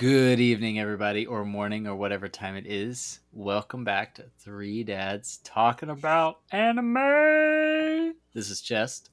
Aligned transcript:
Good 0.00 0.40
evening, 0.40 0.78
everybody, 0.80 1.26
or 1.26 1.44
morning, 1.44 1.86
or 1.86 1.94
whatever 1.94 2.26
time 2.26 2.56
it 2.56 2.64
is. 2.66 3.20
Welcome 3.34 3.84
back 3.84 4.14
to 4.14 4.24
Three 4.38 4.82
Dads 4.82 5.40
Talking 5.44 5.90
About 5.90 6.38
Anime. 6.50 8.14
This 8.32 8.48
is 8.48 8.62
Chest. 8.62 9.10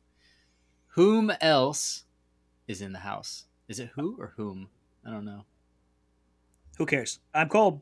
Whom 0.95 1.29
else 1.41 2.05
is 2.69 2.81
in 2.81 2.93
the 2.93 2.99
house? 2.99 3.43
Is 3.67 3.81
it 3.81 3.89
who 3.95 4.15
or 4.17 4.31
whom? 4.37 4.69
I 5.05 5.11
don't 5.11 5.25
know. 5.25 5.43
Who 6.77 6.85
cares? 6.85 7.19
I'm 7.33 7.49
cold. 7.49 7.81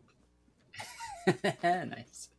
nice. 1.64 2.30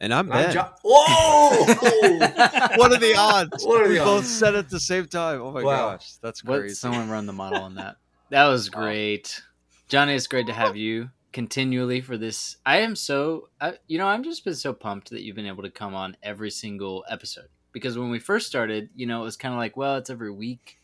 And 0.00 0.14
I'm 0.14 0.30
I'm 0.30 0.42
Ben. 0.44 0.52
Jo- 0.52 0.70
Whoa! 0.84 1.64
what 2.76 2.92
are 2.92 2.98
the 2.98 3.14
odds? 3.18 3.64
What 3.64 3.82
are 3.84 3.88
we 3.88 3.94
the 3.98 4.04
both 4.04 4.20
odds? 4.20 4.30
said 4.38 4.54
it 4.54 4.58
at 4.58 4.70
the 4.70 4.78
same 4.80 5.06
time. 5.06 5.40
Oh 5.42 5.52
my 5.52 5.62
Wow. 5.62 5.90
gosh, 5.90 6.12
that's 6.22 6.44
What? 6.44 6.60
crazy. 6.60 6.74
Someone 6.74 7.08
run 7.10 7.26
the 7.26 7.32
model 7.32 7.62
on 7.62 7.74
that. 7.76 7.96
That 8.30 8.46
was 8.46 8.68
great, 8.68 9.42
Johnny. 9.88 10.14
It's 10.14 10.26
great 10.26 10.46
to 10.46 10.52
have 10.52 10.76
you 10.76 11.10
continually 11.32 12.00
for 12.00 12.16
this. 12.16 12.56
I 12.64 12.78
am 12.78 12.94
so, 12.94 13.48
I, 13.60 13.74
you 13.88 13.98
know, 13.98 14.06
I'm 14.06 14.22
just 14.22 14.44
been 14.44 14.54
so 14.54 14.72
pumped 14.72 15.10
that 15.10 15.22
you've 15.22 15.36
been 15.36 15.46
able 15.46 15.62
to 15.62 15.70
come 15.70 15.94
on 15.94 16.16
every 16.22 16.50
single 16.50 17.04
episode 17.08 17.48
because 17.72 17.98
when 17.98 18.10
we 18.10 18.18
first 18.18 18.46
started, 18.46 18.90
you 18.94 19.06
know, 19.06 19.20
it 19.22 19.24
was 19.24 19.36
kind 19.36 19.52
of 19.54 19.58
like, 19.58 19.76
well, 19.76 19.96
it's 19.96 20.10
every 20.10 20.30
week. 20.30 20.78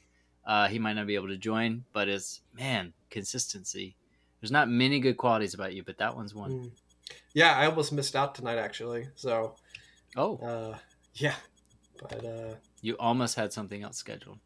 Uh, 0.47 0.69
he 0.69 0.78
might 0.78 0.92
not 0.94 1.06
be 1.06 1.14
able 1.14 1.28
to 1.28 1.36
join, 1.38 1.84
but 1.94 2.08
it's 2.08 2.41
man 2.53 2.92
consistency. 3.10 3.97
There's 4.41 4.50
not 4.53 4.69
many 4.69 5.00
good 5.00 5.16
qualities 5.16 5.55
about 5.55 5.72
you, 5.75 5.83
but 5.83 5.97
that 5.98 6.14
one's 6.16 6.34
one. 6.34 6.50
Mm. 6.50 6.70
Yeah, 7.34 7.56
I 7.56 7.66
almost 7.66 7.92
missed 7.92 8.16
out 8.16 8.34
tonight 8.34 8.58
actually. 8.58 9.08
So, 9.16 9.56
Oh, 10.16 10.36
uh, 10.38 10.78
yeah, 11.14 11.34
but 12.00 12.24
uh, 12.24 12.55
you 12.83 12.97
almost 12.98 13.34
had 13.36 13.52
something 13.52 13.83
else 13.83 13.97
scheduled. 13.97 14.38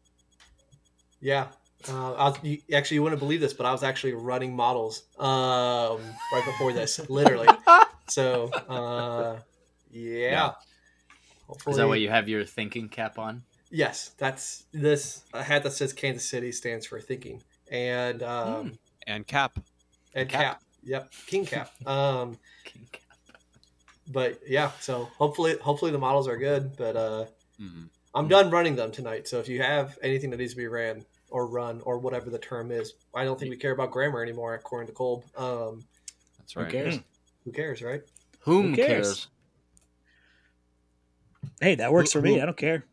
yeah. 1.21 1.47
Uh, 1.87 2.13
I 2.13 2.29
was, 2.29 2.37
you, 2.43 2.57
actually, 2.73 2.95
you 2.95 3.03
wouldn't 3.03 3.19
believe 3.21 3.39
this, 3.39 3.53
but 3.53 3.65
I 3.65 3.71
was 3.71 3.83
actually 3.83 4.13
running 4.13 4.53
models 4.53 5.03
um, 5.17 6.01
right 6.33 6.43
before 6.45 6.73
this, 6.73 6.99
literally. 7.09 7.47
So, 8.09 8.49
uh, 8.67 9.39
yeah. 9.89 10.29
Yeah. 10.29 10.51
Hopefully, 11.47 11.71
Is 11.71 11.77
that 11.77 11.87
why 11.87 11.95
you 11.95 12.09
have 12.09 12.27
your 12.27 12.43
thinking 12.43 12.89
cap 12.89 13.17
on? 13.17 13.43
Yes, 13.71 14.11
that's 14.17 14.65
this. 14.73 15.23
A 15.33 15.41
hat 15.41 15.63
that 15.63 15.71
says 15.71 15.93
Kansas 15.93 16.27
City 16.27 16.51
stands 16.51 16.85
for 16.85 16.99
thinking, 16.99 17.41
and 17.71 18.23
um, 18.23 18.53
Hmm. 18.67 18.69
and 19.07 19.25
Cap. 19.27 19.59
and 20.13 20.27
Cap. 20.27 20.41
cap. 20.41 20.63
Yep, 20.83 21.11
King 21.27 21.45
Cap. 21.45 21.71
Um, 21.87 22.37
King 22.63 22.87
cap. 22.91 23.01
but 24.11 24.39
yeah, 24.47 24.71
so 24.79 25.09
hopefully, 25.17 25.57
hopefully 25.61 25.91
the 25.91 25.97
models 25.97 26.27
are 26.27 26.37
good. 26.37 26.75
But 26.77 26.95
uh, 26.95 27.25
Mhm. 27.61 27.89
I'm 28.15 28.27
done 28.27 28.49
running 28.49 28.75
them 28.75 28.91
tonight. 28.91 29.27
So 29.27 29.39
if 29.39 29.47
you 29.47 29.61
have 29.61 29.97
anything 30.01 30.29
that 30.31 30.37
needs 30.37 30.53
to 30.53 30.57
be 30.57 30.67
ran 30.67 31.05
or 31.29 31.45
run 31.47 31.81
or 31.81 31.99
whatever 31.99 32.29
the 32.31 32.39
term 32.39 32.71
is, 32.71 32.93
I 33.13 33.23
don't 33.23 33.39
think 33.39 33.51
we 33.51 33.57
care 33.57 33.71
about 33.73 33.91
grammar 33.91 34.23
anymore, 34.23 34.55
according 34.55 34.87
to 34.87 34.93
Kolb. 34.93 35.25
Um, 35.37 35.85
That's 36.39 36.53
Who 36.53 36.61
right. 36.61 36.71
cares? 36.71 36.99
who 37.45 37.51
cares, 37.51 37.81
right? 37.83 38.01
Whom 38.39 38.69
Who 38.71 38.75
cares? 38.75 38.87
cares? 38.87 39.27
Hey, 41.61 41.75
that 41.75 41.91
works 41.91 42.13
Who- 42.13 42.19
for 42.19 42.23
me. 42.25 42.35
who- 42.35 42.41
I 42.41 42.45
don't 42.45 42.57
care. 42.57 42.85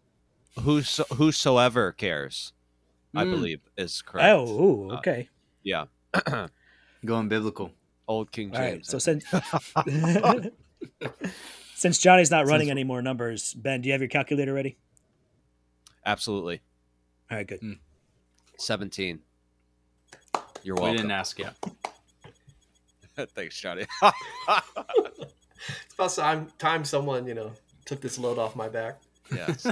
Whoso, 0.60 1.04
whosoever 1.14 1.92
cares, 1.92 2.52
I 3.14 3.24
Mm. 3.24 3.30
believe, 3.30 3.60
is 3.76 4.02
correct. 4.02 4.26
Oh, 4.28 4.46
ooh, 4.62 4.90
Uh, 4.90 4.98
okay. 4.98 5.28
Yeah. 5.62 5.86
Going 7.04 7.28
biblical. 7.28 7.72
Old 8.08 8.30
King 8.32 8.54
All 8.54 8.60
right. 8.60 8.74
James. 8.74 8.88
So 8.88 8.98
since 8.98 9.24
since 11.74 11.98
Johnny's 11.98 12.30
not 12.30 12.46
running 12.46 12.66
Since- 12.66 12.70
any 12.70 12.84
more 12.84 13.02
numbers, 13.02 13.54
Ben, 13.54 13.80
do 13.82 13.88
you 13.88 13.92
have 13.92 14.00
your 14.00 14.08
calculator 14.08 14.52
ready? 14.52 14.76
Absolutely. 16.04 16.60
All 17.30 17.36
right, 17.38 17.46
good. 17.46 17.60
Hmm. 17.60 17.72
17. 18.58 19.18
You're 20.62 20.74
welcome. 20.76 20.76
We 20.76 20.80
welcome. 20.82 20.96
didn't 20.96 21.10
ask 21.10 21.38
yet. 21.38 21.54
Thanks, 23.34 23.58
Johnny. 23.60 23.82
It's 24.02 25.94
about 25.94 26.14
time, 26.14 26.48
time 26.58 26.84
someone 26.84 27.26
you 27.26 27.34
know 27.34 27.50
took 27.86 28.00
this 28.00 28.18
load 28.18 28.38
off 28.38 28.54
my 28.56 28.68
back. 28.68 28.98
yes. 29.34 29.66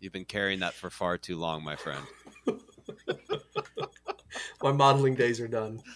You've 0.00 0.12
been 0.12 0.24
carrying 0.24 0.60
that 0.60 0.72
for 0.74 0.88
far 0.90 1.18
too 1.18 1.36
long, 1.36 1.62
my 1.64 1.76
friend. 1.76 2.04
My 4.62 4.72
modeling 4.72 5.14
days 5.14 5.40
are 5.40 5.48
done. 5.48 5.82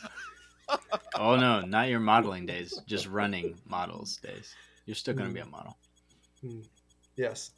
Oh 1.17 1.35
no, 1.37 1.61
not 1.63 1.89
your 1.89 1.99
modeling 1.99 2.47
days, 2.47 2.81
just 2.87 3.09
running 3.09 3.57
models 3.67 4.19
days. 4.19 4.55
You're 4.87 4.95
still 4.95 5.15
going 5.15 5.29
to 5.29 5.35
be 5.35 5.41
a 5.41 5.47
model. 5.47 5.77
Hmm. 6.41 6.61
Yes. 7.17 7.51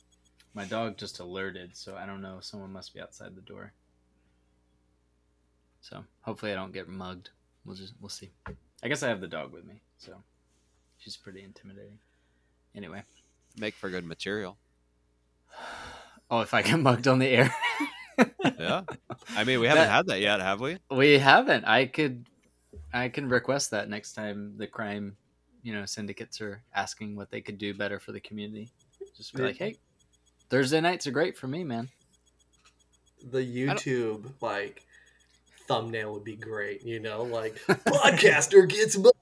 My 0.55 0.65
dog 0.65 0.97
just 0.97 1.21
alerted, 1.21 1.77
so 1.77 1.95
I 1.95 2.07
don't 2.07 2.23
know. 2.23 2.39
Someone 2.41 2.73
must 2.73 2.95
be 2.95 3.01
outside 3.01 3.37
the 3.37 3.43
door. 3.43 3.75
So 5.83 6.03
hopefully 6.23 6.53
I 6.53 6.55
don't 6.55 6.73
get 6.73 6.89
mugged. 6.89 7.31
We'll 7.67 7.77
just 7.77 7.93
we'll 8.01 8.09
see. 8.09 8.31
I 8.83 8.89
guess 8.89 9.03
I 9.03 9.09
have 9.09 9.21
the 9.21 9.29
dog 9.29 9.53
with 9.53 9.67
me, 9.67 9.83
so 9.99 10.15
she's 10.99 11.19
pretty 11.19 11.43
intimidating. 11.45 11.99
Anyway, 12.75 13.05
Make 13.59 13.75
for 13.75 13.91
good 13.91 14.05
material. 14.05 14.57
oh, 16.31 16.41
if 16.41 16.55
I 16.55 16.63
get 16.63 16.79
mugged 16.81 17.07
on 17.07 17.19
the 17.19 17.29
air, 17.29 17.55
Yeah. 18.59 18.83
I 19.37 19.45
mean, 19.45 19.61
we 19.61 19.67
haven't 19.67 19.85
That- 19.85 19.91
had 19.91 20.07
that 20.07 20.21
yet, 20.21 20.41
have 20.41 20.61
we? 20.61 20.79
we 20.91 21.19
haven't. 21.19 21.65
I 21.65 21.87
could, 21.87 22.27
I 22.93 23.09
can 23.09 23.29
request 23.29 23.71
that 23.71 23.89
next 23.89 24.13
time 24.13 24.55
the 24.57 24.67
crime, 24.67 25.17
you 25.63 25.73
know, 25.73 25.85
syndicates 25.87 26.41
are 26.41 26.63
asking 26.75 27.17
what 27.17 27.31
they 27.31 27.41
could 27.41 27.59
do 27.59 27.73
better 27.75 27.99
for 28.01 28.13
the 28.13 28.21
community. 28.21 28.69
Just 29.17 29.35
be 29.35 29.43
like, 29.43 29.57
hey, 29.57 29.77
Thursday 30.51 30.81
nights 30.81 31.07
are 31.07 31.11
great 31.13 31.37
for 31.37 31.47
me, 31.49 31.65
man. 31.65 31.89
The 33.31 33.39
YouTube 33.39 34.33
like 34.41 34.83
thumbnail 35.69 36.13
would 36.13 36.25
be 36.25 36.37
great. 36.37 36.85
You 36.85 36.99
know, 37.01 37.23
like 37.23 37.55
podcaster 37.69 38.69
gets 38.69 38.97
live 38.97 39.13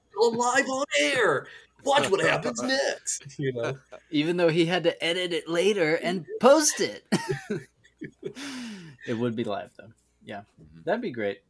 on 0.68 0.84
air. 1.00 1.46
Watch 1.84 2.10
what 2.10 2.20
happens 2.24 2.62
next. 2.62 3.38
You 3.38 3.52
know. 3.52 3.78
even 4.10 4.36
though 4.36 4.48
he 4.48 4.66
had 4.66 4.84
to 4.84 5.04
edit 5.04 5.32
it 5.32 5.48
later 5.48 5.94
and 5.96 6.26
post 6.40 6.80
it. 6.80 7.04
it 9.06 9.14
would 9.14 9.34
be 9.36 9.44
live 9.44 9.70
though. 9.76 9.92
Yeah, 10.24 10.42
Mhm. 10.60 10.84
that'd 10.84 11.00
be 11.00 11.10
great. 11.12 11.42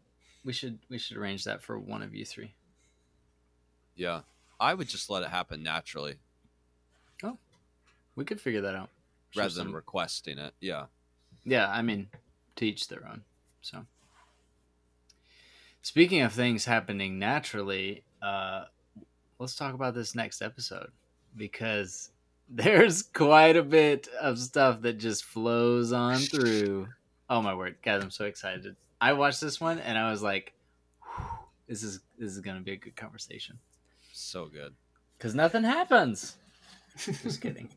We 0.44 0.52
should 0.52 0.78
we 0.88 0.98
should 0.98 1.16
arrange 1.16 1.44
that 1.44 1.62
for 1.62 1.78
one 1.78 2.02
of 2.02 2.14
you 2.14 2.24
three. 2.24 2.54
Yeah. 3.96 4.22
I 4.58 4.74
would 4.74 4.88
just 4.88 5.08
let 5.10 5.22
it 5.22 5.30
happen 5.30 5.62
naturally 5.62 6.18
Oh, 7.22 7.38
We 8.14 8.24
could 8.24 8.40
figure 8.40 8.60
that 8.62 8.74
out. 8.74 8.90
Show 9.30 9.40
rather 9.42 9.54
than 9.54 9.66
some- 9.68 9.74
requesting 9.74 10.38
it. 10.38 10.54
Yeah. 10.60 10.86
yeah, 11.44 11.70
I 11.70 11.82
mean, 11.82 12.10
to 12.56 12.66
each 12.66 12.88
their 12.88 13.06
own. 13.06 13.24
So, 13.62 13.86
speaking 15.82 16.22
of 16.22 16.32
things 16.32 16.64
happening 16.64 17.18
naturally, 17.18 18.04
uh, 18.22 18.66
let's 19.38 19.54
talk 19.56 19.74
about 19.74 19.94
this 19.94 20.14
next 20.14 20.42
episode 20.42 20.92
because 21.36 22.10
there's 22.50 23.02
quite 23.02 23.56
a 23.56 23.62
bit 23.62 24.08
of 24.20 24.38
stuff 24.38 24.82
that 24.82 24.98
just 24.98 25.24
flows 25.24 25.92
on 25.92 26.16
through. 26.18 26.88
Oh 27.28 27.40
my 27.40 27.54
word, 27.54 27.76
guys! 27.82 28.02
I'm 28.02 28.10
so 28.10 28.24
excited. 28.24 28.76
I 29.00 29.12
watched 29.12 29.40
this 29.40 29.60
one 29.60 29.78
and 29.78 29.96
I 29.96 30.10
was 30.10 30.22
like, 30.22 30.52
"This 31.68 31.82
is 31.82 32.00
this 32.18 32.32
is 32.32 32.40
gonna 32.40 32.60
be 32.60 32.72
a 32.72 32.76
good 32.76 32.96
conversation." 32.96 33.58
So 34.12 34.46
good. 34.46 34.74
Because 35.16 35.34
nothing 35.34 35.62
happens. 35.62 36.36
Just 37.22 37.40
kidding. 37.42 37.68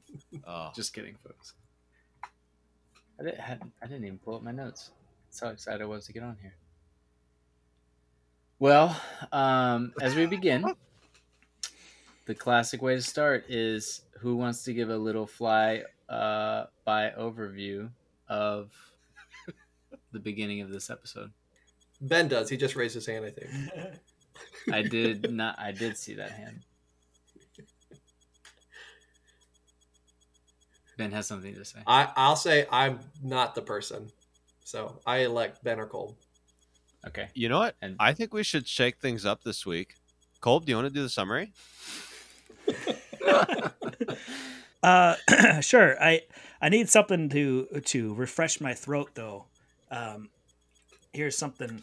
Oh, 0.46 0.72
Just 0.76 0.94
kidding, 0.94 1.16
folks. 1.24 1.54
I 3.20 3.24
didn't, 3.24 3.40
I 3.82 3.86
didn't 3.86 4.06
even 4.06 4.18
pull 4.18 4.36
up 4.36 4.44
my 4.44 4.52
notes. 4.52 4.92
That's 5.28 5.40
how 5.40 5.50
excited 5.50 5.82
I 5.82 5.86
was 5.86 6.06
to 6.08 6.14
get 6.14 6.24
on 6.24 6.38
here. 6.42 6.56
Well, 8.60 9.00
um, 9.32 9.94
as 10.02 10.16
we 10.16 10.26
begin, 10.26 10.66
the 12.26 12.34
classic 12.36 12.82
way 12.82 12.96
to 12.96 13.02
start 13.02 13.46
is 13.50 14.02
who 14.24 14.38
wants 14.38 14.64
to 14.64 14.74
give 14.74 14.90
a 14.90 14.98
little 14.98 15.28
fly 15.28 15.84
uh, 16.08 16.64
by 16.86 17.12
overview 17.20 17.90
of 18.30 18.72
the 20.14 20.20
beginning 20.20 20.62
of 20.62 20.70
this 20.70 20.90
episode? 20.90 21.32
Ben 22.00 22.30
does. 22.30 22.50
He 22.50 22.56
just 22.56 22.78
raised 22.78 22.96
his 22.96 23.06
hand. 23.06 23.26
I 23.26 23.32
think. 23.32 23.50
I 24.72 24.82
did 24.82 25.30
not. 25.34 25.60
I 25.60 25.74
did 25.74 25.98
see 25.98 26.14
that 26.14 26.32
hand. 26.32 26.62
Ben 30.98 31.12
has 31.12 31.28
something 31.28 31.54
to 31.56 31.66
say. 31.66 31.80
I 31.86 32.10
I'll 32.16 32.38
say 32.38 32.66
I'm 32.72 33.00
not 33.22 33.56
the 33.56 33.62
person, 33.62 34.10
so 34.64 35.02
I 35.06 35.20
elect 35.20 35.62
Ben 35.66 35.82
or 35.82 35.86
Cole. 35.86 36.16
Okay. 37.06 37.28
you 37.34 37.50
know 37.50 37.60
what? 37.60 37.76
And 37.82 37.98
I 38.00 38.14
think 38.14 38.34
we 38.34 38.44
should 38.44 38.66
shake 38.66 39.00
things 39.00 39.26
up 39.26 39.44
this 39.44 39.66
week. 39.66 39.96
Colb, 40.40 40.64
do 40.64 40.70
you 40.70 40.78
want 40.78 40.88
to 40.88 40.94
do 40.94 41.04
the 41.04 41.10
summary? 41.10 41.52
Uh, 44.84 45.16
sure. 45.62 45.96
I 46.04 46.24
I 46.62 46.70
need 46.70 46.90
something 46.90 47.30
to 47.30 47.68
to 47.86 48.14
refresh 48.16 48.60
my 48.60 48.74
throat 48.74 49.12
though. 49.14 49.46
Um, 49.90 50.30
here's 51.14 51.38
something. 51.38 51.82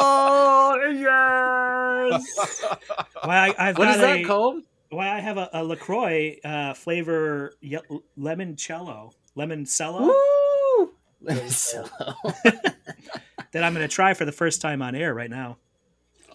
Oh 0.00 0.78
yes! 0.94 2.64
Why 3.24 3.48
I, 3.48 3.54
I've 3.70 3.78
what 3.78 3.86
got 3.86 3.94
is 3.96 4.00
that 4.00 4.18
a, 4.18 4.24
called? 4.24 4.62
Why 4.90 5.10
I 5.10 5.18
have 5.18 5.36
a, 5.36 5.50
a 5.52 5.64
Lacroix 5.64 6.36
uh, 6.44 6.74
flavor 6.74 7.54
ye- 7.60 7.80
limoncello. 8.16 9.12
lemon 9.34 9.64
cello 9.64 10.02
Woo! 10.02 10.92
Lemon 11.20 11.48
Cello. 11.48 11.88
that 12.44 13.64
I'm 13.64 13.74
going 13.74 13.86
to 13.86 13.88
try 13.88 14.14
for 14.14 14.24
the 14.24 14.30
first 14.30 14.60
time 14.60 14.80
on 14.82 14.94
air 14.94 15.12
right 15.12 15.28
now. 15.28 15.58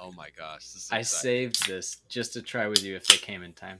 Oh 0.04 0.12
my 0.12 0.28
gosh. 0.38 0.68
This 0.74 0.84
is 0.84 0.90
I 0.92 1.00
exciting. 1.00 1.22
saved 1.54 1.68
this 1.68 1.98
just 2.10 2.34
to 2.34 2.42
try 2.42 2.68
with 2.68 2.84
you 2.84 2.96
if 2.98 3.08
they 3.08 3.16
came 3.16 3.42
in 3.42 3.54
time. 3.54 3.80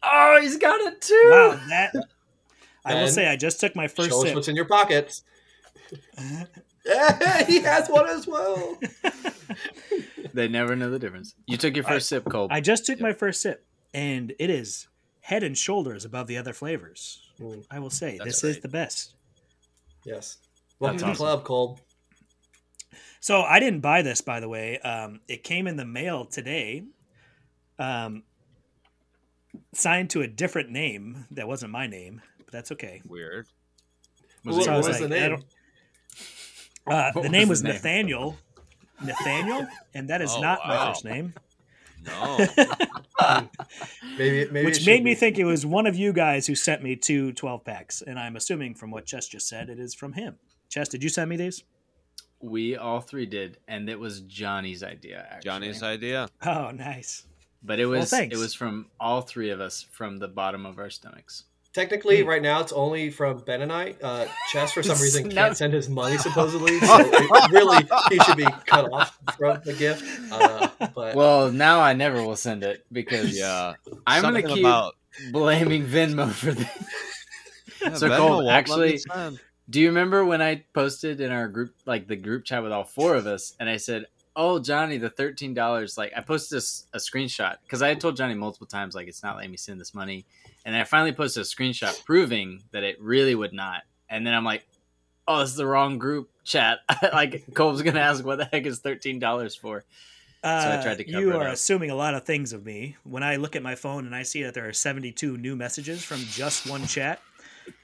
Oh, 0.00 0.38
he's 0.40 0.56
got 0.58 0.80
it 0.80 1.00
too. 1.00 1.28
Wow, 1.30 1.60
that 1.68 1.92
I 2.84 2.94
will 2.94 3.08
say 3.08 3.26
I 3.28 3.36
just 3.36 3.58
took 3.60 3.74
my 3.74 3.88
first 3.88 4.10
Show 4.10 4.18
us 4.22 4.26
sip. 4.28 4.34
what's 4.36 4.48
in 4.48 4.56
your 4.56 4.64
pockets. 4.66 5.22
Yeah, 6.84 7.44
he 7.44 7.60
has 7.60 7.88
one 7.88 8.08
as 8.08 8.26
well. 8.26 8.76
They 10.34 10.48
never 10.48 10.74
know 10.74 10.90
the 10.90 10.98
difference. 10.98 11.34
You 11.46 11.56
took 11.56 11.76
your 11.76 11.84
first 11.84 12.08
sip, 12.08 12.24
Cole. 12.24 12.48
I 12.50 12.60
just 12.60 12.86
took 12.86 13.00
my 13.00 13.12
first 13.12 13.40
sip, 13.40 13.64
and 13.94 14.32
it 14.40 14.50
is 14.50 14.88
head 15.20 15.44
and 15.44 15.56
shoulders 15.56 16.04
above 16.04 16.26
the 16.26 16.38
other 16.38 16.52
flavors. 16.52 17.20
Mm, 17.40 17.64
I 17.70 17.78
will 17.78 17.90
say 17.90 18.18
That's 18.18 18.40
this 18.40 18.56
is 18.56 18.62
the 18.62 18.68
best. 18.68 19.14
yes. 20.04 20.38
Welcome 20.80 20.98
to 20.98 21.04
awesome. 21.04 21.12
the 21.12 21.16
club, 21.18 21.44
Cole. 21.44 21.78
So 23.22 23.42
I 23.42 23.60
didn't 23.60 23.80
buy 23.82 24.02
this, 24.02 24.20
by 24.20 24.40
the 24.40 24.48
way. 24.48 24.80
Um, 24.80 25.20
it 25.28 25.44
came 25.44 25.68
in 25.68 25.76
the 25.76 25.84
mail 25.84 26.24
today, 26.24 26.82
um, 27.78 28.24
signed 29.72 30.10
to 30.10 30.22
a 30.22 30.26
different 30.26 30.70
name 30.70 31.26
that 31.30 31.46
wasn't 31.46 31.70
my 31.70 31.86
name, 31.86 32.20
but 32.38 32.50
that's 32.50 32.72
okay. 32.72 33.00
Weird. 33.06 33.46
Was 34.44 34.56
what 34.56 34.66
it 34.66 34.70
I 34.72 34.76
was 34.76 34.88
was 34.88 34.98
the 34.98 35.08
like, 35.08 35.22
I 35.22 35.28
name? 35.28 35.42
Uh, 36.84 37.12
the 37.22 37.28
name 37.28 37.48
was 37.48 37.48
was 37.48 37.62
the 37.62 37.68
name? 37.68 37.74
Nathaniel. 37.76 38.38
Nathaniel, 39.04 39.68
and 39.94 40.10
that 40.10 40.20
is 40.20 40.32
Oh, 40.36 40.40
not 40.40 40.58
my 40.66 40.74
wow. 40.74 40.88
first 40.92 41.04
name. 41.04 41.32
No. 42.04 42.44
Maybe, 44.18 44.50
maybe 44.50 44.64
which 44.66 44.78
should 44.78 44.86
made 44.86 45.04
me 45.04 45.12
be. 45.12 45.14
think 45.14 45.38
it 45.38 45.44
was 45.44 45.64
one 45.64 45.86
of 45.86 45.94
you 45.94 46.12
guys 46.12 46.48
who 46.48 46.56
sent 46.56 46.82
me 46.82 46.96
two 46.96 47.32
12 47.34 47.64
packs 47.64 48.02
and 48.02 48.18
i'm 48.18 48.34
assuming 48.34 48.74
from 48.74 48.90
what 48.90 49.06
chess 49.06 49.28
just 49.28 49.46
said 49.48 49.70
it 49.70 49.78
is 49.78 49.94
from 49.94 50.14
him 50.14 50.34
chess 50.68 50.88
did 50.88 51.02
you 51.04 51.08
send 51.08 51.30
me 51.30 51.36
these 51.36 51.62
we 52.42 52.76
all 52.76 53.00
three 53.00 53.26
did, 53.26 53.58
and 53.68 53.88
it 53.88 53.98
was 53.98 54.20
Johnny's 54.22 54.82
idea. 54.82 55.26
Actually. 55.30 55.48
Johnny's 55.48 55.82
idea. 55.82 56.28
oh 56.44 56.70
nice 56.72 57.24
but 57.64 57.78
it 57.78 57.86
was 57.86 58.10
thanks. 58.10 58.34
it 58.34 58.38
was 58.40 58.54
from 58.54 58.86
all 58.98 59.20
three 59.20 59.50
of 59.50 59.60
us 59.60 59.86
from 59.92 60.18
the 60.18 60.26
bottom 60.26 60.66
of 60.66 60.78
our 60.80 60.90
stomachs. 60.90 61.44
Technically, 61.72 62.20
Hmm. 62.22 62.28
right 62.28 62.42
now 62.42 62.60
it's 62.60 62.72
only 62.72 63.08
from 63.10 63.38
Ben 63.38 63.62
and 63.62 63.72
I. 63.72 63.94
Uh, 64.02 64.26
Chess, 64.50 64.72
for 64.72 64.82
some 64.82 64.98
reason, 65.00 65.28
No. 65.28 65.34
can't 65.34 65.56
send 65.56 65.72
his 65.72 65.88
money 65.88 66.18
supposedly. 66.28 66.78
So 66.80 66.96
it, 67.00 67.50
really, 67.52 67.86
he 68.10 68.18
should 68.24 68.36
be 68.36 68.46
cut 68.66 68.92
off 68.92 69.16
from 69.38 69.60
the 69.64 69.72
gift. 69.74 70.04
Uh, 70.32 70.68
but 70.94 71.14
Well, 71.14 71.50
now 71.52 71.80
I 71.80 71.92
never 71.94 72.22
will 72.26 72.34
send 72.36 72.62
it 72.64 72.84
because 72.92 73.38
Yeah. 73.38 73.74
I'm 74.08 74.22
gonna 74.22 74.42
keep 74.42 74.58
about 74.58 74.96
blaming 75.30 75.86
Venmo 75.86 76.30
for 76.32 76.52
this. 76.52 76.68
yeah, 77.80 77.94
So, 77.94 78.08
Venmo 78.10 78.16
Cole, 78.18 78.28
won't 78.30 78.46
let 78.46 78.52
me 78.52 78.58
actually- 78.58 78.98
send. 78.98 79.40
Do 79.70 79.80
you 79.80 79.88
remember 79.88 80.24
when 80.24 80.42
I 80.42 80.64
posted 80.74 81.20
in 81.20 81.30
our 81.30 81.48
group, 81.48 81.74
like 81.86 82.08
the 82.08 82.16
group 82.16 82.44
chat 82.44 82.62
with 82.62 82.72
all 82.72 82.84
four 82.84 83.14
of 83.14 83.26
us, 83.26 83.54
and 83.60 83.68
I 83.68 83.76
said, 83.76 84.06
"Oh, 84.34 84.58
Johnny, 84.58 84.98
the 84.98 85.10
thirteen 85.10 85.54
dollars." 85.54 85.96
Like 85.96 86.12
I 86.16 86.20
posted 86.20 86.58
a 86.58 86.98
screenshot 86.98 87.56
because 87.62 87.80
I 87.80 87.88
had 87.88 88.00
told 88.00 88.16
Johnny 88.16 88.34
multiple 88.34 88.66
times, 88.66 88.94
like 88.94 89.08
it's 89.08 89.22
not 89.22 89.36
letting 89.36 89.52
me 89.52 89.56
send 89.56 89.80
this 89.80 89.94
money, 89.94 90.24
and 90.66 90.74
I 90.74 90.84
finally 90.84 91.12
posted 91.12 91.42
a 91.42 91.46
screenshot 91.46 92.04
proving 92.04 92.62
that 92.72 92.82
it 92.82 93.00
really 93.00 93.34
would 93.34 93.52
not. 93.52 93.82
And 94.10 94.26
then 94.26 94.34
I'm 94.34 94.44
like, 94.44 94.66
"Oh, 95.28 95.40
this 95.40 95.50
is 95.50 95.56
the 95.56 95.66
wrong 95.66 95.98
group 95.98 96.28
chat." 96.44 96.80
like 97.12 97.44
Cole's 97.54 97.82
gonna 97.82 98.00
ask, 98.00 98.24
"What 98.24 98.38
the 98.38 98.46
heck 98.46 98.66
is 98.66 98.80
thirteen 98.80 99.20
dollars 99.20 99.54
for?" 99.54 99.84
So 100.44 100.48
I 100.48 100.54
uh, 100.54 100.82
tried 100.82 100.98
to 100.98 101.04
cover 101.04 101.20
you 101.20 101.36
are 101.36 101.46
assuming 101.46 101.90
a 101.90 101.94
lot 101.94 102.14
of 102.14 102.24
things 102.24 102.52
of 102.52 102.66
me 102.66 102.96
when 103.04 103.22
i 103.22 103.36
look 103.36 103.54
at 103.54 103.62
my 103.62 103.76
phone 103.76 104.06
and 104.06 104.14
i 104.16 104.24
see 104.24 104.42
that 104.42 104.54
there 104.54 104.68
are 104.68 104.72
72 104.72 105.36
new 105.36 105.54
messages 105.54 106.02
from 106.02 106.18
just 106.18 106.68
one 106.68 106.84
chat 106.88 107.20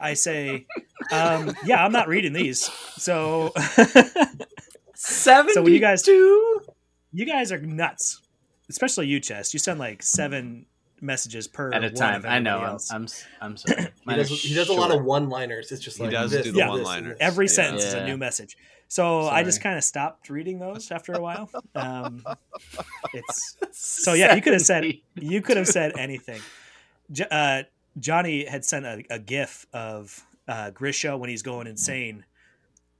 i 0.00 0.14
say 0.14 0.66
um, 1.12 1.52
yeah 1.64 1.84
i'm 1.84 1.92
not 1.92 2.08
reading 2.08 2.32
these 2.32 2.62
so 2.96 3.52
Seven. 4.94 5.54
So 5.54 5.62
when 5.62 5.72
you 5.72 5.78
guys- 5.80 6.02
two. 6.02 6.60
you 7.12 7.24
guys 7.24 7.52
are 7.52 7.58
nuts 7.58 8.20
especially 8.68 9.06
you 9.06 9.20
chess 9.20 9.52
you 9.54 9.58
send 9.60 9.78
like 9.78 10.02
seven 10.02 10.66
messages 11.00 11.46
per 11.46 11.72
At 11.72 11.84
a 11.84 11.90
time, 11.90 12.24
I 12.26 12.40
know. 12.40 12.56
everybody 12.56 12.84
I'm. 12.90 12.96
I'm, 12.96 13.04
s- 13.04 13.26
I'm 13.40 13.56
sorry. 13.56 13.82
he 14.08 14.14
does, 14.16 14.28
he 14.42 14.52
does 14.54 14.68
a 14.68 14.72
lot 14.72 14.90
of 14.90 15.04
one-liners. 15.04 15.70
It's 15.70 15.80
just 15.80 15.96
He 15.98 16.02
like 16.02 16.10
does 16.12 16.32
this, 16.32 16.42
do 16.42 16.50
the 16.50 16.58
this, 16.58 16.68
one-liners. 16.68 17.16
Every 17.20 17.46
Yeah. 17.46 17.52
sentence 17.52 17.84
is 17.84 17.94
a 17.94 18.04
new 18.04 18.16
message. 18.16 18.56
So 18.88 19.28
I 19.28 19.44
just 19.44 19.60
kind 19.62 19.78
of 19.78 19.84
stopped 19.84 20.28
reading 20.28 20.58
those 20.58 20.90
after 20.90 21.12
a 21.12 21.20
while. 21.20 21.48
Um, 21.76 22.24
it's 23.14 23.56
so 23.72 24.14
yeah, 24.14 24.34
you 24.34 24.42
could 24.42 24.54
have 24.54 24.62
said 24.62 24.92
you 25.14 25.40
could 25.40 25.56
have 25.56 25.68
said 25.68 25.92
anything. 25.96 26.40
Uh, 27.30 27.62
Johnny 27.98 28.44
had 28.44 28.64
sent 28.64 28.84
a, 28.86 29.04
a 29.10 29.18
GIF 29.18 29.66
of 29.72 30.24
uh, 30.46 30.70
Grisha 30.70 31.16
when 31.16 31.30
he's 31.30 31.42
going 31.42 31.66
insane 31.66 32.24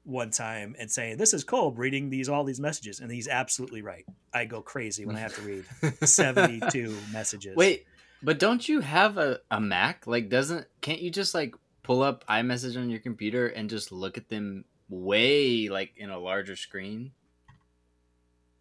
one 0.04 0.30
time 0.30 0.74
and 0.78 0.90
saying, 0.90 1.18
"This 1.18 1.34
is 1.34 1.44
Cole 1.44 1.72
reading 1.72 2.10
these 2.10 2.28
all 2.28 2.44
these 2.44 2.60
messages," 2.60 3.00
and 3.00 3.10
he's 3.10 3.28
absolutely 3.28 3.82
right. 3.82 4.04
I 4.32 4.44
go 4.44 4.62
crazy 4.62 5.04
when 5.04 5.16
I 5.16 5.20
have 5.20 5.34
to 5.36 5.42
read 5.42 5.64
seventy-two 6.08 6.96
messages. 7.12 7.56
Wait, 7.56 7.86
but 8.22 8.38
don't 8.38 8.68
you 8.68 8.80
have 8.80 9.18
a, 9.18 9.40
a 9.50 9.60
Mac? 9.60 10.06
Like, 10.06 10.28
doesn't 10.28 10.66
can't 10.80 11.00
you 11.00 11.10
just 11.10 11.34
like 11.34 11.54
pull 11.82 12.02
up 12.02 12.24
iMessage 12.26 12.76
on 12.76 12.90
your 12.90 13.00
computer 13.00 13.48
and 13.48 13.68
just 13.70 13.92
look 13.92 14.16
at 14.18 14.28
them 14.28 14.64
way 14.88 15.68
like 15.68 15.92
in 15.96 16.10
a 16.10 16.18
larger 16.18 16.56
screen? 16.56 17.12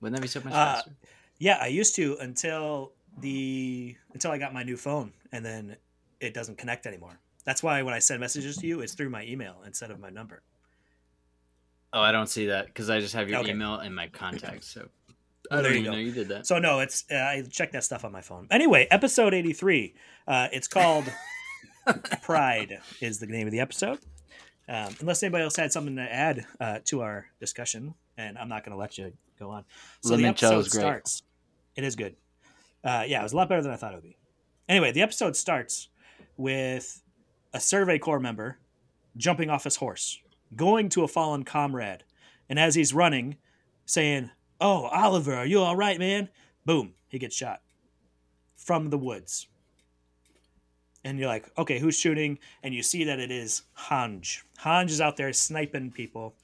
Wouldn't 0.01 0.15
that 0.15 0.21
be 0.21 0.27
so 0.27 0.41
much 0.41 0.53
Uh, 0.53 0.75
faster? 0.75 0.91
Yeah, 1.39 1.57
I 1.62 1.68
used 1.68 1.95
to 1.95 2.18
until 2.19 2.91
the 3.19 3.95
until 4.13 4.31
I 4.31 4.38
got 4.38 4.53
my 4.53 4.63
new 4.63 4.77
phone, 4.77 5.13
and 5.31 5.45
then 5.45 5.77
it 6.19 6.33
doesn't 6.33 6.57
connect 6.57 6.85
anymore. 6.85 7.19
That's 7.45 7.63
why 7.63 7.81
when 7.81 7.93
I 7.93 7.99
send 7.99 8.19
messages 8.19 8.57
to 8.57 8.67
you, 8.67 8.81
it's 8.81 8.93
through 8.93 9.09
my 9.09 9.23
email 9.25 9.61
instead 9.65 9.89
of 9.91 9.99
my 9.99 10.09
number. 10.09 10.41
Oh, 11.93 12.01
I 12.01 12.11
don't 12.11 12.27
see 12.27 12.47
that 12.47 12.65
because 12.67 12.89
I 12.89 12.99
just 12.99 13.13
have 13.13 13.29
your 13.29 13.39
Okay. 13.39 13.51
email 13.51 13.79
in 13.79 13.93
my 13.93 14.07
contacts. 14.07 14.67
So 14.67 14.89
Well, 15.49 15.59
I 15.59 15.63
don't 15.63 15.71
you 15.71 15.79
even 15.79 15.86
go. 15.86 15.91
know 15.93 15.97
you 16.03 16.12
did 16.12 16.27
that. 16.29 16.45
So 16.45 16.59
no, 16.59 16.79
it's 16.81 17.05
uh, 17.09 17.15
I 17.15 17.43
check 17.50 17.71
that 17.71 17.83
stuff 17.86 18.03
on 18.03 18.12
my 18.12 18.21
phone. 18.21 18.47
Anyway, 18.51 18.88
episode 18.91 19.33
eighty 19.33 19.53
three. 19.53 19.95
Uh, 20.27 20.50
it's 20.51 20.67
called 20.67 21.05
Pride. 22.21 22.79
Is 23.01 23.19
the 23.19 23.27
name 23.27 23.47
of 23.47 23.51
the 23.51 23.59
episode. 23.62 24.00
Um, 24.69 24.93
unless 25.00 25.24
anybody 25.24 25.45
else 25.45 25.55
had 25.55 25.71
something 25.71 25.95
to 25.95 26.01
add 26.13 26.45
uh, 26.59 26.79
to 26.86 27.01
our 27.01 27.27
discussion, 27.39 27.93
and 28.17 28.38
I'm 28.38 28.50
not 28.50 28.65
going 28.65 28.74
to 28.75 28.77
let 28.77 28.97
you 28.97 29.13
go 29.39 29.50
on. 29.51 29.63
So 30.01 30.17
the 30.17 30.25
episode 30.25 30.59
is 30.59 30.67
great. 30.69 30.81
starts. 30.81 31.24
It 31.77 31.86
is 31.86 31.95
good. 31.95 32.17
Uh, 32.83 33.05
yeah, 33.07 33.21
it 33.21 33.24
was 33.24 33.31
a 33.31 33.38
lot 33.38 33.47
better 33.47 33.62
than 33.62 33.71
I 33.71 33.77
thought 33.77 33.93
it 33.93 33.95
would 33.95 34.03
be. 34.03 34.17
Anyway, 34.67 34.91
the 34.91 35.01
episode 35.01 35.38
starts 35.38 35.88
with 36.38 37.01
a 37.53 37.60
Survey 37.60 38.00
Corps 38.00 38.20
member 38.20 38.60
jumping 39.15 39.50
off 39.50 39.63
his 39.63 39.77
horse, 39.77 40.20
going 40.56 40.89
to 40.89 41.03
a 41.03 41.08
fallen 41.08 41.44
comrade, 41.44 42.03
and 42.50 42.60
as 42.60 42.75
he's 42.75 42.94
running, 42.94 43.38
saying, 43.86 44.32
"Oh, 44.62 44.86
Oliver, 44.86 45.36
are 45.36 45.46
you 45.46 45.60
all 45.60 45.75
right, 45.75 46.00
man?" 46.00 46.29
Boom, 46.65 46.94
he 47.08 47.20
gets 47.20 47.36
shot 47.36 47.62
from 48.58 48.89
the 48.89 48.98
woods. 48.98 49.48
And 51.03 51.17
you're 51.17 51.29
like, 51.29 51.50
okay, 51.58 51.79
who's 51.79 51.98
shooting? 51.98 52.38
And 52.62 52.74
you 52.74 52.84
see 52.84 53.06
that 53.06 53.20
it 53.20 53.32
is 53.32 53.62
Hange. 53.77 54.41
Hange 54.60 54.89
is 54.89 55.00
out 55.00 55.15
there 55.15 55.32
sniping 55.32 55.91
people 55.91 56.36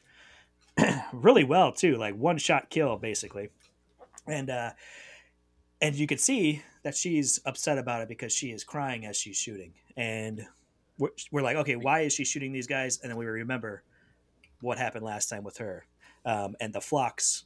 really 1.14 1.44
well 1.44 1.74
too, 1.74 1.98
like 1.98 2.16
one 2.16 2.38
shot 2.38 2.70
kill 2.70 2.96
basically. 2.96 3.50
And 4.26 4.50
uh, 4.50 4.72
and 5.82 5.96
you 5.96 6.08
could 6.08 6.22
see 6.22 6.62
that 6.84 6.96
she's 6.96 7.42
upset 7.46 7.78
about 7.78 8.02
it 8.02 8.08
because 8.08 8.32
she 8.32 8.52
is 8.52 8.64
crying 8.64 9.06
as 9.06 9.18
she's 9.18 9.36
shooting. 9.36 9.74
And 9.98 10.46
we're, 10.98 11.10
we're 11.32 11.42
like, 11.42 11.58
okay, 11.58 11.76
why 11.76 12.02
is 12.02 12.14
she 12.14 12.26
shooting 12.26 12.52
these 12.52 12.68
guys? 12.68 13.00
And 13.02 13.10
then 13.10 13.18
we 13.18 13.26
remember 13.26 13.84
what 14.62 14.78
happened 14.78 15.06
last 15.06 15.30
time 15.30 15.44
with 15.44 15.58
her 15.58 15.86
um, 16.26 16.56
and 16.60 16.74
the 16.74 16.82
flocks 16.82 17.46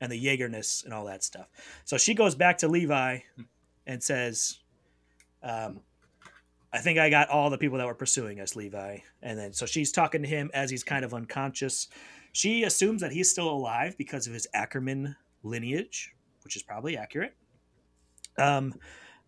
and 0.00 0.10
the 0.10 0.22
Jaegerness 0.22 0.84
and 0.84 0.92
all 0.92 1.06
that 1.06 1.24
stuff. 1.24 1.46
So 1.84 1.96
she 1.96 2.14
goes 2.14 2.34
back 2.34 2.58
to 2.58 2.68
Levi 2.68 3.18
and 3.86 4.02
says, 4.02 4.58
um, 5.42 5.80
I 6.72 6.78
think 6.78 6.98
I 6.98 7.08
got 7.08 7.28
all 7.28 7.48
the 7.48 7.58
people 7.58 7.78
that 7.78 7.86
were 7.86 7.94
pursuing 7.94 8.40
us, 8.40 8.56
Levi. 8.56 8.98
And 9.22 9.38
then 9.38 9.52
so 9.52 9.64
she's 9.64 9.92
talking 9.92 10.22
to 10.22 10.28
him 10.28 10.50
as 10.52 10.70
he's 10.70 10.84
kind 10.84 11.04
of 11.04 11.14
unconscious. 11.14 11.88
She 12.32 12.64
assumes 12.64 13.00
that 13.00 13.12
he's 13.12 13.30
still 13.30 13.48
alive 13.48 13.96
because 13.96 14.26
of 14.26 14.34
his 14.34 14.46
Ackerman 14.52 15.16
lineage, 15.42 16.12
which 16.44 16.56
is 16.56 16.62
probably 16.62 16.96
accurate. 16.96 17.34
Um, 18.36 18.74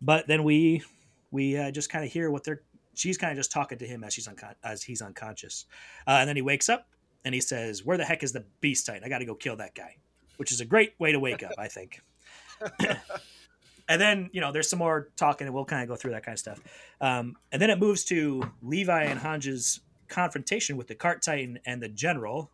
but 0.02 0.26
then 0.26 0.44
we 0.44 0.82
we 1.30 1.56
uh, 1.56 1.70
just 1.70 1.90
kind 1.90 2.04
of 2.04 2.12
hear 2.12 2.30
what 2.30 2.44
they're. 2.44 2.62
She's 2.94 3.16
kind 3.16 3.30
of 3.30 3.36
just 3.36 3.52
talking 3.52 3.78
to 3.78 3.86
him 3.86 4.02
as 4.02 4.12
she's 4.12 4.26
uncon- 4.26 4.56
as 4.64 4.82
he's 4.82 5.02
unconscious, 5.02 5.66
uh, 6.06 6.12
and 6.12 6.28
then 6.28 6.36
he 6.36 6.42
wakes 6.42 6.68
up 6.68 6.88
and 7.24 7.34
he 7.34 7.40
says, 7.40 7.84
"Where 7.84 7.96
the 7.96 8.04
heck 8.04 8.22
is 8.22 8.32
the 8.32 8.44
beast 8.60 8.86
titan? 8.86 9.04
I 9.04 9.08
got 9.08 9.18
to 9.18 9.24
go 9.24 9.34
kill 9.34 9.56
that 9.56 9.74
guy," 9.74 9.96
which 10.36 10.52
is 10.52 10.60
a 10.60 10.64
great 10.64 10.94
way 10.98 11.12
to 11.12 11.20
wake 11.20 11.42
up, 11.42 11.52
I 11.58 11.68
think. 11.68 12.00
and 13.88 14.00
then 14.00 14.30
you 14.32 14.40
know, 14.40 14.52
there's 14.52 14.68
some 14.68 14.78
more 14.78 15.10
talking, 15.16 15.46
and 15.46 15.54
we'll 15.54 15.64
kind 15.64 15.82
of 15.82 15.88
go 15.88 15.96
through 15.96 16.12
that 16.12 16.24
kind 16.24 16.34
of 16.34 16.40
stuff. 16.40 16.60
Um, 17.00 17.36
and 17.52 17.62
then 17.62 17.70
it 17.70 17.78
moves 17.78 18.04
to 18.06 18.42
Levi 18.62 19.04
and 19.04 19.20
Hange's 19.20 19.80
confrontation 20.08 20.76
with 20.76 20.88
the 20.88 20.94
cart 20.94 21.22
titan 21.22 21.58
and 21.66 21.82
the 21.82 21.88
general. 21.88 22.50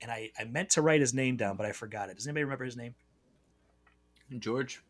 And 0.00 0.10
I, 0.10 0.30
I 0.38 0.44
meant 0.44 0.70
to 0.70 0.82
write 0.82 1.00
his 1.00 1.12
name 1.12 1.36
down, 1.36 1.56
but 1.56 1.66
I 1.66 1.72
forgot 1.72 2.08
it. 2.08 2.16
Does 2.16 2.26
anybody 2.26 2.44
remember 2.44 2.64
his 2.64 2.76
name? 2.76 2.94
George. 4.38 4.82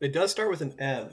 It 0.00 0.12
does 0.12 0.30
start 0.30 0.50
with 0.50 0.60
an 0.60 0.74
M. 0.78 1.08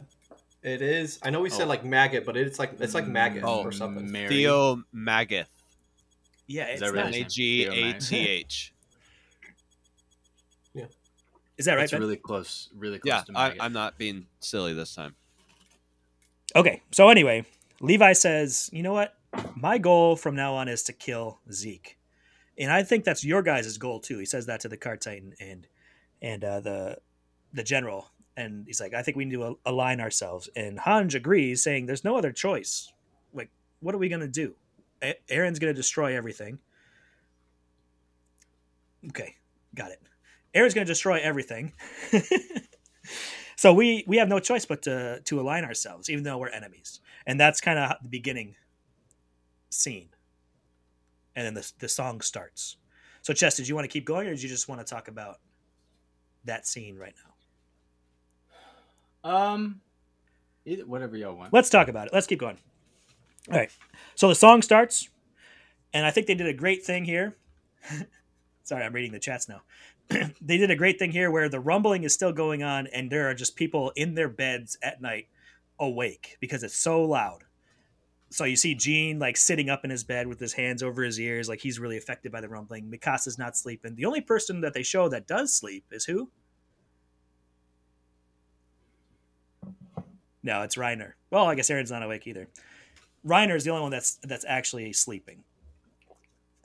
It 0.62 0.82
is. 0.82 1.20
I 1.24 1.30
know 1.30 1.40
we 1.42 1.50
said 1.50 1.66
Oh. 1.66 1.68
like 1.70 1.86
maggot, 1.86 2.26
but 2.26 2.36
it's 2.36 2.60
like 2.60 2.74
it's 2.80 2.94
like 2.94 3.08
maggot 3.08 3.44
Oh, 3.46 3.62
or 3.64 3.72
something. 3.72 4.12
Mary. 4.12 4.28
Theo 4.30 4.84
Magath. 4.94 5.46
Yeah, 6.48 6.68
Is 6.68 6.82
it's 6.82 6.92
that 6.92 6.96
not. 6.98 7.06
really 7.06 7.08
M 7.08 7.14
his 7.14 7.16
A 7.16 7.20
name? 7.22 7.30
G 7.30 7.64
Theo 7.64 7.72
A 7.74 7.82
Mag- 7.94 8.00
T 8.02 8.18
H. 8.28 8.74
Is 11.58 11.66
that 11.66 11.74
right? 11.74 11.82
That's 11.82 11.92
Ben? 11.92 12.00
really 12.00 12.16
close. 12.16 12.70
Really 12.74 13.00
close 13.00 13.10
Yeah, 13.14 13.22
to 13.24 13.38
I, 13.38 13.56
I'm 13.60 13.74
not 13.74 13.98
being 13.98 14.28
silly 14.40 14.74
this 14.74 14.96
time. 14.96 15.16
Okay, 16.56 16.82
so 16.92 17.10
anyway, 17.10 17.44
Levi 17.82 18.14
says, 18.14 18.70
you 18.72 18.82
know 18.82 18.94
what? 18.94 19.14
My 19.58 19.78
goal 19.78 20.16
from 20.16 20.36
now 20.36 20.54
on 20.56 20.70
is 20.70 20.84
to 20.84 20.94
kill 20.94 21.40
Zeke. 21.52 21.98
And 22.58 22.72
I 22.72 22.84
think 22.84 23.04
that's 23.04 23.26
your 23.26 23.42
guys' 23.42 23.78
goal 23.78 24.00
too. 24.00 24.20
He 24.20 24.26
says 24.26 24.46
that 24.46 24.62
to 24.62 24.70
the 24.70 24.78
Cart 24.78 25.02
Titan 25.02 25.34
and 25.40 25.68
and 26.22 26.44
uh, 26.44 26.60
the 26.62 26.98
the 27.54 27.64
general. 27.64 28.10
And 28.40 28.66
he's 28.66 28.80
like, 28.80 28.94
I 28.94 29.02
think 29.02 29.18
we 29.18 29.26
need 29.26 29.36
to 29.36 29.60
align 29.66 30.00
ourselves. 30.00 30.50
And 30.56 30.80
Hange 30.80 31.14
agrees, 31.14 31.62
saying 31.62 31.88
there's 31.88 32.06
no 32.06 32.18
other 32.18 32.32
choice. 32.32 32.94
Like, 33.34 33.50
what 33.82 33.94
are 33.94 33.98
we 33.98 34.08
gonna 34.08 34.30
do? 34.30 34.56
A- 35.04 35.20
Eren's 35.30 35.60
gonna 35.60 35.74
destroy 35.74 36.16
everything. 36.16 36.58
Okay, 39.10 39.36
got 39.76 39.92
it. 39.92 40.02
Eren's 40.56 40.74
gonna 40.74 40.86
destroy 40.86 41.20
everything. 41.20 41.74
so 43.58 43.74
we 43.74 44.06
we 44.08 44.16
have 44.18 44.30
no 44.30 44.40
choice 44.40 44.66
but 44.66 44.84
to 44.84 45.20
to 45.26 45.42
align 45.42 45.66
ourselves, 45.66 46.10
even 46.10 46.24
though 46.24 46.38
we're 46.38 46.48
enemies. 46.50 47.02
And 47.28 47.38
that's 47.38 47.60
kind 47.60 47.78
of 47.78 47.98
the 48.02 48.10
beginning 48.10 48.56
scene. 49.70 50.10
And 51.36 51.46
then 51.46 51.54
the 51.56 51.72
the 51.80 51.90
song 51.90 52.22
starts. 52.22 52.78
So 53.22 53.34
Chess, 53.34 53.58
did 53.58 53.68
you 53.68 53.76
want 53.76 53.84
to 53.84 53.92
keep 53.92 54.06
going, 54.06 54.28
or 54.28 54.32
did 54.32 54.42
you 54.42 54.50
just 54.50 54.70
want 54.70 54.80
to 54.80 54.86
talk 54.90 55.10
about 55.10 55.40
that 56.46 56.66
scene 56.66 56.98
right 56.98 57.14
now? 57.26 57.29
Um, 59.24 59.82
either, 60.66 60.86
whatever 60.86 61.18
y'all 61.18 61.36
want. 61.36 61.54
Let's 61.54 61.70
talk 61.70 61.88
about 61.88 62.08
it. 62.08 62.14
Let's 62.14 62.28
keep 62.28 62.40
going. 62.40 62.58
All 63.52 63.58
right. 63.58 63.72
So 64.16 64.28
the 64.28 64.36
song 64.36 64.62
starts, 64.62 65.10
and 65.94 66.06
I 66.06 66.12
think 66.12 66.28
they 66.28 66.36
did 66.36 66.48
a 66.48 66.54
great 66.54 66.84
thing 66.84 67.06
here. 67.06 67.36
Sorry, 68.64 68.84
I'm 68.84 68.94
reading 68.94 69.12
the 69.12 69.20
chats 69.20 69.50
now. 69.50 69.62
they 70.10 70.58
did 70.58 70.72
a 70.72 70.76
great 70.76 71.00
thing 71.00 71.12
here 71.12 71.32
where 71.32 71.50
the 71.50 71.60
rumbling 71.60 72.04
is 72.04 72.14
still 72.14 72.32
going 72.32 72.64
on, 72.64 72.88
and 72.88 73.10
there 73.10 73.30
are 73.30 73.34
just 73.34 73.56
people 73.56 73.92
in 73.96 74.16
their 74.16 74.30
beds 74.30 74.78
at 74.84 75.02
night 75.02 75.28
awake 75.80 76.38
because 76.40 76.64
it's 76.64 76.78
so 76.78 77.04
loud. 77.04 77.44
So 78.32 78.44
you 78.44 78.56
see 78.56 78.76
Gene 78.76 79.18
like 79.18 79.38
sitting 79.38 79.70
up 79.70 79.84
in 79.84 79.90
his 79.90 80.04
bed 80.04 80.28
with 80.28 80.40
his 80.40 80.54
hands 80.54 80.84
over 80.84 81.02
his 81.02 81.20
ears, 81.20 81.50
like 81.50 81.62
he's 81.62 81.80
really 81.80 81.98
affected 81.98 82.32
by 82.32 82.42
the 82.42 82.50
rumbling. 82.50 82.92
Mikasa's 82.92 83.40
not 83.40 83.58
sleeping. 83.58 83.96
The 83.96 84.06
only 84.06 84.22
person 84.22 84.62
that 84.62 84.74
they 84.74 84.84
show 84.84 85.10
that 85.10 85.26
does 85.26 85.54
sleep 85.54 85.86
is 85.92 86.06
who? 86.06 86.30
No, 90.44 90.62
it's 90.62 90.76
Reiner. 90.76 91.14
Well, 91.32 91.46
I 91.46 91.56
guess 91.56 91.70
Eren's 91.70 91.92
not 91.92 92.04
awake 92.04 92.26
either. 92.28 92.48
Reiner 93.26 93.56
is 93.56 93.64
the 93.66 93.72
only 93.72 93.82
one 93.84 93.92
that's 93.92 94.16
that's 94.24 94.46
actually 94.48 94.94
sleeping. 94.94 95.44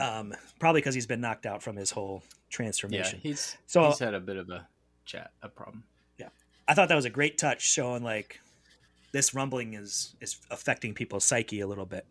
Um, 0.01 0.35
probably 0.59 0.81
because 0.81 0.95
he's 0.95 1.07
been 1.07 1.21
knocked 1.21 1.47
out 1.47 1.63
from 1.63 1.77
his 1.77 1.91
whole 1.91 2.23
transformation. 2.51 3.21
Yeah, 3.23 3.31
he's 3.31 3.57
So- 3.67 3.89
he's 3.91 3.99
had 3.99 4.15
a 4.15 4.21
bit 4.21 4.37
of 4.37 4.51
a 4.51 4.67
chat, 5.05 5.31
a 5.43 5.49
problem. 5.49 5.85
Yeah, 6.19 6.29
I 6.69 6.75
thought 6.75 6.89
that 6.89 6.95
was 6.97 7.05
a 7.05 7.11
great 7.11 7.39
touch, 7.39 7.63
showing 7.63 8.03
like 8.03 8.41
this 9.13 9.35
rumbling 9.35 9.75
is 9.75 10.15
is 10.21 10.37
affecting 10.51 10.95
people's 10.95 11.25
psyche 11.25 11.61
a 11.61 11.67
little 11.67 11.87
bit. 11.87 12.07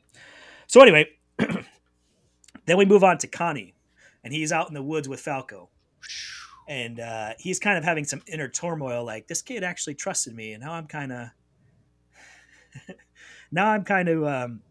So 0.68 0.82
anyway, 0.82 1.10
then 2.66 2.78
we 2.78 2.86
move 2.86 3.04
on 3.04 3.18
to 3.20 3.28
Connie, 3.28 3.74
and 4.24 4.34
he's 4.34 4.52
out 4.52 4.68
in 4.68 4.74
the 4.74 4.84
woods 4.84 5.08
with 5.10 5.20
Falco, 5.20 5.70
and 6.68 7.00
uh, 7.00 7.34
he's 7.38 7.60
kind 7.60 7.78
of 7.78 7.84
having 7.84 8.06
some 8.06 8.22
inner 8.28 8.48
turmoil. 8.48 9.04
Like 9.04 9.28
this 9.28 9.42
kid 9.42 9.64
actually 9.64 9.96
trusted 9.96 10.34
me, 10.36 10.54
and 10.54 10.64
now 10.64 10.74
I'm 10.74 10.88
kind 10.88 11.12
of 11.12 11.30
now 13.52 13.70
I'm 13.70 13.84
kind 13.84 14.10
of 14.10 14.24
um, 14.24 14.62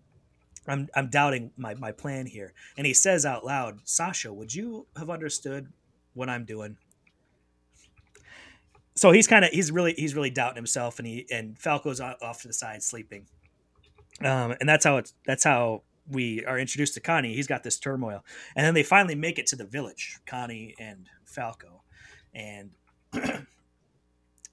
I'm 0.66 0.88
I'm 0.94 1.08
doubting 1.08 1.52
my 1.56 1.74
my 1.74 1.92
plan 1.92 2.26
here. 2.26 2.52
And 2.76 2.86
he 2.86 2.94
says 2.94 3.26
out 3.26 3.44
loud, 3.44 3.80
"Sasha, 3.84 4.32
would 4.32 4.54
you 4.54 4.86
have 4.96 5.10
understood 5.10 5.72
what 6.14 6.28
I'm 6.28 6.44
doing?" 6.44 6.76
so 8.94 9.12
he's 9.12 9.26
kind 9.26 9.44
of 9.44 9.50
he's 9.50 9.70
really 9.70 9.94
he's 9.96 10.14
really 10.14 10.30
doubting 10.30 10.56
himself 10.56 10.98
and 10.98 11.06
he 11.06 11.26
and 11.30 11.58
falco's 11.58 12.00
off 12.00 12.42
to 12.42 12.48
the 12.48 12.54
side 12.54 12.82
sleeping 12.82 13.26
um 14.20 14.54
and 14.60 14.68
that's 14.68 14.84
how 14.84 14.96
it's 14.96 15.14
that's 15.26 15.44
how 15.44 15.82
we 16.10 16.44
are 16.44 16.58
introduced 16.58 16.94
to 16.94 17.00
connie 17.00 17.34
he's 17.34 17.46
got 17.46 17.62
this 17.62 17.78
turmoil 17.78 18.24
and 18.56 18.66
then 18.66 18.74
they 18.74 18.82
finally 18.82 19.14
make 19.14 19.38
it 19.38 19.46
to 19.46 19.56
the 19.56 19.64
village 19.64 20.18
connie 20.26 20.74
and 20.78 21.08
falco 21.24 21.82
and 22.34 22.70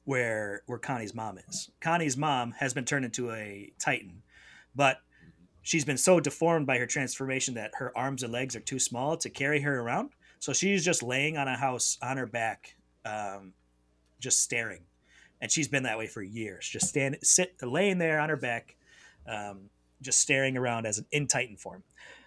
where 0.10 0.64
where 0.66 0.80
connie's 0.80 1.14
mom 1.14 1.38
is 1.48 1.70
connie's 1.82 2.18
mom 2.18 2.52
has 2.52 2.74
been 2.74 2.86
turned 2.86 3.06
into 3.06 3.32
a 3.32 3.72
titan 3.80 4.22
but 4.76 5.02
she's 5.62 5.86
been 5.86 5.98
so 5.98 6.20
deformed 6.20 6.66
by 6.66 6.78
her 6.78 6.86
transformation 6.86 7.54
that 7.54 7.72
her 7.76 7.96
arms 7.98 8.24
and 8.24 8.34
legs 8.34 8.56
are 8.56 8.62
too 8.62 8.80
small 8.80 9.16
to 9.18 9.30
carry 9.30 9.62
her 9.62 9.80
around 9.80 10.10
so 10.40 10.54
she's 10.54 10.84
just 10.84 11.04
laying 11.04 11.38
on 11.38 11.48
a 11.48 11.58
house 11.58 11.98
on 12.02 12.18
her 12.18 12.26
back 12.26 12.76
um, 13.06 13.54
just 14.20 14.42
staring. 14.42 14.82
And 15.42 15.52
she's 15.52 15.68
been 15.68 15.84
that 15.84 15.98
way 15.98 16.08
for 16.08 16.22
years, 16.22 16.68
just 16.68 16.88
stand, 16.88 17.18
sit, 17.24 17.56
laying 17.62 17.98
there 17.98 18.20
on 18.20 18.30
her 18.30 18.36
back, 18.36 18.76
um, 19.26 19.70
just 20.02 20.20
staring 20.20 20.58
around 20.58 20.86
as 20.86 20.98
an 20.98 21.06
in 21.12 21.28
Titan 21.28 21.56
form. 21.56 21.84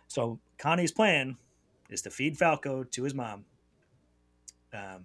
So 0.09 0.39
Connie's 0.59 0.93
plan 0.93 1.37
is 1.91 2.03
to 2.03 2.11
feed 2.11 2.39
Falco 2.39 2.85
to 2.85 3.03
his 3.03 3.15
mom, 3.15 3.45
um, 4.73 5.05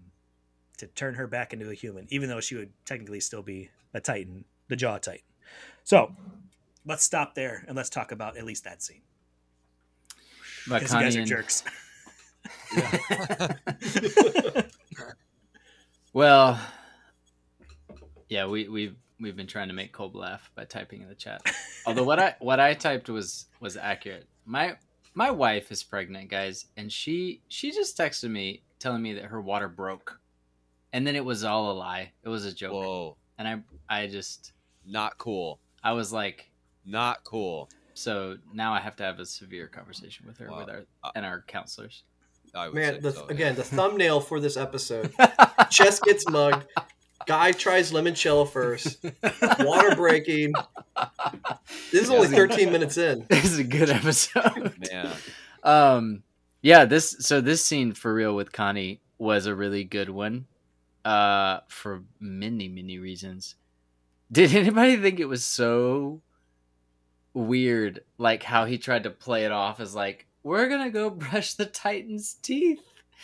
to 0.78 0.88
turn 0.88 1.16
her 1.16 1.28
back 1.28 1.54
into 1.54 1.70
a 1.70 1.74
human, 1.74 2.08
even 2.10 2.30
though 2.30 2.40
she 2.40 2.56
would 2.56 2.72
technically 2.86 3.20
still 3.20 3.42
be 3.42 3.70
a 3.94 4.00
Titan, 4.00 4.46
the 4.68 4.76
Jaw 4.76 4.98
Titan. 4.98 5.22
So 5.84 6.16
let's 6.86 7.04
stop 7.04 7.36
there 7.36 7.64
and 7.68 7.76
let's 7.76 7.90
talk 7.90 8.12
about 8.12 8.38
at 8.38 8.44
least 8.44 8.64
that 8.66 8.82
scene. 8.82 9.02
Because 10.68 10.94
you 10.94 11.00
guys 11.00 11.16
are 11.16 11.26
jerks. 11.26 11.64
Well, 16.18 16.60
yeah, 18.28 18.48
we 18.48 18.68
we've 18.68 18.96
we've 19.20 19.36
been 19.36 19.46
trying 19.46 19.68
to 19.68 19.74
make 19.76 19.94
Colb 19.94 20.16
laugh 20.16 20.50
by 20.56 20.66
typing 20.66 21.04
in 21.04 21.10
the 21.10 21.14
chat. 21.14 21.44
Although 21.86 22.06
what 22.06 22.18
I 22.18 22.36
what 22.40 22.60
I 22.60 22.74
typed 22.74 23.08
was 23.08 23.46
was 23.60 23.78
accurate. 23.78 24.26
My 24.44 24.78
my 25.14 25.30
wife 25.30 25.72
is 25.72 25.84
pregnant, 25.84 26.32
guys, 26.32 26.66
and 26.76 26.92
she 26.92 27.44
she 27.50 27.70
just 27.70 27.96
texted 27.96 28.32
me 28.32 28.64
telling 28.80 29.04
me 29.04 29.14
that 29.14 29.26
her 29.26 29.40
water 29.40 29.70
broke, 29.70 30.20
and 30.94 31.06
then 31.06 31.16
it 31.16 31.24
was 31.26 31.44
all 31.44 31.72
a 31.72 31.74
lie. 31.74 32.12
It 32.24 32.30
was 32.30 32.46
a 32.46 32.54
joke, 32.54 32.74
Whoa, 32.74 33.18
and 33.38 33.48
I 33.48 34.02
I 34.04 34.08
just 34.08 34.54
not 34.86 35.18
cool. 35.18 35.60
I 35.84 35.92
was 35.94 36.12
like, 36.14 36.50
Not 36.86 37.24
cool. 37.24 37.70
so 37.94 38.38
now 38.54 38.74
I 38.74 38.80
have 38.80 38.96
to 38.98 39.04
have 39.04 39.20
a 39.20 39.26
severe 39.26 39.68
conversation 39.68 40.26
with 40.28 40.38
her 40.40 40.50
Wow. 40.50 40.60
with 40.60 40.70
our 40.70 40.86
Uh, 41.04 41.12
and 41.16 41.26
our 41.26 41.44
counselors. 41.48 42.04
I 42.56 42.68
would 42.68 42.76
Man, 42.76 42.94
say 42.96 43.00
the, 43.02 43.12
so, 43.12 43.26
yeah. 43.28 43.34
again, 43.34 43.56
the 43.56 43.64
thumbnail 43.78 44.22
for 44.22 44.40
this 44.40 44.56
episode: 44.58 45.14
chest 45.70 46.02
gets 46.04 46.28
mugged, 46.30 46.66
guy 47.26 47.52
tries 47.52 47.92
limoncello 47.92 48.50
first, 48.50 49.04
water 49.60 49.96
breaking. 49.96 50.54
This 51.92 52.04
is 52.04 52.10
only 52.10 52.28
13 52.30 52.72
minutes 52.72 52.98
in. 52.98 53.26
this 53.30 53.46
is 53.46 53.60
a 53.60 53.64
good 53.64 53.90
episode. 53.90 54.74
Man, 54.92 55.14
um 55.64 56.24
yeah 56.62 56.86
this 56.86 57.16
so 57.20 57.42
this 57.42 57.64
scene 57.66 57.92
for 57.94 58.14
real 58.14 58.36
with 58.36 58.52
connie 58.52 59.02
was 59.18 59.46
a 59.48 59.54
really 59.56 59.84
good 59.84 60.10
one 60.10 60.46
uh 61.08 61.62
for 61.70 62.04
many 62.20 62.68
many 62.68 63.00
reasons 63.00 63.56
did 64.32 64.54
anybody 64.62 64.98
think 64.98 65.20
it 65.20 65.26
was 65.26 65.44
so 65.46 66.22
weird 67.34 68.02
like 68.18 68.44
how 68.44 68.66
he 68.66 68.78
tried 68.78 69.04
to 69.04 69.10
play 69.10 69.46
it 69.46 69.52
off 69.52 69.80
as 69.80 69.94
like 69.96 70.26
we're 70.44 70.68
gonna 70.68 70.90
go 70.90 71.10
brush 71.26 71.54
the 71.54 71.66
titan's 71.66 72.34
teeth 72.42 72.80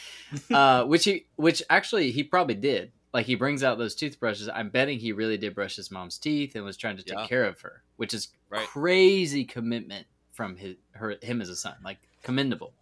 uh 0.51 0.83
which 0.85 1.03
he 1.05 1.25
which 1.35 1.61
actually 1.69 2.11
he 2.11 2.23
probably 2.23 2.55
did 2.55 2.91
like 3.13 3.25
he 3.25 3.35
brings 3.35 3.63
out 3.63 3.77
those 3.77 3.95
toothbrushes 3.95 4.49
i'm 4.49 4.69
betting 4.69 4.97
he 4.99 5.11
really 5.11 5.37
did 5.37 5.53
brush 5.55 5.75
his 5.75 5.91
mom's 5.91 6.17
teeth 6.17 6.55
and 6.55 6.63
was 6.63 6.77
trying 6.77 6.97
to 6.97 7.03
take 7.03 7.17
Yeah. 7.17 7.27
care 7.27 7.45
of 7.45 7.59
her 7.61 7.83
which 7.97 8.13
is 8.13 8.29
Right. 8.49 8.67
crazy 8.67 9.45
commitment 9.45 10.05
from 10.31 10.55
his 10.55 10.75
her 10.91 11.15
him 11.21 11.41
as 11.41 11.49
a 11.49 11.55
son 11.55 11.75
like 11.83 11.97
commendable 12.21 12.73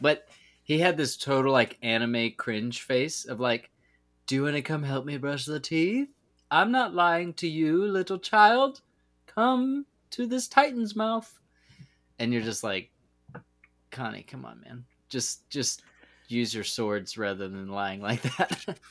but 0.00 0.28
he 0.62 0.78
had 0.78 0.96
this 0.96 1.16
total 1.16 1.52
like 1.52 1.78
anime 1.82 2.32
cringe 2.36 2.82
face 2.82 3.24
of 3.26 3.38
like 3.40 3.70
do 4.26 4.34
you 4.34 4.42
want 4.42 4.56
to 4.56 4.62
come 4.62 4.82
help 4.82 5.04
me 5.04 5.16
brush 5.16 5.44
the 5.44 5.60
teeth? 5.60 6.08
I'm 6.50 6.70
not 6.72 6.94
lying 6.94 7.32
to 7.34 7.48
you 7.48 7.86
little 7.86 8.18
child. 8.18 8.80
Come 9.26 9.86
to 10.10 10.26
this 10.26 10.48
titan's 10.48 10.96
mouth. 10.96 11.32
And 12.18 12.32
you're 12.32 12.42
just 12.42 12.64
like 12.64 12.90
connie 13.90 14.22
come 14.22 14.44
on 14.44 14.60
man. 14.60 14.84
Just 15.08 15.48
just 15.48 15.82
use 16.28 16.54
your 16.54 16.64
swords 16.64 17.16
rather 17.16 17.48
than 17.48 17.68
lying 17.68 18.00
like 18.00 18.22
that. 18.36 18.78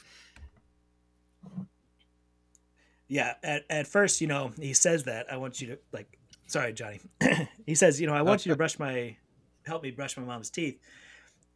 Yeah 3.08 3.36
at, 3.44 3.65
at 3.70 3.86
first 3.86 4.20
you 4.20 4.25
know 4.25 4.51
he 4.60 4.74
says 4.74 5.04
that 5.04 5.32
i 5.32 5.38
want 5.38 5.62
you 5.62 5.68
to 5.68 5.80
like 5.92 6.18
sorry 6.48 6.74
johnny. 6.74 7.00
He 7.68 7.75
says 7.75 8.01
you 8.01 8.08
know 8.08 8.15
i 8.15 8.24
want 8.24 8.48
you 8.48 8.51
to 8.51 8.56
brush 8.58 8.80
my 8.80 9.15
help 9.63 9.84
me 9.84 9.92
brush 9.92 10.18
my 10.18 10.24
mom's 10.24 10.50
teeth 10.50 10.80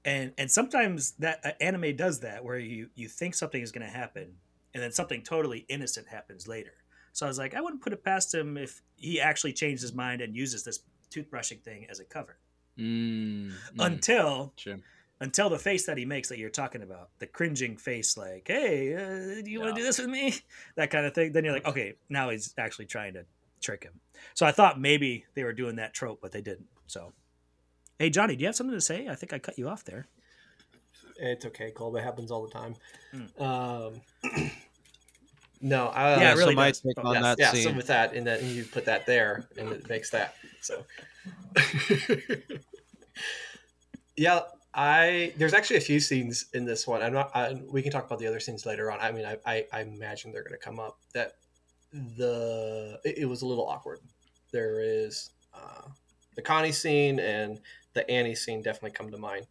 and 0.09 0.33
and 0.37 0.49
sometimes 0.59 1.11
that 1.19 1.39
uh, 1.45 1.51
anime 1.61 1.95
does 1.95 2.19
that 2.21 2.43
where 2.43 2.57
you 2.59 2.89
you 2.95 3.07
think 3.07 3.33
something 3.35 3.61
is 3.61 3.71
going 3.71 3.85
to 3.85 3.91
happen 4.03 4.27
and 4.73 4.81
then 4.83 4.91
something 4.91 5.21
totally 5.23 5.65
innocent 5.69 6.07
happens 6.07 6.47
later 6.47 6.73
So 7.13 7.25
I 7.25 7.29
was 7.29 7.37
like, 7.43 7.53
I 7.57 7.61
wouldn't 7.61 7.81
put 7.85 7.93
it 7.93 8.03
past 8.03 8.33
him 8.33 8.57
if 8.57 8.81
he 8.95 9.19
actually 9.19 9.53
changed 9.53 9.81
his 9.81 9.93
mind 9.93 10.21
and 10.21 10.35
uses 10.35 10.63
this 10.63 10.79
toothbrushing 11.13 11.61
thing 11.63 11.81
as 11.89 11.99
a 11.99 12.05
cover. 12.05 12.35
Mm, 12.77 13.49
mm, 13.49 13.85
Until 13.89 14.53
sure. 14.55 14.77
until 15.21 15.49
the 15.49 15.59
face 15.59 15.85
that 15.85 15.97
he 15.97 16.05
makes 16.05 16.29
that 16.29 16.37
you're 16.37 16.49
talking 16.61 16.81
about, 16.81 17.09
the 17.19 17.27
cringing 17.27 17.75
face, 17.77 18.15
like, 18.17 18.45
"Hey, 18.47 18.93
uh, 18.95 19.41
do 19.43 19.51
you 19.51 19.59
want 19.59 19.75
to 19.75 19.81
do 19.81 19.85
this 19.85 19.99
with 19.99 20.09
me?" 20.09 20.33
That 20.75 20.89
kind 20.91 21.05
of 21.05 21.13
thing. 21.13 21.33
Then 21.33 21.43
you're 21.43 21.53
like, 21.53 21.65
"Okay, 21.67 21.95
now 22.09 22.29
he's 22.29 22.53
actually 22.57 22.85
trying 22.85 23.13
to 23.15 23.25
trick 23.59 23.83
him." 23.83 23.99
So 24.33 24.45
I 24.45 24.51
thought 24.53 24.79
maybe 24.79 25.25
they 25.35 25.43
were 25.43 25.53
doing 25.53 25.75
that 25.77 25.93
trope, 25.93 26.19
but 26.21 26.31
they 26.31 26.41
didn't. 26.41 26.67
So, 26.87 27.11
hey, 27.99 28.09
Johnny, 28.09 28.35
do 28.35 28.41
you 28.41 28.47
have 28.47 28.55
something 28.55 28.75
to 28.75 28.81
say? 28.81 29.07
I 29.07 29.15
think 29.15 29.33
I 29.33 29.39
cut 29.39 29.57
you 29.57 29.67
off 29.69 29.83
there. 29.83 30.07
It's 31.17 31.45
okay, 31.45 31.71
Colb. 31.71 31.95
It 31.97 32.03
happens 32.03 32.31
all 32.31 32.41
the 32.47 32.51
time. 32.51 32.75
Mm. 33.13 33.41
Um, 33.41 34.01
no, 35.61 35.87
I, 35.87 36.21
Yeah, 36.21 36.33
it 36.33 36.37
so 36.37 36.51
my 36.53 36.69
does. 36.69 36.79
take 36.79 36.97
Oh, 36.97 37.07
on 37.09 37.15
yeah, 37.15 37.21
that 37.21 37.39
yeah. 37.39 37.51
scene. 37.51 37.63
So 37.63 37.71
with 37.73 37.87
that, 37.87 38.13
and 38.13 38.25
then 38.25 38.43
you 38.45 38.63
put 38.63 38.85
that 38.85 39.05
there, 39.05 39.47
and 39.57 39.69
it 39.69 39.89
makes 39.89 40.09
that. 40.11 40.35
So, 40.61 40.85
yeah, 44.15 44.41
I 44.73 45.33
there's 45.37 45.53
actually 45.53 45.77
a 45.77 45.81
few 45.81 45.99
scenes 45.99 46.45
in 46.53 46.63
this 46.65 46.87
one. 46.87 47.01
I'm 47.01 47.13
not. 47.13 47.31
I, 47.35 47.61
we 47.69 47.81
can 47.81 47.91
talk 47.91 48.05
about 48.05 48.19
the 48.19 48.27
other 48.27 48.39
scenes 48.39 48.65
later 48.65 48.89
on. 48.91 48.99
I 49.01 49.11
mean, 49.11 49.25
I 49.25 49.37
I, 49.45 49.65
I 49.73 49.81
imagine 49.81 50.31
they're 50.31 50.43
going 50.43 50.57
to 50.57 50.63
come 50.63 50.79
up. 50.79 50.97
That 51.13 51.33
the 51.91 52.99
it, 53.03 53.19
it 53.19 53.25
was 53.25 53.41
a 53.41 53.45
little 53.45 53.67
awkward. 53.67 53.99
There 54.51 54.79
is 54.81 55.31
uh, 55.53 55.87
the 56.35 56.41
Connie 56.41 56.71
scene 56.71 57.19
and 57.19 57.59
the 57.93 58.10
Annie 58.10 58.36
scene 58.36 58.62
definitely 58.62 58.91
come 58.91 59.12
to 59.12 59.17
mind. 59.17 59.48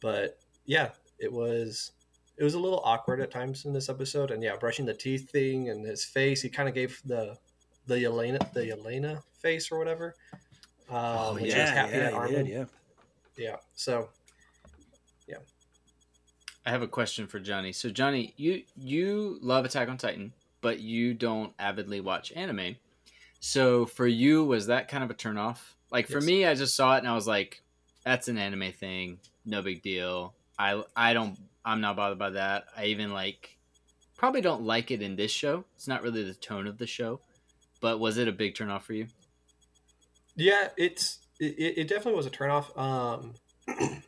But 0.00 0.38
yeah, 0.66 0.90
it 1.18 1.32
was 1.32 1.92
it 2.36 2.44
was 2.44 2.54
a 2.54 2.58
little 2.58 2.80
awkward 2.84 3.20
at 3.20 3.30
times 3.30 3.64
in 3.64 3.72
this 3.72 3.88
episode. 3.88 4.30
And 4.30 4.42
yeah, 4.42 4.56
brushing 4.56 4.86
the 4.86 4.94
teeth 4.94 5.30
thing 5.30 5.68
and 5.68 5.84
his 5.86 6.04
face, 6.04 6.42
he 6.42 6.48
kind 6.48 6.68
of 6.68 6.74
gave 6.74 7.00
the 7.04 7.36
the 7.86 7.96
Yelena 7.96 8.52
the 8.52 8.60
Yelena 8.62 9.22
face 9.40 9.70
or 9.70 9.78
whatever. 9.78 10.14
Um, 10.90 10.96
Oh, 10.96 11.34
when 11.34 11.42
she 11.44 11.46
was 11.48 11.54
yeah, 11.56 11.74
happy 11.74 11.94
at 11.94 12.28
he 12.28 12.34
did, 12.34 12.46
yeah. 12.46 12.64
yeah. 13.36 13.56
So 13.74 14.08
yeah, 15.26 15.38
I 16.66 16.70
have 16.70 16.82
a 16.82 16.88
question 16.88 17.26
for 17.26 17.38
Johnny. 17.38 17.72
So 17.72 17.88
Johnny, 17.90 18.34
you 18.36 18.62
you 18.76 19.38
love 19.40 19.64
Attack 19.64 19.88
on 19.88 19.96
Titan, 19.96 20.32
but 20.60 20.80
you 20.80 21.14
don't 21.14 21.52
avidly 21.58 22.00
watch 22.00 22.32
anime. 22.32 22.76
So 23.40 23.86
for 23.86 24.06
you, 24.06 24.44
was 24.44 24.66
that 24.66 24.88
kind 24.88 25.04
of 25.04 25.10
a 25.10 25.14
turnoff? 25.14 25.58
Like 25.94 26.08
for 26.08 26.14
Yes. 26.18 26.26
me, 26.26 26.44
I 26.44 26.54
just 26.56 26.74
saw 26.74 26.96
it 26.96 26.98
and 26.98 27.08
I 27.08 27.14
was 27.14 27.28
like, 27.28 27.62
"That's 28.04 28.26
an 28.26 28.36
anime 28.36 28.72
thing, 28.72 29.20
no 29.46 29.62
big 29.62 29.80
deal." 29.80 30.34
I 30.58 30.82
I 30.96 31.14
don't 31.14 31.38
I'm 31.64 31.80
not 31.80 31.94
bothered 31.94 32.18
by 32.18 32.30
that. 32.30 32.64
I 32.76 32.86
even 32.86 33.12
like 33.12 33.56
probably 34.16 34.40
don't 34.40 34.62
like 34.62 34.90
it 34.90 35.02
in 35.02 35.14
this 35.14 35.30
show. 35.30 35.64
It's 35.76 35.86
not 35.86 36.02
really 36.02 36.24
the 36.24 36.34
tone 36.34 36.66
of 36.66 36.78
the 36.78 36.86
show. 36.88 37.20
But 37.80 38.00
was 38.00 38.18
it 38.18 38.26
a 38.26 38.32
big 38.32 38.56
turnoff 38.56 38.82
for 38.82 38.94
you? 38.94 39.06
Yeah, 40.34 40.70
it's 40.76 41.18
it, 41.38 41.78
it 41.78 41.88
definitely 41.88 42.16
was 42.16 42.26
a 42.26 42.30
turnoff. 42.30 42.76
Um, 42.76 43.34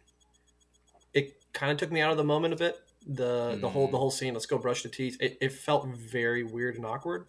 it 1.14 1.40
kind 1.52 1.70
of 1.70 1.78
took 1.78 1.92
me 1.92 2.00
out 2.00 2.10
of 2.10 2.16
the 2.16 2.24
moment 2.24 2.52
a 2.52 2.56
bit. 2.56 2.80
The 3.06 3.58
the 3.60 3.68
whole 3.68 3.86
the 3.86 3.98
whole 3.98 4.10
scene. 4.10 4.34
Let's 4.34 4.46
go 4.46 4.58
brush 4.58 4.82
the 4.82 4.88
teeth. 4.88 5.18
It, 5.20 5.38
it 5.40 5.52
felt 5.52 5.86
very 5.86 6.42
weird 6.42 6.74
and 6.74 6.84
awkward. 6.84 7.26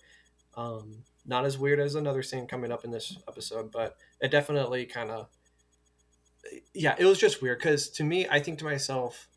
Um, 0.56 1.04
not 1.28 1.46
as 1.46 1.58
weird 1.58 1.80
as 1.80 1.96
another 1.96 2.24
scene 2.24 2.48
coming 2.48 2.72
up 2.72 2.86
in 2.86 2.92
this 2.92 3.18
episode, 3.28 3.72
but 3.72 3.98
it 4.22 4.32
definitely 4.32 4.86
kind 4.86 5.12
of 5.12 5.28
yeah, 6.74 6.96
it 6.98 7.06
was 7.06 7.20
just 7.20 7.42
weird 7.42 7.60
because 7.60 7.90
to 7.90 8.04
me, 8.04 8.28
I 8.30 8.40
think 8.40 8.60
to 8.60 8.66
myself, 8.66 9.28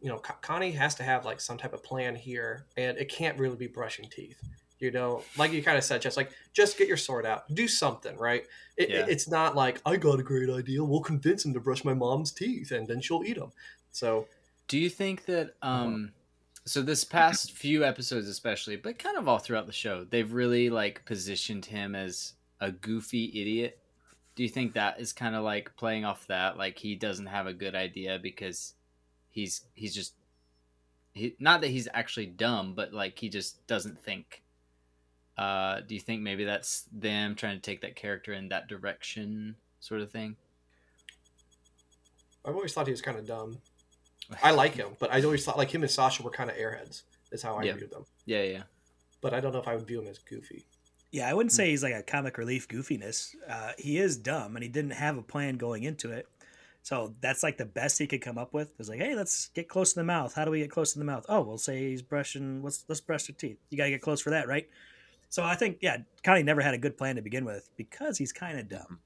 you 0.00 0.08
know, 0.08 0.18
Connie 0.18 0.72
has 0.72 0.94
to 0.96 1.02
have 1.02 1.24
like 1.24 1.40
some 1.40 1.58
type 1.58 1.72
of 1.72 1.82
plan 1.82 2.14
here, 2.14 2.66
and 2.76 2.98
it 2.98 3.08
can't 3.08 3.38
really 3.38 3.56
be 3.56 3.66
brushing 3.66 4.08
teeth. 4.08 4.40
You 4.78 4.92
know, 4.92 5.24
like 5.36 5.52
you 5.52 5.62
kind 5.62 5.76
of 5.76 5.82
said, 5.82 6.02
just 6.02 6.16
like 6.16 6.30
just 6.52 6.78
get 6.78 6.86
your 6.86 6.96
sword 6.96 7.26
out, 7.26 7.52
do 7.52 7.66
something, 7.66 8.16
right? 8.16 8.44
It, 8.76 8.90
Yeah. 8.90 9.06
It's 9.08 9.28
not 9.28 9.56
like 9.56 9.80
I 9.84 9.96
got 9.96 10.20
a 10.20 10.22
great 10.22 10.48
idea. 10.50 10.84
We'll 10.84 11.00
convince 11.00 11.44
him 11.44 11.52
to 11.54 11.60
brush 11.60 11.84
my 11.84 11.94
mom's 11.94 12.30
teeth, 12.30 12.70
and 12.70 12.86
then 12.86 13.00
she'll 13.00 13.24
eat 13.24 13.38
them. 13.38 13.52
So 13.90 14.28
Do 14.68 14.78
you 14.78 14.88
think 14.90 15.24
that 15.24 15.54
um 15.62 16.12
so 16.68 16.82
this 16.82 17.02
past 17.02 17.52
few 17.52 17.82
episodes 17.82 18.28
especially, 18.28 18.76
but 18.76 18.98
kind 18.98 19.16
of 19.16 19.26
all 19.26 19.38
throughout 19.38 19.66
the 19.66 19.72
show, 19.72 20.04
they've 20.04 20.32
really 20.32 20.68
like 20.68 21.04
positioned 21.06 21.64
him 21.64 21.94
as 21.94 22.34
a 22.60 22.70
goofy 22.70 23.26
idiot. 23.40 23.78
Do 24.34 24.42
you 24.42 24.50
think 24.50 24.74
that 24.74 25.00
is 25.00 25.12
kind 25.12 25.34
of 25.34 25.44
like 25.44 25.74
playing 25.76 26.04
off 26.04 26.26
that 26.26 26.58
like 26.58 26.78
he 26.78 26.94
doesn't 26.94 27.26
have 27.26 27.46
a 27.46 27.54
good 27.54 27.74
idea 27.74 28.18
because 28.22 28.74
he's 29.30 29.64
he's 29.72 29.94
just 29.94 30.14
he, 31.14 31.34
not 31.40 31.62
that 31.62 31.68
he's 31.68 31.88
actually 31.94 32.26
dumb, 32.26 32.74
but 32.74 32.92
like 32.92 33.18
he 33.18 33.30
just 33.30 33.66
doesn't 33.66 34.02
think. 34.02 34.42
Uh, 35.38 35.80
do 35.86 35.94
you 35.94 36.00
think 36.00 36.20
maybe 36.20 36.44
that's 36.44 36.84
them 36.92 37.34
trying 37.34 37.56
to 37.56 37.62
take 37.62 37.80
that 37.80 37.96
character 37.96 38.32
in 38.32 38.48
that 38.48 38.68
direction, 38.68 39.56
sort 39.80 40.00
of 40.00 40.10
thing? 40.10 40.36
I've 42.44 42.54
always 42.54 42.74
thought 42.74 42.86
he 42.86 42.92
was 42.92 43.00
kind 43.00 43.18
of 43.18 43.26
dumb. 43.26 43.58
I 44.42 44.50
like 44.50 44.74
him, 44.74 44.88
but 44.98 45.12
I 45.12 45.22
always 45.22 45.44
thought 45.44 45.56
like 45.58 45.70
him 45.74 45.82
and 45.82 45.90
Sasha 45.90 46.22
were 46.22 46.30
kind 46.30 46.50
of 46.50 46.56
airheads. 46.56 47.02
Is 47.30 47.42
how 47.42 47.56
I 47.56 47.64
Yeah. 47.64 47.74
viewed 47.74 47.90
them. 47.90 48.04
Yeah, 48.24 48.42
yeah. 48.42 48.62
But 49.20 49.34
I 49.34 49.40
don't 49.40 49.52
know 49.52 49.58
if 49.58 49.68
I 49.68 49.74
would 49.76 49.86
view 49.86 50.00
him 50.00 50.06
as 50.08 50.18
goofy. 50.18 50.64
Yeah, 51.10 51.28
I 51.28 51.34
wouldn't 51.34 51.52
say 51.52 51.70
he's 51.70 51.82
like 51.82 51.94
a 51.94 52.02
comic 52.02 52.38
relief 52.38 52.68
goofiness. 52.68 53.34
Uh, 53.46 53.72
he 53.78 53.98
is 53.98 54.16
dumb, 54.16 54.56
and 54.56 54.62
he 54.62 54.68
didn't 54.68 54.92
have 54.92 55.16
a 55.18 55.22
plan 55.22 55.56
going 55.56 55.82
into 55.82 56.10
it. 56.10 56.26
So 56.82 57.14
that's 57.20 57.42
like 57.42 57.58
the 57.58 57.64
best 57.66 57.98
he 57.98 58.06
could 58.06 58.20
come 58.22 58.38
up 58.38 58.54
with. 58.54 58.78
Is 58.80 58.88
like, 58.88 59.00
hey, 59.00 59.14
let's 59.14 59.48
get 59.48 59.68
close 59.68 59.92
to 59.92 60.00
the 60.00 60.04
mouth. 60.04 60.34
How 60.34 60.44
do 60.44 60.50
we 60.50 60.60
get 60.60 60.70
close 60.70 60.92
to 60.94 60.98
the 60.98 61.04
mouth? 61.04 61.26
Oh, 61.28 61.42
we'll 61.42 61.58
say 61.58 61.90
he's 61.90 62.02
brushing. 62.02 62.62
Let's 62.62 62.84
let's 62.88 63.00
brush 63.00 63.24
the 63.26 63.32
teeth. 63.32 63.58
You 63.70 63.76
gotta 63.78 63.90
get 63.90 64.00
close 64.02 64.20
for 64.20 64.30
that, 64.30 64.48
right? 64.48 64.68
So 65.28 65.42
I 65.42 65.54
think 65.54 65.78
yeah, 65.82 65.98
Connie 66.22 66.42
never 66.42 66.62
had 66.62 66.72
a 66.74 66.78
good 66.78 66.96
plan 66.96 67.16
to 67.16 67.22
begin 67.22 67.44
with 67.44 67.68
because 67.76 68.16
he's 68.16 68.32
kind 68.32 68.58
of 68.58 68.68
dumb, 68.68 69.00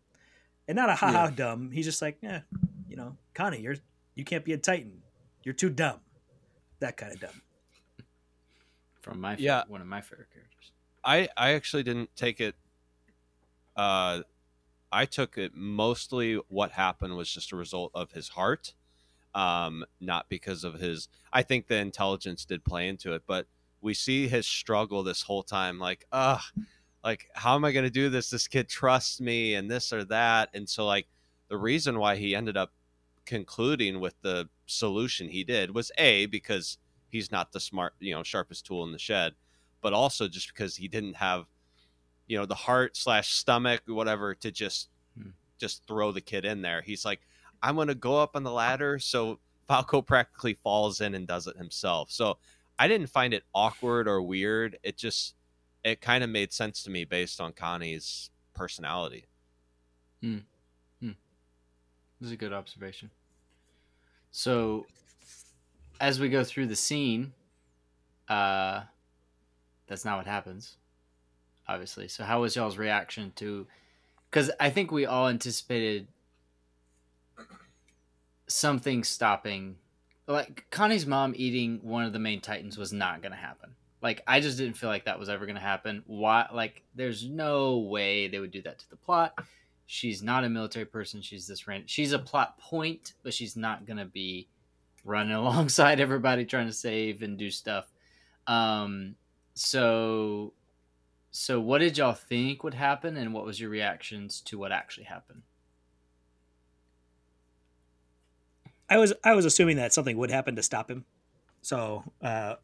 and 0.68 0.76
not 0.76 0.90
a 0.90 0.94
ha 0.94 1.10
ha 1.10 1.28
dumb. 1.28 1.70
He's 1.72 1.86
just 1.86 2.02
like, 2.02 2.18
yeah, 2.20 2.40
you 2.88 2.94
know, 2.96 3.16
Connie, 3.34 3.60
you're 3.60 3.76
you 4.14 4.24
can't 4.24 4.44
be 4.44 4.52
a 4.52 4.58
Titan. 4.58 5.02
You're 5.44 5.54
too 5.54 5.70
dumb. 5.70 6.00
That 6.80 6.96
kind 6.96 7.12
of 7.12 7.20
dumb. 7.20 7.42
From 9.00 9.20
my 9.20 9.36
Yeah. 9.36 9.64
one 9.66 9.80
of 9.80 9.86
my 9.86 10.00
favorite 10.00 10.30
characters. 10.32 10.72
I 11.04 11.28
I 11.36 11.52
actually 11.52 11.82
didn't 11.82 12.14
take 12.14 12.40
it. 12.40 12.54
Uh, 13.76 14.22
I 14.92 15.06
took 15.06 15.38
it 15.38 15.52
mostly. 15.54 16.34
What 16.48 16.72
happened 16.72 17.16
was 17.16 17.30
just 17.32 17.52
a 17.52 17.56
result 17.56 17.90
of 17.94 18.12
his 18.12 18.28
heart, 18.28 18.74
um, 19.34 19.84
not 20.00 20.28
because 20.28 20.62
of 20.64 20.74
his. 20.74 21.08
I 21.32 21.42
think 21.42 21.66
the 21.66 21.76
intelligence 21.76 22.44
did 22.44 22.64
play 22.64 22.88
into 22.88 23.12
it, 23.14 23.22
but 23.26 23.46
we 23.80 23.94
see 23.94 24.28
his 24.28 24.46
struggle 24.46 25.02
this 25.02 25.22
whole 25.22 25.42
time. 25.42 25.78
Like, 25.80 26.06
ugh, 26.12 26.42
like 27.02 27.28
how 27.34 27.54
am 27.56 27.64
I 27.64 27.72
going 27.72 27.84
to 27.84 27.90
do 27.90 28.08
this? 28.10 28.30
This 28.30 28.46
kid 28.46 28.68
trusts 28.68 29.20
me, 29.20 29.54
and 29.54 29.70
this 29.70 29.92
or 29.92 30.04
that, 30.04 30.50
and 30.54 30.68
so 30.68 30.86
like 30.86 31.08
the 31.48 31.58
reason 31.58 31.98
why 31.98 32.16
he 32.16 32.34
ended 32.36 32.56
up 32.56 32.72
concluding 33.24 34.00
with 34.00 34.14
the 34.22 34.48
solution 34.66 35.28
he 35.28 35.44
did 35.44 35.74
was 35.74 35.92
a 35.98 36.26
because 36.26 36.78
he's 37.08 37.30
not 37.30 37.52
the 37.52 37.60
smart, 37.60 37.94
you 38.00 38.14
know, 38.14 38.22
sharpest 38.22 38.66
tool 38.66 38.84
in 38.84 38.92
the 38.92 38.98
shed 38.98 39.34
but 39.80 39.92
also 39.92 40.28
just 40.28 40.48
because 40.54 40.76
he 40.76 40.86
didn't 40.88 41.14
have 41.14 41.46
you 42.28 42.38
know 42.38 42.46
the 42.46 42.54
heart 42.54 42.96
slash 42.96 43.30
stomach 43.32 43.82
whatever 43.86 44.34
to 44.34 44.50
just 44.50 44.88
Hmm. 45.16 45.30
just 45.58 45.86
throw 45.86 46.12
the 46.12 46.20
kid 46.22 46.44
in 46.46 46.62
there. 46.62 46.82
He's 46.82 47.04
like 47.04 47.20
i'm 47.62 47.76
gonna 47.76 47.94
go 47.94 48.18
up 48.18 48.34
on 48.36 48.42
the 48.44 48.50
ladder 48.52 48.98
so 48.98 49.40
falco 49.68 50.02
practically 50.02 50.54
falls 50.54 51.00
in 51.00 51.14
and 51.14 51.26
does 51.26 51.46
it 51.46 51.56
himself. 51.56 52.10
So 52.10 52.38
i 52.78 52.88
didn't 52.88 53.08
find 53.08 53.34
it 53.34 53.44
awkward 53.54 54.08
or 54.08 54.22
weird. 54.22 54.78
It 54.82 54.96
just 54.96 55.34
it 55.84 56.00
kind 56.00 56.24
of 56.24 56.30
made 56.30 56.52
sense 56.52 56.82
to 56.84 56.90
me 56.90 57.04
based 57.04 57.40
on 57.40 57.52
connie's 57.52 58.30
personality 58.54 59.26
This 62.22 62.28
is 62.28 62.34
a 62.34 62.36
good 62.36 62.52
observation. 62.52 63.10
So, 64.30 64.86
as 66.00 66.20
we 66.20 66.28
go 66.28 66.44
through 66.44 66.66
the 66.66 66.76
scene, 66.76 67.32
uh, 68.28 68.82
that's 69.88 70.04
not 70.04 70.18
what 70.18 70.26
happens, 70.28 70.76
obviously. 71.66 72.06
So, 72.06 72.22
how 72.22 72.42
was 72.42 72.54
y'all's 72.54 72.78
reaction 72.78 73.32
to? 73.36 73.66
Because 74.30 74.52
I 74.60 74.70
think 74.70 74.92
we 74.92 75.04
all 75.04 75.26
anticipated 75.26 76.06
something 78.46 79.02
stopping. 79.02 79.74
Like 80.28 80.66
Connie's 80.70 81.06
mom 81.06 81.34
eating 81.36 81.80
one 81.82 82.04
of 82.04 82.12
the 82.12 82.20
main 82.20 82.40
titans 82.40 82.78
was 82.78 82.92
not 82.92 83.20
going 83.20 83.32
to 83.32 83.36
happen. 83.36 83.74
Like 84.00 84.22
I 84.28 84.38
just 84.38 84.58
didn't 84.58 84.76
feel 84.76 84.90
like 84.90 85.06
that 85.06 85.18
was 85.18 85.28
ever 85.28 85.44
going 85.44 85.56
to 85.56 85.60
happen. 85.60 86.04
Why? 86.06 86.46
Like, 86.54 86.82
there's 86.94 87.26
no 87.26 87.78
way 87.78 88.28
they 88.28 88.38
would 88.38 88.52
do 88.52 88.62
that 88.62 88.78
to 88.78 88.90
the 88.90 88.96
plot 88.96 89.36
she's 89.86 90.22
not 90.22 90.44
a 90.44 90.48
military 90.48 90.84
person. 90.84 91.22
She's 91.22 91.46
this 91.46 91.66
random. 91.66 91.86
She's 91.86 92.12
a 92.12 92.18
plot 92.18 92.58
point, 92.58 93.14
but 93.22 93.34
she's 93.34 93.56
not 93.56 93.86
gonna 93.86 94.06
be 94.06 94.48
running 95.04 95.32
alongside 95.34 96.00
everybody 96.00 96.44
trying 96.44 96.66
to 96.66 96.72
save 96.72 97.22
and 97.22 97.38
do 97.38 97.50
stuff. 97.50 97.90
Um, 98.46 99.16
so, 99.54 100.52
so 101.30 101.60
what 101.60 101.78
did 101.78 101.98
y'all 101.98 102.14
think 102.14 102.64
would 102.64 102.74
happen, 102.74 103.16
and 103.16 103.32
what 103.34 103.44
was 103.44 103.60
your 103.60 103.70
reactions 103.70 104.40
to 104.42 104.58
what 104.58 104.72
actually 104.72 105.04
happened? 105.04 105.42
I 108.92 108.98
was 108.98 109.14
I 109.24 109.32
was 109.32 109.46
assuming 109.46 109.78
that 109.78 109.94
something 109.94 110.18
would 110.18 110.30
happen 110.30 110.56
to 110.56 110.62
stop 110.62 110.90
him. 110.90 111.06
So 111.62 112.04
uh, 112.20 112.56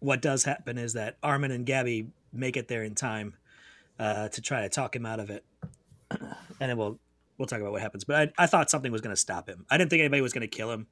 what 0.00 0.20
does 0.20 0.42
happen 0.42 0.78
is 0.78 0.94
that 0.94 1.16
Armin 1.22 1.52
and 1.52 1.64
Gabby 1.64 2.08
make 2.32 2.56
it 2.56 2.66
there 2.66 2.82
in 2.82 2.96
time 2.96 3.34
uh, 4.00 4.28
to 4.30 4.40
try 4.40 4.62
to 4.62 4.68
talk 4.68 4.96
him 4.96 5.06
out 5.06 5.20
of 5.20 5.30
it, 5.30 5.44
and 6.20 6.70
then 6.70 6.76
we'll 6.76 6.98
we'll 7.38 7.46
talk 7.46 7.60
about 7.60 7.72
what 7.72 7.80
happens. 7.82 8.04
But 8.04 8.32
I, 8.38 8.44
I 8.44 8.46
thought 8.46 8.70
something 8.70 8.92
was 8.92 9.00
going 9.00 9.14
to 9.14 9.20
stop 9.20 9.48
him. 9.48 9.66
I 9.70 9.76
didn't 9.78 9.90
think 9.90 10.00
anybody 10.00 10.20
was 10.22 10.32
going 10.32 10.42
to 10.42 10.48
kill 10.56 10.70
him, 10.70 10.86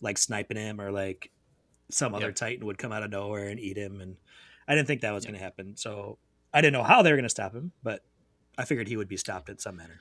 like 0.00 0.18
sniping 0.18 0.56
him 0.56 0.80
or 0.80 0.90
like 0.90 1.30
some 1.90 2.14
other 2.14 2.26
Yep. 2.26 2.36
Titan 2.36 2.66
would 2.66 2.78
come 2.78 2.92
out 2.92 3.02
of 3.02 3.10
nowhere 3.10 3.48
and 3.48 3.58
eat 3.58 3.76
him. 3.76 4.00
And 4.00 4.16
I 4.68 4.74
didn't 4.74 4.86
think 4.86 5.00
that 5.02 5.12
was 5.12 5.24
Yep. 5.24 5.32
going 5.32 5.38
to 5.38 5.44
happen. 5.44 5.76
So 5.76 6.18
I 6.54 6.60
didn't 6.60 6.74
know 6.74 6.84
how 6.84 7.02
they 7.02 7.10
were 7.10 7.16
going 7.16 7.24
to 7.24 7.28
stop 7.28 7.52
him, 7.52 7.72
but 7.82 8.02
I 8.56 8.64
figured 8.64 8.88
he 8.88 8.96
would 8.96 9.08
be 9.08 9.16
stopped 9.16 9.48
in 9.48 9.58
some 9.58 9.76
manner. 9.76 10.00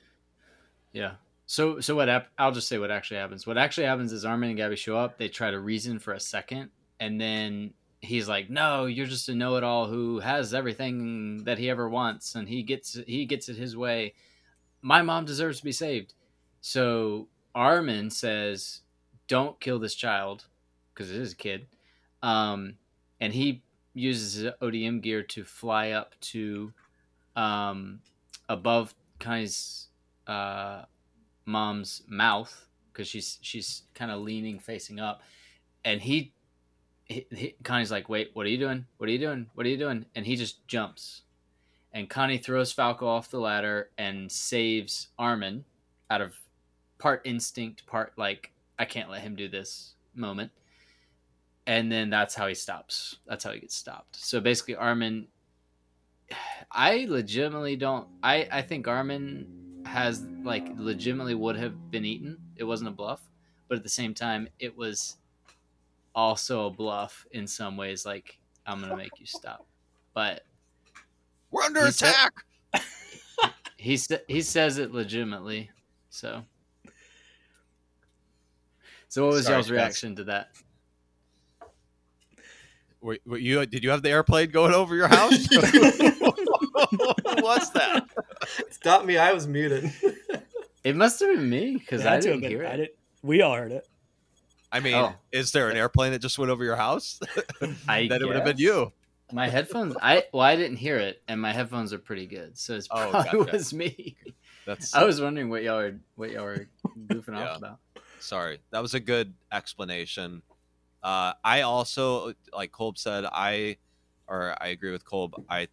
Yeah. 0.93 1.13
So 1.45 1.79
so 1.79 1.95
what 1.95 2.07
hap- 2.07 2.29
I'll 2.37 2.51
just 2.51 2.67
say 2.67 2.77
what 2.77 2.91
actually 2.91 3.17
happens. 3.17 3.47
What 3.47 3.57
actually 3.57 3.87
happens 3.87 4.11
is 4.13 4.23
Armin 4.25 4.49
and 4.49 4.57
Gabby 4.57 4.75
show 4.75 4.95
up, 4.97 5.17
they 5.17 5.27
try 5.29 5.49
to 5.51 5.59
reason 5.59 5.97
for 5.99 6.13
a 6.13 6.19
second, 6.19 6.69
and 6.99 7.19
then 7.19 7.73
he's 8.01 8.29
like, 8.29 8.49
"No, 8.51 8.85
you're 8.85 9.07
just 9.07 9.29
a 9.29 9.35
know-it-all 9.35 9.87
who 9.87 10.19
has 10.19 10.53
everything 10.53 11.43
that 11.45 11.57
he 11.57 11.69
ever 11.69 11.89
wants 11.89 12.35
and 12.35 12.47
he 12.47 12.61
gets 12.61 12.93
he 13.07 13.25
gets 13.25 13.49
it 13.49 13.55
his 13.55 13.75
way. 13.75 14.13
My 14.81 15.01
mom 15.01 15.25
deserves 15.25 15.59
to 15.59 15.65
be 15.65 15.71
saved." 15.71 16.13
So 16.61 17.27
Armin 17.55 18.09
says, 18.09 18.81
"Don't 19.27 19.59
kill 19.59 19.79
this 19.79 19.95
child 19.95 20.45
because 20.93 21.11
it 21.11 21.17
is 21.17 21.33
a 21.33 21.35
kid." 21.35 21.67
Um 22.21 22.77
and 23.21 23.33
he 23.33 23.63
uses 23.93 24.33
his 24.33 24.51
ODM 24.61 25.01
gear 25.01 25.23
to 25.23 25.43
fly 25.43 25.91
up 25.91 26.15
to 26.21 26.73
um 27.35 28.01
above 28.47 28.93
Kai's 29.19 29.87
uh 30.27 30.83
mom's 31.45 32.03
mouth 32.07 32.67
because 32.91 33.07
she's 33.07 33.39
she's 33.41 33.83
kind 33.93 34.11
of 34.11 34.21
leaning 34.21 34.59
facing 34.59 34.99
up. 34.99 35.21
And 35.85 36.01
he, 36.01 36.33
he, 37.05 37.25
he 37.33 37.55
connie's 37.63 37.91
like 37.91 38.09
wait 38.09 38.31
what 38.33 38.45
are 38.45 38.49
you 38.49 38.57
doing? 38.57 38.85
What 38.97 39.09
are 39.09 39.11
you 39.11 39.19
doing? 39.19 39.47
What 39.53 39.65
are 39.65 39.69
you 39.69 39.77
doing? 39.77 40.05
And 40.15 40.25
he 40.25 40.35
just 40.35 40.67
jumps 40.67 41.23
and 41.93 42.09
connie 42.09 42.37
throws 42.37 42.71
falco 42.71 43.07
off 43.07 43.31
the 43.31 43.39
ladder 43.39 43.89
and 43.97 44.31
saves 44.31 45.09
armin 45.17 45.63
out 46.09 46.21
of 46.21 46.35
part 46.97 47.21
instinct 47.25 47.85
part 47.85 48.13
like 48.17 48.51
i 48.77 48.85
can't 48.85 49.09
let 49.09 49.21
him 49.21 49.35
do 49.35 49.47
this 49.47 49.93
moment 50.15 50.51
and 51.67 51.91
then 51.91 52.09
that's 52.09 52.35
how 52.35 52.47
he 52.47 52.55
stops 52.55 53.17
that's 53.27 53.43
how 53.43 53.51
he 53.51 53.59
gets 53.59 53.75
stopped 53.75 54.15
so 54.15 54.39
basically 54.39 54.75
armin 54.75 55.27
i 56.71 57.05
legitimately 57.09 57.75
don't 57.75 58.07
i 58.21 58.47
i 58.51 58.61
think 58.61 58.87
armin 58.87 59.59
has 59.89 60.25
like 60.43 60.67
legitimately 60.77 61.35
would 61.35 61.55
have 61.55 61.91
been 61.91 62.05
eaten. 62.05 62.37
It 62.55 62.63
wasn't 62.63 62.89
a 62.89 62.93
bluff, 62.93 63.21
but 63.67 63.77
at 63.77 63.83
the 63.83 63.89
same 63.89 64.13
time, 64.13 64.47
it 64.59 64.75
was 64.75 65.17
also 66.15 66.67
a 66.67 66.71
bluff 66.71 67.25
in 67.31 67.47
some 67.47 67.77
ways. 67.77 68.05
Like 68.05 68.39
I'm 68.65 68.81
gonna 68.81 68.95
make 68.95 69.19
you 69.19 69.25
stop, 69.25 69.65
but 70.13 70.43
We're 71.51 71.63
under 71.63 71.85
He 71.85 71.91
said- 71.91 72.09
attack. 72.09 72.33
he 73.77 73.97
sa- 73.97 74.17
he 74.27 74.41
says 74.41 74.77
it 74.77 74.91
legitimately. 74.93 75.69
So, 76.09 76.43
so 79.07 79.25
what 79.25 79.33
was 79.33 79.45
Sorry, 79.45 79.55
y'all's 79.57 79.71
reaction 79.71 80.15
to 80.17 80.23
that? 80.25 80.49
Were, 83.01 83.17
were 83.25 83.37
you? 83.37 83.65
Did 83.65 83.83
you 83.83 83.89
have 83.91 84.01
the 84.01 84.09
airplane 84.09 84.51
going 84.51 84.73
over 84.73 84.95
your 84.95 85.07
house? 85.07 85.31
What's 87.39 87.69
that? 87.71 88.05
Stop 88.71 89.05
me! 89.05 89.17
I 89.17 89.31
was 89.33 89.47
muted. 89.47 89.91
It 90.83 90.95
must 90.95 91.19
have 91.21 91.29
been 91.29 91.49
me 91.49 91.77
because 91.77 92.01
It 92.01 92.07
I 92.07 92.09
had 92.11 92.15
have 92.15 92.23
didn't 92.23 92.41
been- 92.41 92.49
hear 92.51 92.65
I 92.65 92.71
it. 92.71 92.77
didn't- 92.77 92.91
we 93.23 93.41
all 93.41 93.55
heard 93.55 93.71
it. 93.71 93.87
I 94.71 94.79
mean, 94.81 94.93
Oh. 94.95 95.13
is 95.31 95.51
there 95.51 95.69
an 95.69 95.75
airplane 95.77 96.11
that 96.11 96.19
just 96.19 96.37
went 96.37 96.51
over 96.51 96.63
your 96.63 96.75
house? 96.75 97.19
I 97.87 98.07
then 98.07 98.21
it 98.21 98.25
would 98.27 98.35
have 98.35 98.45
been 98.45 98.57
you. 98.57 98.91
My 99.31 99.47
headphones, 99.47 99.95
I 100.01 100.23
well, 100.33 100.41
I 100.43 100.55
didn't 100.55 100.77
hear 100.77 100.97
it, 100.97 101.21
and 101.27 101.39
my 101.39 101.53
headphones 101.53 101.93
are 101.93 101.99
pretty 101.99 102.25
good, 102.25 102.57
so 102.57 102.75
it's 102.75 102.87
Oh, 102.91 103.11
probably 103.11 103.23
gotcha. 103.45 103.51
was 103.53 103.73
me. 103.73 104.17
That's 104.65 104.93
I 104.95 105.03
was 105.05 105.21
wondering 105.21 105.49
what 105.49 105.63
y'all 105.63 105.77
were 105.77 105.99
what 106.15 106.31
y'all 106.31 106.43
were 106.45 106.67
goofing 107.07 107.37
Yeah. 107.37 107.51
off 107.51 107.57
about. 107.57 107.79
sorry. 108.19 108.59
That 108.71 108.81
was 108.81 108.93
a 108.93 108.99
good 108.99 109.33
explanation. 109.51 110.41
Uh, 111.03 111.33
I 111.43 111.61
also, 111.61 112.33
like 112.53 112.71
Kolb 112.71 112.97
said, 112.97 113.25
I 113.31 113.77
or 114.27 114.55
I 114.61 114.67
agree 114.67 114.91
with 114.91 115.05
Kolb. 115.05 115.35
I 115.49 115.67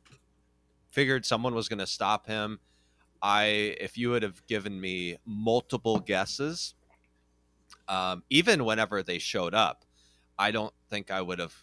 figured 0.91 1.27
someone 1.27 1.55
was 1.55 1.69
going 1.69 1.79
to 1.79 1.87
stop 1.87 2.27
him. 2.27 2.61
I, 3.23 3.77
if 3.81 3.99
you 3.99 4.11
would 4.11 4.23
have 4.23 4.47
given 4.47 4.81
me 4.81 5.17
multiple 5.27 5.99
guesses, 5.99 6.75
um, 7.89 8.23
even 8.31 8.65
whenever 8.65 9.03
they 9.03 9.19
showed 9.19 9.55
up, 9.55 9.85
I 10.39 10.51
don't 10.53 10.73
think 10.89 11.11
I 11.11 11.21
would 11.23 11.39
have 11.39 11.55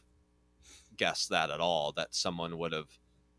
guessed 0.98 1.30
that 1.30 1.50
at 1.50 1.60
all. 1.60 1.92
That 1.92 2.16
someone 2.16 2.58
would 2.58 2.72
have 2.72 2.90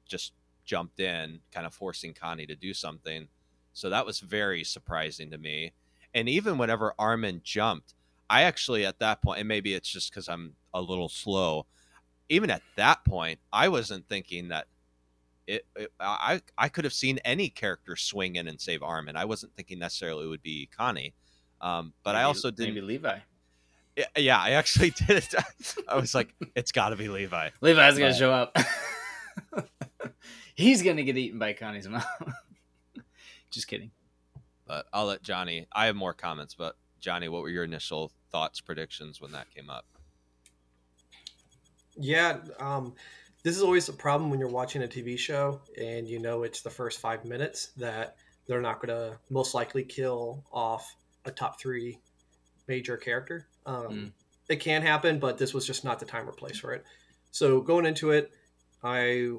just 0.07 0.33
jumped 0.64 1.01
in, 1.01 1.40
kind 1.53 1.67
of 1.67 1.75
forcing 1.75 2.14
Connie 2.14 2.47
to 2.47 2.57
do 2.57 2.75
something. 2.75 3.29
So 3.73 3.90
that 3.90 4.07
was 4.07 4.21
very 4.21 4.64
surprising 4.64 5.31
to 5.31 5.38
me. 5.38 5.73
And 6.14 6.29
even 6.29 6.59
whenever 6.59 6.95
Armin 6.99 7.40
jumped, 7.43 7.95
I 8.31 8.43
actually 8.43 8.87
at 8.87 9.01
that 9.01 9.21
point, 9.21 9.40
and 9.40 9.49
maybe 9.49 9.75
it's 9.75 9.88
just 9.88 10.11
because 10.11 10.29
I'm 10.29 10.55
a 10.73 10.81
little 10.81 11.09
slow. 11.09 11.67
Even 12.29 12.51
at 12.51 12.62
that 12.77 13.05
point, 13.05 13.40
I 13.53 13.69
wasn't 13.69 14.09
thinking 14.09 14.49
that 14.49 14.67
it, 15.47 15.67
it. 15.77 15.93
I 16.01 16.40
I 16.57 16.69
could 16.69 16.85
have 16.85 16.95
seen 16.95 17.19
any 17.19 17.51
character 17.51 17.97
swing 17.97 18.37
in 18.37 18.49
and 18.49 18.59
save 18.59 18.83
Armin. 18.83 19.17
I 19.17 19.27
wasn't 19.27 19.55
thinking 19.55 19.79
necessarily 19.79 20.25
it 20.25 20.29
would 20.29 20.43
be 20.43 20.71
Connie. 20.75 21.14
Um, 21.61 21.93
but 22.03 22.14
I 22.14 22.23
also 22.23 22.51
didn't. 22.51 22.75
maybe 22.75 22.87
Levi. 22.87 23.19
Yeah, 23.97 24.07
yeah, 24.17 24.39
I 24.39 24.51
actually 24.51 24.91
did 25.07 25.11
it. 25.11 25.35
I 25.89 25.97
was 25.97 26.15
like, 26.15 26.35
it's 26.55 26.73
got 26.73 26.91
to 26.91 26.97
be 26.97 27.09
Levi. 27.09 27.51
Levi's 27.61 27.99
gonna 27.99 28.15
show 28.15 28.33
up. 28.33 28.57
He's 30.55 30.83
gonna 30.83 31.03
get 31.03 31.17
eaten 31.17 31.39
by 31.39 31.53
Connie's 31.53 31.89
mom. 31.89 32.03
Just 33.51 33.69
kidding. 33.69 33.91
But 34.67 34.87
I'll 34.93 35.07
let 35.07 35.23
Johnny. 35.23 35.67
I 35.73 35.87
have 35.87 35.97
more 35.97 36.15
comments, 36.15 36.55
but 36.55 36.77
Johnny, 37.01 37.29
what 37.29 37.43
were 37.43 37.51
your 37.51 37.65
initial 37.65 38.11
thoughts, 38.31 38.61
predictions 38.61 39.21
when 39.21 39.33
that 39.33 39.51
came 39.55 39.71
up? 39.71 39.85
Yeah, 41.97 42.39
um, 42.59 42.95
this 43.45 43.57
is 43.57 43.63
always 43.63 43.89
a 43.89 43.93
problem 43.93 44.31
when 44.31 44.41
you're 44.41 44.49
watching 44.49 44.83
a 44.83 44.89
TV 44.89 45.17
show 45.17 45.61
and 45.79 46.09
you 46.09 46.19
know 46.19 46.43
it's 46.43 46.63
the 46.63 46.71
first 46.71 47.01
five 47.01 47.25
minutes 47.25 47.67
that 47.77 48.17
they're 48.47 48.61
not 48.61 48.85
going 48.85 48.89
to 48.89 49.19
most 49.31 49.55
likely 49.55 49.85
kill 49.85 50.43
off 50.51 50.97
a 51.27 51.31
top 51.31 51.61
three 51.61 52.01
major 52.67 52.97
character. 52.97 53.47
Um, 53.66 53.88
Mm. 53.88 54.12
It 54.46 54.57
can 54.57 54.83
happen, 54.83 55.18
but 55.18 55.38
this 55.38 55.55
was 55.55 55.66
just 55.66 55.85
not 55.85 55.98
the 55.98 56.05
time 56.05 56.29
or 56.29 56.33
place 56.33 56.59
for 56.59 56.74
it. 56.74 56.85
So 57.31 57.62
going 57.62 57.87
into 57.87 58.11
it, 58.11 58.31
I 58.83 59.33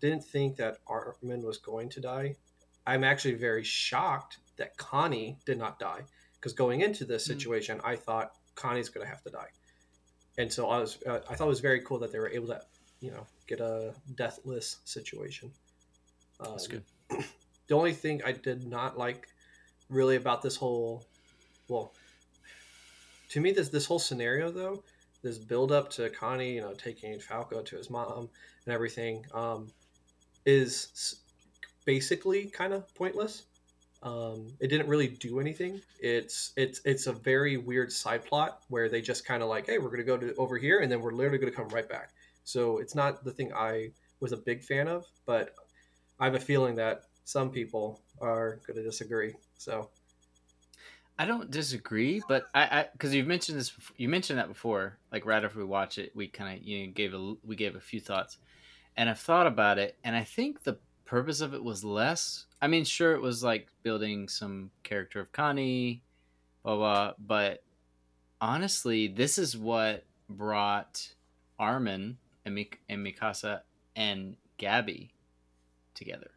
didn't 0.00 0.24
think 0.24 0.56
that 0.56 0.78
Armin 0.88 1.42
was 1.42 1.58
going 1.58 1.88
to 1.90 2.00
die. 2.00 2.34
I'm 2.84 3.04
actually 3.04 3.34
very 3.34 3.62
shocked 3.62 4.38
that 4.56 4.76
Connie 4.76 5.38
did 5.46 5.58
not 5.58 5.78
die 5.78 6.02
because 6.34 6.54
going 6.54 6.80
into 6.80 7.04
this 7.04 7.22
Mm. 7.24 7.28
situation, 7.28 7.80
I 7.84 7.94
thought 7.94 8.34
Connie's 8.56 8.88
going 8.88 9.06
to 9.06 9.10
have 9.10 9.22
to 9.22 9.30
die 9.30 9.50
and 10.38 10.50
so 10.52 10.70
I 10.70 10.78
was 10.78 10.98
uh, 11.04 11.20
I 11.28 11.34
thought 11.34 11.44
it 11.46 11.48
was 11.48 11.60
very 11.60 11.80
cool 11.80 11.98
that 11.98 12.12
they 12.12 12.18
were 12.18 12.30
able 12.30 12.46
to 12.46 12.62
you 13.00 13.10
know 13.10 13.26
get 13.46 13.60
a 13.60 13.92
deathless 14.14 14.76
situation. 14.84 15.50
Um, 16.40 16.52
That's 16.52 16.66
good. 16.68 16.84
The 17.68 17.74
only 17.74 17.92
thing 17.92 18.22
I 18.24 18.32
did 18.32 18.66
not 18.66 18.96
like 18.96 19.28
really 19.90 20.16
about 20.16 20.40
this 20.40 20.56
whole 20.56 21.04
well 21.68 21.92
to 23.28 23.40
me 23.40 23.52
this 23.52 23.68
this 23.68 23.86
whole 23.86 23.98
scenario 23.98 24.50
though 24.50 24.82
this 25.22 25.38
build 25.38 25.72
up 25.72 25.90
to 25.90 26.08
Connie 26.10 26.54
you 26.54 26.60
know 26.60 26.74
taking 26.74 27.18
Falco 27.18 27.62
to 27.62 27.76
his 27.76 27.90
mom 27.90 28.28
and 28.64 28.74
everything 28.74 29.24
um, 29.34 29.68
is 30.44 31.20
basically 31.84 32.44
kind 32.44 32.74
of 32.74 32.94
pointless. 32.94 33.44
Um, 34.02 34.52
it 34.60 34.68
didn't 34.68 34.88
really 34.88 35.08
do 35.08 35.40
anything. 35.40 35.80
It's 36.00 36.52
it's 36.56 36.82
it's 36.84 37.06
a 37.06 37.12
very 37.12 37.56
weird 37.56 37.90
side 37.90 38.24
plot 38.26 38.60
where 38.68 38.90
they 38.90 39.00
just 39.00 39.24
kind 39.24 39.42
of 39.42 39.48
like, 39.48 39.66
hey, 39.66 39.78
we're 39.78 39.90
gonna 39.90 40.04
go 40.04 40.18
to 40.18 40.34
over 40.36 40.58
here, 40.58 40.80
and 40.80 40.92
then 40.92 41.00
we're 41.00 41.12
literally 41.12 41.38
gonna 41.38 41.50
come 41.50 41.68
right 41.68 41.88
back. 41.88 42.10
So 42.44 42.76
it's 42.76 42.94
not 42.94 43.24
the 43.24 43.32
thing 43.32 43.52
I 43.54 43.90
was 44.20 44.32
a 44.32 44.36
big 44.36 44.62
fan 44.62 44.86
of, 44.86 45.06
but 45.24 45.54
I 46.20 46.26
have 46.26 46.34
a 46.34 46.40
feeling 46.40 46.74
that 46.76 47.04
some 47.24 47.50
people 47.50 48.00
are 48.20 48.60
gonna 48.66 48.82
disagree. 48.82 49.32
So 49.56 49.88
I 51.18 51.26
don't 51.26 51.50
disagree, 51.50 52.22
but 52.28 52.48
I 52.54 52.86
because 52.92 53.12
you've 53.12 53.26
mentioned 53.26 53.58
this, 53.58 53.72
you 53.96 54.08
mentioned 54.08 54.38
that 54.38 54.46
before. 54.46 54.98
Like 55.10 55.26
right 55.26 55.42
after 55.42 55.58
we 55.58 55.64
watch 55.64 55.98
it, 55.98 56.14
we 56.14 56.28
kind 56.28 56.56
of 56.56 56.64
you 56.64 56.86
know, 56.86 56.92
gave 56.92 57.12
a 57.12 57.34
we 57.44 57.56
gave 57.56 57.74
a 57.74 57.80
few 57.80 58.00
thoughts, 58.00 58.38
and 58.96 59.10
I've 59.10 59.18
thought 59.18 59.48
about 59.48 59.78
it, 59.78 59.96
and 60.04 60.14
I 60.14 60.22
think 60.22 60.62
the 60.62 60.78
purpose 61.04 61.40
of 61.40 61.54
it 61.54 61.64
was 61.64 61.82
less. 61.82 62.46
I 62.62 62.68
mean, 62.68 62.84
sure, 62.84 63.14
it 63.14 63.20
was 63.20 63.42
like 63.42 63.66
building 63.82 64.28
some 64.28 64.70
character 64.84 65.20
of 65.20 65.32
Connie, 65.32 66.02
blah 66.62 66.76
blah. 66.76 67.12
But 67.18 67.64
honestly, 68.40 69.08
this 69.08 69.38
is 69.38 69.56
what 69.56 70.04
brought 70.28 71.14
Armin 71.58 72.18
and 72.44 72.54
Mik- 72.54 72.80
and 72.88 73.04
Mikasa 73.04 73.62
and 73.96 74.36
Gabby 74.56 75.10
together. 75.94 76.30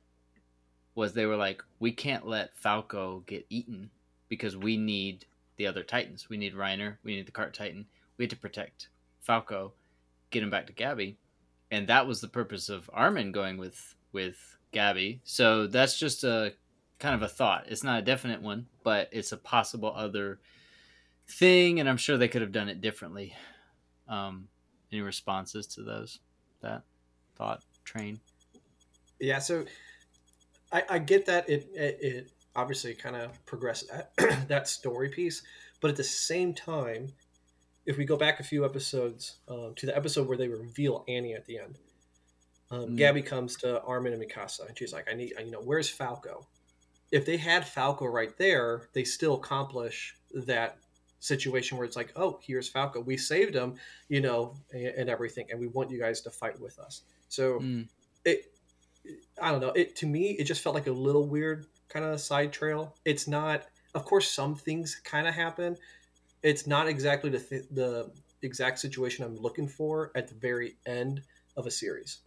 Was 0.95 1.13
they 1.13 1.27
were 1.27 1.37
like, 1.37 1.63
we 1.79 1.91
can't 1.91 2.27
let 2.27 2.57
Falco 2.57 3.23
get 3.27 3.45
eaten 3.49 3.91
because 4.31 4.55
we 4.55 4.77
need 4.77 5.25
the 5.57 5.67
other 5.67 5.83
Titans. 5.83 6.29
We 6.29 6.37
need 6.37 6.55
Reiner. 6.55 6.95
We 7.03 7.17
need 7.17 7.27
the 7.27 7.33
Cart 7.33 7.53
Titan. 7.53 7.85
We 8.15 8.23
had 8.23 8.29
to 8.29 8.37
protect 8.37 8.87
Falco, 9.19 9.73
get 10.29 10.41
him 10.41 10.49
back 10.49 10.67
to 10.67 10.73
Gabby. 10.73 11.17
and 11.69 11.87
that 11.87 12.07
was 12.07 12.21
the 12.21 12.27
purpose 12.27 12.69
of 12.69 12.89
Armin 12.93 13.31
going 13.31 13.57
with 13.57 13.95
with 14.11 14.37
Gabby. 14.71 15.21
So 15.23 15.67
that's 15.67 15.99
just 15.99 16.23
a 16.23 16.53
kind 16.99 17.15
of 17.15 17.21
a 17.21 17.27
thought. 17.27 17.65
It's 17.67 17.83
not 17.83 17.99
a 17.99 18.01
definite 18.01 18.41
one, 18.41 18.67
but 18.83 19.09
it's 19.11 19.31
a 19.33 19.37
possible 19.37 19.93
other 19.95 20.39
thing, 21.27 21.79
and 21.79 21.89
I'm 21.89 21.97
sure 21.97 22.17
they 22.17 22.27
could 22.27 22.41
have 22.41 22.51
done 22.51 22.69
it 22.69 22.81
differently. 22.81 23.35
Um, 24.07 24.47
any 24.91 25.01
responses 25.01 25.67
to 25.67 25.83
those 25.83 26.19
that 26.61 26.83
thought 27.35 27.63
train? 27.83 28.19
Yeah, 29.19 29.39
so 29.39 29.65
I, 30.71 30.83
I 30.89 30.99
get 30.99 31.25
that 31.25 31.49
it 31.49 31.67
it, 31.73 31.97
it 32.01 32.31
obviously 32.55 32.93
kind 32.93 33.15
of 33.15 33.43
progress 33.45 33.83
that, 33.83 34.11
that 34.47 34.67
story 34.67 35.09
piece, 35.09 35.43
but 35.79 35.89
at 35.89 35.97
the 35.97 36.03
same 36.03 36.53
time, 36.53 37.13
if 37.85 37.97
we 37.97 38.05
go 38.05 38.15
back 38.15 38.39
a 38.39 38.43
few 38.43 38.63
episodes 38.63 39.37
um, 39.47 39.73
to 39.75 39.85
the 39.85 39.95
episode 39.95 40.27
where 40.27 40.37
they 40.37 40.47
reveal 40.47 41.03
Annie 41.07 41.33
at 41.33 41.45
the 41.45 41.59
end, 41.59 41.79
um, 42.69 42.89
mm. 42.89 42.97
Gabby 42.97 43.21
comes 43.21 43.55
to 43.57 43.81
Armin 43.83 44.13
and 44.13 44.23
Mikasa 44.23 44.67
and 44.67 44.77
she's 44.77 44.93
like, 44.93 45.07
"I 45.09 45.13
need, 45.13 45.33
you 45.39 45.51
know, 45.51 45.61
where's 45.61 45.89
Falco?" 45.89 46.47
If 47.11 47.25
they 47.25 47.37
had 47.37 47.67
Falco 47.67 48.05
right 48.05 48.37
there, 48.37 48.89
they 48.93 49.03
still 49.03 49.33
accomplish 49.35 50.15
that 50.33 50.77
situation 51.19 51.77
where 51.77 51.85
it's 51.85 51.97
like, 51.97 52.13
"Oh, 52.15 52.39
here's 52.41 52.69
Falco. 52.69 53.01
We 53.01 53.17
saved 53.17 53.55
him, 53.55 53.75
you 54.07 54.21
know, 54.21 54.55
and, 54.71 54.87
and 54.87 55.09
everything, 55.09 55.47
and 55.49 55.59
we 55.59 55.67
want 55.67 55.91
you 55.91 55.99
guys 55.99 56.21
to 56.21 56.29
fight 56.29 56.59
with 56.59 56.79
us." 56.79 57.01
So 57.27 57.59
mm. 57.59 57.87
it, 58.23 58.53
I 59.41 59.51
don't 59.51 59.61
know. 59.61 59.71
It 59.71 59.95
to 59.97 60.05
me, 60.05 60.31
it 60.31 60.45
just 60.45 60.61
felt 60.61 60.75
like 60.75 60.87
a 60.87 60.91
little 60.91 61.27
weird 61.27 61.65
kind 61.91 62.05
of 62.05 62.19
side 62.19 62.51
trail. 62.51 62.95
It's 63.05 63.27
not. 63.27 63.65
Of 63.93 64.05
course, 64.05 64.31
some 64.31 64.55
things 64.55 65.01
kind 65.03 65.27
of 65.27 65.33
happen, 65.33 65.77
it's 66.43 66.67
not 66.67 66.87
exactly 66.87 67.29
the 67.29 67.39
th- 67.39 67.65
the 67.71 68.11
exact 68.41 68.79
situation 68.79 69.23
I'm 69.23 69.37
looking 69.37 69.67
for 69.67 70.11
at 70.15 70.27
the 70.27 70.35
very 70.35 70.75
end 70.85 71.21
of 71.55 71.67
a 71.67 71.71
series. 71.71 72.19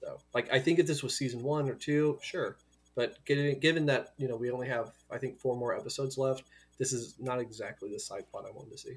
So, 0.00 0.18
like, 0.34 0.52
I 0.52 0.58
think 0.58 0.78
if 0.78 0.86
this 0.86 1.02
was 1.02 1.16
season 1.16 1.42
one 1.42 1.68
or 1.68 1.74
two, 1.74 2.18
sure, 2.22 2.56
but 2.94 3.24
given 3.24 3.58
given 3.58 3.86
that 3.86 4.12
you 4.18 4.28
know 4.28 4.36
we 4.36 4.50
only 4.50 4.68
have 4.68 4.92
I 5.10 5.18
think 5.18 5.38
four 5.38 5.56
more 5.56 5.74
episodes 5.74 6.18
left, 6.18 6.44
this 6.78 6.92
is 6.92 7.14
not 7.18 7.40
exactly 7.40 7.90
the 7.90 7.98
side 7.98 8.30
plot 8.30 8.44
I 8.46 8.52
wanted 8.52 8.72
to 8.72 8.78
see. 8.78 8.96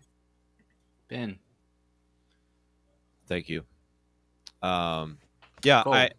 Ben, 1.08 1.40
thank 3.28 3.48
you. 3.48 3.64
Um, 4.62 5.18
yeah, 5.64 5.84
Cole. 5.84 5.94
I 5.94 6.10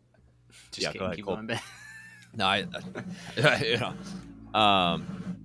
just 0.72 0.86
yeah, 0.86 0.98
go 0.98 1.04
ahead, 1.06 1.22
Cole. 1.22 1.34
On, 1.34 1.46
no, 2.38 2.46
I, 2.46 2.66
you 3.64 3.76
know, 3.78 4.58
um, 4.58 5.36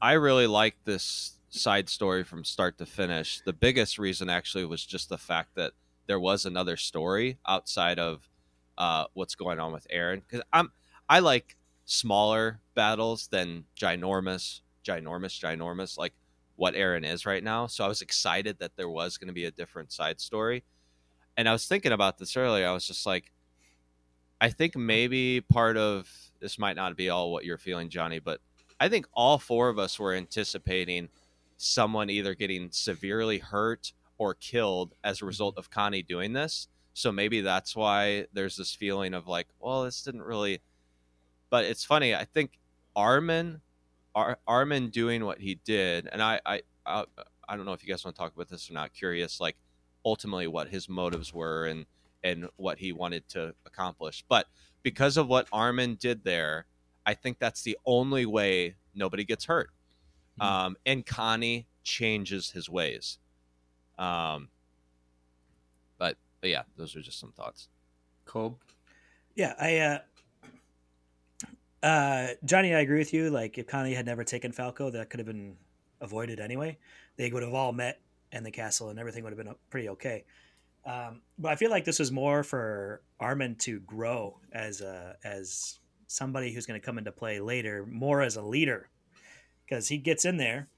I 0.00 0.12
really 0.12 0.46
like 0.46 0.76
this 0.84 1.38
side 1.48 1.88
story 1.88 2.22
from 2.22 2.44
start 2.44 2.78
to 2.78 2.86
finish. 2.86 3.40
The 3.40 3.54
biggest 3.54 3.98
reason 3.98 4.28
actually 4.28 4.66
was 4.66 4.84
just 4.84 5.08
the 5.08 5.18
fact 5.18 5.54
that 5.54 5.72
there 6.06 6.20
was 6.20 6.44
another 6.44 6.76
story 6.76 7.38
outside 7.48 7.98
of 7.98 8.28
uh, 8.76 9.06
what's 9.14 9.34
going 9.34 9.58
on 9.58 9.72
with 9.72 9.86
Eren 9.88 10.20
Because 10.20 10.42
I'm 10.52 10.70
I 11.08 11.20
like 11.20 11.56
smaller 11.86 12.60
battles 12.74 13.28
than 13.28 13.64
ginormous, 13.80 14.60
ginormous, 14.86 15.40
ginormous 15.40 15.96
like 15.96 16.12
what 16.56 16.74
Eren 16.74 17.10
is 17.10 17.24
right 17.24 17.42
now. 17.42 17.66
So 17.66 17.84
I 17.84 17.88
was 17.88 18.02
excited 18.02 18.58
that 18.58 18.76
there 18.76 18.88
was 18.88 19.16
going 19.16 19.28
to 19.28 19.34
be 19.34 19.46
a 19.46 19.50
different 19.50 19.92
side 19.92 20.20
story. 20.20 20.64
And 21.36 21.48
I 21.48 21.52
was 21.52 21.66
thinking 21.66 21.92
about 21.92 22.18
this 22.18 22.36
earlier. 22.36 22.68
I 22.68 22.72
was 22.72 22.86
just 22.86 23.06
like, 23.06 23.32
I 24.40 24.50
think 24.50 24.76
maybe 24.76 25.40
part 25.40 25.76
of 25.76 26.08
this 26.44 26.58
might 26.58 26.76
not 26.76 26.94
be 26.94 27.08
all 27.08 27.32
what 27.32 27.46
you're 27.46 27.56
feeling, 27.56 27.88
Johnny, 27.88 28.18
but 28.18 28.38
I 28.78 28.90
think 28.90 29.06
all 29.14 29.38
four 29.38 29.70
of 29.70 29.78
us 29.78 29.98
were 29.98 30.12
anticipating 30.12 31.08
someone 31.56 32.10
either 32.10 32.34
getting 32.34 32.68
severely 32.70 33.38
hurt 33.38 33.94
or 34.18 34.34
killed 34.34 34.92
as 35.02 35.16
a 35.16 35.18
mm-hmm. 35.20 35.28
result 35.28 35.56
of 35.56 35.70
Connie 35.70 36.02
doing 36.02 36.34
this. 36.34 36.68
So 36.92 37.10
maybe 37.10 37.40
that's 37.40 37.74
why 37.74 38.26
there's 38.34 38.56
this 38.58 38.74
feeling 38.74 39.14
of 39.14 39.26
like, 39.26 39.46
well, 39.58 39.84
this 39.84 40.02
didn't 40.02 40.20
really. 40.20 40.60
But 41.48 41.64
it's 41.64 41.82
funny. 41.82 42.14
I 42.14 42.26
think 42.26 42.58
Armin, 42.94 43.62
Ar- 44.14 44.38
Armin 44.46 44.90
doing 44.90 45.24
what 45.24 45.40
he 45.40 45.54
did, 45.64 46.10
and 46.12 46.22
I, 46.22 46.40
I, 46.44 46.60
I, 46.84 47.04
I 47.48 47.56
don't 47.56 47.64
know 47.64 47.72
if 47.72 47.82
you 47.82 47.88
guys 47.88 48.04
want 48.04 48.16
to 48.16 48.20
talk 48.20 48.34
about 48.34 48.50
this 48.50 48.68
or 48.68 48.74
not. 48.74 48.92
Curious, 48.92 49.40
like 49.40 49.56
ultimately 50.04 50.46
what 50.46 50.68
his 50.68 50.90
motives 50.90 51.32
were 51.32 51.64
and 51.64 51.86
and 52.22 52.48
what 52.56 52.78
he 52.78 52.92
wanted 52.92 53.26
to 53.30 53.54
accomplish. 53.64 54.24
But 54.28 54.46
because 54.84 55.16
of 55.16 55.26
what 55.26 55.48
Armin 55.50 55.96
did 55.96 56.22
there, 56.22 56.66
I 57.04 57.14
think 57.14 57.40
that's 57.40 57.62
the 57.62 57.76
only 57.84 58.26
way 58.26 58.76
nobody 58.94 59.24
gets 59.24 59.46
hurt. 59.46 59.70
Mm-hmm. 60.40 60.54
Um, 60.66 60.76
and 60.86 61.04
Connie 61.04 61.66
changes 61.82 62.50
his 62.50 62.68
ways. 62.68 63.18
Um, 63.98 64.48
but, 65.98 66.16
but 66.40 66.50
yeah, 66.50 66.62
those 66.76 66.94
are 66.94 67.00
just 67.00 67.18
some 67.18 67.32
thoughts. 67.32 67.68
Cool. 68.26 68.58
Yeah, 69.34 69.54
I 69.58 69.78
uh, 69.78 69.98
uh, 71.84 72.28
Johnny, 72.44 72.74
I 72.74 72.80
agree 72.80 72.98
with 72.98 73.12
you. 73.12 73.30
Like, 73.30 73.58
if 73.58 73.66
Connie 73.66 73.94
had 73.94 74.06
never 74.06 74.22
taken 74.22 74.52
Falco, 74.52 74.90
that 74.90 75.10
could 75.10 75.18
have 75.18 75.26
been 75.26 75.56
avoided 76.00 76.40
anyway. 76.40 76.78
They 77.16 77.30
would 77.30 77.42
have 77.42 77.54
all 77.54 77.72
met 77.72 78.00
in 78.32 78.44
the 78.44 78.50
castle, 78.50 78.90
and 78.90 78.98
everything 78.98 79.24
would 79.24 79.36
have 79.36 79.44
been 79.44 79.54
pretty 79.70 79.88
okay. 79.90 80.24
Um, 80.86 81.22
but 81.38 81.52
I 81.52 81.56
feel 81.56 81.70
like 81.70 81.84
this 81.84 81.98
was 81.98 82.12
more 82.12 82.42
for 82.42 83.02
Armin 83.18 83.56
to 83.60 83.80
grow 83.80 84.38
as 84.52 84.80
a 84.80 85.16
as 85.24 85.78
somebody 86.06 86.52
who's 86.52 86.66
going 86.66 86.78
to 86.78 86.84
come 86.84 86.98
into 86.98 87.12
play 87.12 87.40
later, 87.40 87.86
more 87.86 88.20
as 88.22 88.36
a 88.36 88.42
leader 88.42 88.88
because 89.64 89.88
he 89.88 89.98
gets 89.98 90.24
in 90.24 90.36
there 90.36 90.68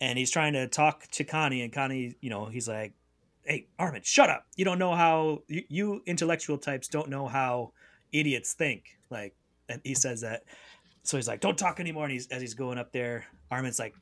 and 0.00 0.18
he's 0.18 0.30
trying 0.30 0.52
to 0.54 0.66
talk 0.66 1.06
to 1.12 1.24
Connie, 1.24 1.62
and 1.62 1.72
Connie, 1.72 2.16
you 2.20 2.30
know, 2.30 2.46
he's 2.46 2.68
like, 2.68 2.92
"Hey, 3.44 3.68
Armin, 3.78 4.02
shut 4.02 4.30
up! 4.30 4.46
You 4.56 4.64
don't 4.64 4.78
know 4.78 4.94
how 4.94 5.42
you, 5.46 5.62
you 5.68 6.02
intellectual 6.06 6.58
types 6.58 6.88
don't 6.88 7.08
know 7.08 7.28
how 7.28 7.72
idiots 8.12 8.52
think." 8.52 8.98
Like, 9.10 9.34
and 9.68 9.80
he 9.84 9.94
says 9.94 10.20
that. 10.22 10.42
So 11.04 11.16
he's 11.16 11.28
like, 11.28 11.40
"Don't 11.40 11.56
talk 11.56 11.78
anymore." 11.78 12.04
And 12.04 12.12
he's 12.12 12.26
as 12.28 12.40
he's 12.40 12.54
going 12.54 12.78
up 12.78 12.92
there, 12.92 13.26
Armin's 13.50 13.78
like, 13.78 13.94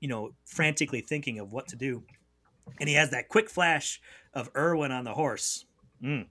you 0.00 0.08
know, 0.08 0.32
frantically 0.46 1.02
thinking 1.02 1.38
of 1.38 1.52
what 1.52 1.68
to 1.68 1.76
do, 1.76 2.02
and 2.80 2.88
he 2.88 2.94
has 2.94 3.10
that 3.10 3.28
quick 3.28 3.48
flash 3.48 4.00
of 4.32 4.50
Erwin 4.56 4.92
on 4.92 5.04
the 5.04 5.14
horse, 5.14 5.64
mm. 6.02 6.26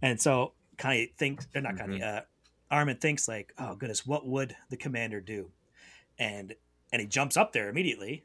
and 0.00 0.20
so 0.20 0.52
Connie 0.78 1.12
thinks, 1.16 1.46
or 1.54 1.60
not 1.60 1.76
Connie, 1.76 2.00
mm-hmm. 2.00 2.18
uh, 2.18 2.20
Armin 2.70 2.96
thinks 2.96 3.28
like, 3.28 3.52
"Oh 3.58 3.74
goodness, 3.74 4.06
what 4.06 4.26
would 4.26 4.56
the 4.70 4.76
commander 4.76 5.20
do?" 5.20 5.50
and 6.18 6.54
and 6.92 7.00
he 7.00 7.06
jumps 7.06 7.36
up 7.36 7.52
there 7.52 7.68
immediately, 7.68 8.24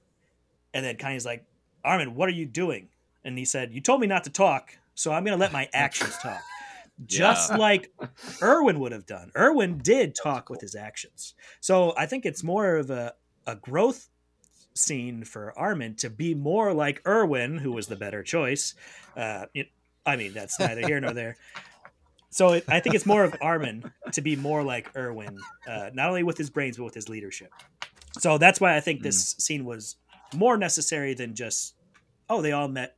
and 0.74 0.86
then 0.86 0.98
Connie's 0.98 1.26
like, 1.26 1.46
Armin, 1.84 2.16
what 2.16 2.28
are 2.30 2.34
you 2.34 2.46
doing? 2.46 2.90
And 3.24 3.38
he 3.38 3.46
said, 3.46 3.74
You 3.74 3.82
told 3.82 4.02
me 4.02 4.08
not 4.08 4.26
to 4.26 4.30
talk, 4.30 4.78
so 4.94 5.12
I'm 5.12 5.24
going 5.24 5.38
to 5.38 5.40
let 5.40 5.54
my 5.54 5.70
actions 5.74 6.18
talk. 6.22 6.42
Just 7.06 7.52
yeah. 7.52 7.58
like 7.58 7.92
Erwin 8.42 8.80
would 8.80 8.92
have 8.92 9.06
done. 9.06 9.32
Erwin 9.38 9.78
did 9.78 10.16
talk 10.16 10.50
with 10.50 10.62
his 10.62 10.76
actions. 10.76 11.36
So 11.60 11.94
I 11.96 12.08
think 12.08 12.26
it's 12.26 12.44
more 12.44 12.76
of 12.76 12.90
a, 12.90 13.14
a 13.46 13.56
growth 13.56 14.10
scene 14.78 15.24
for 15.24 15.58
Armin 15.58 15.96
to 15.96 16.10
be 16.10 16.34
more 16.34 16.74
like 16.74 17.02
Erwin, 17.06 17.58
who 17.58 17.72
was 17.72 17.88
the 17.88 17.96
better 17.96 18.24
choice. 18.24 18.76
Uh, 19.16 19.46
it, 19.54 19.68
I 20.06 20.16
mean, 20.16 20.34
that's 20.34 20.60
neither 20.60 20.86
here 20.88 21.00
nor 21.00 21.14
there. 21.14 21.38
So 22.30 22.54
it, 22.54 22.66
I 22.68 22.80
think 22.80 22.96
it's 22.96 23.06
more 23.06 23.24
of 23.24 23.36
Armin 23.42 23.92
to 24.12 24.22
be 24.22 24.36
more 24.36 24.64
like 24.64 24.96
Erwin, 24.96 25.38
uh, 25.68 25.90
not 25.94 26.10
only 26.10 26.24
with 26.24 26.38
his 26.38 26.50
brains 26.50 26.78
but 26.78 26.84
with 26.84 26.94
his 26.94 27.10
leadership. 27.10 27.52
So 28.20 28.38
that's 28.38 28.60
why 28.60 28.76
I 28.76 28.80
think 28.80 29.02
this 29.02 29.34
mm. 29.34 29.42
scene 29.42 29.66
was 29.66 29.96
more 30.36 30.58
necessary 30.58 31.14
than 31.14 31.36
just 31.36 31.76
oh 32.30 32.42
they 32.42 32.52
all 32.52 32.68
met 32.68 32.98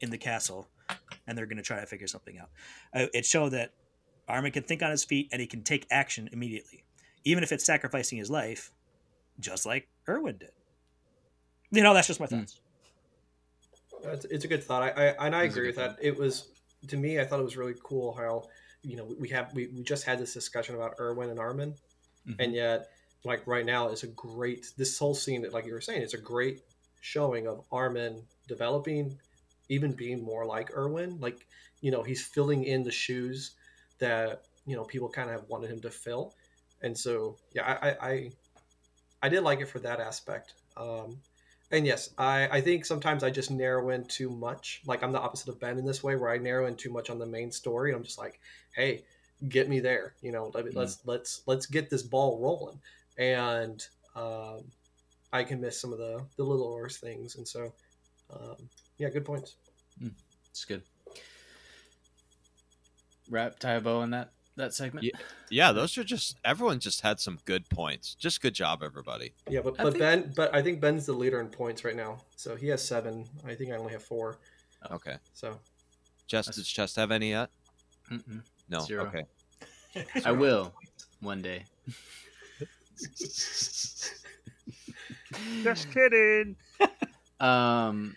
in 0.00 0.10
the 0.10 0.18
castle 0.18 0.68
and 1.26 1.36
they're 1.36 1.46
going 1.46 1.56
to 1.56 1.62
try 1.62 1.80
to 1.80 1.86
figure 1.86 2.06
something 2.06 2.38
out. 2.38 2.48
Uh, 2.94 3.06
it 3.12 3.24
showed 3.26 3.50
that 3.50 3.72
Armin 4.28 4.52
can 4.52 4.62
think 4.62 4.82
on 4.82 4.90
his 4.90 5.04
feet 5.04 5.28
and 5.32 5.40
he 5.40 5.46
can 5.46 5.62
take 5.62 5.86
action 5.90 6.28
immediately, 6.32 6.84
even 7.24 7.42
if 7.42 7.52
it's 7.52 7.64
sacrificing 7.64 8.18
his 8.18 8.30
life, 8.30 8.72
just 9.38 9.66
like 9.66 9.88
Erwin 10.08 10.38
did. 10.38 10.52
You 11.70 11.82
know, 11.82 11.94
that's 11.94 12.06
just 12.06 12.20
my 12.20 12.26
hmm. 12.26 12.40
thoughts. 12.40 12.60
It's, 14.02 14.24
it's, 14.26 14.44
a 14.44 14.48
good 14.48 14.64
thought. 14.64 14.82
I, 14.82 14.88
I 14.88 15.26
and 15.26 15.36
I 15.36 15.44
agree 15.44 15.66
with 15.66 15.76
that. 15.76 15.98
It 16.00 16.16
was 16.16 16.48
to 16.88 16.96
me, 16.96 17.20
I 17.20 17.24
thought 17.24 17.40
it 17.40 17.44
was 17.44 17.56
really 17.56 17.74
cool 17.82 18.14
how 18.14 18.44
you 18.82 18.96
know 18.96 19.06
we 19.18 19.28
have 19.28 19.52
we, 19.54 19.66
we 19.68 19.82
just 19.82 20.04
had 20.04 20.18
this 20.18 20.32
discussion 20.32 20.74
about 20.74 20.94
Erwin 20.98 21.30
and 21.30 21.38
Armin, 21.38 21.74
mm-hmm. 22.26 22.40
and 22.40 22.54
yet 22.54 22.88
like 23.24 23.46
right 23.46 23.66
now 23.66 23.88
it's 23.88 24.02
a 24.02 24.08
great 24.08 24.72
this 24.78 24.98
whole 24.98 25.14
scene 25.14 25.46
like 25.52 25.66
you 25.66 25.74
were 25.74 25.80
saying 25.80 26.02
it's 26.02 26.14
a 26.14 26.18
great 26.18 26.62
showing 27.00 27.46
of 27.46 27.62
Armin 27.70 28.22
developing, 28.48 29.18
even 29.68 29.92
being 29.92 30.22
more 30.22 30.46
like 30.46 30.70
Erwin. 30.74 31.18
Like 31.20 31.46
you 31.80 31.90
know 31.90 32.02
he's 32.02 32.24
filling 32.24 32.64
in 32.64 32.82
the 32.82 32.90
shoes 32.90 33.52
that 33.98 34.42
you 34.66 34.76
know 34.76 34.84
people 34.84 35.08
kind 35.08 35.28
of 35.28 35.40
have 35.40 35.48
wanted 35.48 35.70
him 35.70 35.80
to 35.80 35.90
fill, 35.90 36.34
and 36.82 36.96
so 36.96 37.36
yeah 37.52 37.78
I 37.82 38.08
I 38.08 38.30
I 39.22 39.28
did 39.28 39.42
like 39.42 39.60
it 39.60 39.68
for 39.68 39.80
that 39.80 40.00
aspect. 40.00 40.54
Um, 40.76 41.18
and 41.72 41.86
yes, 41.86 42.10
I, 42.18 42.48
I 42.48 42.60
think 42.60 42.84
sometimes 42.84 43.22
I 43.22 43.30
just 43.30 43.50
narrow 43.50 43.90
in 43.90 44.04
too 44.04 44.30
much. 44.30 44.82
Like 44.86 45.02
I'm 45.02 45.12
the 45.12 45.20
opposite 45.20 45.48
of 45.48 45.60
Ben 45.60 45.78
in 45.78 45.86
this 45.86 46.02
way, 46.02 46.16
where 46.16 46.30
I 46.30 46.38
narrow 46.38 46.66
in 46.66 46.74
too 46.74 46.90
much 46.90 47.10
on 47.10 47.18
the 47.18 47.26
main 47.26 47.52
story. 47.52 47.94
I'm 47.94 48.02
just 48.02 48.18
like, 48.18 48.40
hey, 48.74 49.04
get 49.48 49.68
me 49.68 49.80
there. 49.80 50.14
You 50.20 50.32
know, 50.32 50.50
let, 50.52 50.66
us 50.66 50.72
mm. 50.72 50.76
let's, 50.76 51.00
let's 51.04 51.42
let's 51.46 51.66
get 51.66 51.88
this 51.88 52.02
ball 52.02 52.40
rolling, 52.40 52.80
and 53.18 53.84
um, 54.16 54.64
I 55.32 55.44
can 55.44 55.60
miss 55.60 55.80
some 55.80 55.92
of 55.92 55.98
the 55.98 56.24
the 56.36 56.42
little 56.42 56.74
worse 56.74 56.96
things. 56.96 57.36
And 57.36 57.46
so, 57.46 57.72
um, 58.32 58.56
yeah, 58.98 59.08
good 59.08 59.24
points. 59.24 59.54
Mm, 60.02 60.12
it's 60.50 60.64
good. 60.64 60.82
wrap 63.30 63.60
tie 63.60 63.74
a 63.74 63.80
bow 63.80 64.02
in 64.02 64.10
that 64.10 64.32
that 64.60 64.74
segment? 64.74 65.04
Yeah. 65.04 65.18
Yeah, 65.50 65.72
those 65.72 65.96
are 65.98 66.04
just 66.04 66.38
everyone 66.44 66.78
just 66.80 67.00
had 67.00 67.18
some 67.20 67.38
good 67.44 67.68
points. 67.68 68.14
Just 68.14 68.40
good 68.40 68.54
job, 68.54 68.82
everybody. 68.82 69.32
Yeah, 69.48 69.60
but 69.62 69.76
but 69.76 69.84
think- 69.92 69.98
Ben, 69.98 70.32
but 70.36 70.54
I 70.54 70.62
think 70.62 70.80
Ben's 70.80 71.06
the 71.06 71.12
leader 71.12 71.40
in 71.40 71.48
points 71.48 71.84
right 71.84 71.96
now. 71.96 72.18
So 72.36 72.56
he 72.56 72.68
has 72.68 72.82
seven. 72.86 73.26
I 73.46 73.54
think 73.54 73.72
I 73.72 73.76
only 73.76 73.92
have 73.92 74.02
four. 74.02 74.38
Okay. 74.90 75.16
So 75.34 75.58
Chest, 76.28 76.46
That's- 76.48 76.56
does 76.56 76.68
Chest 76.68 76.96
have 76.96 77.10
any 77.10 77.30
yet? 77.30 77.50
Mm-mm. 78.10 78.42
No. 78.68 78.80
Zero. 78.80 79.06
Okay. 79.06 79.24
I 80.24 80.32
will 80.32 80.72
one 81.20 81.42
day. 81.42 81.64
Just 85.62 85.90
kidding. 85.94 86.56
Um. 87.40 88.16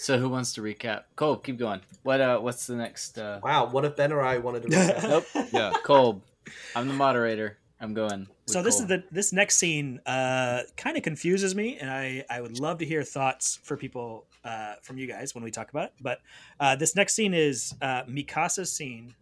So 0.00 0.18
who 0.18 0.30
wants 0.30 0.54
to 0.54 0.62
recap? 0.62 1.02
Cole, 1.14 1.36
keep 1.36 1.58
going. 1.58 1.82
What 2.04 2.22
uh? 2.22 2.38
What's 2.38 2.66
the 2.66 2.74
next? 2.74 3.18
uh 3.18 3.38
wow, 3.42 3.66
what 3.66 3.84
if 3.84 3.96
Ben 3.96 4.12
or 4.12 4.22
I 4.22 4.38
wanted 4.38 4.62
to? 4.62 4.68
recap? 4.70 5.02
Nope. 5.02 5.48
Yeah. 5.52 5.72
Cole, 5.84 6.22
I'm 6.74 6.88
the 6.88 6.94
moderator. 6.94 7.58
I'm 7.82 7.92
going. 7.92 8.26
So 8.46 8.62
this 8.62 8.76
Cole. 8.76 8.84
is 8.84 8.88
the 8.88 9.04
this 9.10 9.34
next 9.34 9.58
scene 9.58 10.00
uh, 10.06 10.62
kind 10.78 10.96
of 10.96 11.02
confuses 11.02 11.54
me, 11.54 11.76
and 11.78 11.90
I 11.90 12.24
I 12.30 12.40
would 12.40 12.58
love 12.58 12.78
to 12.78 12.86
hear 12.86 13.02
thoughts 13.02 13.60
for 13.62 13.76
people 13.76 14.24
uh, 14.42 14.76
from 14.80 14.96
you 14.96 15.06
guys 15.06 15.34
when 15.34 15.44
we 15.44 15.50
talk 15.50 15.68
about 15.68 15.88
it. 15.88 15.92
But 16.00 16.20
uh, 16.58 16.76
this 16.76 16.96
next 16.96 17.12
scene 17.12 17.34
is 17.34 17.74
uh, 17.82 18.04
Mikasa's 18.04 18.72
scene 18.72 19.14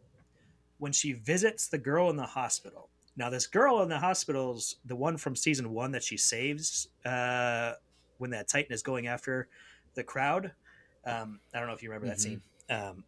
when 0.78 0.92
she 0.92 1.12
visits 1.12 1.66
the 1.66 1.78
girl 1.78 2.08
in 2.08 2.14
the 2.14 2.22
hospital. 2.22 2.88
Now, 3.16 3.30
this 3.30 3.48
girl 3.48 3.82
in 3.82 3.88
the 3.88 3.98
hospital's 3.98 4.76
the 4.84 4.94
one 4.94 5.16
from 5.16 5.34
season 5.34 5.72
one 5.72 5.90
that 5.90 6.04
she 6.04 6.16
saves 6.16 6.86
uh, 7.04 7.72
when 8.18 8.30
that 8.30 8.46
Titan 8.46 8.72
is 8.72 8.84
going 8.84 9.08
after 9.08 9.48
the 9.96 10.04
crowd. 10.04 10.52
Um, 11.04 11.40
I 11.54 11.58
don't 11.58 11.68
know 11.68 11.74
if 11.74 11.82
you 11.82 11.90
remember 11.90 12.08
that 12.08 12.18
Mhm. 12.18 12.20
scene. 12.20 12.42
Um, 12.68 13.04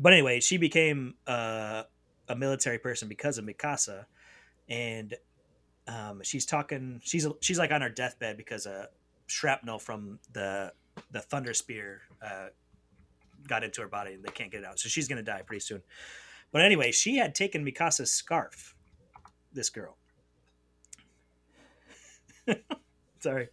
but 0.00 0.12
anyway, 0.12 0.40
she 0.40 0.56
became 0.56 1.16
uh, 1.26 1.84
a 2.28 2.34
military 2.36 2.78
person 2.78 3.08
because 3.08 3.38
of 3.38 3.44
Mikasa, 3.44 4.06
and 4.68 5.14
um, 5.86 6.22
she's 6.22 6.46
talking. 6.46 7.00
She's 7.04 7.26
she's 7.40 7.58
like 7.58 7.70
on 7.72 7.82
her 7.82 7.90
deathbed 7.90 8.36
because 8.36 8.66
a 8.66 8.88
shrapnel 9.26 9.78
from 9.78 10.18
the 10.32 10.72
the 11.10 11.20
thunder 11.20 11.52
spear 11.54 12.02
uh, 12.22 12.48
got 13.48 13.64
into 13.64 13.80
her 13.80 13.88
body 13.88 14.14
and 14.14 14.22
they 14.22 14.30
can't 14.30 14.50
get 14.50 14.60
it 14.60 14.66
out. 14.66 14.78
So 14.78 14.88
she's 14.88 15.08
gonna 15.08 15.22
die 15.22 15.42
pretty 15.42 15.60
soon. 15.60 15.82
But 16.52 16.62
anyway, 16.62 16.92
she 16.92 17.16
had 17.16 17.34
taken 17.34 17.64
Mikasa's 17.64 18.12
scarf. 18.12 18.76
This 19.52 19.68
girl. 19.70 19.96
Sorry, 23.20 23.48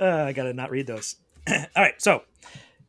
uh, 0.00 0.24
I 0.26 0.32
gotta 0.32 0.52
not 0.52 0.70
read 0.70 0.86
those. 0.86 1.16
All 1.50 1.82
right, 1.82 2.00
so 2.00 2.22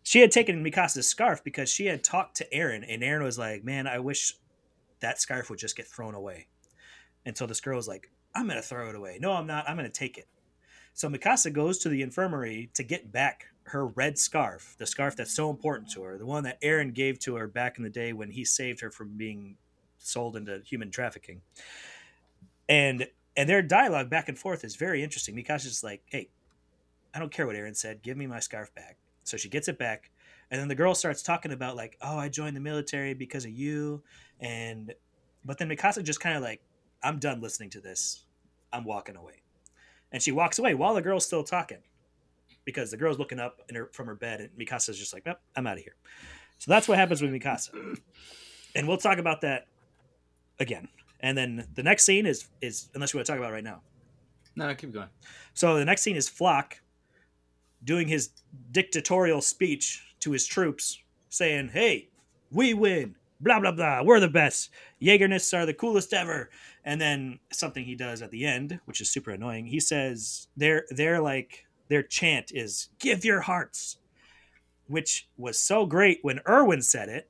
she 0.03 0.19
had 0.19 0.31
taken 0.31 0.63
Mikasa's 0.63 1.07
scarf 1.07 1.43
because 1.43 1.69
she 1.69 1.85
had 1.85 2.03
talked 2.03 2.37
to 2.37 2.47
Eren, 2.53 2.85
and 2.87 3.01
Eren 3.01 3.23
was 3.23 3.39
like, 3.39 3.63
"Man, 3.63 3.87
I 3.87 3.99
wish 3.99 4.35
that 4.99 5.19
scarf 5.19 5.49
would 5.49 5.59
just 5.59 5.75
get 5.75 5.87
thrown 5.87 6.13
away." 6.13 6.47
And 7.25 7.37
so 7.37 7.45
this 7.45 7.61
girl 7.61 7.77
was 7.77 7.87
like, 7.87 8.11
"I'm 8.35 8.47
gonna 8.47 8.61
throw 8.61 8.89
it 8.89 8.95
away. 8.95 9.17
No, 9.19 9.33
I'm 9.33 9.47
not. 9.47 9.67
I'm 9.67 9.75
gonna 9.75 9.89
take 9.89 10.17
it." 10.17 10.27
So 10.93 11.09
Mikasa 11.09 11.51
goes 11.51 11.79
to 11.79 11.89
the 11.89 12.01
infirmary 12.01 12.69
to 12.75 12.83
get 12.83 13.11
back 13.11 13.47
her 13.65 13.87
red 13.87 14.17
scarf, 14.17 14.75
the 14.77 14.85
scarf 14.85 15.15
that's 15.15 15.33
so 15.33 15.49
important 15.49 15.89
to 15.91 16.03
her, 16.03 16.17
the 16.17 16.25
one 16.25 16.43
that 16.43 16.61
Eren 16.61 16.93
gave 16.93 17.17
to 17.19 17.35
her 17.35 17.47
back 17.47 17.77
in 17.77 17.83
the 17.83 17.89
day 17.89 18.13
when 18.13 18.29
he 18.29 18.43
saved 18.43 18.81
her 18.81 18.91
from 18.91 19.17
being 19.17 19.57
sold 19.97 20.35
into 20.35 20.61
human 20.65 20.91
trafficking. 20.91 21.41
And 22.69 23.07
and 23.35 23.49
their 23.49 23.63
dialogue 23.63 24.09
back 24.09 24.29
and 24.29 24.37
forth 24.37 24.63
is 24.63 24.75
very 24.75 25.01
interesting. 25.03 25.35
Mikasa's 25.35 25.83
like, 25.83 26.03
"Hey, 26.05 26.29
I 27.13 27.19
don't 27.19 27.31
care 27.31 27.45
what 27.45 27.55
Eren 27.55 27.75
said. 27.75 28.01
Give 28.01 28.17
me 28.17 28.27
my 28.27 28.39
scarf 28.39 28.73
back." 28.73 28.97
So 29.23 29.37
she 29.37 29.49
gets 29.49 29.67
it 29.67 29.77
back, 29.77 30.11
and 30.51 30.59
then 30.59 30.67
the 30.67 30.75
girl 30.75 30.95
starts 30.95 31.21
talking 31.21 31.51
about 31.51 31.75
like, 31.75 31.97
"Oh, 32.01 32.17
I 32.17 32.29
joined 32.29 32.55
the 32.55 32.61
military 32.61 33.13
because 33.13 33.45
of 33.45 33.51
you," 33.51 34.03
and 34.39 34.93
but 35.45 35.57
then 35.57 35.69
Mikasa 35.69 36.03
just 36.03 36.19
kind 36.19 36.35
of 36.35 36.43
like, 36.43 36.61
"I'm 37.01 37.19
done 37.19 37.41
listening 37.41 37.69
to 37.71 37.81
this. 37.81 38.25
I'm 38.71 38.83
walking 38.83 39.15
away," 39.15 39.41
and 40.11 40.21
she 40.21 40.31
walks 40.31 40.59
away 40.59 40.73
while 40.73 40.93
the 40.93 41.01
girl's 41.01 41.25
still 41.25 41.43
talking 41.43 41.83
because 42.65 42.91
the 42.91 42.97
girl's 42.97 43.19
looking 43.19 43.39
up 43.39 43.61
in 43.69 43.75
her, 43.75 43.89
from 43.93 44.07
her 44.07 44.15
bed, 44.15 44.41
and 44.41 44.49
Mikasa's 44.57 44.97
just 44.97 45.13
like, 45.13 45.25
"Nope, 45.25 45.39
I'm 45.55 45.67
out 45.67 45.77
of 45.77 45.83
here." 45.83 45.95
So 46.57 46.71
that's 46.71 46.87
what 46.87 46.97
happens 46.97 47.21
with 47.21 47.31
Mikasa, 47.31 47.99
and 48.75 48.87
we'll 48.87 48.97
talk 48.97 49.17
about 49.17 49.41
that 49.41 49.67
again. 50.59 50.89
And 51.19 51.37
then 51.37 51.67
the 51.75 51.83
next 51.83 52.03
scene 52.03 52.25
is 52.25 52.49
is 52.61 52.89
unless 52.93 53.13
you 53.13 53.17
want 53.17 53.27
to 53.27 53.31
talk 53.31 53.39
about 53.39 53.51
it 53.51 53.55
right 53.55 53.63
now. 53.63 53.81
No, 54.55 54.73
keep 54.75 54.91
going. 54.91 55.09
So 55.53 55.77
the 55.77 55.85
next 55.85 56.03
scene 56.03 56.15
is 56.15 56.29
Floch 56.29 56.73
doing 57.83 58.07
his 58.07 58.29
dictatorial 58.71 59.41
speech 59.41 60.15
to 60.19 60.31
his 60.31 60.45
troops, 60.45 60.99
saying, 61.29 61.69
"Hey, 61.69 62.09
we 62.51 62.73
win! 62.73 63.15
Blah 63.39 63.59
blah 63.59 63.71
blah. 63.71 64.03
We're 64.03 64.19
the 64.19 64.27
best. 64.29 64.69
Jaegerists 65.01 65.57
are 65.57 65.65
the 65.65 65.73
coolest 65.73 66.13
ever." 66.13 66.49
And 66.85 66.99
then 66.99 67.39
something 67.51 67.83
he 67.85 67.95
does 67.95 68.21
at 68.21 68.31
the 68.31 68.45
end, 68.45 68.79
which 68.85 69.01
is 69.01 69.09
super 69.09 69.31
annoying. 69.31 69.65
He 69.65 69.79
says, 69.79 70.47
"They're 70.55 70.85
they're 70.89 71.21
like 71.21 71.65
their 71.89 72.03
chant 72.03 72.51
is 72.53 72.89
give 72.99 73.25
your 73.25 73.41
hearts," 73.41 73.97
which 74.87 75.27
was 75.37 75.59
so 75.59 75.85
great 75.85 76.19
when 76.23 76.39
Erwin 76.47 76.81
said 76.81 77.09
it, 77.09 77.29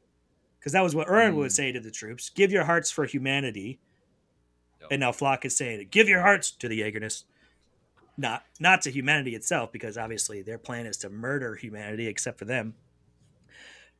because 0.59 0.71
that 0.73 0.81
was 0.81 0.95
what 0.95 1.09
Erwin 1.09 1.35
would 1.35 1.51
Mm. 1.51 1.55
say 1.55 1.71
to 1.71 1.79
the 1.79 1.91
troops: 1.91 2.29
"Give 2.29 2.51
your 2.51 2.65
hearts 2.65 2.91
for 2.91 3.05
humanity." 3.05 3.79
Yep. 4.81 4.91
And 4.91 4.99
now 4.99 5.11
Floch 5.11 5.45
is 5.45 5.55
saying, 5.55 5.87
"Give 5.89 6.09
your 6.09 6.21
hearts 6.21 6.51
to 6.51 6.67
the 6.67 6.81
Jaegerists." 6.81 7.23
Not 8.17 8.43
not 8.59 8.81
to 8.83 8.91
humanity 8.91 9.35
itself 9.35 9.71
because 9.71 9.97
obviously 9.97 10.41
their 10.41 10.57
plan 10.59 10.85
is 10.85 10.97
to 10.97 11.09
murder 11.09 11.55
humanity 11.55 12.07
except 12.07 12.37
for 12.39 12.45
them 12.45 12.75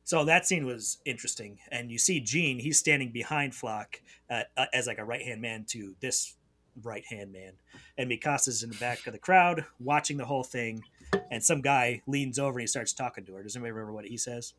so 0.04 0.24
that 0.24 0.46
scene 0.46 0.66
was 0.66 0.98
interesting 1.04 1.58
and 1.70 1.90
you 1.90 1.98
see 1.98 2.20
jean 2.20 2.58
he's 2.58 2.78
standing 2.78 3.10
behind 3.10 3.52
floch 3.52 3.96
uh, 4.30 4.42
uh, 4.56 4.66
as 4.72 4.86
like 4.86 4.98
a 4.98 5.04
right 5.04 5.22
hand 5.22 5.40
man 5.40 5.64
to 5.66 5.94
this 6.00 6.36
right 6.82 7.04
hand 7.08 7.32
man 7.32 7.52
and 7.98 8.08
mikasa's 8.08 8.62
in 8.62 8.70
the 8.70 8.76
back 8.76 9.06
of 9.06 9.12
the 9.12 9.18
crowd 9.18 9.64
watching 9.80 10.16
the 10.16 10.24
whole 10.26 10.44
thing 10.44 10.82
and 11.30 11.42
some 11.42 11.60
guy 11.60 12.00
leans 12.06 12.38
over 12.38 12.58
and 12.58 12.62
he 12.62 12.66
starts 12.66 12.92
talking 12.92 13.24
to 13.24 13.32
her 13.34 13.42
does 13.42 13.56
anybody 13.56 13.72
remember 13.72 13.92
what 13.92 14.04
he 14.04 14.16
says 14.16 14.54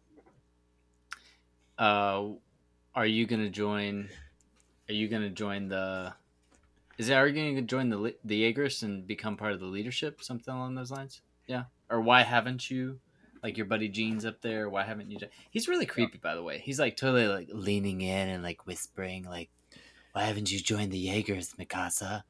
Uh, 1.77 2.29
are 2.93 3.05
you 3.05 3.25
gonna 3.25 3.49
join? 3.49 4.09
Are 4.87 4.93
you 4.93 5.07
gonna 5.07 5.29
join 5.29 5.67
the? 5.67 6.13
Is 6.97 7.09
it, 7.09 7.13
are 7.13 7.27
you 7.27 7.51
gonna 7.51 7.61
join 7.61 7.89
the 7.89 8.15
the 8.23 8.37
Jaegers 8.37 8.83
and 8.83 9.05
become 9.05 9.35
part 9.37 9.51
of 9.53 9.59
the 9.59 9.65
leadership? 9.65 10.23
Something 10.23 10.53
along 10.53 10.75
those 10.75 10.91
lines. 10.91 11.21
Yeah. 11.47 11.65
Or 11.89 12.01
why 12.01 12.23
haven't 12.23 12.69
you? 12.69 12.99
Like 13.43 13.57
your 13.57 13.65
buddy 13.67 13.89
Jean's 13.89 14.25
up 14.25 14.41
there. 14.41 14.69
Why 14.69 14.83
haven't 14.83 15.11
you? 15.11 15.19
jo- 15.19 15.27
He's 15.51 15.67
really 15.67 15.85
creepy, 15.85 16.17
by 16.17 16.33
the 16.35 16.41
way. 16.41 16.57
He's 16.59 16.79
like 16.79 16.97
totally 16.97 17.27
like 17.27 17.49
leaning 17.51 18.01
in 18.01 18.29
and 18.29 18.41
like 18.41 18.65
whispering, 18.65 19.23
like, 19.25 19.49
"Why 20.13 20.23
haven't 20.23 20.51
you 20.51 20.59
joined 20.59 20.91
the 20.91 20.97
Jaegers, 20.97 21.53
Mikasa?" 21.59 22.23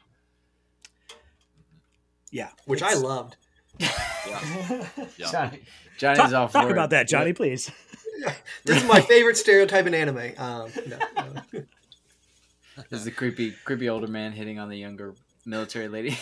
yeah 2.32 2.50
which 2.66 2.82
I 2.82 2.96
loved. 2.96 3.38
Yeah. 3.80 3.92
Yeah. 5.18 5.32
Johnny, 5.32 5.60
Johnny's 6.00 6.18
talk, 6.32 6.34
all 6.34 6.50
talk 6.50 6.64
for 6.68 6.72
about 6.74 6.90
that 6.90 7.08
johnny 7.08 7.32
please 7.34 7.72
This 8.66 8.78
is 8.82 8.88
my 8.88 9.00
favorite 9.02 9.38
stereotype 9.38 9.86
in 9.86 9.94
anime. 9.94 10.32
Um, 10.38 10.72
no, 10.88 10.98
no. 11.54 11.64
There's 12.90 13.04
the 13.06 13.12
creepy, 13.12 13.52
creepy 13.64 13.90
older 13.90 14.08
man 14.08 14.32
hitting 14.32 14.60
on 14.60 14.70
the 14.70 14.78
younger 14.78 15.16
military 15.46 15.88
lady. 15.88 16.18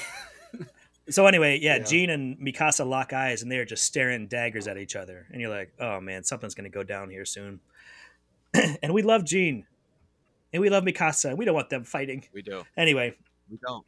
So 1.09 1.27
anyway, 1.27 1.59
yeah, 1.61 1.77
Yeah. 1.77 1.83
Jean 1.83 2.09
and 2.11 2.37
Mikasa 2.39 2.87
lock 2.87 3.11
eyes, 3.11 3.41
and 3.41 3.51
they're 3.51 3.65
just 3.65 3.83
staring 3.83 4.27
daggers 4.27 4.67
at 4.69 4.77
each 4.77 4.95
other, 4.95 5.27
and 5.31 5.41
you're 5.41 5.49
like, 5.49 5.73
"Oh 5.77 5.99
man, 5.99 6.23
something's 6.23 6.55
gonna 6.55 6.69
go 6.69 6.83
down 6.83 7.09
here 7.09 7.25
soon." 7.25 7.59
and 8.53 8.93
we 8.93 9.01
love 9.01 9.25
Jean, 9.25 9.65
and 10.53 10.61
we 10.61 10.69
love 10.69 10.85
Mikasa, 10.85 11.25
and 11.29 11.37
we 11.37 11.43
don't 11.43 11.55
want 11.55 11.69
them 11.69 11.83
fighting. 11.83 12.23
We 12.33 12.41
do. 12.41 12.63
Anyway, 12.77 13.17
We 13.49 13.57
don't. 13.67 13.85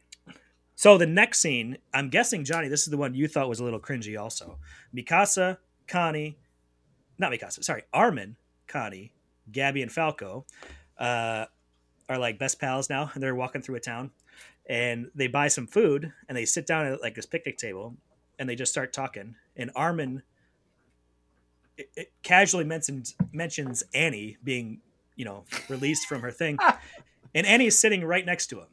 so 0.74 0.98
the 0.98 1.06
next 1.06 1.38
scene, 1.38 1.78
I'm 1.94 2.10
guessing 2.10 2.44
Johnny, 2.44 2.68
this 2.68 2.82
is 2.82 2.88
the 2.90 2.98
one 2.98 3.14
you 3.14 3.28
thought 3.28 3.48
was 3.48 3.60
a 3.60 3.64
little 3.64 3.80
cringy, 3.80 4.20
also. 4.20 4.58
Mikasa, 4.94 5.56
Connie, 5.88 6.36
not 7.18 7.32
Mikasa, 7.32 7.64
sorry, 7.64 7.84
Armin, 7.94 8.36
Connie, 8.66 9.14
Gabi, 9.50 9.80
and 9.80 9.90
Falco 9.90 10.44
uh, 10.98 11.46
are 12.08 12.18
like 12.18 12.38
best 12.38 12.60
pals 12.60 12.88
now, 12.88 13.10
and 13.14 13.22
they're 13.22 13.34
walking 13.34 13.62
through 13.62 13.76
a 13.76 13.80
town, 13.80 14.10
and 14.68 15.10
they 15.14 15.26
buy 15.26 15.48
some 15.48 15.66
food, 15.66 16.12
and 16.28 16.36
they 16.36 16.44
sit 16.44 16.66
down 16.66 16.86
at 16.86 17.00
like 17.00 17.14
this 17.14 17.26
picnic 17.26 17.58
table, 17.58 17.94
and 18.38 18.48
they 18.48 18.54
just 18.54 18.72
start 18.72 18.92
talking, 18.92 19.34
and 19.56 19.70
Armin 19.74 20.22
it, 21.76 21.90
it 21.94 22.12
casually 22.22 22.64
mentions 22.64 23.14
mentions 23.32 23.84
Annie 23.92 24.38
being, 24.42 24.80
you 25.14 25.24
know, 25.24 25.44
released 25.68 26.06
from 26.06 26.22
her 26.22 26.30
thing, 26.30 26.58
and 27.34 27.46
Annie's 27.46 27.78
sitting 27.78 28.04
right 28.04 28.24
next 28.24 28.46
to 28.48 28.60
him 28.60 28.68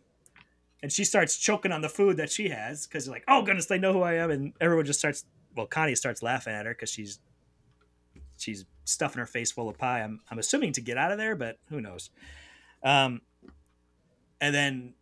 and 0.84 0.92
she 0.92 1.06
starts 1.06 1.38
choking 1.38 1.72
on 1.72 1.82
the 1.82 1.90
food 1.90 2.18
that 2.18 2.30
she 2.30 2.50
has 2.50 2.86
because 2.86 3.08
like, 3.08 3.24
oh 3.30 3.42
goodness, 3.42 3.66
they 3.66 3.80
know 3.80 3.94
who 3.94 4.02
I 4.02 4.16
am, 4.16 4.30
and 4.30 4.54
everyone 4.62 4.86
just 4.86 5.00
starts. 5.00 5.26
Well, 5.56 5.66
Connie 5.66 5.96
starts 5.96 6.22
laughing 6.22 6.54
at 6.54 6.66
her 6.66 6.74
because 6.74 6.90
she's 6.90 7.20
she's 8.38 8.66
stuffing 8.84 9.20
her 9.20 9.26
face 9.26 9.50
full 9.50 9.70
of 9.70 9.78
pie. 9.78 10.02
I'm 10.02 10.20
I'm 10.30 10.40
assuming 10.40 10.74
to 10.74 10.82
get 10.82 10.98
out 10.98 11.12
of 11.12 11.18
there, 11.18 11.36
but 11.36 11.58
who 11.70 11.80
knows. 11.80 12.10
Um, 12.84 13.22
and 14.42 14.54
then 14.54 14.94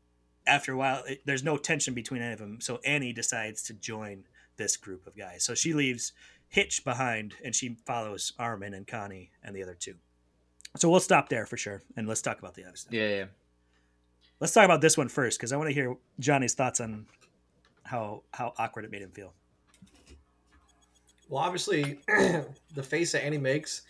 after 0.46 0.74
a 0.74 0.78
while, 0.78 1.04
it, 1.08 1.22
there's 1.26 1.44
no 1.44 1.58
tension 1.58 1.94
between 1.94 2.22
any 2.22 2.34
of 2.34 2.40
them, 2.40 2.62
so 2.62 2.80
Annie 2.86 3.14
decides 3.14 3.64
to 3.64 3.74
join 3.74 4.26
this 4.58 4.78
group 4.78 5.08
of 5.08 5.16
guys. 5.16 5.44
So 5.44 5.56
she 5.56 5.74
leaves 5.74 6.14
Hitch 6.48 6.84
behind, 6.84 7.36
and 7.44 7.56
she 7.56 7.78
follows 7.86 8.34
Armin 8.38 8.74
and 8.74 8.86
Connie 8.86 9.32
and 9.44 9.56
the 9.56 9.64
other 9.64 9.76
two. 9.76 9.96
So 10.78 10.90
we'll 10.90 11.00
stop 11.00 11.30
there 11.30 11.46
for 11.46 11.58
sure, 11.58 11.82
and 11.96 12.08
let's 12.08 12.22
talk 12.22 12.40
about 12.40 12.56
the 12.56 12.64
other 12.66 12.76
stuff. 12.76 12.94
Yeah, 12.94 13.08
yeah. 13.08 13.26
Let's 14.40 14.54
talk 14.54 14.66
about 14.66 14.82
this 14.82 14.98
one 14.98 15.10
first 15.10 15.38
because 15.38 15.52
I 15.54 15.58
want 15.58 15.70
to 15.70 15.74
hear 15.74 15.96
Johnny's 16.20 16.54
thoughts 16.54 16.80
on 16.80 17.06
how 17.84 18.24
how 18.32 18.54
awkward 18.58 18.86
it 18.86 18.92
made 18.92 19.02
him 19.02 19.12
feel. 19.12 19.34
Well, 21.30 21.44
obviously, 21.44 22.00
the 22.76 22.84
face 22.84 23.12
that 23.14 23.24
Annie 23.24 23.38
makes 23.38 23.84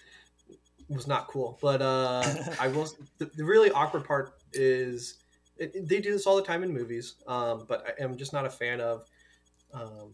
was 0.92 1.08
not 1.08 1.28
cool. 1.28 1.58
But 1.62 1.82
uh, 1.82 2.24
I 2.60 2.68
will. 2.68 2.88
The, 3.18 3.26
the 3.36 3.44
really 3.44 3.72
awkward 3.72 4.06
part 4.06 4.34
is 4.54 5.16
it, 5.58 5.76
it- 5.76 5.88
they 5.90 6.00
do 6.02 6.12
this 6.12 6.26
all 6.28 6.36
the 6.36 6.44
time 6.44 6.64
in 6.64 6.74
movies. 6.74 7.16
Um, 7.28 7.66
but 7.68 7.86
I 8.00 8.04
am 8.04 8.18
just 8.18 8.34
not 8.34 8.46
a 8.46 8.50
fan 8.50 8.82
of 8.82 9.06
um, 9.74 10.12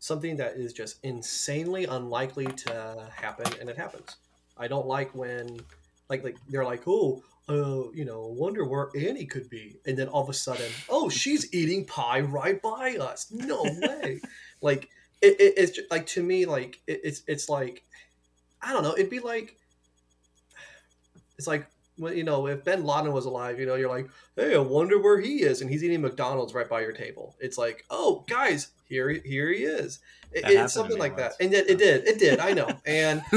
something 0.00 0.36
that 0.36 0.52
is 0.56 0.72
just 0.72 0.98
insanely 1.04 1.84
unlikely 1.84 2.46
to 2.46 3.08
happen, 3.14 3.46
and 3.60 3.68
it 3.68 3.76
happens. 3.76 4.16
I 4.56 4.66
don't 4.68 4.86
like 4.86 5.14
when, 5.14 5.60
like, 6.08 6.24
like 6.24 6.36
they're 6.48 6.64
like, 6.64 6.82
oh. 6.86 7.22
Uh, 7.50 7.88
you 7.94 8.04
know, 8.04 8.26
wonder 8.26 8.66
where 8.66 8.90
Annie 8.94 9.24
could 9.24 9.48
be, 9.48 9.78
and 9.86 9.96
then 9.96 10.06
all 10.06 10.22
of 10.22 10.28
a 10.28 10.34
sudden, 10.34 10.70
oh, 10.90 11.08
she's 11.08 11.54
eating 11.54 11.86
pie 11.86 12.20
right 12.20 12.60
by 12.60 12.98
us. 13.00 13.28
No 13.30 13.62
way! 13.62 14.20
like, 14.60 14.90
it, 15.22 15.40
it, 15.40 15.54
it's 15.56 15.72
ju- 15.72 15.86
like 15.90 16.04
to 16.08 16.22
me, 16.22 16.44
like 16.44 16.78
it, 16.86 17.00
it's 17.04 17.22
it's 17.26 17.48
like, 17.48 17.84
I 18.60 18.74
don't 18.74 18.82
know. 18.82 18.92
It'd 18.92 19.08
be 19.08 19.20
like 19.20 19.56
it's 21.38 21.46
like 21.46 21.66
well, 21.98 22.12
you 22.14 22.22
know, 22.22 22.46
if 22.46 22.62
Bin 22.64 22.84
Laden 22.84 23.12
was 23.12 23.24
alive, 23.24 23.58
you 23.58 23.66
know, 23.66 23.74
you're 23.74 23.88
like, 23.88 24.08
hey, 24.36 24.54
I 24.54 24.58
wonder 24.58 25.00
where 25.00 25.18
he 25.20 25.42
is, 25.42 25.62
and 25.62 25.70
he's 25.70 25.82
eating 25.82 26.00
McDonald's 26.00 26.54
right 26.54 26.68
by 26.68 26.80
your 26.82 26.92
table. 26.92 27.34
It's 27.40 27.58
like, 27.58 27.84
oh, 27.90 28.24
guys, 28.28 28.68
here, 28.88 29.08
he- 29.10 29.20
here 29.28 29.52
he 29.52 29.64
is. 29.64 29.98
It- 30.30 30.42
That 30.42 30.52
it's 30.52 30.74
something 30.74 30.94
me 30.94 31.00
like 31.00 31.18
once. 31.18 31.36
that, 31.36 31.44
and 31.44 31.52
it, 31.52 31.68
it 31.68 31.78
did, 31.78 32.06
it 32.06 32.18
did. 32.20 32.38
I 32.38 32.52
know, 32.52 32.68
and 32.86 33.22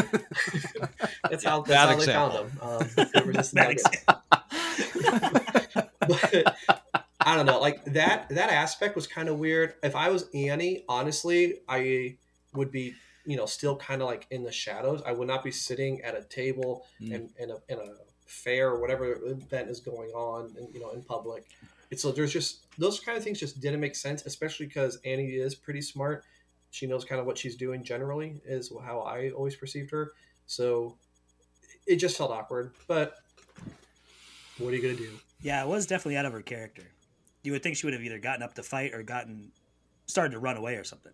that's 1.29 1.43
how, 1.43 1.61
that's 1.61 1.69
Bad 1.69 1.89
how 1.89 1.95
they 1.95 2.05
found 2.05 2.33
him. 2.33 2.59
Um, 2.61 3.33
just 3.33 3.55
Bad 3.55 3.77
but 6.07 6.55
I 7.19 7.35
don't 7.35 7.45
know, 7.45 7.59
like 7.59 7.83
that 7.85 8.29
that 8.29 8.49
aspect 8.51 8.95
was 8.95 9.07
kind 9.07 9.29
of 9.29 9.37
weird. 9.39 9.73
If 9.83 9.95
I 9.95 10.09
was 10.09 10.27
Annie, 10.33 10.83
honestly, 10.89 11.59
I 11.67 12.17
would 12.53 12.71
be, 12.71 12.93
you 13.25 13.37
know, 13.37 13.45
still 13.45 13.75
kind 13.75 14.01
of 14.01 14.07
like 14.07 14.27
in 14.31 14.43
the 14.43 14.51
shadows. 14.51 15.01
I 15.05 15.11
would 15.11 15.27
not 15.27 15.43
be 15.43 15.51
sitting 15.51 16.01
at 16.01 16.15
a 16.15 16.23
table 16.23 16.85
Mm. 17.01 17.15
and 17.15 17.29
in 17.39 17.51
a, 17.51 17.57
in 17.69 17.79
a 17.79 17.93
fair 18.25 18.69
or 18.69 18.79
whatever 18.79 19.13
event 19.25 19.69
is 19.69 19.79
going 19.79 20.09
on, 20.11 20.53
and 20.57 20.73
you 20.73 20.79
know, 20.79 20.91
in 20.91 21.03
public. 21.03 21.45
It's 21.89 22.01
so 22.01 22.11
there's 22.11 22.31
just 22.31 22.65
those 22.77 22.99
kind 22.99 23.17
of 23.17 23.23
things 23.23 23.39
just 23.39 23.59
didn't 23.59 23.81
make 23.81 23.95
sense, 23.95 24.25
especially 24.25 24.67
because 24.67 24.97
Annie 25.03 25.31
is 25.35 25.55
pretty 25.55 25.81
smart. 25.81 26.23
She 26.69 26.87
knows 26.87 27.03
kind 27.03 27.19
of 27.19 27.27
what 27.27 27.37
she's 27.37 27.57
doing 27.57 27.83
generally, 27.83 28.39
is 28.45 28.71
how 28.85 29.01
I 29.01 29.31
always 29.31 29.55
perceived 29.57 29.91
her. 29.91 30.13
So 30.45 30.95
it 31.85 31.97
just 31.97 32.17
felt 32.17 32.31
awkward. 32.31 32.71
But 32.87 33.15
what 34.57 34.73
are 34.73 34.75
you 34.77 34.81
gonna 34.81 34.95
do? 34.95 35.19
Yeah, 35.41 35.63
it 35.63 35.67
was 35.67 35.85
definitely 35.85 36.17
out 36.17 36.25
of 36.25 36.33
her 36.33 36.41
character. 36.41 36.83
You 37.43 37.51
would 37.53 37.63
think 37.63 37.75
she 37.75 37.85
would 37.87 37.93
have 37.93 38.03
either 38.03 38.19
gotten 38.19 38.43
up 38.43 38.53
to 38.53 38.63
fight 38.63 38.93
or 38.93 39.03
gotten 39.03 39.51
started 40.05 40.31
to 40.31 40.39
run 40.39 40.55
away 40.55 40.75
or 40.75 40.83
something. 40.83 41.11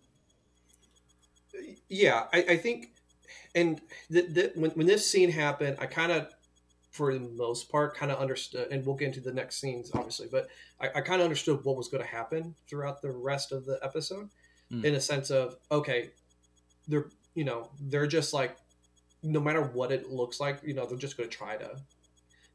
Yeah 1.88 2.24
i, 2.32 2.38
I 2.50 2.56
think 2.56 2.92
and 3.54 3.80
the, 4.10 4.22
the, 4.22 4.52
when, 4.54 4.70
when 4.72 4.86
this 4.86 5.08
scene 5.08 5.30
happened 5.30 5.76
i 5.80 5.86
kind 5.86 6.12
of 6.12 6.32
for 6.90 7.12
the 7.12 7.20
most 7.20 7.70
part 7.70 7.96
kind 7.96 8.10
of 8.10 8.18
understood 8.18 8.68
and 8.70 8.84
we'll 8.84 8.96
get 8.96 9.06
into 9.08 9.20
the 9.20 9.32
next 9.32 9.60
scenes 9.60 9.90
obviously 9.94 10.28
but 10.30 10.48
i, 10.80 10.88
I 10.88 11.00
kind 11.00 11.20
of 11.20 11.24
understood 11.24 11.64
what 11.64 11.76
was 11.76 11.88
going 11.88 12.02
to 12.02 12.08
happen 12.08 12.54
throughout 12.68 13.02
the 13.02 13.10
rest 13.10 13.52
of 13.52 13.64
the 13.64 13.78
episode 13.82 14.28
Hmm. 14.70 14.84
in 14.84 14.94
a 14.94 15.00
sense 15.00 15.30
of 15.30 15.56
okay 15.70 16.10
they're 16.88 17.06
you 17.34 17.44
know 17.44 17.70
they're 17.80 18.06
just 18.06 18.34
like 18.34 18.56
no 19.22 19.40
matter 19.40 19.62
what 19.62 19.90
it 19.90 20.10
looks 20.10 20.40
like 20.40 20.60
you 20.62 20.74
know 20.74 20.84
they're 20.84 20.98
just 20.98 21.16
going 21.16 21.28
to 21.28 21.34
try 21.34 21.56
to 21.56 21.70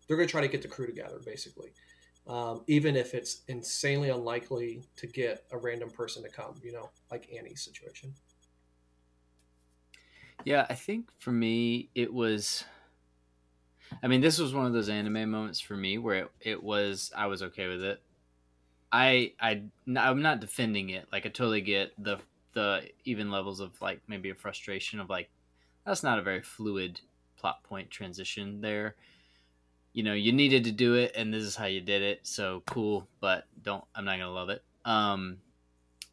they're 0.07 0.17
going 0.17 0.27
to 0.27 0.31
try 0.31 0.41
to 0.41 0.47
get 0.47 0.61
the 0.61 0.67
crew 0.67 0.85
together 0.85 1.19
basically 1.25 1.69
um, 2.27 2.63
even 2.67 2.95
if 2.95 3.13
it's 3.15 3.41
insanely 3.47 4.09
unlikely 4.09 4.83
to 4.95 5.07
get 5.07 5.43
a 5.51 5.57
random 5.57 5.89
person 5.89 6.21
to 6.21 6.29
come 6.29 6.53
you 6.63 6.71
know 6.71 6.89
like 7.09 7.27
annie's 7.35 7.63
situation 7.63 8.13
Yeah, 10.45 10.65
I 10.69 10.75
think 10.75 11.09
for 11.19 11.31
me 11.31 11.89
it 11.95 12.13
was. 12.13 12.65
I 14.01 14.07
mean, 14.07 14.21
this 14.21 14.39
was 14.39 14.53
one 14.53 14.65
of 14.65 14.73
those 14.73 14.89
anime 14.89 15.29
moments 15.29 15.59
for 15.59 15.75
me 15.75 15.97
where 15.97 16.15
it, 16.25 16.31
it 16.41 16.63
was 16.63 17.11
I 17.15 17.27
was 17.27 17.43
okay 17.43 17.67
with 17.67 17.83
it. 17.83 18.01
I 18.91 19.33
I 19.39 19.63
I'm 19.97 20.21
not 20.21 20.39
defending 20.39 20.89
it. 20.89 21.07
Like 21.11 21.25
I 21.25 21.29
totally 21.29 21.61
get 21.61 21.93
the 21.97 22.19
the 22.53 22.89
even 23.05 23.31
levels 23.31 23.59
of 23.59 23.79
like 23.81 24.01
maybe 24.07 24.29
a 24.29 24.35
frustration 24.35 24.99
of 24.99 25.09
like 25.09 25.29
that's 25.85 26.03
not 26.03 26.19
a 26.19 26.23
very 26.23 26.41
fluid 26.41 27.01
plot 27.37 27.63
point 27.63 27.89
transition 27.89 28.61
there. 28.61 28.95
You 29.93 30.03
know, 30.03 30.13
you 30.13 30.33
needed 30.33 30.63
to 30.65 30.71
do 30.71 30.95
it 30.95 31.13
and 31.15 31.33
this 31.33 31.43
is 31.43 31.55
how 31.55 31.65
you 31.65 31.81
did 31.81 32.01
it. 32.01 32.25
So 32.27 32.63
cool, 32.67 33.07
but 33.19 33.45
don't 33.61 33.83
I'm 33.95 34.05
not 34.05 34.17
going 34.17 34.21
to 34.21 34.29
love 34.29 34.49
it. 34.49 34.63
Um 34.85 35.39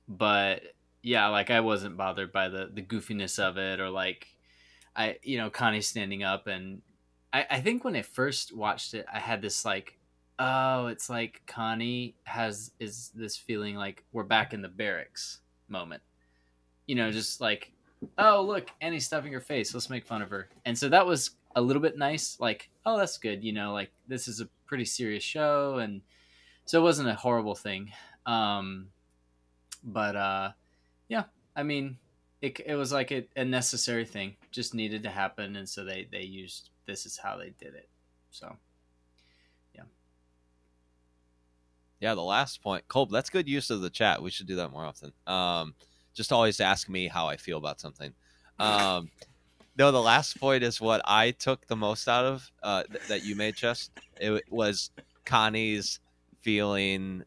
but 0.09 0.63
yeah, 1.03 1.29
like 1.29 1.51
I 1.51 1.61
wasn't 1.61 1.97
bothered 1.97 2.33
by 2.33 2.49
the 2.49 2.71
the 2.73 2.83
goofiness 2.83 3.39
of 3.39 3.57
it 3.57 3.81
or 3.81 3.91
like 3.91 4.29
I 4.95 5.17
you 5.23 5.39
know 5.39 5.51
Connie 5.51 5.81
standing 5.81 6.23
up 6.23 6.47
and 6.47 6.83
I 7.33 7.47
I 7.51 7.61
think 7.61 7.85
when 7.85 7.97
I 7.97 8.03
first 8.03 8.55
watched 8.55 8.95
it 8.95 9.07
I 9.13 9.19
had 9.19 9.41
this 9.41 9.65
like 9.65 9.99
oh 10.39 10.87
it's 10.89 11.09
like 11.09 11.43
Connie 11.47 12.17
has 12.25 12.73
is 12.81 13.11
this 13.15 13.37
feeling 13.37 13.77
like 13.77 14.05
we're 14.13 14.25
back 14.25 14.53
in 14.53 14.63
the 14.63 14.69
barracks 14.69 15.41
moment. 15.69 16.03
You 16.87 16.97
know 16.97 17.11
just 17.11 17.41
like 17.41 17.73
oh 18.19 18.43
look 18.43 18.69
Annie's 18.81 19.07
stuffing 19.07 19.33
her 19.33 19.41
face. 19.41 19.73
Let's 19.73 19.91
make 19.91 20.07
fun 20.07 20.23
of 20.23 20.31
her. 20.31 20.51
And 20.67 20.77
so 20.77 20.89
that 20.91 21.07
was 21.07 21.31
a 21.57 21.63
little 21.63 21.83
bit 21.83 21.97
nice 21.97 22.37
like 22.39 22.71
oh 22.85 22.97
that's 22.97 23.19
good 23.19 23.43
you 23.43 23.53
know 23.53 23.73
like 23.73 23.91
this 24.07 24.29
is 24.29 24.41
a 24.41 24.49
pretty 24.67 24.85
serious 24.85 25.25
show 25.25 25.79
and 25.79 26.01
so 26.65 26.79
it 26.79 26.85
wasn't 26.85 27.09
a 27.09 27.15
horrible 27.15 27.55
thing. 27.55 27.91
Um 28.27 28.89
but 29.83 30.15
uh 30.15 30.51
yeah 31.11 31.25
i 31.57 31.63
mean 31.63 31.99
it, 32.41 32.59
it 32.65 32.77
was 32.77 32.93
like 32.93 33.13
a, 33.13 33.27
a 33.37 33.45
necessary 33.45 34.07
thing 34.07 34.37
just 34.51 34.75
needed 34.75 35.03
to 35.03 35.11
happen 35.11 35.57
and 35.57 35.69
so 35.69 35.85
they 35.85 36.09
they 36.11 36.23
used 36.23 36.71
this 36.87 37.05
is 37.07 37.19
how 37.19 37.37
they 37.37 37.53
did 37.61 37.75
it 37.75 37.89
so 38.31 38.57
Yeah, 39.75 39.83
yeah. 42.01 42.15
the 42.15 42.23
last 42.23 42.63
point, 42.63 42.89
Colb. 42.89 43.11
That's 43.11 43.31
good 43.31 43.49
use 43.49 43.71
of 43.71 43.83
the 43.83 43.91
chat. 43.91 44.23
We 44.23 44.31
should 44.31 44.47
do 44.47 44.57
that 44.57 44.71
more 44.73 44.85
often. 44.87 45.13
Um, 45.27 45.75
just 46.15 46.33
always 46.33 46.61
ask 46.61 46.89
me 46.89 47.09
how 47.09 47.29
I 47.29 47.37
feel 47.37 47.59
about 47.59 47.81
something. 47.81 48.15
Um, 48.59 49.11
no, 49.79 49.93
the 49.93 50.01
last 50.03 50.41
point 50.41 50.63
is 50.65 50.81
what 50.81 51.03
I 51.05 51.33
took 51.33 51.67
the 51.67 51.77
most 51.77 52.09
out 52.09 52.25
of 52.25 52.51
uh, 52.63 52.85
th- 52.85 53.07
that 53.09 53.25
you 53.25 53.37
made, 53.37 53.57
Chess. 53.57 53.91
It 54.21 54.45
was 54.51 54.91
Connie's 55.25 56.01
feeling 56.43 57.25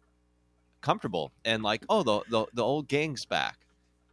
comfortable 0.82 1.32
and 1.46 1.64
like, 1.64 1.84
oh, 1.90 2.04
the 2.04 2.22
the, 2.30 2.46
the 2.54 2.64
old 2.64 2.88
gang's 2.88 3.26
back. 3.26 3.63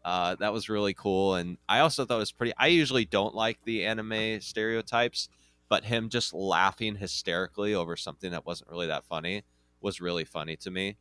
Uh, 0.05 0.35
that 0.37 0.53
was 0.53 0.69
really 0.69 0.95
cool, 0.95 1.35
and 1.35 1.59
I 1.69 1.81
also 1.81 2.05
thought 2.05 2.17
it 2.17 2.19
was 2.19 2.33
pretty. 2.33 2.55
I 2.57 2.69
usually 2.69 3.05
don't 3.05 3.35
like 3.35 3.59
the 3.65 3.85
anime 3.85 4.41
stereotypes, 4.41 5.29
but 5.69 5.85
him 5.85 6.09
just 6.09 6.33
laughing 6.33 6.97
hysterically 6.97 7.75
over 7.75 7.97
something 7.97 8.31
that 8.31 8.47
wasn't 8.47 8.71
really 8.71 8.87
that 8.87 9.05
funny 9.05 9.43
was 9.81 10.01
really 10.01 10.25
funny 10.25 10.57
to 10.57 10.71
me. 10.71 10.97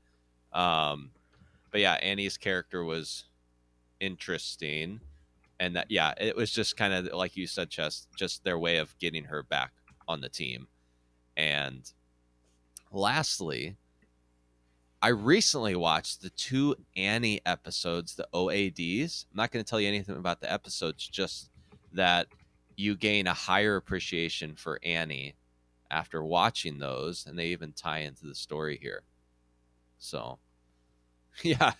Um, 0.51 1.11
but 1.71 1.81
yeah, 1.81 1.93
Annie's 1.93 2.37
character 2.37 2.83
was 2.83 3.25
interesting, 4.01 4.99
and 5.59 5.75
that 5.77 5.89
yeah, 5.89 6.13
it 6.17 6.35
was 6.35 6.51
just 6.51 6.75
kind 6.75 6.93
of 6.93 7.13
like 7.13 7.37
you 7.37 7.47
said, 7.47 7.69
Chess, 7.69 8.07
just 8.17 8.43
their 8.43 8.59
way 8.59 8.77
of 8.77 8.97
getting 8.99 9.25
her 9.25 9.43
back 9.43 9.71
on 10.07 10.19
the 10.19 10.29
team. 10.29 10.67
And 11.37 11.89
lastly, 12.91 13.77
I 15.01 15.09
recently 15.09 15.75
watched 15.75 16.21
the 16.21 16.29
two 16.29 16.75
Annie 16.97 17.39
episodes, 17.45 18.15
the 18.15 18.27
OADs. 18.33 19.25
I'm 19.31 19.37
not 19.37 19.51
going 19.51 19.63
to 19.63 19.69
tell 19.69 19.79
you 19.79 19.87
anything 19.87 20.17
about 20.17 20.41
the 20.41 20.51
episodes, 20.51 21.07
just 21.07 21.49
that 21.93 22.27
you 22.75 22.95
gain 22.95 23.25
a 23.27 23.33
higher 23.33 23.75
appreciation 23.77 24.55
for 24.55 24.79
Annie 24.83 25.35
after 25.89 26.23
watching 26.23 26.79
those, 26.79 27.25
and 27.25 27.39
they 27.39 27.47
even 27.47 27.71
tie 27.71 27.99
into 27.99 28.25
the 28.25 28.35
story 28.35 28.77
here. 28.81 29.03
So, 29.97 30.39
yeah. 31.43 31.71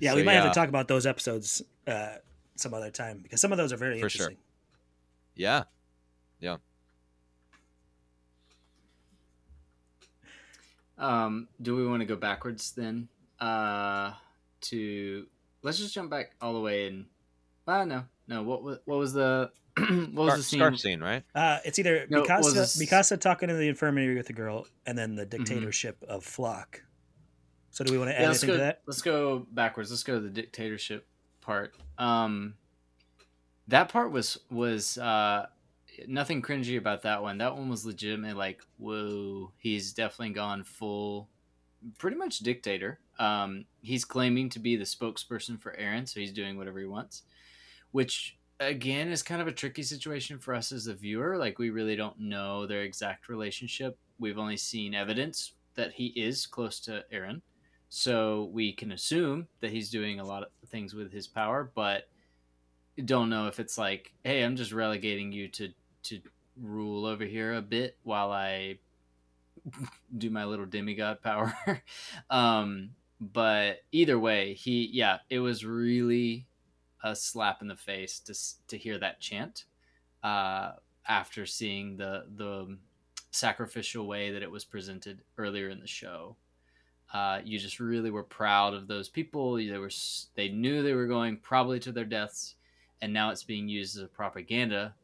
Yeah, 0.00 0.10
So, 0.10 0.16
we 0.16 0.22
might 0.24 0.32
have 0.34 0.52
to 0.52 0.58
talk 0.58 0.68
about 0.68 0.88
those 0.88 1.06
episodes 1.06 1.62
uh, 1.86 2.16
some 2.56 2.74
other 2.74 2.90
time 2.90 3.20
because 3.22 3.40
some 3.40 3.52
of 3.52 3.58
those 3.58 3.72
are 3.72 3.76
very 3.76 4.00
For 4.00 4.08
sure. 4.08 4.30
interesting. 4.30 4.44
yeah. 5.36 5.64
Um 10.98 11.48
do 11.60 11.74
we 11.76 11.86
want 11.86 12.00
to 12.00 12.06
go 12.06 12.16
backwards 12.16 12.72
then 12.72 13.08
uh 13.40 14.12
to 14.60 15.26
let's 15.62 15.78
just 15.78 15.94
jump 15.94 16.10
back 16.10 16.32
all 16.40 16.52
the 16.54 16.60
way 16.60 16.86
and 16.86 17.06
uh 17.66 17.84
no 17.84 18.04
no 18.28 18.42
what 18.42 18.62
was 18.62 18.78
what 18.84 18.98
was 18.98 19.12
the 19.12 19.50
what 19.78 20.14
was 20.14 20.26
Scar- 20.26 20.36
the 20.36 20.42
scene 20.42 20.58
scarf 20.58 20.78
scene, 20.78 21.00
right? 21.00 21.22
Uh, 21.34 21.58
it's 21.64 21.78
either 21.78 22.06
No, 22.10 22.24
Mikasa, 22.24 22.42
was 22.42 22.54
this- 22.54 22.76
Mikasa 22.76 23.18
talking 23.18 23.48
to 23.48 23.54
the 23.54 23.68
infirmary 23.68 24.14
with 24.14 24.26
the 24.26 24.34
girl, 24.34 24.66
and 24.84 24.98
then 24.98 25.10
Mm-hmm. 25.10 25.16
the 25.16 25.24
dictatorship 25.24 25.96
of 26.06 26.22
Flock. 26.24 26.82
So, 27.70 27.82
do 27.82 27.90
we 27.90 27.96
want 27.96 28.10
to 28.10 28.14
add 28.14 28.20
yeah, 28.20 28.28
anything 28.28 28.48
go 28.48 28.52
to 28.52 28.58
that? 28.58 28.82
let's 28.86 29.00
go 29.00 29.46
backwards 29.50 29.90
let's 29.90 30.02
go 30.02 30.16
to 30.16 30.20
the 30.20 30.28
dictatorship 30.28 31.06
part 31.40 31.74
um 31.96 32.52
that 33.68 33.88
part 33.88 34.12
was 34.12 34.38
was 34.50 34.98
uh 34.98 35.46
nothing 36.06 36.42
cringy 36.42 36.78
about 36.78 37.02
that 37.02 37.22
one. 37.22 37.38
That 37.38 37.56
one 37.56 37.68
was 37.68 37.86
legitimate. 37.86 38.36
Like, 38.36 38.62
whoa, 38.78 39.52
he's 39.58 39.92
definitely 39.92 40.34
gone 40.34 40.64
full, 40.64 41.28
pretty 41.98 42.16
much 42.16 42.38
dictator. 42.40 42.98
Um, 43.18 43.66
he's 43.82 44.04
claiming 44.04 44.48
to 44.50 44.58
be 44.58 44.76
the 44.76 44.84
spokesperson 44.84 45.60
for 45.60 45.76
Eren, 45.80 46.08
so 46.08 46.20
he's 46.20 46.32
doing 46.32 46.56
whatever 46.56 46.80
he 46.80 46.86
wants, 46.86 47.22
which 47.92 48.38
again 48.60 49.08
is 49.08 49.22
kind 49.22 49.42
of 49.42 49.48
a 49.48 49.52
tricky 49.52 49.82
situation 49.82 50.38
for 50.38 50.54
us 50.54 50.72
as 50.72 50.86
a 50.86 50.94
viewer. 50.94 51.36
Like, 51.36 51.58
we 51.58 51.70
really 51.70 51.96
don't 51.96 52.18
know 52.20 52.66
their 52.66 52.82
exact 52.82 53.28
relationship. 53.28 53.98
We've 54.18 54.38
only 54.38 54.56
seen 54.56 54.94
evidence 54.94 55.54
that 55.74 55.92
he 55.92 56.06
is 56.08 56.46
close 56.46 56.80
to 56.80 57.04
Eren. 57.12 57.42
so 57.94 58.48
we 58.54 58.72
can 58.72 58.92
assume 58.92 59.46
that 59.60 59.70
he's 59.70 59.90
doing 59.90 60.18
a 60.18 60.24
lot 60.24 60.42
of 60.42 60.48
things 60.70 60.94
with 60.94 61.12
his 61.12 61.26
power, 61.26 61.70
but 61.74 62.08
don't 63.04 63.28
know 63.28 63.48
if 63.48 63.60
it's 63.60 63.76
like, 63.76 64.14
hey, 64.24 64.42
I'm 64.42 64.56
just 64.56 64.72
relegating 64.72 65.30
you 65.30 65.48
to 65.48 65.68
to 66.04 66.20
rule 66.60 67.06
over 67.06 67.24
here 67.24 67.54
a 67.54 67.62
bit 67.62 67.96
while 68.02 68.30
I 68.30 68.78
do 70.16 70.30
my 70.30 70.44
little 70.44 70.66
demigod 70.66 71.22
power. 71.22 71.54
um, 72.30 72.90
but 73.20 73.82
either 73.92 74.18
way, 74.18 74.54
he 74.54 74.88
yeah, 74.92 75.18
it 75.30 75.38
was 75.38 75.64
really 75.64 76.46
a 77.04 77.14
slap 77.14 77.62
in 77.62 77.68
the 77.68 77.76
face 77.76 78.20
to 78.20 78.34
to 78.68 78.76
hear 78.76 78.98
that 78.98 79.20
chant 79.20 79.64
uh, 80.22 80.72
after 81.08 81.46
seeing 81.46 81.96
the 81.96 82.24
the 82.36 82.76
sacrificial 83.30 84.06
way 84.06 84.32
that 84.32 84.42
it 84.42 84.50
was 84.50 84.64
presented 84.64 85.22
earlier 85.38 85.68
in 85.68 85.80
the 85.80 85.86
show. 85.86 86.36
Uh, 87.14 87.40
you 87.44 87.58
just 87.58 87.78
really 87.78 88.10
were 88.10 88.22
proud 88.22 88.72
of 88.72 88.88
those 88.88 89.08
people. 89.08 89.56
They 89.56 89.78
were 89.78 89.90
they 90.34 90.48
knew 90.48 90.82
they 90.82 90.94
were 90.94 91.06
going 91.06 91.36
probably 91.36 91.78
to 91.80 91.92
their 91.92 92.04
deaths, 92.04 92.56
and 93.00 93.12
now 93.12 93.30
it's 93.30 93.44
being 93.44 93.68
used 93.68 93.96
as 93.96 94.02
a 94.02 94.08
propaganda 94.08 94.94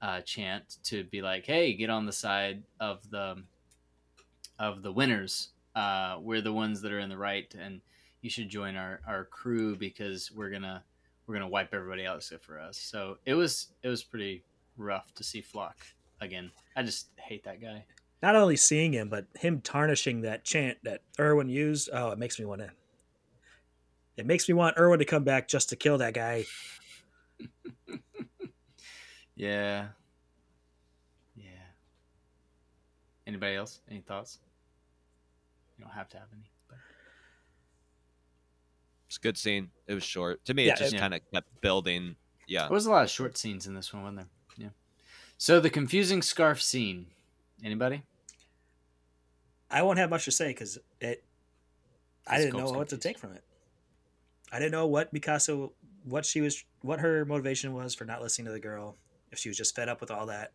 uh, 0.00 0.20
chant 0.20 0.76
to 0.84 1.04
be 1.04 1.22
like, 1.22 1.46
"Hey, 1.46 1.74
get 1.74 1.90
on 1.90 2.06
the 2.06 2.12
side 2.12 2.62
of 2.80 3.08
the 3.10 3.42
of 4.58 4.82
the 4.82 4.92
winners. 4.92 5.50
Uh, 5.74 6.18
we're 6.20 6.40
the 6.40 6.52
ones 6.52 6.80
that 6.82 6.92
are 6.92 6.98
in 6.98 7.08
the 7.08 7.16
right, 7.16 7.52
and 7.58 7.80
you 8.20 8.30
should 8.30 8.48
join 8.48 8.76
our, 8.76 9.00
our 9.06 9.24
crew 9.24 9.76
because 9.76 10.32
we're 10.32 10.50
gonna 10.50 10.82
we're 11.26 11.34
gonna 11.34 11.48
wipe 11.48 11.74
everybody 11.74 12.06
out 12.06 12.16
except 12.16 12.44
for 12.44 12.58
us." 12.58 12.78
So 12.78 13.18
it 13.26 13.34
was 13.34 13.68
it 13.82 13.88
was 13.88 14.02
pretty 14.02 14.44
rough 14.76 15.12
to 15.14 15.24
see 15.24 15.42
Floch 15.42 15.94
again. 16.20 16.50
I 16.76 16.82
just 16.82 17.08
hate 17.16 17.44
that 17.44 17.60
guy. 17.60 17.84
Not 18.22 18.34
only 18.34 18.56
seeing 18.56 18.92
him, 18.92 19.08
but 19.08 19.26
him 19.38 19.60
tarnishing 19.60 20.22
that 20.22 20.44
chant 20.44 20.78
that 20.82 21.02
Erwin 21.20 21.48
used. 21.48 21.88
Oh, 21.92 22.10
it 22.10 22.18
makes 22.18 22.38
me 22.38 22.44
want 22.44 22.62
to. 22.62 22.70
It 24.16 24.26
makes 24.26 24.48
me 24.48 24.54
want 24.54 24.76
Erwin 24.76 24.98
to 24.98 25.04
come 25.04 25.22
back 25.22 25.46
just 25.46 25.68
to 25.68 25.76
kill 25.76 25.98
that 25.98 26.14
guy. 26.14 26.44
Yeah. 29.38 29.86
Yeah. 31.36 31.44
Anybody 33.26 33.54
else? 33.54 33.80
Any 33.88 34.00
thoughts? 34.00 34.40
You 35.78 35.84
don't 35.84 35.94
have 35.94 36.08
to 36.10 36.16
have 36.18 36.26
any. 36.32 36.50
But... 36.66 36.78
It's 39.06 39.16
a 39.16 39.20
good 39.20 39.38
scene. 39.38 39.70
It 39.86 39.94
was 39.94 40.02
short. 40.02 40.44
To 40.46 40.54
me, 40.54 40.66
yeah, 40.66 40.72
it 40.72 40.78
just 40.78 40.92
yeah. 40.92 40.98
kind 40.98 41.14
of 41.14 41.20
kept 41.32 41.60
building. 41.60 42.16
Yeah. 42.48 42.62
There 42.62 42.74
was 42.74 42.86
a 42.86 42.90
lot 42.90 43.04
of 43.04 43.10
short 43.10 43.38
scenes 43.38 43.68
in 43.68 43.74
this 43.74 43.94
one, 43.94 44.02
wasn't 44.02 44.16
there? 44.18 44.26
Yeah. 44.56 44.70
So 45.38 45.60
the 45.60 45.70
confusing 45.70 46.20
scarf 46.20 46.60
scene. 46.60 47.06
Anybody? 47.64 48.02
I 49.70 49.82
won't 49.82 49.98
have 49.98 50.10
much 50.10 50.24
to 50.24 50.32
say 50.32 50.48
because 50.48 50.78
it. 51.00 51.22
I 52.26 52.38
didn't 52.38 52.56
know 52.56 52.72
what 52.72 52.88
to 52.88 52.98
take 52.98 53.18
from 53.18 53.32
it. 53.32 53.44
I 54.50 54.58
didn't 54.58 54.72
know 54.72 54.86
what 54.86 55.14
Mikasa, 55.14 55.70
what 56.04 56.26
she 56.26 56.40
was, 56.40 56.64
what 56.82 57.00
her 57.00 57.24
motivation 57.24 57.72
was 57.72 57.94
for 57.94 58.04
not 58.04 58.20
listening 58.20 58.46
to 58.46 58.52
the 58.52 58.60
girl 58.60 58.96
if 59.30 59.38
she 59.38 59.48
was 59.48 59.56
just 59.56 59.74
fed 59.74 59.88
up 59.88 60.00
with 60.00 60.10
all 60.10 60.26
that. 60.26 60.52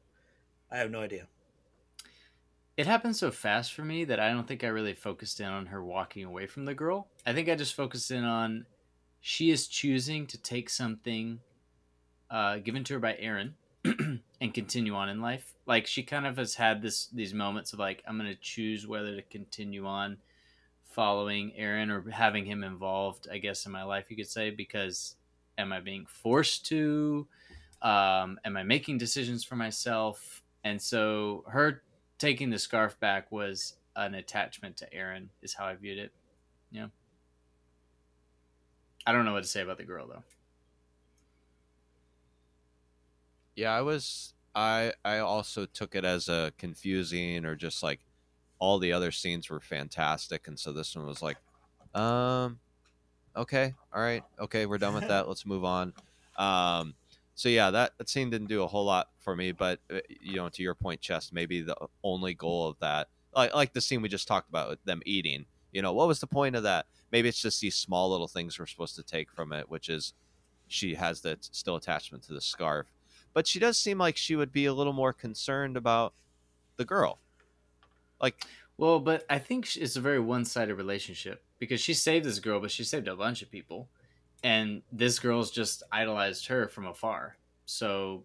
I 0.71 0.78
have 0.78 0.91
no 0.91 1.01
idea. 1.01 1.28
It 2.76 2.88
happened 2.88 3.15
so 3.15 3.30
fast 3.30 3.74
for 3.74 3.84
me 3.84 4.03
that 4.05 4.19
I 4.19 4.32
don't 4.32 4.47
think 4.47 4.63
I 4.63 4.67
really 4.67 4.95
focused 4.95 5.39
in 5.39 5.45
on 5.45 5.67
her 5.67 5.84
walking 5.84 6.24
away 6.24 6.47
from 6.47 6.65
the 6.65 6.74
girl. 6.74 7.07
I 7.26 7.34
think 7.34 7.47
I 7.47 7.55
just 7.55 7.76
focused 7.76 8.09
in 8.09 8.24
on 8.24 8.65
she 9.21 9.51
is 9.51 9.67
choosing 9.67 10.26
to 10.28 10.41
take 10.41 10.69
something 10.69 11.39
uh, 12.32 12.57
given 12.57 12.84
to 12.86 12.95
her 12.95 12.99
by 12.99 13.13
Eren 13.13 13.53
and 14.41 14.53
continue 14.53 14.95
on 14.95 15.09
in 15.09 15.21
life. 15.21 15.53
Like 15.67 15.86
she 15.86 16.01
kind 16.01 16.26
of 16.26 16.38
has 16.38 16.55
had 16.55 16.82
this 16.82 17.07
these 17.07 17.34
moments 17.34 17.74
of 17.74 17.80
like 17.80 18.03
I'm 18.07 18.17
going 18.17 18.30
to 18.30 18.41
choose 18.41 18.88
whether 18.88 19.15
to 19.15 19.21
continue 19.21 19.86
on 19.86 20.17
following 20.93 21.51
Eren 21.59 21.89
or 21.89 22.09
having 22.09 22.45
him 22.45 22.63
involved, 22.63 23.28
I 23.32 23.39
guess, 23.39 23.65
in 23.65 23.71
my 23.71 23.84
life, 23.84 24.05
you 24.09 24.15
could 24.15 24.30
say, 24.30 24.51
because 24.51 25.15
am 25.57 25.74
I 25.74 25.80
being 25.80 26.05
forced 26.05 26.65
to? 26.67 27.28
Um, 27.84 28.40
am 28.46 28.58
I 28.58 28.64
making 28.64 28.98
decisions 28.98 29.44
for 29.44 29.56
myself? 29.56 30.42
And 30.64 30.82
so 30.82 31.44
her 31.48 31.84
taking 32.18 32.50
the 32.50 32.58
scarf 32.58 32.98
back 33.00 33.32
was 33.32 33.76
an 33.96 34.16
attachment 34.16 34.78
to 34.78 34.90
Eren, 34.96 35.28
is 35.42 35.54
how 35.54 35.66
I 35.66 35.76
viewed 35.76 36.00
it. 36.00 36.12
Yeah. 36.72 36.88
I 39.06 39.12
don't 39.12 39.26
know 39.26 39.34
what 39.34 39.44
to 39.44 39.50
say 39.50 39.62
about 39.62 39.78
the 39.78 39.84
girl 39.84 40.08
though. 40.08 40.24
Yeah, 43.56 43.72
I 43.72 43.82
was 43.82 44.34
I 44.56 44.94
I 45.04 45.20
also 45.20 45.66
took 45.66 45.96
it 45.96 46.06
as 46.06 46.30
a 46.30 46.54
confusing 46.58 47.46
or 47.46 47.56
just 47.56 47.84
like 47.84 48.00
all 48.60 48.80
the 48.80 48.94
other 48.94 49.12
scenes 49.12 49.50
were 49.50 49.60
fantastic 49.60 50.48
and 50.48 50.58
so 50.58 50.72
this 50.72 50.96
one 50.96 51.06
was 51.06 51.22
like 51.22 51.38
um 51.94 52.60
okay, 53.36 53.74
all 53.94 54.02
right, 54.02 54.24
okay, 54.40 54.66
we're 54.66 54.78
done 54.78 54.94
with 54.94 55.08
that. 55.08 55.28
Let's 55.28 55.46
move 55.46 55.66
on. 55.66 55.94
Um 56.38 56.96
so 57.36 57.50
yeah, 57.50 57.72
that, 57.72 57.98
that 57.98 58.10
scene 58.10 58.30
didn't 58.30 58.48
do 58.48 58.64
a 58.64 58.68
whole 58.68 58.86
lot 58.86 59.10
for 59.20 59.36
me, 59.36 59.52
but 59.52 59.80
uh, 59.92 60.00
you 60.22 60.36
know, 60.36 60.50
to 60.50 60.62
your 60.62 60.76
point, 60.76 61.02
Chest, 61.02 61.34
maybe 61.34 61.62
the 61.62 61.76
only 62.04 62.34
goal 62.34 62.68
of 62.68 62.80
that, 62.80 63.10
like 63.36 63.54
like 63.54 63.74
the 63.74 63.82
scene 63.82 64.02
we 64.02 64.10
just 64.10 64.28
talked 64.28 64.50
about 64.50 64.70
with 64.70 64.84
them 64.84 65.02
eating. 65.06 65.46
You 65.72 65.82
know, 65.82 65.94
what 65.94 66.08
was 66.08 66.20
the 66.20 66.28
point 66.28 66.56
of 66.56 66.64
that? 66.64 66.86
Maybe 67.12 67.28
it's 67.28 67.42
just 67.42 67.60
these 67.60 67.76
small 67.76 68.12
little 68.12 68.28
things 68.28 68.60
we're 68.60 68.68
supposed 68.68 68.96
to 68.98 69.04
take 69.04 69.32
from 69.32 69.52
it, 69.52 69.70
which 69.70 69.90
is 69.90 70.14
she 70.68 70.94
has 70.96 71.22
that 71.22 71.44
still 71.44 71.76
attachment 71.76 72.24
to 72.26 72.34
the 72.34 72.42
scarf, 72.42 72.88
but 73.34 73.48
she 73.48 73.60
does 73.60 73.80
seem 73.80 73.98
like 73.98 74.16
she 74.16 74.36
would 74.36 74.52
be 74.52 74.66
a 74.66 74.74
little 74.74 74.94
more 74.94 75.14
concerned 75.14 75.76
about 75.76 76.14
the 76.78 76.86
girl. 76.86 77.18
Like, 78.22 78.46
well, 78.78 79.00
but 79.00 79.26
I 79.30 79.40
think 79.40 79.76
it's 79.76 79.96
a 79.96 80.02
very 80.02 80.20
one-sided 80.20 80.76
relationship 80.76 81.44
because 81.60 81.82
she 81.82 81.94
saved 81.94 82.26
this 82.26 82.40
girl, 82.40 82.60
but 82.60 82.72
she 82.72 82.84
saved 82.84 83.08
a 83.08 83.16
bunch 83.16 83.42
of 83.42 83.52
people 83.52 83.90
and 84.44 84.82
this 84.91 85.20
girl's 85.20 85.52
just 85.52 85.84
idolized 85.91 86.48
her 86.48 86.68
from 86.68 86.86
afar. 86.86 87.38
So, 87.66 88.24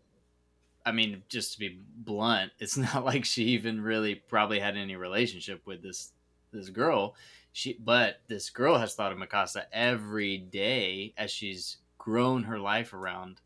I 0.85 0.93
mean, 0.93 1.23
just 1.29 1.53
to 1.53 1.59
be 1.61 1.81
blunt, 1.97 2.53
it's 2.59 2.77
not 2.77 3.05
like 3.05 3.25
she 3.25 3.45
even 3.45 3.81
really 3.81 4.17
probably 4.17 4.59
had 4.59 4.77
any 4.77 4.97
relationship 4.97 5.63
with 5.67 5.83
this 5.83 6.13
this 6.53 6.71
girl. 6.71 7.15
She, 7.53 7.79
but 7.83 8.21
this 8.29 8.51
girl 8.51 8.79
has 8.79 8.95
thought 8.95 9.13
of 9.13 9.19
Mikasa 9.19 9.65
every 9.73 10.39
day 10.39 11.15
as 11.17 11.31
she's 11.31 11.79
grown 11.97 12.45
her 12.45 12.59
life 12.59 12.93
around 12.93 13.41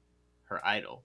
her 0.44 0.66
idol. 0.66 1.02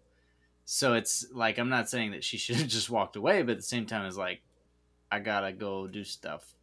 So 0.65 0.93
it's 0.93 1.25
like 1.33 1.57
I'm 1.57 1.69
not 1.69 1.89
saying 1.89 2.11
that 2.11 2.23
she 2.23 2.37
should 2.37 2.57
have 2.57 2.67
just 2.67 2.89
walked 2.89 3.15
away, 3.15 3.41
but 3.41 3.51
at 3.51 3.57
the 3.57 3.63
same 3.63 3.85
time, 3.85 4.05
it's 4.05 4.17
like 4.17 4.41
I 5.11 5.19
gotta 5.19 5.51
go 5.51 5.87
do 5.87 6.03
stuff 6.03 6.55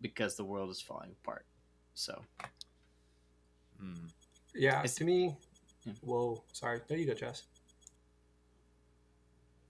because 0.00 0.36
the 0.36 0.44
world 0.44 0.70
is 0.70 0.80
falling 0.80 1.12
apart. 1.22 1.46
So 1.94 2.20
Mm. 3.82 4.10
Yeah, 4.54 4.82
it's, 4.82 4.94
to 4.96 5.04
me. 5.04 5.36
Yeah. 5.84 5.92
Whoa, 6.02 6.42
sorry. 6.52 6.80
There 6.88 6.98
you 6.98 7.06
go, 7.06 7.14
Jess. 7.14 7.42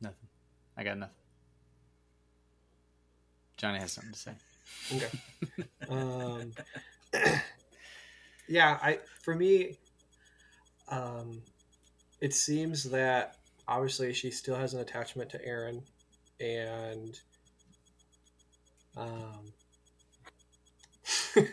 Nothing. 0.01 0.29
I 0.77 0.85
got 0.85 0.99
nothing. 0.99 1.15
Johnny 3.57 3.79
has 3.79 3.93
something 3.93 4.13
to 4.13 4.19
say. 4.19 4.33
Okay. 4.95 5.09
um, 5.89 6.53
yeah, 8.49 8.79
I 8.83 8.99
for 9.23 9.35
me, 9.35 9.79
um, 10.89 11.43
it 12.21 12.35
seems 12.35 12.85
that 12.85 13.37
obviously 13.67 14.13
she 14.13 14.31
still 14.31 14.57
has 14.57 14.75
an 14.75 14.81
attachment 14.81 15.31
to 15.31 15.39
Eren, 15.39 15.83
and 16.41 17.19
um, 18.97 19.53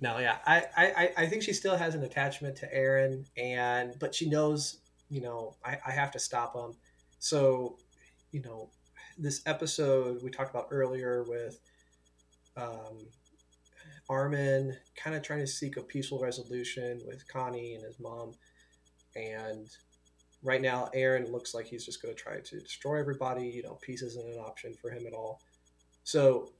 no, 0.00 0.18
yeah, 0.18 0.38
I, 0.46 0.64
I, 0.76 1.10
I 1.16 1.26
think 1.26 1.42
she 1.42 1.52
still 1.52 1.76
has 1.76 1.94
an 1.94 2.04
attachment 2.04 2.56
to 2.56 2.72
Eren, 2.72 3.26
and 3.36 3.94
but 3.98 4.14
she 4.14 4.28
knows, 4.28 4.80
you 5.08 5.20
know, 5.20 5.56
I, 5.64 5.78
I 5.86 5.90
have 5.90 6.12
to 6.12 6.18
stop 6.18 6.54
him. 6.54 6.76
So, 7.18 7.78
you 8.30 8.42
know, 8.42 8.70
this 9.18 9.42
episode 9.46 10.22
we 10.22 10.30
talked 10.30 10.50
about 10.50 10.68
earlier 10.70 11.24
with 11.26 11.58
um, 12.56 13.08
Armin 14.08 14.76
kind 14.96 15.16
of 15.16 15.22
trying 15.22 15.40
to 15.40 15.46
seek 15.46 15.76
a 15.76 15.82
peaceful 15.82 16.20
resolution 16.20 17.00
with 17.04 17.26
Connie 17.26 17.74
and 17.74 17.84
his 17.84 17.98
mom, 17.98 18.34
and 19.16 19.68
right 20.44 20.62
now 20.62 20.90
Eren 20.94 21.32
looks 21.32 21.54
like 21.54 21.66
he's 21.66 21.84
just 21.84 22.00
going 22.00 22.14
to 22.14 22.20
try 22.20 22.38
to 22.38 22.60
destroy 22.60 23.00
everybody. 23.00 23.48
You 23.48 23.64
know, 23.64 23.78
peace 23.82 24.02
isn't 24.02 24.28
an 24.28 24.38
option 24.38 24.74
for 24.80 24.90
him 24.90 25.06
at 25.08 25.12
all. 25.12 25.40
So, 26.04 26.52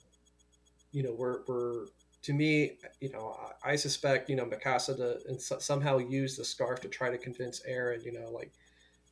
you 0.91 1.05
know, 1.05 1.15
we're 1.17 1.43
we're 1.47 1.87
to 2.23 2.33
me, 2.33 2.73
you 3.01 3.11
know, 3.11 3.37
I, 3.65 3.73
I 3.73 3.77
suspect 3.77 4.29
you 4.29 4.37
know 4.37 4.45
Mikasa 4.45 4.97
to 4.97 5.19
and 5.29 5.41
so, 5.41 5.59
somehow 5.59 5.99
use 5.99 6.37
the 6.37 6.45
scarf 6.45 6.81
to 6.81 6.89
try 6.89 7.11
to 7.11 7.19
convince 7.19 7.63
Eren, 7.69 8.05
you 8.05 8.13
know, 8.13 8.31
like, 8.31 8.53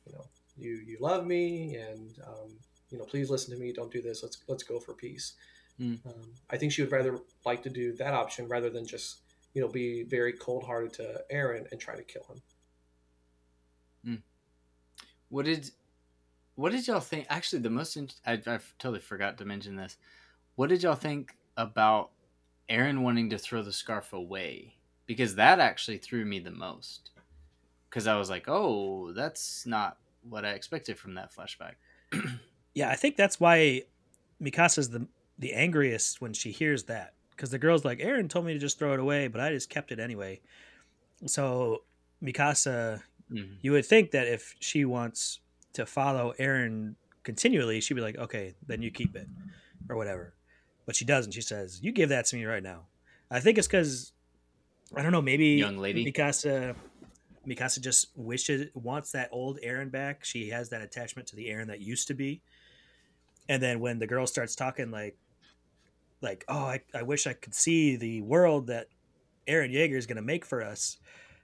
you 0.05 0.13
know, 0.13 0.25
you 0.57 0.81
you 0.85 0.97
love 0.99 1.25
me 1.25 1.75
and 1.75 2.17
um, 2.25 2.51
you 2.89 2.97
know, 2.97 3.05
please 3.05 3.29
listen 3.29 3.53
to 3.53 3.59
me. 3.59 3.73
Don't 3.73 3.91
do 3.91 4.01
this. 4.01 4.23
Let's 4.23 4.39
let's 4.47 4.63
go 4.63 4.79
for 4.79 4.93
peace. 4.93 5.33
Mm. 5.79 6.03
Um, 6.05 6.31
I 6.49 6.57
think 6.57 6.71
she 6.71 6.81
would 6.81 6.91
rather 6.91 7.19
like 7.45 7.61
to 7.63 7.69
do 7.69 7.93
that 7.93 8.13
option 8.13 8.47
rather 8.47 8.69
than 8.69 8.85
just 8.85 9.19
you 9.53 9.61
know 9.61 9.67
be 9.67 10.03
very 10.03 10.33
cold 10.33 10.63
hearted 10.63 10.93
to 10.93 11.21
Eren 11.31 11.71
and 11.71 11.79
try 11.79 11.95
to 11.95 12.03
kill 12.03 12.23
him. 12.29 12.41
What 15.29 15.45
did 15.45 15.71
what 16.55 16.71
did 16.71 16.87
y'all 16.87 16.99
think? 16.99 17.27
Actually, 17.29 17.61
the 17.61 17.69
most 17.69 17.97
in- 17.97 18.09
I, 18.25 18.33
I 18.33 18.59
totally 18.79 18.99
forgot 18.99 19.37
to 19.37 19.45
mention 19.45 19.75
this. 19.75 19.97
What 20.55 20.69
did 20.69 20.83
y'all 20.83 20.95
think 20.95 21.35
about 21.55 22.11
Eren 22.69 22.99
wanting 23.01 23.29
to 23.29 23.37
throw 23.37 23.61
the 23.61 23.71
scarf 23.73 24.13
away? 24.13 24.75
Because 25.05 25.35
that 25.35 25.59
actually 25.59 25.97
threw 25.97 26.25
me 26.25 26.39
the 26.39 26.51
most. 26.51 27.11
Because 27.89 28.07
I 28.07 28.17
was 28.17 28.29
like, 28.29 28.45
oh, 28.47 29.13
that's 29.13 29.65
not 29.65 29.97
what 30.29 30.43
I 30.45 30.51
expected 30.51 30.97
from 30.99 31.15
that 31.15 31.31
flashback. 31.33 31.75
Yeah, 32.73 32.91
I 32.91 32.95
think 32.95 33.15
that's 33.15 33.39
why 33.39 33.85
Mikasa's 34.39 34.91
the 34.91 35.07
the 35.39 35.53
angriest 35.53 36.21
when 36.21 36.31
she 36.31 36.51
hears 36.51 36.83
that 36.83 37.13
because 37.31 37.49
the 37.49 37.57
girl's 37.57 37.83
like, 37.83 37.97
Eren 37.97 38.29
told 38.29 38.45
me 38.45 38.53
to 38.53 38.59
just 38.59 38.77
throw 38.77 38.93
it 38.93 38.99
away, 38.99 39.27
but 39.29 39.41
I 39.41 39.49
just 39.49 39.67
kept 39.71 39.91
it 39.91 39.99
anyway. 39.99 40.39
So 41.25 41.81
Mikasa, 42.23 43.01
Mhm. 43.31 43.57
you 43.61 43.71
would 43.71 43.85
think 43.85 44.11
that 44.11 44.27
if 44.27 44.55
she 44.59 44.85
wants 44.85 45.39
to 45.73 45.87
follow 45.87 46.33
Eren 46.39 46.93
continually, 47.23 47.81
she'd 47.81 47.95
be 47.95 48.01
like, 48.01 48.17
okay, 48.17 48.53
then 48.67 48.83
you 48.83 48.91
keep 48.91 49.15
it 49.15 49.27
or 49.89 49.95
whatever. 49.95 50.33
But 50.87 50.95
she 50.95 51.05
doesn't. 51.05 51.33
She 51.33 51.41
says, 51.41 51.79
you 51.83 51.91
give 51.91 52.09
that 52.09 52.25
to 52.27 52.35
me 52.37 52.45
right 52.45 52.63
now. 52.63 52.85
I 53.29 53.41
think 53.41 53.59
it's 53.59 53.67
because 53.67 54.13
I 54.95 55.03
don't 55.03 55.11
know. 55.11 55.21
Maybe 55.21 55.49
Young 55.49 55.77
lady. 55.77 56.03
Mikasa. 56.11 56.75
Mikasa 57.45 57.81
just 57.81 58.07
wishes 58.15 58.69
wants 58.73 59.11
that 59.11 59.29
old 59.31 59.59
Eren 59.63 59.91
back. 59.91 60.23
She 60.25 60.49
has 60.49 60.69
that 60.69 60.81
attachment 60.81 61.27
to 61.29 61.35
the 61.35 61.47
Eren 61.47 61.67
that 61.67 61.81
used 61.81 62.07
to 62.07 62.13
be. 62.13 62.41
And 63.47 63.61
then 63.61 63.79
when 63.79 63.99
the 63.99 64.07
girl 64.07 64.25
starts 64.25 64.55
talking 64.55 64.89
like 64.89 65.17
like, 66.21 66.45
oh, 66.47 66.57
I, 66.57 66.81
I 66.95 67.03
wish 67.03 67.27
I 67.27 67.33
could 67.33 67.53
see 67.53 67.95
the 67.95 68.21
world 68.21 68.67
that 68.67 68.87
Eren 69.47 69.73
Yeager 69.73 69.97
is 69.97 70.07
gonna 70.07 70.21
make 70.21 70.45
for 70.45 70.63
us. 70.63 70.97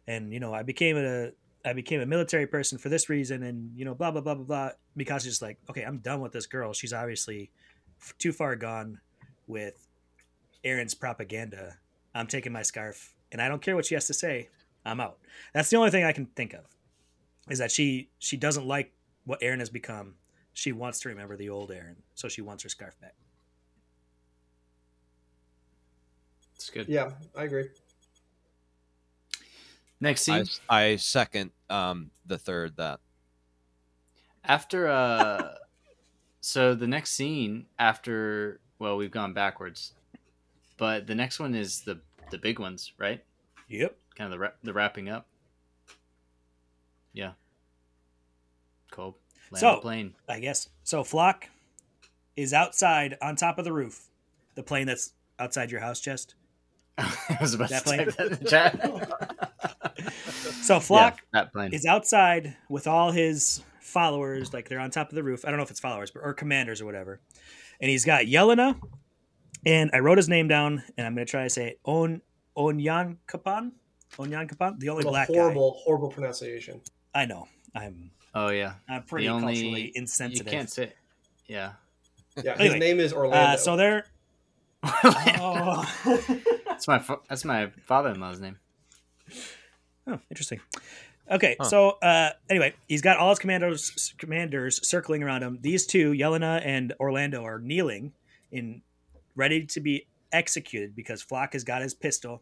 And, 0.07 0.33
you 0.33 0.39
know, 0.39 0.53
I 0.53 0.63
became 0.63 0.97
a 0.97 1.31
I 1.65 1.73
became 1.73 1.99
a 1.99 2.05
military 2.05 2.47
person 2.47 2.77
for 2.77 2.89
this 2.89 3.09
reason 3.09 3.43
and, 3.43 3.77
you 3.77 3.83
know, 3.83 3.93
blah 3.93 4.11
blah 4.11 4.21
blah 4.21 4.35
blah 4.35 4.45
blah. 4.45 4.69
Mikasa's 4.97 5.25
just 5.25 5.41
like, 5.41 5.57
okay, 5.69 5.83
I'm 5.83 5.97
done 5.97 6.21
with 6.21 6.31
this 6.31 6.45
girl. 6.45 6.71
She's 6.71 6.93
obviously 6.93 7.51
f- 8.01 8.13
too 8.17 8.31
far 8.31 8.55
gone 8.55 8.99
with 9.47 9.87
Eren's 10.65 10.93
propaganda. 10.93 11.77
I'm 12.15 12.27
taking 12.27 12.51
my 12.51 12.61
scarf 12.61 13.13
and 13.31 13.41
I 13.41 13.49
don't 13.49 13.61
care 13.61 13.75
what 13.75 13.85
she 13.85 13.95
has 13.95 14.07
to 14.07 14.13
say. 14.13 14.49
I'm 14.85 14.99
out. 14.99 15.17
That's 15.53 15.69
the 15.69 15.77
only 15.77 15.89
thing 15.89 16.03
I 16.03 16.11
can 16.11 16.27
think 16.27 16.53
of. 16.53 16.65
Is 17.49 17.59
that 17.59 17.71
she 17.71 18.09
she 18.19 18.37
doesn't 18.37 18.65
like 18.65 18.93
what 19.25 19.41
Eren 19.41 19.59
has 19.59 19.69
become. 19.69 20.15
She 20.53 20.71
wants 20.71 20.99
to 21.01 21.09
remember 21.09 21.35
the 21.35 21.49
old 21.49 21.71
Eren, 21.71 21.95
so 22.13 22.29
she 22.29 22.41
wants 22.41 22.63
her 22.63 22.69
scarf 22.69 22.99
back. 23.01 23.15
It's 26.55 26.69
good. 26.69 26.87
Yeah, 26.87 27.11
I 27.35 27.43
agree. 27.43 27.65
Next 29.99 30.29
I, 30.29 30.43
scene. 30.43 30.53
I 30.69 30.95
second 30.97 31.51
um, 31.69 32.11
the 32.25 32.37
third 32.37 32.77
that. 32.77 32.99
after 34.45 34.87
uh 34.87 35.55
so 36.41 36.75
the 36.75 36.87
next 36.87 37.11
scene 37.11 37.65
after 37.79 38.59
well 38.83 38.97
we've 38.97 39.11
gone 39.11 39.31
backwards 39.33 39.93
but 40.77 41.07
the 41.07 41.15
next 41.15 41.39
one 41.39 41.55
is 41.55 41.81
the 41.81 41.99
the 42.31 42.37
big 42.37 42.59
ones 42.59 42.91
right 42.97 43.23
Yep. 43.69 43.95
kind 44.17 44.33
of 44.33 44.39
the 44.39 44.51
the 44.61 44.73
wrapping 44.73 45.07
up 45.09 45.25
yeah 47.13 47.31
cool 48.91 49.17
land 49.51 49.61
So- 49.61 49.75
the 49.75 49.81
plane 49.81 50.13
I 50.27 50.39
guess. 50.39 50.69
So 50.83 51.03
Floch 51.03 51.43
is 52.35 52.53
outside 52.53 53.17
on 53.21 53.35
top 53.35 53.57
of 53.59 53.65
the 53.65 53.71
roof. 53.71 54.09
The 54.55 54.63
plane 54.63 54.87
that's 54.87 55.13
outside 55.39 55.69
your 55.71 55.79
house 55.81 55.99
chest. 55.99 56.35
i 56.97 57.37
was 57.41 57.53
about 57.53 57.69
That 57.69 57.79
to 57.79 57.83
plane? 57.85 57.99
type 58.05 58.15
that 58.17 58.31
in 58.31 58.39
the 58.39 58.49
chat 58.49 59.53
So 60.63 60.77
Floch 60.79 61.17
yeah, 61.33 61.69
is 61.71 61.85
outside 61.85 62.55
with 62.69 62.87
all 62.87 63.11
his 63.11 63.61
followers, 63.79 64.53
like 64.53 64.67
they're 64.69 64.79
on 64.79 64.91
top 64.91 65.09
of 65.09 65.15
the 65.15 65.23
roof. 65.23 65.45
I 65.45 65.49
don't 65.49 65.57
know 65.57 65.63
if 65.63 65.71
it's 65.71 65.79
followers, 65.79 66.11
but 66.11 66.21
or 66.23 66.33
commanders 66.33 66.81
or 66.81 66.85
whatever. 66.85 67.19
And 67.83 67.89
he's 67.89 68.05
got 68.05 68.27
Yelena, 68.27 68.79
and 69.65 69.91
I 69.93 69.99
wrote 69.99 70.17
his 70.17 70.29
name 70.29 70.47
down, 70.47 70.81
and 70.97 71.05
I'm 71.05 71.15
gonna 71.15 71.25
try 71.25 71.43
to 71.43 71.49
say 71.49 71.67
it. 71.67 71.79
On 71.83 72.21
Onyan 72.57 73.17
Kapan, 73.27 73.73
Onyan 74.15 74.49
Kapan, 74.49 74.79
the 74.79 74.87
only 74.87 75.03
black 75.03 75.27
horrible, 75.27 75.73
horrible 75.83 76.07
pronunciation. 76.07 76.79
I 77.13 77.25
know. 77.25 77.49
I'm 77.75 78.11
oh 78.35 78.47
yeah 78.49 78.75
I'm 78.87 79.03
pretty 79.03 79.27
the 79.27 79.33
only 79.33 79.53
culturally 79.55 79.81
you 79.87 79.91
insensitive. 79.95 80.47
can't 80.47 80.69
say 80.69 80.93
yeah 81.47 81.73
Yeah, 82.41 82.53
Anyway, 82.53 82.69
his 82.69 82.79
name 82.79 82.99
is 83.01 83.11
Orlando. 83.11 83.53
Uh, 83.53 83.57
so 83.57 83.75
they're. 83.75 84.05
Oh. 84.85 85.83
that's 86.67 86.87
my 86.87 87.03
that's 87.27 87.43
my 87.43 87.69
father-in-law's 87.85 88.39
name 88.39 88.59
Oh, 90.07 90.19
interesting. 90.29 90.59
Okay, 91.31 91.55
Huh. 91.59 91.65
so 91.69 91.89
uh, 92.01 92.31
anyway, 92.49 92.73
he's 92.87 93.01
got 93.01 93.17
all 93.17 93.29
his 93.29 93.39
commanders 93.39 94.13
commanders 94.17 94.85
circling 94.87 95.23
around 95.23 95.41
him. 95.43 95.57
These 95.61 95.85
two, 95.85 96.11
Yelena 96.11 96.61
and 96.65 96.93
Orlando, 96.99 97.43
are 97.43 97.59
kneeling 97.59 98.13
in 98.51 98.81
ready 99.35 99.65
to 99.65 99.79
be 99.79 100.05
executed 100.31 100.95
because 100.95 101.23
Floch 101.23 101.53
has 101.53 101.63
got 101.63 101.81
his 101.81 101.93
pistol, 101.93 102.41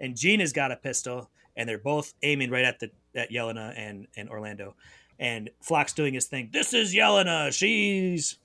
and 0.00 0.16
Jean 0.16 0.40
has 0.40 0.52
got 0.52 0.72
a 0.72 0.76
pistol, 0.76 1.30
and 1.56 1.68
they're 1.68 1.78
both 1.78 2.14
aiming 2.22 2.50
right 2.50 2.64
at 2.64 2.80
the 2.80 2.90
at 3.14 3.30
Yelena 3.30 3.74
and 3.76 4.06
and 4.16 4.28
Orlando. 4.30 4.74
And 5.18 5.50
Floch's 5.66 5.92
doing 5.92 6.14
his 6.14 6.26
thing. 6.26 6.50
This 6.52 6.72
is 6.74 6.94
Yelena. 6.94 7.52
She's 7.52 8.38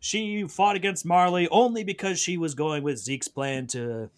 she 0.00 0.48
fought 0.48 0.74
against 0.74 1.06
Marley 1.06 1.48
only 1.48 1.84
because 1.84 2.18
she 2.18 2.36
was 2.36 2.54
going 2.54 2.82
with 2.82 2.98
Zeke's 2.98 3.28
plan 3.28 3.68
to 3.68 4.10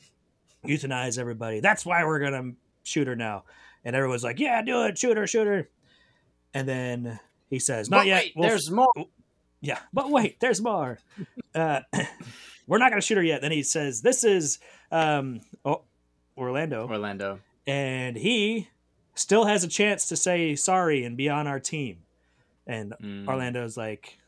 euthanize 0.66 1.18
everybody. 1.18 1.60
That's 1.60 1.84
why 1.84 2.04
we're 2.04 2.20
gonna 2.20 2.52
shoot 2.84 3.06
her 3.06 3.16
now. 3.16 3.44
And 3.84 3.94
everyone's 3.94 4.24
like, 4.24 4.38
"Yeah, 4.40 4.62
do 4.62 4.84
it, 4.84 4.96
shoot 4.98 5.16
her, 5.16 5.26
shoot 5.26 5.46
her." 5.46 5.68
And 6.54 6.68
then 6.68 7.18
he 7.50 7.58
says, 7.58 7.90
"Not 7.90 7.98
But 8.00 8.06
yet. 8.06 8.22
wait, 8.24 8.32
We'll 8.36 8.48
there's 8.48 8.70
more 8.70 8.92
yeah, 9.60 9.78
but 9.94 10.10
wait, 10.10 10.40
there's 10.40 10.60
more. 10.60 10.98
Uh, 11.54 11.80
we're 12.66 12.78
not 12.78 12.90
going 12.90 13.00
to 13.00 13.06
shoot 13.06 13.16
her 13.16 13.22
yet. 13.22 13.40
Then 13.40 13.52
he 13.52 13.62
says, 13.62 14.02
"This 14.02 14.22
is 14.24 14.58
um, 14.92 15.40
oh, 15.64 15.82
Orlando, 16.36 16.86
orlando 16.88 17.40
and 17.66 18.16
he 18.16 18.68
still 19.14 19.44
has 19.46 19.64
a 19.64 19.68
chance 19.68 20.08
to 20.08 20.16
say 20.16 20.54
sorry 20.56 21.04
and 21.04 21.16
be 21.16 21.28
on 21.28 21.46
our 21.46 21.60
team." 21.60 21.98
And 22.66 22.92
Mm. 23.02 23.26
Orlando's 23.28 23.76
like, 23.76 24.18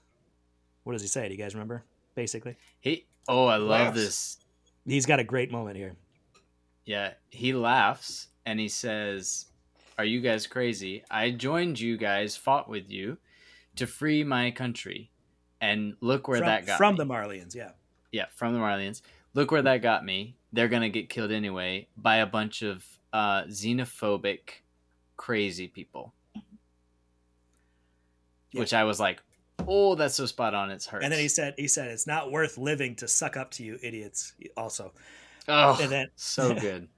"What 0.84 0.92
does 0.94 1.02
he 1.02 1.08
say? 1.08 1.28
Do 1.28 1.34
you 1.34 1.38
guys 1.38 1.54
remember?" 1.54 1.84
Basically, 2.14 2.56
he 2.80 3.04
oh 3.28 3.44
i 3.46 3.56
love 3.56 3.68
Laughs. 3.68 3.96
this 3.96 4.38
he's 4.86 5.04
got 5.06 5.20
a 5.20 5.24
great 5.24 5.50
moment 5.52 5.76
here. 5.76 5.96
Yeah, 6.86 7.12
he 7.28 7.52
laughs 7.52 8.28
and 8.46 8.58
he 8.58 8.68
says, 8.68 9.46
Are 9.98 10.04
you 10.04 10.20
guys 10.20 10.46
crazy? 10.46 11.02
I 11.10 11.32
joined 11.32 11.78
you 11.78 11.96
guys, 11.98 12.36
fought 12.36 12.68
with 12.68 12.90
you 12.90 13.18
to 13.74 13.86
free 13.86 14.24
my 14.24 14.50
country. 14.52 15.10
And 15.60 15.96
look 16.00 16.28
where 16.28 16.38
from, 16.38 16.46
that 16.46 16.66
got 16.66 16.74
me. 16.74 16.76
from 16.76 16.94
me. 16.94 16.98
the 16.98 17.06
Marleyans, 17.06 17.54
yeah. 17.54 17.70
yeah, 18.12 18.26
from 18.34 18.54
the 18.54 18.60
Marleyans. 18.60 19.02
Look 19.34 19.50
where 19.50 19.62
that 19.62 19.82
got 19.82 20.04
me. 20.04 20.36
They're 20.52 20.68
going 20.68 20.82
to 20.82 20.88
get 20.88 21.08
killed 21.08 21.32
anyway 21.32 21.88
by 21.96 22.16
a 22.16 22.26
bunch 22.26 22.62
of 22.62 22.84
uh, 23.12 23.44
xenophobic, 23.44 24.62
crazy 25.16 25.66
people. 25.68 26.14
Yeah. 28.52 28.60
Which 28.60 28.72
I 28.72 28.84
was 28.84 29.00
like, 29.00 29.20
Oh, 29.66 29.94
that's 29.94 30.14
so 30.14 30.26
spot 30.26 30.54
on. 30.54 30.70
It's 30.70 30.86
hurts. 30.86 31.02
And 31.02 31.12
then 31.12 31.18
he 31.18 31.28
said, 31.28 31.54
"He 31.56 31.66
said 31.66 31.88
it's 31.88 32.06
not 32.06 32.30
worth 32.30 32.58
living 32.58 32.94
to 32.96 33.08
suck 33.08 33.36
up 33.36 33.50
to 33.52 33.64
you 33.64 33.78
idiots." 33.82 34.34
Also, 34.56 34.92
Oh, 35.48 35.78
and 35.80 35.90
then 35.90 36.08
so 36.14 36.54
good. 36.60 36.88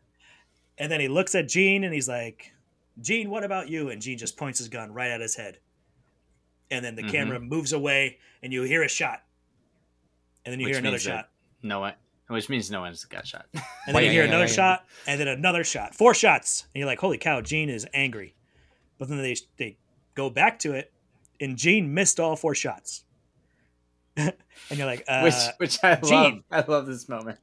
And 0.79 0.91
then 0.91 1.01
he 1.01 1.09
looks 1.09 1.35
at 1.35 1.49
Jean 1.49 1.85
and 1.85 1.93
he's 1.93 2.09
like, 2.09 2.53
Jean, 3.01 3.31
what 3.31 3.45
about 3.45 3.69
you? 3.69 3.91
And 3.91 4.01
Jean 4.01 4.19
just 4.19 4.37
points 4.37 4.59
his 4.59 4.69
gun 4.69 4.93
right 4.93 5.11
at 5.11 5.21
his 5.21 5.35
head. 5.37 5.59
And 6.71 6.85
then 6.85 6.95
the 6.97 7.03
Mhm. 7.03 7.11
camera 7.11 7.41
moves 7.41 7.73
away 7.73 8.19
and 8.43 8.53
you 8.53 8.63
hear 8.63 8.83
a 8.83 8.89
shot. 8.89 9.25
And 10.45 10.53
then 10.53 10.61
you 10.61 10.67
Which 10.67 10.77
hear 10.77 10.81
another 10.81 10.99
shot. 10.99 11.31
No 11.63 11.81
one, 11.81 11.95
which 12.29 12.49
means 12.49 12.71
no 12.71 12.81
one's 12.81 13.05
got 13.05 13.27
shot. 13.27 13.47
And 13.87 13.97
then 13.97 14.05
you 14.05 14.11
hear 14.11 14.23
yeah, 14.23 14.29
another 14.29 14.45
yeah, 14.45 14.51
yeah. 14.51 14.55
shot 14.55 14.87
and 15.07 15.19
then 15.21 15.29
another 15.29 15.65
shot. 15.65 15.95
Four 15.95 16.15
shots. 16.15 16.67
And 16.75 16.81
you're 16.81 16.87
like, 16.87 17.01
holy 17.01 17.19
cow, 17.19 17.41
Jean 17.41 17.69
is 17.71 17.87
angry. 17.95 18.35
But 18.99 19.09
then 19.09 19.19
they, 19.23 19.37
they 19.57 19.79
go 20.15 20.29
back 20.31 20.59
to 20.61 20.75
it 20.75 20.93
and 21.41 21.57
Jean 21.57 21.93
missed 21.95 22.21
all 22.21 22.37
four 22.37 22.55
shots. 22.55 23.05
and 24.17 24.35
you're 24.71 24.87
like, 24.87 25.05
uh, 25.09 25.23
which 25.23 25.35
which 25.59 25.79
I 25.85 25.91
love. 25.95 26.03
Jean. 26.05 26.45
I 26.51 26.65
love 26.67 26.87
this 26.87 27.09
moment. 27.09 27.39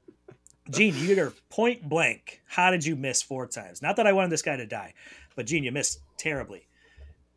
Jean, 0.72 0.96
you 0.98 1.22
are 1.22 1.34
point 1.50 1.88
blank. 1.88 2.42
How 2.48 2.72
did 2.72 2.86
you 2.86 2.96
miss 2.96 3.22
four 3.22 3.48
times? 3.48 3.82
Not 3.82 3.98
that 3.98 4.08
I 4.08 4.14
wanted 4.14 4.32
this 4.32 4.42
guy 4.42 4.56
to 4.58 4.66
die, 4.66 4.94
but 5.36 5.46
Jean, 5.46 5.64
you 5.64 5.72
missed 5.72 6.00
terribly. 6.18 6.68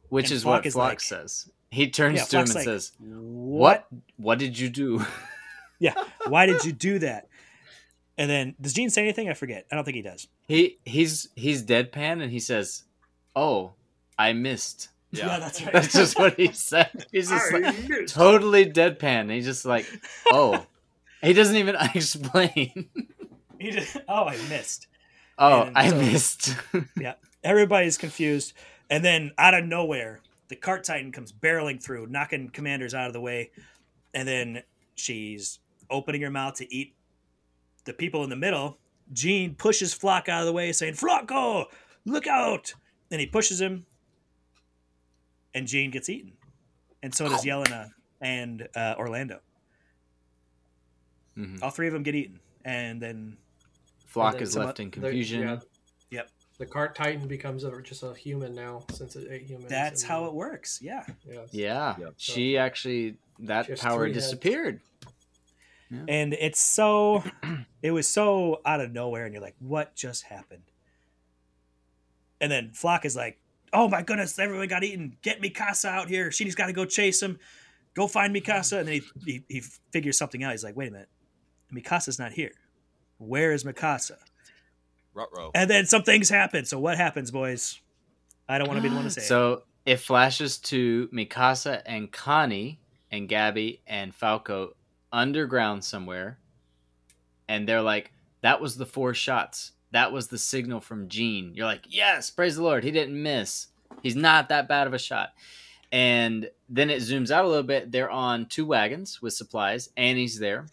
Which 0.08 0.26
And 0.26 0.32
is 0.36 0.44
Floch 0.44 0.46
what 0.46 0.66
is 0.66 0.74
Floch 0.74 0.78
like- 0.78 1.00
says. 1.00 1.50
He 1.70 1.90
turns 1.90 2.16
Yeah, 2.18 2.24
to 2.24 2.36
him 2.38 2.44
and 2.46 2.54
like, 2.54 2.64
says, 2.64 2.92
What? 2.98 3.86
"What? 3.90 4.00
What 4.16 4.38
did 4.38 4.58
you 4.58 4.70
do?" 4.70 5.04
Yeah. 5.80 5.94
Why 6.26 6.46
did 6.46 6.64
you 6.64 6.72
do 6.72 6.98
that? 7.00 7.28
And 8.20 8.28
then 8.28 8.56
does 8.60 8.72
Jean 8.72 8.90
say 8.90 9.02
anything? 9.02 9.28
I 9.28 9.34
forget. 9.34 9.64
I 9.70 9.76
don't 9.76 9.84
think 9.84 9.94
he 9.94 10.02
does. 10.02 10.26
He 10.48 10.78
he's 10.84 11.28
he's 11.36 11.62
deadpan 11.64 12.20
and 12.20 12.32
he 12.32 12.40
says, 12.40 12.82
"Oh, 13.36 13.74
I 14.18 14.32
missed." 14.32 14.88
Yeah. 15.12 15.38
that's 15.38 15.62
right. 15.62 15.72
That's 15.74 15.92
just 15.92 16.18
what 16.18 16.34
he 16.34 16.50
said. 16.50 17.06
He's 17.12 17.28
just 17.30 17.52
like, 17.52 17.88
missed. 17.88 18.12
totally 18.14 18.66
deadpan. 18.66 19.30
He's 19.30 19.44
just 19.44 19.64
like, 19.64 19.86
"Oh." 20.32 20.66
He 21.22 21.32
doesn't 21.32 21.54
even 21.56 21.76
explain. 21.94 22.88
He 23.60 23.70
just, 23.70 23.96
oh, 24.08 24.24
I 24.24 24.36
missed. 24.48 24.86
oh, 25.38 25.62
And 25.62 25.76
I 25.78 25.88
so- 25.90 25.96
missed. 25.96 26.56
Yeah, 27.00 27.14
everybody's 27.42 27.98
confused, 27.98 28.52
and 28.90 29.04
then 29.04 29.32
out 29.38 29.54
of 29.54 29.64
nowhere, 29.64 30.20
the 30.48 30.56
cart 30.56 30.84
titan 30.84 31.12
comes 31.12 31.32
barreling 31.32 31.82
through, 31.82 32.06
knocking 32.06 32.48
commanders 32.50 32.94
out 32.94 33.06
of 33.08 33.12
the 33.12 33.20
way, 33.20 33.50
and 34.14 34.26
then 34.26 34.62
she's 34.94 35.58
opening 35.90 36.22
her 36.22 36.30
mouth 36.30 36.54
to 36.54 36.74
eat 36.74 36.94
the 37.84 37.92
people 37.92 38.24
in 38.24 38.30
the 38.30 38.36
middle. 38.36 38.78
Jean 39.12 39.54
pushes 39.54 39.94
Floch 39.94 40.28
out 40.28 40.40
of 40.40 40.46
the 40.46 40.52
way, 40.52 40.72
saying, 40.72 40.94
"Flocko, 40.94 41.66
look 42.04 42.26
out!" 42.26 42.74
And 43.10 43.20
he 43.20 43.26
pushes 43.26 43.60
him, 43.60 43.86
and 45.54 45.66
Jean 45.66 45.90
gets 45.90 46.08
eaten, 46.08 46.32
and 47.02 47.14
so 47.14 47.28
does 47.28 47.44
Yelena 47.44 47.90
and 48.20 48.68
uh, 48.76 48.94
Orlando. 48.98 49.40
Mhm. 51.36 51.62
All 51.62 51.70
three 51.70 51.86
of 51.86 51.92
them 51.92 52.02
get 52.02 52.14
eaten, 52.14 52.40
and 52.64 53.00
then 53.00 53.36
Floch 54.12 54.40
is 54.40 54.56
left 54.56 54.80
in 54.80 54.90
confusion. 54.90 55.42
yeah. 55.42 55.58
Yep. 56.10 56.30
The 56.58 56.66
cart 56.66 56.94
titan 56.96 57.28
becomes 57.28 57.62
a, 57.64 57.82
just 57.82 58.02
a 58.02 58.14
human 58.14 58.54
now 58.54 58.84
since 58.92 59.14
it 59.16 59.28
ate 59.30 59.42
humans. 59.42 59.68
that's 59.70 60.02
how 60.02 60.24
it 60.24 60.32
works. 60.34 60.80
Yeah. 60.82 61.04
Yeah. 61.28 61.40
Yeah, 61.52 61.94
Yep. 61.98 62.14
she 62.16 62.58
actually 62.58 63.16
that 63.40 63.78
power 63.78 64.04
three 64.06 64.12
heads. 64.12 64.24
disappeared. 64.24 64.80
and 66.08 66.34
it's 66.34 66.60
so 66.60 67.22
it 67.82 67.92
was 67.92 68.08
so 68.08 68.60
out 68.66 68.80
of 68.80 68.92
nowhere 68.92 69.24
and 69.24 69.32
you're 69.32 69.42
like 69.42 69.54
what 69.58 69.94
just 69.94 70.24
happened 70.24 70.64
and 72.40 72.50
then 72.52 72.70
floch 72.74 73.04
is 73.06 73.16
like 73.16 73.38
oh 73.72 73.88
my 73.88 74.02
goodness 74.02 74.38
everyone 74.38 74.68
got 74.68 74.84
eaten 74.84 75.16
get 75.22 75.40
mikasa 75.40 75.88
out 75.88 76.08
here 76.08 76.30
she's 76.30 76.54
got 76.54 76.66
to 76.66 76.72
go 76.74 76.84
chase 76.84 77.22
him 77.22 77.38
go 77.94 78.06
find 78.06 78.34
mikasa 78.36 78.80
and 78.80 78.88
then 78.88 78.94
he, 78.96 79.02
he, 79.24 79.42
he 79.48 79.60
figures 79.92 80.18
something 80.18 80.42
out 80.44 80.50
he's 80.52 80.62
like 80.64 80.76
wait 80.76 80.88
a 80.88 80.92
minute 80.92 81.08
mikasa's 81.72 82.18
not 82.18 82.32
here 82.32 82.52
where 83.18 83.52
is 83.52 83.64
mikasa 83.64 84.16
Ruh-roh. 85.14 85.50
and 85.54 85.68
then 85.68 85.86
some 85.86 86.02
things 86.02 86.28
happen 86.28 86.64
so 86.64 86.78
what 86.78 86.96
happens 86.96 87.30
boys 87.30 87.78
i 88.48 88.58
don't 88.58 88.68
want 88.68 88.78
to 88.78 88.82
be 88.82 88.88
the 88.88 88.94
one 88.94 89.04
to 89.04 89.10
say 89.10 89.22
it. 89.22 89.26
So 89.26 89.62
it 89.88 89.96
flashes 90.00 90.58
to 90.58 91.08
Mikasa 91.14 91.80
and 91.86 92.12
Connie 92.12 92.78
and 93.10 93.26
Gabi 93.26 93.78
and 93.86 94.14
Falco 94.14 94.74
underground 95.10 95.82
somewhere, 95.82 96.38
and 97.48 97.66
they're 97.66 97.80
like, 97.80 98.12
"That 98.42 98.60
was 98.60 98.76
the 98.76 98.84
four 98.84 99.14
shots. 99.14 99.72
That 99.92 100.12
was 100.12 100.28
the 100.28 100.36
signal 100.36 100.82
from 100.82 101.08
Jean." 101.08 101.54
You're 101.54 101.64
like, 101.64 101.86
"Yes, 101.88 102.28
praise 102.28 102.56
the 102.56 102.62
Lord. 102.62 102.84
He 102.84 102.90
didn't 102.90 103.22
miss. 103.22 103.68
He's 104.02 104.14
not 104.14 104.50
that 104.50 104.68
bad 104.68 104.86
of 104.86 104.92
a 104.92 104.98
shot." 104.98 105.30
And 105.90 106.50
then 106.68 106.90
it 106.90 107.00
zooms 107.00 107.30
out 107.30 107.46
a 107.46 107.48
little 107.48 107.62
bit. 107.62 107.90
They're 107.90 108.10
on 108.10 108.44
two 108.44 108.66
wagons 108.66 109.22
with 109.22 109.32
supplies. 109.32 109.88
And 109.96 110.04
Annie's 110.04 110.38
there, 110.38 110.66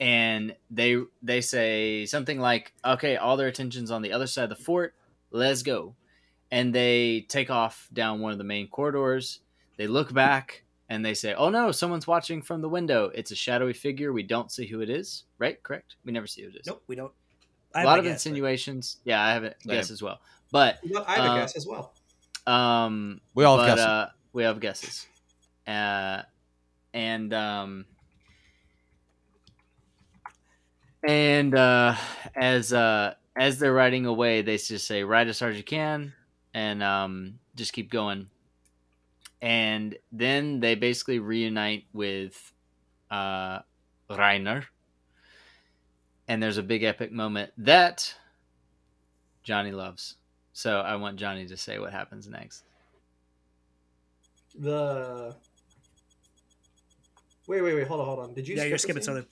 and 0.00 0.56
they 0.70 0.96
they 1.22 1.40
say 1.42 2.06
something 2.06 2.40
like, 2.40 2.72
"Okay, 2.84 3.16
all 3.16 3.36
their 3.36 3.46
attention's 3.48 3.90
on 3.92 4.02
the 4.02 4.12
other 4.12 4.26
side 4.26 4.50
of 4.50 4.58
the 4.58 4.64
fort. 4.64 4.94
Let's 5.30 5.62
go." 5.62 5.94
and 6.52 6.74
they 6.74 7.20
take 7.28 7.48
off 7.48 7.88
down 7.92 8.18
one 8.18 8.32
of 8.32 8.38
the 8.38 8.42
main 8.42 8.66
corridors. 8.66 9.38
They 9.76 9.86
look 9.86 10.12
back 10.12 10.64
and 10.88 11.04
they 11.06 11.14
say, 11.14 11.32
"Oh 11.32 11.48
no, 11.48 11.70
someone's 11.70 12.08
watching 12.08 12.42
from 12.42 12.60
the 12.60 12.68
window. 12.68 13.08
It's 13.14 13.30
a 13.30 13.36
shadowy 13.36 13.72
figure. 13.72 14.12
We 14.12 14.24
don't 14.24 14.50
see 14.50 14.66
who 14.66 14.80
it 14.80 14.90
is. 14.90 15.22
Right? 15.38 15.62
Correct? 15.62 15.94
We 16.04 16.10
never 16.10 16.26
see 16.26 16.42
who 16.42 16.48
it 16.48 16.56
is. 16.56 16.66
nope 16.66 16.82
we 16.88 16.96
don't 16.96 17.12
A 17.72 17.78
I 17.78 17.80
have 17.82 17.86
lot 17.86 17.98
of 18.00 18.04
guess, 18.04 18.24
but- 18.24 18.30
insinuations. 18.30 18.96
Yeah, 19.04 19.22
I 19.22 19.32
have 19.32 19.44
a 19.44 19.54
Same. 19.60 19.74
guess 19.76 19.92
as 19.92 20.02
well. 20.02 20.20
But 20.50 20.80
Well, 20.90 21.04
I 21.06 21.14
have 21.14 21.24
a 21.24 21.28
Uh, 21.28 21.36
guess 21.38 21.54
as 21.54 21.66
well. 21.68 21.94
um, 22.48 23.20
We 23.36 23.44
all 23.44 23.56
have 23.58 23.68
but, 23.68 23.74
guesses. 23.76 23.86
Uh, 23.86 24.08
we 24.32 24.42
have 24.42 24.58
guesses. 24.58 25.06
Uh, 25.68 26.22
and 26.92 27.32
um, 27.32 27.86
and 31.06 31.54
uh, 31.54 31.94
as 32.34 32.72
uh, 32.72 33.14
as 33.36 33.58
they're 33.58 33.72
riding 33.72 34.06
away, 34.06 34.42
they 34.42 34.56
just 34.56 34.86
say, 34.86 35.02
"Ride 35.02 35.28
as 35.28 35.38
hard 35.38 35.52
as 35.52 35.58
you 35.58 35.64
can," 35.64 36.12
and 36.54 36.82
um, 36.82 37.38
just 37.56 37.72
keep 37.72 37.90
going. 37.90 38.28
And 39.42 39.96
then 40.12 40.60
they 40.60 40.74
basically 40.74 41.18
reunite 41.18 41.84
with 41.94 42.52
uh, 43.10 43.60
Reiner, 44.10 44.64
and 46.28 46.42
there's 46.42 46.58
a 46.58 46.62
big 46.62 46.82
epic 46.82 47.12
moment 47.12 47.52
that 47.56 48.14
Johnny 49.42 49.72
loves. 49.72 50.16
So 50.52 50.80
I 50.80 50.96
want 50.96 51.16
Johnny 51.16 51.46
to 51.46 51.56
say 51.56 51.78
what 51.78 51.92
happens 51.92 52.28
next. 52.28 52.64
The 54.58 55.34
wait, 57.46 57.62
wait, 57.62 57.74
wait. 57.74 57.86
Hold 57.86 58.00
on, 58.00 58.06
hold 58.06 58.18
on. 58.18 58.34
Did 58.34 58.46
you? 58.46 58.56
yeah 58.56 58.64
you're 58.64 58.76
skip 58.76 58.96
skipping 58.96 59.02
something 59.02 59.26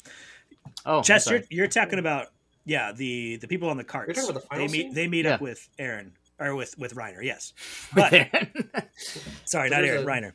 Oh, 0.86 0.98
I'm 0.98 1.02
Chess, 1.02 1.28
you're, 1.30 1.42
you're 1.50 1.66
talking 1.68 1.98
about 1.98 2.28
yeah 2.64 2.92
the 2.92 3.36
the 3.36 3.48
people 3.48 3.68
on 3.70 3.76
the 3.76 3.84
carts. 3.84 4.14
talking 4.14 4.30
about 4.30 4.42
the 4.42 4.48
final 4.48 4.66
they 4.66 4.72
meet 4.72 4.82
scene? 4.82 4.94
they 4.94 5.08
meet 5.08 5.24
Yeah. 5.24 5.34
up 5.34 5.40
with 5.40 5.68
Eren 5.78 6.10
or 6.38 6.54
with 6.54 6.76
with 6.78 6.94
Reiner. 6.94 7.22
Yes, 7.22 7.52
but 7.94 8.12
Eren. 8.12 8.68
sorry, 9.44 9.68
So 9.70 9.74
not 9.76 9.84
Eren. 9.84 10.02
a- 10.02 10.06
Reiner. 10.06 10.32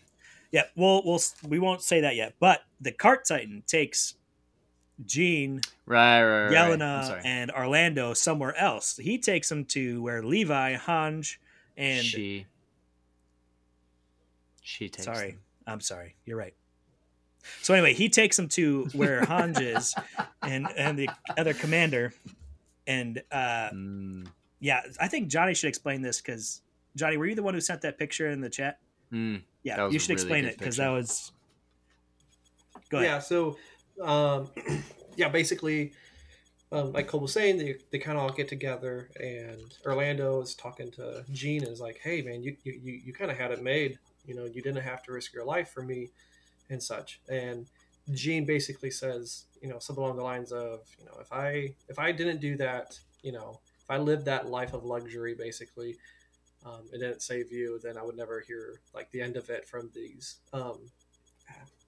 Yeah, 0.51 0.63
we'll 0.75 1.01
we'll 1.03 1.19
we 1.47 1.59
won't 1.59 1.81
say 1.81 2.01
that 2.01 2.15
yet. 2.15 2.35
But 2.39 2.61
the 2.81 2.91
cart 2.91 3.25
titan 3.25 3.63
takes 3.65 4.15
Jean, 5.05 5.59
right, 5.87 6.23
right, 6.23 6.43
right. 6.49 6.53
right. 6.53 6.79
Yelena, 6.79 7.07
sorry. 7.07 7.21
and 7.25 7.49
Orlando 7.51 8.13
somewhere 8.13 8.55
else. 8.55 8.95
He 8.97 9.17
takes 9.17 9.49
them 9.49 9.65
to 9.65 10.01
where 10.03 10.21
Levi, 10.21 10.75
Hange, 10.75 11.37
and 11.75 12.05
she 12.05 12.45
she 14.61 14.89
takes 14.89 15.05
sorry, 15.05 15.31
them. 15.31 15.39
I'm 15.65 15.81
sorry. 15.81 16.15
You're 16.25 16.37
right. 16.37 16.53
So 17.61 17.73
anyway, 17.73 17.93
he 17.93 18.09
takes 18.09 18.37
him 18.37 18.47
to 18.49 18.87
where 18.93 19.21
Hange 19.21 19.61
is, 19.61 19.95
and 20.41 20.67
and 20.77 20.97
the 20.97 21.09
other 21.37 21.53
commander, 21.53 22.13
and 22.87 23.21
uh, 23.31 23.69
Mm, 23.73 24.27
Yeah, 24.59 24.81
I 24.99 25.07
think 25.07 25.29
Johnny 25.29 25.53
should 25.53 25.67
explain 25.69 26.01
this 26.01 26.21
because 26.21 26.61
Johnny, 26.95 27.17
were 27.17 27.25
you 27.25 27.35
the 27.35 27.43
one 27.43 27.53
who 27.53 27.61
sent 27.61 27.81
that 27.81 27.97
picture 27.97 28.29
in 28.29 28.41
the 28.41 28.49
chat? 28.49 28.79
mm. 29.11 29.41
Yeah, 29.63 29.87
you 29.89 29.99
should 29.99 30.09
really 30.09 30.21
explain 30.21 30.45
it 30.45 30.57
because 30.57 30.77
that 30.77 30.89
was. 30.89 31.31
Go 32.89 32.97
ahead. 32.97 33.09
Yeah. 33.09 33.19
So, 33.19 33.57
um, 34.01 34.49
yeah, 35.15 35.29
basically, 35.29 35.93
um, 36.71 36.91
like 36.91 37.07
Cole 37.07 37.21
was 37.21 37.31
saying, 37.31 37.57
they, 37.57 37.75
they 37.91 37.99
kind 37.99 38.17
of 38.17 38.23
all 38.23 38.31
get 38.31 38.47
together, 38.47 39.09
and 39.19 39.73
Orlando 39.85 40.41
is 40.41 40.53
talking 40.55 40.91
to 40.91 41.23
Jean 41.31 41.63
and 41.63 41.71
is 41.71 41.79
like, 41.79 41.99
"Hey, 42.03 42.21
man, 42.21 42.43
you 42.43 42.57
you, 42.63 42.79
you, 42.83 43.01
you 43.05 43.13
kind 43.13 43.31
of 43.31 43.37
had 43.37 43.51
it 43.51 43.63
made. 43.63 43.99
You 44.25 44.35
know, 44.35 44.45
you 44.45 44.61
didn't 44.61 44.83
have 44.83 45.03
to 45.03 45.11
risk 45.11 45.33
your 45.33 45.45
life 45.45 45.69
for 45.69 45.81
me, 45.83 46.09
and 46.69 46.81
such." 46.81 47.19
And 47.29 47.67
Jean 48.11 48.45
basically 48.45 48.91
says, 48.91 49.45
you 49.61 49.69
know, 49.69 49.79
something 49.79 50.03
along 50.03 50.17
the 50.17 50.23
lines 50.23 50.51
of, 50.51 50.81
you 50.99 51.05
know, 51.05 51.17
if 51.21 51.31
I 51.31 51.73
if 51.87 51.97
I 51.99 52.11
didn't 52.11 52.41
do 52.41 52.57
that, 52.57 52.99
you 53.21 53.31
know, 53.31 53.59
if 53.81 53.89
I 53.89 53.97
lived 53.97 54.25
that 54.25 54.47
life 54.49 54.73
of 54.73 54.83
luxury, 54.83 55.35
basically, 55.35 55.95
um, 56.65 56.81
it 56.91 56.99
didn't 56.99 57.21
save 57.21 57.51
you, 57.51 57.79
then 57.81 57.97
I 57.97 58.03
would 58.03 58.17
never 58.17 58.41
hear 58.41 58.81
like 58.93 59.09
the 59.11 59.21
end 59.21 59.37
of 59.37 59.49
it 59.49 59.67
from 59.67 59.89
these. 59.93 60.37
Um, 60.51 60.79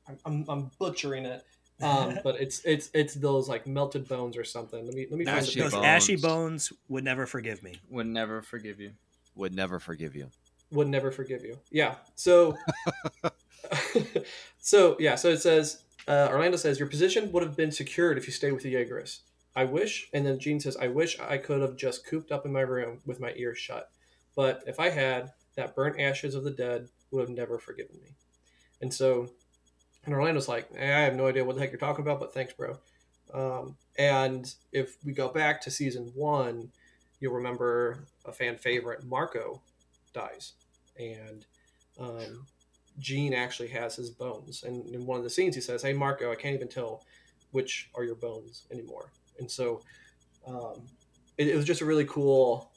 I'm, 0.07 0.17
I'm, 0.25 0.45
I'm 0.47 0.71
butchering 0.79 1.25
it, 1.25 1.43
um, 1.81 2.19
but 2.23 2.39
it's 2.39 2.61
it's 2.65 2.89
it's 2.93 3.15
those 3.15 3.49
like 3.49 3.67
melted 3.67 4.07
bones 4.07 4.37
or 4.37 4.43
something. 4.43 4.85
Let 4.85 4.93
me 4.93 5.07
let 5.09 5.19
me 5.19 5.25
find 5.25 5.37
the 5.37 5.41
Ashy 5.41 5.59
Those 5.59 5.73
bones. 5.73 5.85
ashy 5.85 6.15
bones 6.15 6.73
would 6.87 7.03
never 7.03 7.25
forgive 7.25 7.63
me. 7.63 7.75
would 7.89 8.07
never 8.07 8.41
forgive 8.41 8.79
you. 8.79 8.91
Would 9.35 9.53
never 9.53 9.79
forgive 9.79 10.15
you. 10.15 10.29
would 10.71 10.87
never 10.87 11.11
forgive 11.11 11.43
you. 11.43 11.57
Yeah. 11.71 11.95
So, 12.15 12.57
so 14.59 14.95
yeah. 14.99 15.15
So 15.15 15.29
it 15.29 15.41
says 15.41 15.83
uh, 16.07 16.27
Orlando 16.31 16.57
says 16.57 16.79
your 16.79 16.87
position 16.87 17.31
would 17.31 17.43
have 17.43 17.55
been 17.55 17.71
secured 17.71 18.17
if 18.17 18.27
you 18.27 18.33
stayed 18.33 18.51
with 18.51 18.63
the 18.63 18.73
Jaegerists. 18.73 19.19
I 19.55 19.63
wish, 19.63 20.09
and 20.13 20.25
then 20.25 20.37
Jean 20.37 20.59
says, 20.59 20.75
I 20.75 20.87
wish 20.87 21.17
I 21.19 21.37
could 21.37 21.61
have 21.61 21.77
just 21.77 22.05
cooped 22.05 22.31
up 22.31 22.45
in 22.45 22.51
my 22.51 22.61
room 22.61 22.99
with 23.05 23.21
my 23.21 23.33
ears 23.37 23.57
shut. 23.57 23.89
But 24.35 24.63
if 24.67 24.81
I 24.81 24.89
had, 24.89 25.31
that 25.55 25.75
burnt 25.75 25.99
ashes 25.99 26.35
of 26.35 26.43
the 26.43 26.51
dead 26.51 26.89
would 27.11 27.21
have 27.21 27.29
never 27.29 27.57
forgiven 27.57 27.95
me. 28.01 28.09
And 28.81 28.93
so, 28.93 29.29
and 30.03 30.13
Orlando's 30.13 30.49
like, 30.49 30.67
eh, 30.75 30.83
I 30.83 31.01
have 31.03 31.15
no 31.15 31.27
idea 31.27 31.45
what 31.45 31.55
the 31.55 31.61
heck 31.61 31.71
you're 31.71 31.79
talking 31.79 32.03
about, 32.03 32.19
but 32.19 32.33
thanks, 32.33 32.51
bro. 32.51 32.77
Um, 33.33 33.77
and 33.97 34.53
if 34.73 34.97
we 35.05 35.13
go 35.13 35.29
back 35.29 35.61
to 35.61 35.71
season 35.71 36.11
one, 36.13 36.69
you'll 37.21 37.33
remember 37.33 38.03
a 38.25 38.33
fan 38.33 38.57
favorite, 38.57 39.05
Marco, 39.05 39.61
dies 40.13 40.53
and 40.97 41.45
um, 41.99 42.45
Jean 42.99 43.33
actually 43.33 43.69
has 43.69 43.95
his 43.95 44.09
bones. 44.09 44.63
And 44.63 44.93
in 44.93 45.05
one 45.05 45.17
of 45.17 45.23
the 45.23 45.29
scenes, 45.29 45.55
he 45.55 45.61
says, 45.61 45.81
"Hey, 45.81 45.93
Marco, 45.93 46.31
I 46.31 46.35
can't 46.35 46.55
even 46.55 46.67
tell 46.67 47.03
which 47.51 47.89
are 47.95 48.03
your 48.03 48.15
bones 48.15 48.65
anymore." 48.71 49.11
And 49.39 49.49
so, 49.49 49.81
um, 50.47 50.87
it, 51.37 51.49
it 51.49 51.55
was 51.55 51.65
just 51.65 51.81
a 51.81 51.85
really 51.85 52.05
cool, 52.05 52.71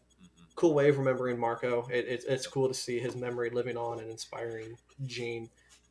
cool 0.57 0.75
way 0.75 0.89
of 0.89 0.99
remembering 0.99 1.39
Marco. 1.39 1.87
It, 1.93 2.07
it, 2.07 2.25
it's 2.29 2.47
cool 2.47 2.69
to 2.69 2.75
see 2.75 2.99
his 2.99 3.15
memory 3.15 3.51
living 3.51 3.77
on 3.77 4.01
and 4.01 4.11
inspiring 4.11 4.77
Jean, 5.07 5.49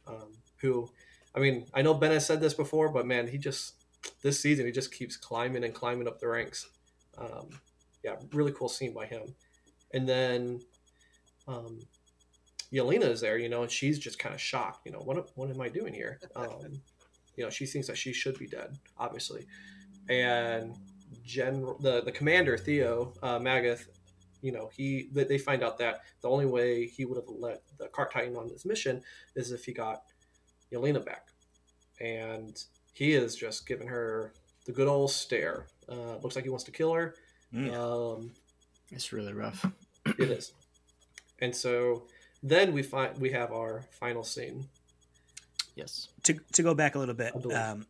um, 0.07 0.33
who, 0.57 0.89
I 1.35 1.39
mean, 1.39 1.65
I 1.73 1.81
know 1.81 1.93
Ben 1.93 2.11
has 2.11 2.25
said 2.25 2.41
this 2.41 2.53
before, 2.53 2.89
but 2.89 3.05
man, 3.05 3.27
he 3.27 3.37
just 3.37 3.75
this 4.21 4.39
season 4.39 4.65
he 4.65 4.71
just 4.71 4.93
keeps 4.93 5.17
climbing 5.17 5.63
and 5.63 5.73
climbing 5.73 6.07
up 6.07 6.19
the 6.19 6.27
ranks. 6.27 6.69
Um, 7.17 7.49
yeah, 8.03 8.15
really 8.33 8.51
cool 8.51 8.69
scene 8.69 8.93
by 8.93 9.05
him. 9.05 9.35
And 9.93 10.07
then 10.07 10.61
um, 11.47 11.79
Yelena 12.73 13.09
is 13.09 13.21
there, 13.21 13.37
you 13.37 13.49
know, 13.49 13.61
and 13.63 13.71
she's 13.71 13.99
just 13.99 14.19
kind 14.19 14.35
of 14.35 14.41
shocked. 14.41 14.85
You 14.85 14.91
know, 14.91 14.99
what 14.99 15.29
what 15.35 15.49
am 15.49 15.61
I 15.61 15.69
doing 15.69 15.93
here? 15.93 16.19
Um, 16.35 16.81
you 17.35 17.43
know, 17.43 17.49
she 17.51 17.67
thinks 17.67 17.87
that 17.87 17.97
she 17.97 18.13
should 18.13 18.37
be 18.39 18.47
dead, 18.47 18.77
obviously. 18.97 19.45
And 20.09 20.75
general 21.23 21.77
the 21.79 22.01
the 22.01 22.11
commander 22.11 22.57
Theo 22.57 23.13
uh, 23.21 23.39
Magath, 23.39 23.85
you 24.41 24.51
know, 24.51 24.69
he 24.75 25.09
they 25.13 25.37
find 25.37 25.63
out 25.63 25.77
that 25.77 26.01
the 26.21 26.29
only 26.29 26.45
way 26.45 26.87
he 26.87 27.05
would 27.05 27.17
have 27.17 27.27
let 27.27 27.61
the 27.77 27.87
Cart 27.87 28.11
Titan 28.11 28.35
on 28.35 28.47
this 28.47 28.65
mission 28.65 29.01
is 29.35 29.51
if 29.51 29.65
he 29.65 29.73
got 29.73 30.01
Yelena 30.73 31.03
back, 31.05 31.27
and 32.01 32.61
he 32.93 33.13
is 33.13 33.35
just 33.35 33.67
giving 33.67 33.87
her 33.87 34.33
the 34.65 34.71
good 34.71 34.87
old 34.87 35.11
stare. 35.11 35.67
Uh, 35.87 36.17
looks 36.17 36.35
like 36.35 36.43
he 36.43 36.49
wants 36.49 36.65
to 36.65 36.71
kill 36.71 36.93
her. 36.93 37.15
Mm. 37.53 37.73
Um, 37.73 38.31
it's 38.91 39.13
really 39.13 39.33
rough. 39.33 39.65
it 40.05 40.31
is, 40.31 40.53
and 41.39 41.55
so 41.55 42.03
then 42.49 42.73
we 42.73 42.83
find 42.83 43.17
we 43.19 43.31
have 43.31 43.51
our 43.51 43.83
final 43.91 44.23
scene. 44.23 44.67
Yes. 45.75 46.09
To 46.23 46.33
to 46.53 46.63
go 46.63 46.73
back 46.73 46.95
a 46.95 46.99
little 46.99 47.15
bit, 47.15 47.33
I 47.35 47.53
um, 47.53 47.85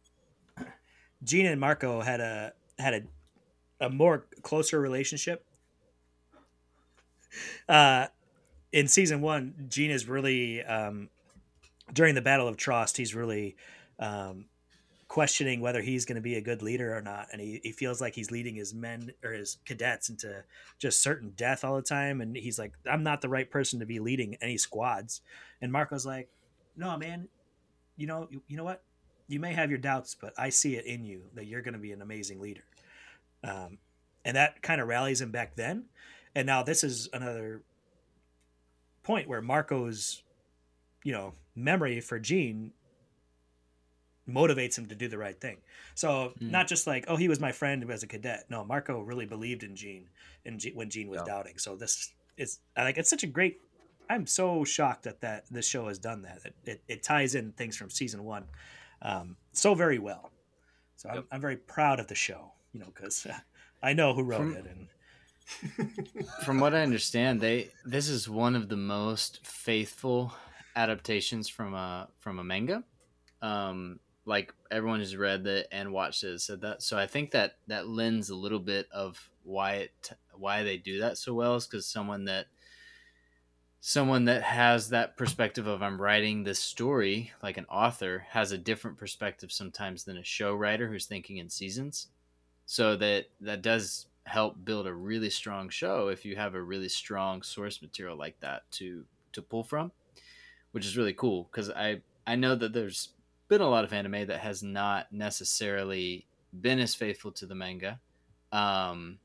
Gina 1.23 1.51
and 1.51 1.59
Marco 1.59 2.01
had 2.01 2.19
a 2.19 2.53
had 2.77 2.93
a 2.93 3.01
a 3.85 3.89
more 3.89 4.25
closer 4.41 4.79
relationship. 4.79 5.45
Uh, 7.69 8.07
in 8.71 8.87
season 8.87 9.21
one, 9.21 9.67
Gina's 9.69 10.07
really 10.07 10.63
um, 10.63 11.09
during 11.93 12.15
the 12.15 12.21
Battle 12.21 12.47
of 12.47 12.57
Trost. 12.57 12.97
He's 12.97 13.15
really 13.15 13.55
um, 13.99 14.45
questioning 15.17 15.61
whether 15.61 15.81
he's 15.81 16.05
going 16.05 16.17
to 16.17 16.21
be 16.21 16.35
a 16.35 16.41
good 16.41 16.61
leader 16.61 16.95
or 16.95 17.01
not, 17.01 17.27
and 17.31 17.41
he, 17.41 17.59
he 17.63 17.71
feels 17.71 17.99
like 17.99 18.13
he's 18.13 18.29
leading 18.29 18.53
his 18.53 18.71
men 18.71 19.11
or 19.23 19.31
his 19.31 19.57
cadets 19.65 20.09
into 20.09 20.43
just 20.77 21.01
certain 21.01 21.33
death 21.35 21.65
all 21.65 21.75
the 21.75 21.81
time. 21.81 22.21
And 22.21 22.37
he's 22.37 22.59
like, 22.59 22.73
"I'm 22.87 23.01
not 23.01 23.21
the 23.21 23.27
right 23.27 23.49
person 23.49 23.79
to 23.79 23.87
be 23.87 23.97
leading 23.97 24.35
any 24.41 24.59
squads." 24.59 25.21
And 25.59 25.71
Marco's 25.71 26.05
like, 26.05 26.29
"No, 26.75 26.95
man, 26.97 27.29
you 27.95 28.05
know, 28.05 28.27
you, 28.29 28.43
you 28.47 28.57
know 28.57 28.63
what? 28.63 28.83
You 29.27 29.39
may 29.39 29.53
have 29.53 29.71
your 29.71 29.79
doubts, 29.79 30.13
but 30.13 30.35
I 30.37 30.49
see 30.49 30.75
it 30.75 30.85
in 30.85 31.03
you 31.03 31.23
that 31.33 31.47
you're 31.47 31.63
going 31.63 31.73
to 31.73 31.79
be 31.79 31.93
an 31.93 32.03
amazing 32.03 32.39
leader." 32.39 32.65
Um, 33.43 33.79
and 34.23 34.37
that 34.37 34.61
kind 34.61 34.79
of 34.79 34.87
rallies 34.87 35.19
him 35.19 35.31
back 35.31 35.55
then. 35.55 35.85
And 36.35 36.45
now 36.45 36.61
this 36.61 36.83
is 36.83 37.09
another 37.11 37.63
point 39.01 39.27
where 39.27 39.41
Marco's, 39.41 40.21
you 41.03 41.11
know, 41.11 41.33
memory 41.55 42.01
for 42.01 42.19
Jean 42.19 42.71
motivates 44.27 44.77
him 44.77 44.85
to 44.87 44.95
do 44.95 45.07
the 45.07 45.17
right 45.17 45.39
thing. 45.39 45.57
So 45.95 46.33
Hmm. 46.39 46.51
not 46.51 46.67
just 46.67 46.85
like, 46.87 47.05
oh, 47.07 47.15
he 47.15 47.27
was 47.29 47.39
my 47.39 47.51
friend 47.51 47.89
as 47.89 48.03
a 48.03 48.07
cadet. 48.07 48.45
No, 48.49 48.63
Marco 48.65 48.99
really 48.99 49.25
believed 49.25 49.63
in 49.63 49.75
Jean, 49.75 50.09
and 50.45 50.59
Jean, 50.59 50.75
when 50.75 50.89
Jean 50.89 51.07
was 51.09 51.19
Yeah. 51.21 51.25
doubting. 51.33 51.57
So 51.57 51.75
this 51.75 52.11
is 52.37 52.59
like 52.77 52.97
it's 52.97 53.09
such 53.09 53.23
a 53.23 53.27
great. 53.27 53.61
I'm 54.09 54.25
so 54.27 54.63
shocked 54.63 55.03
that 55.03 55.21
that 55.21 55.45
this 55.51 55.67
show 55.67 55.87
has 55.87 55.99
done 55.99 56.21
that. 56.23 56.39
It, 56.45 56.55
it, 56.65 56.81
it 56.87 57.03
ties 57.03 57.35
in 57.35 57.51
things 57.53 57.75
from 57.77 57.89
season 57.89 58.23
one, 58.23 58.45
um, 59.01 59.35
so 59.53 59.73
very 59.75 59.99
well. 59.99 60.31
So 60.95 61.09
I'm, 61.09 61.23
I'm 61.31 61.41
very 61.41 61.57
proud 61.57 61.99
of 61.99 62.07
the 62.07 62.15
show, 62.15 62.51
you 62.73 62.79
know, 62.79 62.87
because 62.87 63.27
I 63.83 63.93
know 63.93 64.13
who 64.13 64.23
wrote 64.23 64.39
From- 64.39 64.55
it, 64.55 64.65
and 64.65 64.87
From 66.43 66.59
what 66.59 66.73
I 66.73 66.81
understand, 66.83 67.39
they 67.41 67.69
this 67.85 68.09
is 68.09 68.27
one 68.29 68.55
of 68.55 68.67
the 68.69 68.75
most 68.77 69.45
faithful 69.45 70.33
adaptations 70.75 71.47
from 71.49 71.73
a 71.73 72.09
from 72.19 72.39
a 72.39 72.43
manga. 72.43 72.83
Um, 73.41 73.99
like 74.27 74.53
everyone 74.69 74.99
who's 74.99 75.15
read 75.15 75.47
it 75.47 75.67
and 75.71 75.93
watched 75.93 76.23
it 76.23 76.39
said 76.41 76.61
that. 76.61 76.83
So 76.83 76.97
I 76.97 77.07
think 77.07 77.31
that 77.31 77.53
that 77.67 77.87
lends 77.87 78.29
a 78.29 78.35
little 78.35 78.59
bit 78.59 78.87
of 78.91 79.29
why 79.43 79.75
it 79.75 80.11
why 80.33 80.63
they 80.63 80.77
do 80.77 80.99
that 80.99 81.17
so 81.17 81.33
well 81.33 81.55
is 81.55 81.65
because 81.65 81.85
someone 81.87 82.25
that 82.25 82.47
someone 83.79 84.25
that 84.25 84.43
has 84.43 84.89
that 84.89 85.15
perspective 85.15 85.65
of 85.65 85.81
I'm 85.81 85.99
writing 86.01 86.43
this 86.43 86.59
story 86.59 87.31
like 87.41 87.55
an 87.57 87.65
author 87.65 88.25
has 88.29 88.51
a 88.51 88.57
different 88.57 88.97
perspective 88.97 89.49
sometimes 89.49 90.03
than 90.03 90.17
a 90.17 90.23
show 90.23 90.53
writer 90.53 90.89
who's 90.89 91.05
thinking 91.05 91.37
in 91.37 91.49
seasons. 91.49 92.09
So 92.65 92.97
that 92.97 93.27
that 93.39 93.61
does 93.61 94.07
help 94.25 94.65
build 94.65 94.87
a 94.87 94.93
really 94.93 95.29
strong 95.29 95.69
show 95.69 96.09
if 96.09 96.25
you 96.25 96.35
have 96.35 96.53
a 96.53 96.61
really 96.61 96.89
strong 96.89 97.43
source 97.43 97.81
material 97.81 98.17
like 98.17 98.41
that 98.41 98.69
to 98.71 99.05
to 99.31 99.41
pull 99.41 99.63
from, 99.63 99.93
which 100.71 100.85
is 100.85 100.97
really 100.97 101.13
cool 101.13 101.47
because 101.49 101.69
I 101.69 102.01
I 102.25 102.35
know 102.35 102.55
that 102.55 102.73
there's 102.73 103.13
been 103.47 103.61
a 103.61 103.69
lot 103.69 103.83
of 103.83 103.93
anime 103.93 104.27
that 104.27 104.39
has 104.39 104.63
not 104.63 105.11
necessarily 105.11 106.25
been 106.59 106.79
as 106.79 106.95
faithful 106.95 107.31
to 107.33 107.45
the 107.45 107.55
manga, 107.55 107.99
um, 108.51 109.19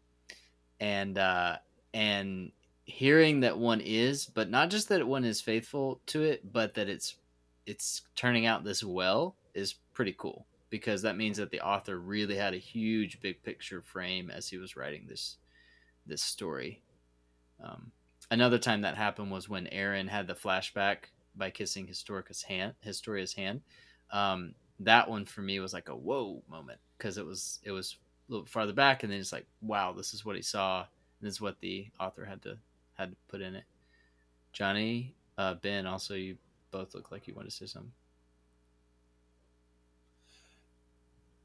and 0.81 1.19
uh, 1.19 1.57
and 1.95 2.53
hearing 2.85 3.41
that 3.41 3.59
one 3.59 3.81
is, 3.81 4.27
but 4.27 4.51
not 4.51 4.71
just 4.71 4.89
that 4.89 5.07
one 5.07 5.25
is 5.25 5.41
faithful 5.41 6.01
to 6.07 6.23
it, 6.23 6.53
but 6.53 6.75
that 6.75 6.89
it's 6.89 7.17
it's 7.67 8.03
turning 8.17 8.47
out 8.47 8.65
this 8.65 8.83
well 8.83 9.37
is 9.55 9.75
pretty 9.95 10.15
cool 10.17 10.47
because 10.71 11.03
that 11.03 11.17
means 11.17 11.37
that 11.37 11.51
the 11.51 11.61
author 11.61 11.99
really 11.99 12.37
had 12.37 12.55
a 12.55 12.59
huge 12.59 13.21
big 13.21 13.43
picture 13.43 13.83
frame 13.83 14.31
as 14.31 14.49
he 14.49 14.57
was 14.57 14.77
writing 14.77 15.07
this 15.09 15.37
this 16.07 16.23
story. 16.23 16.83
Um, 17.63 17.93
another 18.31 18.59
time 18.59 18.81
that 18.81 18.97
happened 18.97 19.31
was 19.31 19.49
when 19.49 19.67
Eren 19.67 20.09
had 20.09 20.27
the 20.27 20.35
flashback 20.35 21.11
by 21.37 21.51
kissing 21.51 21.87
Historica's 21.87 22.43
hand, 22.43 22.75
Historia's 22.81 23.35
hand. 23.35 23.61
Um, 24.13 24.55
that 24.81 25.09
one 25.09 25.25
for 25.25 25.43
me 25.43 25.59
was 25.61 25.73
like 25.73 25.89
a 25.89 25.97
whoa 25.97 26.43
moment 26.49 26.79
because 26.97 27.19
it 27.19 27.27
was 27.27 27.59
it 27.65 27.73
was 27.73 27.97
a 28.29 28.33
little 28.33 28.47
farther 28.47 28.73
back, 28.73 29.03
and 29.03 29.13
then 29.13 29.19
it's 29.21 29.33
like 29.33 29.47
wow, 29.61 29.93
this 29.93 30.15
is 30.15 30.25
what 30.25 30.37
he 30.37 30.43
saw, 30.43 30.81
and 30.81 31.27
this 31.27 31.35
is 31.35 31.41
what 31.41 31.59
the 31.61 31.89
author 31.99 32.25
had 32.25 32.43
to 32.43 32.59
had 32.95 33.11
to 33.11 33.17
put 33.29 33.41
in 33.41 33.55
it. 33.55 33.65
Johnny, 34.53 35.15
uh, 35.39 35.55
Ben, 35.55 35.87
also 35.87 36.15
you 36.15 36.37
both 36.71 36.95
look 36.95 37.11
like 37.11 37.27
you 37.27 37.35
want 37.35 37.49
to 37.49 37.55
say 37.55 37.67
something. 37.67 37.93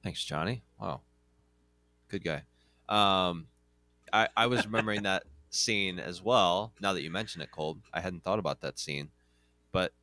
Thanks, 0.04 0.24
Johnny. 0.24 0.64
Wow, 0.80 1.02
good 2.10 2.24
guy. 2.24 2.44
Um, 2.90 3.48
I 4.12 4.28
I 4.36 4.48
was 4.48 4.66
remembering 4.66 5.04
that 5.04 5.24
scene 5.50 6.00
as 6.00 6.22
well. 6.22 6.74
Now 6.82 6.94
that 6.94 7.02
you 7.02 7.12
mention 7.12 7.42
it, 7.42 7.52
Cole, 7.52 7.78
I 7.94 8.02
hadn't 8.02 8.24
thought 8.24 8.40
about 8.40 8.62
that 8.62 8.78
scene, 8.78 9.10
but 9.72 9.94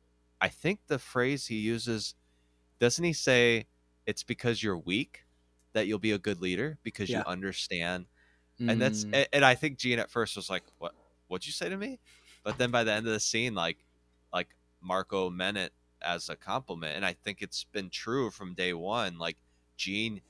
I 0.41 0.47
think 0.47 0.79
the 0.87 0.99
phrase 0.99 1.47
he 1.47 1.55
uses 1.55 2.15
doesn't 2.85 3.03
he 3.05 3.13
say 3.13 3.67
it's 4.05 4.23
because 4.23 4.63
you're 4.63 4.77
weak 4.77 5.25
that 5.73 5.87
you'll 5.87 5.99
be 5.99 6.11
a 6.11 6.19
good 6.19 6.41
leader 6.41 6.77
because 6.83 7.13
you 7.13 7.19
Yeah. 7.19 7.23
understand 7.25 8.05
and 8.67 8.81
that's 8.81 9.05
Mm, 9.05 9.13
and, 9.13 9.27
and 9.33 9.45
I 9.45 9.55
think 9.55 9.77
Jean 9.79 9.99
at 9.99 10.11
first 10.11 10.35
was 10.35 10.49
like, 10.49 10.63
"What? 10.79 10.93
What'd 11.27 11.47
you 11.47 11.53
say 11.53 11.69
to 11.69 11.77
me?" 11.77 11.99
But 12.43 12.57
then 12.57 12.71
by 12.71 12.83
the 12.83 12.93
end 12.93 13.07
of 13.07 13.13
the 13.13 13.19
scene, 13.19 13.55
like, 13.55 13.77
like 14.33 14.49
Marco 14.81 15.29
meant 15.29 15.57
it 15.57 15.73
as 16.01 16.29
a 16.29 16.35
compliment, 16.35 16.95
and 16.95 17.05
I 17.05 17.13
think 17.13 17.41
it's 17.41 17.63
been 17.65 17.89
true 17.89 18.31
from 18.31 18.53
day 18.55 18.73
one. 18.73 19.17
Like, 19.19 19.37
Jean 19.77 20.21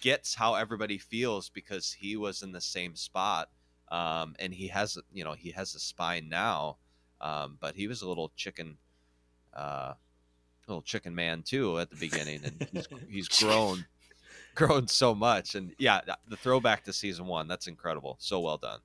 gets 0.00 0.34
how 0.34 0.54
everybody 0.54 0.98
feels 0.98 1.48
because 1.50 1.92
he 1.92 2.16
was 2.16 2.42
in 2.42 2.52
the 2.52 2.60
same 2.60 2.96
spot, 2.96 3.48
um, 3.90 4.34
and 4.38 4.54
he 4.54 4.68
has, 4.68 4.98
you 5.12 5.24
know, 5.24 5.32
he 5.32 5.50
has 5.52 5.74
a 5.74 5.80
spine 5.80 6.28
now, 6.28 6.78
um, 7.20 7.58
but 7.60 7.76
he 7.76 7.88
was 7.88 8.02
a 8.02 8.08
little 8.08 8.32
chicken, 8.36 8.78
uh, 9.54 9.94
little 10.66 10.82
chicken 10.82 11.14
man 11.14 11.42
too 11.42 11.78
at 11.78 11.90
the 11.90 11.96
beginning, 11.96 12.40
and 12.44 12.68
he's 12.72 12.88
he's 13.08 13.28
grown 13.28 13.84
grown 14.54 14.86
so 14.86 15.12
much 15.16 15.56
and 15.56 15.74
yeah 15.78 16.00
the 16.28 16.36
throwback 16.36 16.84
to 16.84 16.92
season 16.92 17.26
one 17.26 17.48
that's 17.48 17.66
incredible 17.66 18.16
so 18.20 18.38
well 18.38 18.56
done 18.56 18.78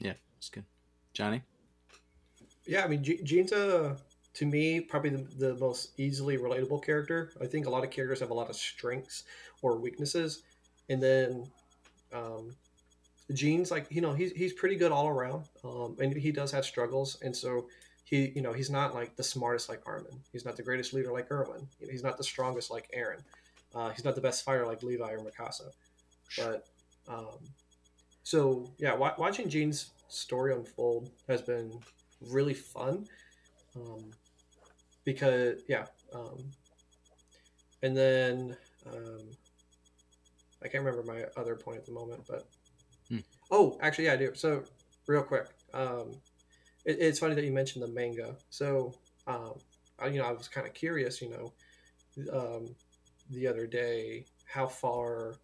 yeah, 0.00 0.14
it's 0.38 0.48
good. 0.48 0.64
Johnny, 1.12 1.42
Yeah, 2.66 2.84
I 2.84 2.88
mean, 2.88 3.04
G- 3.04 3.22
Jean's 3.22 3.52
a, 3.52 3.96
to 4.34 4.46
me, 4.46 4.80
probably 4.80 5.10
the, 5.10 5.22
the 5.38 5.54
most 5.54 5.98
easily 5.98 6.38
relatable 6.38 6.84
character. 6.84 7.32
I 7.40 7.46
think 7.46 7.66
a 7.66 7.70
lot 7.70 7.84
of 7.84 7.90
characters 7.90 8.20
have 8.20 8.30
a 8.30 8.34
lot 8.34 8.50
of 8.50 8.56
strengths 8.56 9.24
or 9.62 9.78
weaknesses. 9.78 10.42
And 10.88 11.02
then 11.02 11.46
um, 12.12 12.50
Jean's 13.32 13.70
like, 13.70 13.86
you 13.90 14.00
know, 14.00 14.12
he's, 14.12 14.32
he's 14.32 14.52
pretty 14.52 14.76
good 14.76 14.90
all 14.90 15.08
around. 15.08 15.44
Um, 15.62 15.96
and 16.00 16.14
he 16.16 16.32
does 16.32 16.50
have 16.50 16.64
struggles. 16.64 17.18
And 17.22 17.34
so 17.34 17.68
he, 18.04 18.30
you 18.34 18.42
know, 18.42 18.52
he's 18.52 18.70
not 18.70 18.94
like 18.94 19.16
the 19.16 19.24
smartest 19.24 19.68
like 19.68 19.82
Armin. 19.86 20.20
He's 20.32 20.44
not 20.44 20.56
the 20.56 20.62
greatest 20.62 20.92
leader 20.92 21.12
like 21.12 21.30
Erwin. 21.30 21.66
He's 21.90 22.02
not 22.02 22.16
the 22.18 22.24
strongest 22.24 22.70
like 22.70 22.88
Eren. 22.96 23.22
Uh, 23.74 23.90
he's 23.90 24.04
not 24.04 24.14
the 24.14 24.20
best 24.20 24.44
fighter 24.44 24.66
like 24.66 24.82
Levi 24.82 25.10
or 25.10 25.18
Mikasa. 25.20 25.70
But 26.36 26.66
um, 27.08 27.38
so 28.22 28.70
yeah, 28.78 28.94
wa- 28.94 29.14
watching 29.18 29.48
Jean's 29.48 29.90
story 30.08 30.54
unfold 30.54 31.10
has 31.28 31.42
been 31.42 31.72
really 32.30 32.54
fun 32.54 33.06
um, 33.74 34.10
because 35.04 35.60
yeah 35.68 35.86
um, 36.14 36.44
and 37.82 37.96
then 37.96 38.56
um, 38.86 39.20
i 40.62 40.68
can't 40.68 40.84
remember 40.84 41.02
my 41.02 41.24
other 41.36 41.56
point 41.56 41.78
at 41.78 41.86
the 41.86 41.92
moment 41.92 42.22
but 42.28 42.46
Hmm. 43.10 43.18
oh 43.50 43.76
actually 43.82 44.04
yeah 44.04 44.14
i 44.14 44.16
do 44.16 44.30
so 44.34 44.62
real 45.06 45.22
quick 45.22 45.46
um, 45.74 46.12
it, 46.84 46.98
it's 47.00 47.18
funny 47.18 47.34
that 47.34 47.44
you 47.44 47.52
mentioned 47.52 47.82
the 47.82 47.88
manga 47.88 48.36
so 48.50 48.94
um, 49.26 49.54
I, 49.98 50.08
you 50.08 50.18
know 50.18 50.26
i 50.26 50.32
was 50.32 50.48
kind 50.48 50.66
of 50.66 50.74
curious 50.74 51.20
you 51.22 51.30
know 51.30 51.52
um, 52.32 52.74
the 53.30 53.46
other 53.46 53.66
day 53.66 54.24
how 54.46 54.66
far 54.66 55.34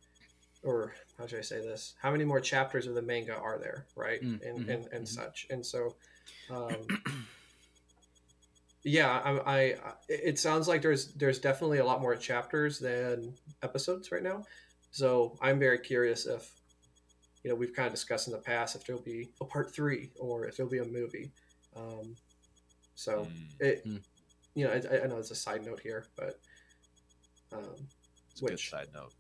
or 0.63 0.95
how 1.19 1.27
should 1.27 1.39
I 1.39 1.43
say 1.43 1.61
this? 1.61 1.95
How 2.01 2.11
many 2.11 2.25
more 2.25 2.41
chapters 2.41 2.87
of 2.87 2.95
the 2.95 3.03
manga 3.03 3.35
are 3.35 3.59
there, 3.59 3.87
right? 3.97 4.23
Mm, 4.23 4.47
and, 4.47 4.59
mhm, 4.67 4.75
and 4.75 4.89
and 4.93 5.05
mhm. 5.05 5.09
such. 5.09 5.47
And 5.51 5.65
so, 5.65 5.97
um, 6.51 6.87
yeah, 8.83 9.09
I, 9.11 9.57
I- 9.57 9.77
it 10.09 10.39
sounds 10.39 10.69
like 10.69 10.83
there's 10.83 11.13
there's 11.15 11.39
definitely 11.39 11.79
a 11.79 11.85
lot 11.85 12.01
more 12.01 12.17
chapters 12.17 12.79
than 12.79 13.35
episodes 13.63 14.13
right 14.13 14.23
now. 14.23 14.45
So 14.91 15.39
I'm 15.41 15.59
very 15.59 15.79
curious 15.79 16.27
if, 16.27 16.51
you 17.43 17.51
know, 17.51 17.57
we've 17.57 17.73
kind 17.75 17.87
of 17.87 17.93
discussed 17.93 18.27
in 18.29 18.33
the 18.33 18.39
past 18.39 18.77
if 18.77 18.85
there'll 18.85 19.03
be 19.03 19.31
a 19.41 19.45
part 19.45 19.73
three 19.75 20.11
or 20.19 20.47
if 20.47 20.57
there'll 20.57 20.71
be 20.71 20.79
a 20.79 20.85
movie. 20.85 21.31
Um, 21.77 22.17
so 22.95 23.25
Mm, 23.27 23.61
it, 23.61 23.87
Mm. 23.87 24.01
you 24.55 24.65
know, 24.67 24.73
I, 24.73 25.05
I 25.05 25.07
know 25.07 25.19
it's 25.19 25.31
a 25.31 25.35
side 25.37 25.65
note 25.65 25.81
here, 25.81 26.07
but. 26.17 26.39
Um, 27.53 27.65
it's 28.31 28.43
a 28.43 28.47
good 28.47 28.61
side 28.61 28.89
note. 28.95 29.13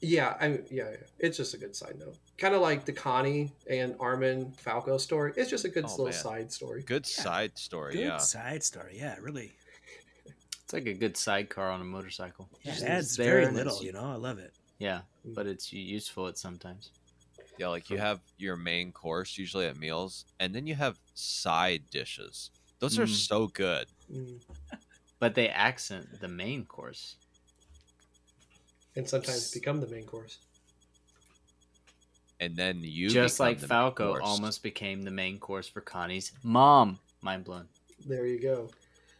yeah, 0.00 0.36
I 0.40 0.46
yeah, 0.48 0.58
yeah. 0.70 0.96
it's 1.18 1.36
just 1.36 1.52
a 1.54 1.58
good 1.58 1.76
side 1.76 1.98
note. 1.98 2.16
Kind 2.38 2.54
of 2.54 2.62
like 2.62 2.84
the 2.86 2.92
Connie 2.92 3.52
and 3.68 3.94
Armin 4.00 4.52
Falco 4.52 4.96
story. 4.96 5.32
It's 5.36 5.50
just 5.50 5.64
a 5.66 5.68
good 5.68 5.84
Oh, 5.84 5.88
little 5.90 6.04
man. 6.06 6.14
side 6.14 6.52
story. 6.52 6.82
Good 6.82 7.04
side 7.06 7.58
story. 7.58 7.94
Good 7.94 8.00
yeah. 8.06 8.16
side 8.18 8.62
story. 8.62 8.96
Yeah, 8.98 9.16
really. 9.20 9.52
It's 10.64 10.72
like 10.72 10.86
a 10.86 10.94
good 10.94 11.16
sidecar 11.16 11.68
on 11.68 11.80
a 11.80 11.84
motorcycle. 11.84 12.48
Yeah, 12.62 12.74
it 12.74 12.82
adds 12.84 13.16
very 13.16 13.48
little. 13.50 13.82
You 13.82 13.90
know, 13.92 14.04
I 14.04 14.14
love 14.14 14.38
it. 14.38 14.52
Yeah, 14.78 15.00
but 15.24 15.48
it's 15.48 15.72
useful 15.72 16.28
at 16.28 16.38
sometimes. 16.38 16.92
Yeah, 17.60 17.68
like 17.68 17.90
you 17.90 17.98
have 17.98 18.20
your 18.38 18.56
main 18.56 18.90
course 18.90 19.36
usually 19.36 19.66
at 19.66 19.76
meals, 19.76 20.24
and 20.40 20.54
then 20.54 20.66
you 20.66 20.74
have 20.76 20.96
side 21.14 21.82
dishes. 21.90 22.50
Those 22.78 22.98
are 22.98 23.04
Mm. 23.04 23.14
so 23.14 23.48
good. 23.48 23.86
Mm. 24.10 24.40
But 25.18 25.34
they 25.34 25.50
accent 25.50 26.20
the 26.20 26.28
main 26.28 26.64
course. 26.64 27.16
And 28.96 29.06
sometimes 29.06 29.50
become 29.50 29.78
the 29.82 29.86
main 29.88 30.06
course. 30.06 30.38
And 32.40 32.56
then 32.56 32.80
you 32.82 33.10
Just 33.10 33.38
like 33.38 33.60
the 33.60 33.68
Falco 33.68 34.12
course. 34.12 34.22
almost 34.24 34.62
became 34.62 35.02
the 35.02 35.10
main 35.10 35.38
course 35.38 35.68
for 35.68 35.82
Connie's 35.82 36.32
mom. 36.42 36.98
Mind 37.20 37.44
blown. 37.44 37.68
There 38.06 38.24
you 38.26 38.40
go. 38.40 38.70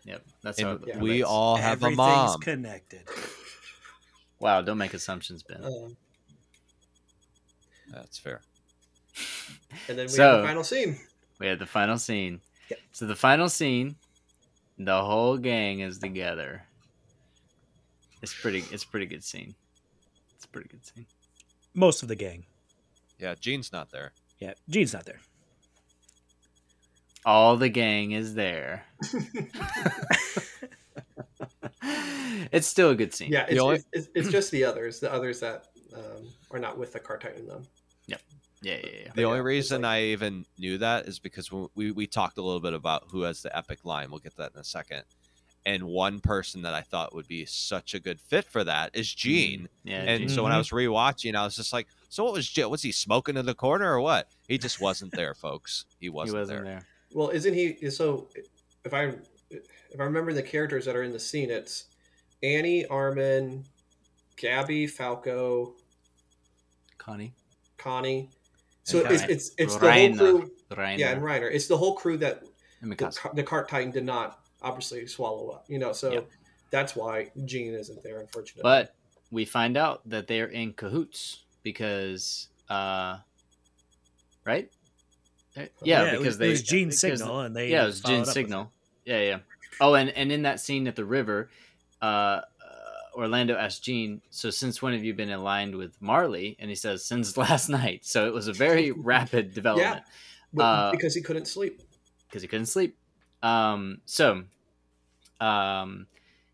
Yep, 0.07 0.25
that's 0.41 0.59
how 0.63 0.71
And 0.71 0.83
it 0.85 0.89
Yeah. 0.89 0.99
we 0.99 1.23
all 1.23 1.57
have 1.57 1.83
a 1.83 1.87
Everything's 1.93 1.97
mom. 1.99 2.41
connected. 2.41 3.07
Wow, 4.39 4.63
don't 4.63 4.79
make 4.79 4.95
assumptions, 4.95 5.43
Ben. 5.43 5.63
Um, 5.63 5.97
That's 7.91 8.19
fair. 8.19 8.41
and 9.89 9.99
then 9.99 10.07
we 10.07 10.13
So- 10.13 10.23
have 10.33 10.43
the 10.43 10.47
final 10.49 10.65
scene. 10.65 11.01
We 11.39 11.47
had 11.47 11.59
the 11.59 11.67
final 11.67 11.99
scene. 11.99 12.41
Yep. 12.69 12.79
So 12.93 13.07
the 13.07 13.17
final 13.17 13.49
scene, 13.49 13.97
the 14.79 15.03
whole 15.03 15.37
gang 15.39 15.81
is 15.81 15.99
together. 15.99 16.65
It's 18.23 18.35
pretty. 18.35 18.63
It's 18.71 18.85
a 18.85 18.89
pretty 18.89 19.07
good 19.07 19.25
scene. 19.25 19.55
It's 20.37 20.45
a 20.45 20.49
pretty 20.49 20.69
good 20.69 20.85
scene. 20.87 21.07
Most 21.75 22.03
of 22.03 22.09
the 22.09 22.17
gang. 22.17 22.45
Yeah, 23.19 23.35
Jean's 23.41 23.73
not 23.73 23.91
there. 23.91 24.13
Yeah, 24.39 24.53
Jean's 24.69 24.93
not 24.93 25.05
there. 25.07 25.21
All 27.25 27.57
the 27.57 27.69
gang 27.69 28.13
is 28.13 28.35
there. 28.35 28.85
it's 32.53 32.67
still 32.67 32.91
a 32.91 32.95
good 32.95 33.15
scene. 33.15 33.31
Yeah, 33.33 33.47
it's, 33.49 33.61
only- 33.61 33.77
it's, 33.77 33.87
it's, 33.93 34.09
it's 34.15 34.29
just 34.31 34.51
the 34.51 34.65
others, 34.65 35.01
the 35.01 35.13
others 35.13 35.41
that 35.41 35.67
um, 35.95 36.29
are 36.51 36.59
not 36.59 36.79
with 36.79 36.93
the 36.93 37.01
cart 37.01 37.21
titan 37.23 37.47
them. 37.47 37.67
Yeah, 38.11 38.75
yeah, 38.75 38.75
yeah. 38.85 38.91
yeah. 39.07 39.13
The 39.15 39.23
yeah, 39.23 39.27
only 39.27 39.39
it's 39.39 39.45
reason 39.47 39.83
like- 39.83 39.91
I 39.91 40.03
even 40.05 40.45
knew 40.59 40.79
that 40.79 41.07
is 41.07 41.19
because 41.19 41.51
we, 41.75 41.93
we 41.93 42.07
talked 42.07 42.37
a 42.39 42.43
little 42.43 42.61
bit 42.61 42.75
about 42.75 43.05
who 43.11 43.23
has 43.23 43.41
the 43.43 43.57
epic 43.57 43.85
line. 43.85 44.11
We'll 44.11 44.21
get 44.21 44.33
to 44.33 44.39
that 44.39 44.53
in 44.55 44.61
a 44.61 44.65
second. 44.65 45.03
And 45.67 45.85
one 45.85 46.21
person 46.21 46.63
that 46.63 46.73
I 46.75 46.81
thought 46.81 47.15
would 47.15 47.29
be 47.29 47.45
such 47.45 47.93
a 47.95 48.01
good 48.01 48.19
fit 48.21 48.47
for 48.47 48.65
that 48.65 48.91
is 48.95 49.13
Jean. 49.13 49.69
Yeah, 49.85 50.03
And 50.03 50.21
Jean. 50.21 50.29
so 50.31 50.43
when 50.43 50.53
I 50.53 50.57
Mhm. 50.57 50.59
was 50.59 50.71
rewatching, 50.71 51.35
I 51.35 51.45
was 51.45 51.55
just 51.55 51.73
like, 51.73 51.87
"So 52.09 52.25
what 52.25 52.33
was 52.33 52.49
Jean? 52.49 52.71
Was 52.71 52.83
he 52.83 52.93
smoking 52.93 53.37
in 53.37 53.45
the 53.45 53.55
corner 53.55 53.93
or 53.93 54.01
what?" 54.01 54.29
He 54.49 54.57
just 54.57 54.81
wasn't 54.81 55.13
there, 55.13 55.35
folks. 55.35 55.85
He 55.99 56.07
he 56.07 56.11
wasn't, 56.11 56.39
wasn't 56.41 56.65
there. 56.65 56.65
there. 56.65 56.87
Well, 57.13 57.29
isn't 57.31 57.53
he? 57.55 57.91
So, 57.91 58.29
if 58.85 58.95
I 58.95 59.13
if 59.51 59.99
I 60.01 60.05
remember 60.05 60.33
the 60.33 60.43
characters 60.43 60.85
that 60.87 60.97
are 60.97 61.03
in 61.03 61.13
the 61.13 61.21
scene, 61.21 61.51
it's 61.51 61.87
Annie, 62.43 62.87
Armin, 62.87 63.65
Gabi, 64.39 64.89
Falco, 64.89 65.75
Connie, 66.99 67.35
Connie. 67.81 68.29
So 68.85 69.03
And 69.05 69.13
it's 69.15 69.23
it's 69.25 69.51
it's 69.59 69.77
the 69.77 69.91
whole 69.93 70.17
crew. 70.17 70.51
Reiner, 70.71 70.99
Yeah, 70.99 71.11
and 71.13 71.23
Reiner. 71.23 71.51
It's 71.53 71.67
the 71.67 71.77
whole 71.77 71.95
crew 71.95 72.17
that 72.19 72.43
the, 72.83 73.31
the 73.35 73.43
cart 73.43 73.69
titan 73.69 73.91
did 73.91 74.05
not 74.05 74.41
obviously 74.63 75.07
swallow 75.07 75.51
up. 75.51 75.65
You 75.69 75.79
know, 75.79 75.93
so 75.93 76.13
Yep. 76.13 76.29
that's 76.71 76.95
why 76.97 77.31
Jean 77.45 77.75
isn't 77.75 78.03
there, 78.03 78.21
unfortunately. 78.21 78.63
But 78.63 78.95
we 79.31 79.45
find 79.45 79.77
out 79.77 80.01
that 80.09 80.27
they're 80.27 80.47
in 80.47 80.73
cahoots 80.75 81.45
because, 81.63 82.49
uh, 82.69 83.19
right? 84.45 84.71
Yeah, 85.83 86.05
it 86.05 86.11
because 86.13 86.27
was, 86.27 86.39
they 86.39 86.47
it 86.47 86.51
was 86.51 86.63
Jean's 86.63 87.01
because- 87.01 87.19
signal, 87.21 87.41
and 87.41 87.55
they 87.57 87.71
yeah, 87.71 87.83
it 87.85 87.87
was 87.87 88.01
followed 88.01 88.15
Jean's 88.17 88.29
up 88.29 88.31
with 88.31 88.35
signal. 88.45 88.73
Yeah, 89.05 89.21
yeah. 89.21 89.39
Oh, 89.81 89.95
and 89.95 90.11
and 90.11 90.31
in 90.33 90.43
that 90.43 90.61
scene 90.61 90.87
at 90.87 90.97
the 90.97 91.05
river, 91.05 91.51
uh, 92.01 92.43
Orlando 93.15 93.57
asked 93.57 93.85
Jean, 93.85 94.21
"So 94.31 94.51
since 94.51 94.81
when 94.83 94.93
have 94.93 95.05
you 95.05 95.15
been 95.15 95.31
aligned 95.31 95.75
with 95.77 96.01
Marley?" 96.01 96.57
And 96.59 96.69
he 96.71 96.77
says, 96.77 97.05
"Since 97.05 97.37
last 97.45 97.69
night." 97.69 98.05
So 98.05 98.27
it 98.27 98.33
was 98.33 98.49
a 98.49 98.53
very 98.53 98.91
rapid 98.97 99.55
development 99.55 100.03
But- 100.53 100.63
uh, 100.63 100.91
because 100.93 101.15
he 101.15 101.23
couldn't 101.23 101.47
sleep. 101.47 101.83
because 102.29 102.43
he 102.43 102.49
couldn't 102.49 102.67
sleep. 102.67 102.97
Um, 103.43 104.01
so, 104.05 104.45
um, 105.41 106.07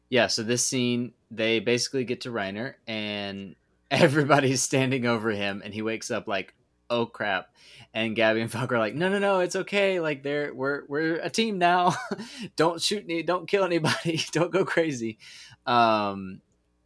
yeah. 0.09 0.27
So 0.29 0.43
this 0.43 0.65
scene, 0.65 1.13
they 1.31 1.59
basically 1.61 2.05
get 2.05 2.23
to 2.23 2.31
Reiner, 2.31 2.75
and 2.87 3.57
everybody's 3.91 4.63
standing 4.63 5.07
over 5.07 5.31
him, 5.31 5.63
and 5.65 5.75
he 5.75 5.83
wakes 5.83 6.11
up 6.11 6.29
like, 6.29 6.55
"Oh 6.91 7.07
crap!" 7.07 7.49
And 7.93 8.17
Gabi 8.17 8.41
and 8.43 8.51
Falco 8.53 8.75
are 8.77 8.79
like, 8.79 8.95
"No, 8.95 9.09
no, 9.09 9.19
no, 9.19 9.41
it's 9.41 9.57
okay. 9.57 10.01
Like, 10.01 10.23
they're 10.23 10.55
we're 10.55 10.83
we're 10.87 11.17
a 11.17 11.31
team 11.31 11.59
now. 11.59 11.95
don't 12.57 12.81
shoot 12.81 13.05
any, 13.09 13.23
don't 13.23 13.49
kill 13.49 13.65
anybody. 13.65 14.21
don't 14.33 14.53
go 14.53 14.65
crazy." 14.65 15.19
Um, 15.67 16.41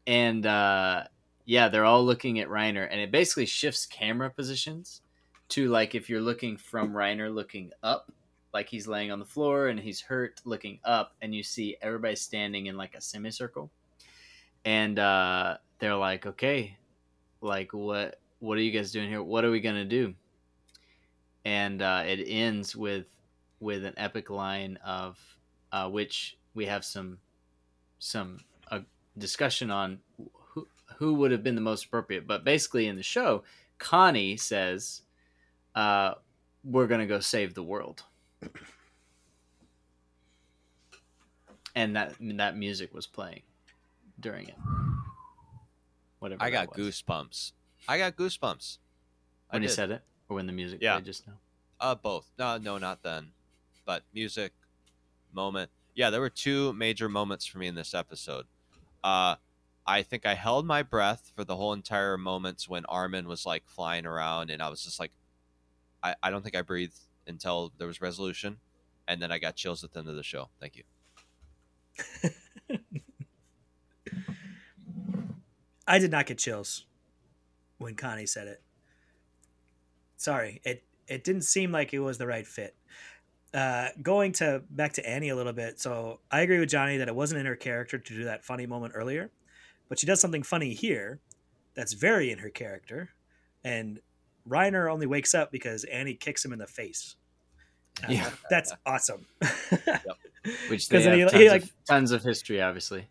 and 0.06 0.46
uh, 0.46 1.04
yeah, 1.44 1.68
they're 1.68 1.84
all 1.84 2.04
looking 2.04 2.40
at 2.40 2.48
Reiner, 2.48 2.86
and 2.90 3.00
it 3.00 3.10
basically 3.10 3.46
shifts 3.46 3.86
camera 3.86 4.30
positions 4.30 5.02
to 5.50 5.68
like 5.68 5.94
if 5.94 6.08
you're 6.08 6.20
looking 6.20 6.56
from 6.56 6.92
Reiner 6.92 7.32
looking 7.32 7.70
up, 7.82 8.12
like 8.52 8.68
he's 8.68 8.86
laying 8.86 9.10
on 9.10 9.18
the 9.18 9.24
floor 9.24 9.68
and 9.68 9.78
he's 9.78 10.00
hurt, 10.00 10.40
looking 10.44 10.78
up, 10.84 11.14
and 11.22 11.34
you 11.34 11.42
see 11.42 11.76
everybody 11.82 12.16
standing 12.16 12.66
in 12.66 12.76
like 12.76 12.94
a 12.94 13.00
semicircle, 13.00 13.70
and 14.64 14.98
uh, 14.98 15.56
they're 15.78 15.96
like, 15.96 16.26
"Okay, 16.26 16.76
like 17.40 17.72
what? 17.72 18.20
What 18.38 18.56
are 18.56 18.62
you 18.62 18.70
guys 18.70 18.92
doing 18.92 19.08
here? 19.08 19.22
What 19.22 19.44
are 19.44 19.50
we 19.50 19.60
gonna 19.60 19.84
do?" 19.84 20.14
And 21.44 21.82
uh, 21.82 22.04
it 22.06 22.24
ends 22.26 22.76
with 22.76 23.06
with 23.60 23.84
an 23.84 23.94
epic 23.96 24.30
line 24.30 24.78
of 24.84 25.18
uh, 25.72 25.88
which 25.88 26.38
we 26.54 26.66
have 26.66 26.84
some 26.84 27.18
some 27.98 28.38
discussion 29.20 29.70
on 29.70 30.00
who 30.48 30.66
who 30.96 31.14
would 31.14 31.30
have 31.30 31.42
been 31.44 31.54
the 31.54 31.60
most 31.60 31.84
appropriate. 31.86 32.26
But 32.26 32.44
basically, 32.44 32.86
in 32.88 32.96
the 32.96 33.02
show, 33.02 33.44
Connie 33.78 34.36
says, 34.36 35.02
uh, 35.74 36.14
"We're 36.64 36.86
gonna 36.88 37.06
go 37.06 37.20
save 37.20 37.54
the 37.54 37.62
world," 37.62 38.02
and 41.74 41.96
that 41.96 42.14
that 42.20 42.56
music 42.56 42.92
was 42.92 43.06
playing 43.06 43.42
during 44.18 44.48
it. 44.48 44.56
Whatever. 46.18 46.42
I 46.42 46.50
got 46.50 46.72
goosebumps. 46.72 47.52
I 47.88 47.96
got 47.98 48.16
goosebumps. 48.16 48.78
I 49.50 49.56
when 49.56 49.62
you 49.62 49.68
did. 49.68 49.74
said 49.74 49.90
it, 49.90 50.02
or 50.28 50.36
when 50.36 50.46
the 50.46 50.52
music 50.52 50.80
Yeah. 50.82 50.94
played 50.94 51.06
just 51.06 51.26
now. 51.26 51.38
Uh, 51.80 51.94
both. 51.94 52.30
No, 52.38 52.58
no, 52.58 52.76
not 52.76 53.02
then. 53.02 53.32
But 53.86 54.02
music, 54.12 54.52
moment. 55.32 55.70
Yeah, 55.94 56.10
there 56.10 56.20
were 56.20 56.30
two 56.30 56.72
major 56.74 57.08
moments 57.08 57.46
for 57.46 57.58
me 57.58 57.66
in 57.66 57.74
this 57.74 57.94
episode. 57.94 58.46
Uh, 59.02 59.36
I 59.86 60.02
think 60.02 60.26
I 60.26 60.34
held 60.34 60.66
my 60.66 60.82
breath 60.82 61.32
for 61.34 61.44
the 61.44 61.56
whole 61.56 61.72
entire 61.72 62.16
moments 62.18 62.68
when 62.68 62.84
Armin 62.86 63.26
was 63.26 63.46
like 63.46 63.64
flying 63.66 64.06
around, 64.06 64.50
and 64.50 64.62
I 64.62 64.68
was 64.68 64.84
just 64.84 65.00
like, 65.00 65.12
I, 66.02 66.14
I 66.22 66.30
don't 66.30 66.42
think 66.42 66.56
I 66.56 66.62
breathed 66.62 66.98
until 67.26 67.72
there 67.78 67.86
was 67.86 68.00
resolution, 68.00 68.58
and 69.08 69.20
then 69.20 69.32
I 69.32 69.38
got 69.38 69.56
chills 69.56 69.82
at 69.84 69.92
the 69.92 70.00
end 70.00 70.08
of 70.08 70.16
the 70.16 70.22
show. 70.22 70.50
Thank 70.60 70.76
you. 70.76 70.84
I 75.86 75.98
did 75.98 76.12
not 76.12 76.26
get 76.26 76.38
chills 76.38 76.86
when 77.78 77.96
Connie 77.96 78.26
said 78.26 78.46
it. 78.46 78.62
Sorry, 80.16 80.60
it 80.64 80.84
it 81.08 81.24
didn't 81.24 81.42
seem 81.42 81.72
like 81.72 81.92
it 81.92 81.98
was 81.98 82.18
the 82.18 82.26
right 82.28 82.46
fit. 82.46 82.76
Uh, 83.52 83.88
going 84.00 84.30
to 84.30 84.62
back 84.70 84.92
to 84.92 85.08
Annie 85.08 85.30
a 85.30 85.34
little 85.36 85.52
bit, 85.52 85.80
so 85.80 86.20
I 86.30 86.42
agree 86.42 86.60
with 86.60 86.68
Johnny 86.68 86.98
that 86.98 87.08
it 87.08 87.14
wasn't 87.16 87.40
in 87.40 87.46
her 87.46 87.56
character 87.56 87.98
to 87.98 88.14
do 88.14 88.24
that 88.24 88.44
funny 88.44 88.64
moment 88.64 88.92
earlier, 88.96 89.28
but 89.88 89.98
she 89.98 90.06
does 90.06 90.20
something 90.20 90.44
funny 90.44 90.72
here 90.72 91.18
that's 91.74 91.92
very 91.94 92.30
in 92.30 92.38
her 92.38 92.48
character, 92.50 93.08
and 93.64 93.98
Reiner 94.48 94.88
only 94.92 95.06
wakes 95.06 95.34
up 95.34 95.50
because 95.50 95.82
Annie 95.84 96.14
kicks 96.14 96.44
him 96.44 96.52
in 96.52 96.60
the 96.60 96.66
face. 96.68 97.16
Uh, 98.04 98.12
Yeah. 98.12 98.30
that's 98.48 98.72
awesome. 98.86 99.26
Which 100.68 100.88
'Cause 100.88 100.88
they 100.88 101.02
have 101.02 101.14
he- 101.18 101.22
tons, 101.24 101.32
he, 101.34 101.46
of, 101.46 101.52
like- 101.52 101.64
tons 101.88 102.12
of 102.12 102.22
history, 102.22 102.62
obviously. 102.62 103.08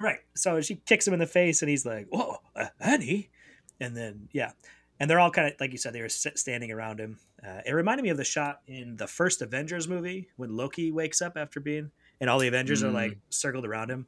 Right. 0.00 0.20
So 0.34 0.60
she 0.62 0.76
kicks 0.76 1.06
him 1.06 1.12
in 1.14 1.20
the 1.20 1.26
face, 1.26 1.60
and 1.62 1.68
he's 1.68 1.86
like, 1.86 2.06
"Whoa!" 2.08 2.38
uh, 2.54 2.66
Annie, 2.80 3.28
and 3.80 3.96
then 3.96 4.28
yeah, 4.32 4.52
and 5.00 5.08
they're 5.10 5.20
all 5.20 5.30
kind 5.30 5.48
of 5.52 5.60
like 5.60 5.72
you 5.72 5.78
said 5.78 5.92
they 5.92 6.00
were 6.02 6.08
standing 6.08 6.70
around 6.72 6.98
him. 6.98 7.18
Uh, 7.46 7.60
it 7.64 7.72
reminded 7.72 8.02
me 8.02 8.08
of 8.08 8.16
the 8.16 8.24
shot 8.24 8.60
in 8.66 8.96
the 8.96 9.06
first 9.06 9.40
Avengers 9.40 9.86
movie 9.86 10.28
when 10.36 10.56
Loki 10.56 10.90
wakes 10.90 11.22
up 11.22 11.36
after 11.36 11.60
being, 11.60 11.90
and 12.20 12.28
all 12.28 12.38
the 12.38 12.48
Avengers 12.48 12.82
are 12.82 12.90
like 12.90 13.18
circled 13.30 13.64
around 13.64 13.90
him, 13.90 14.06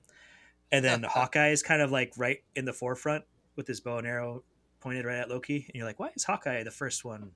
and 0.72 0.84
then 0.84 1.03
Hawkeye 1.09 1.51
is 1.51 1.62
kind 1.62 1.80
of 1.80 1.93
like 1.93 2.12
right 2.16 2.43
in 2.57 2.64
the 2.64 2.72
forefront 2.72 3.24
with 3.55 3.66
his 3.66 3.80
bow 3.80 3.99
and 3.99 4.07
arrow 4.07 4.43
pointed 4.80 5.05
right 5.05 5.18
at 5.18 5.28
Loki, 5.28 5.66
and 5.68 5.74
you're 5.74 5.86
like, 5.86 6.01
why 6.01 6.11
is 6.16 6.24
Hawkeye 6.24 6.64
the 6.64 6.70
first 6.70 7.05
one? 7.05 7.30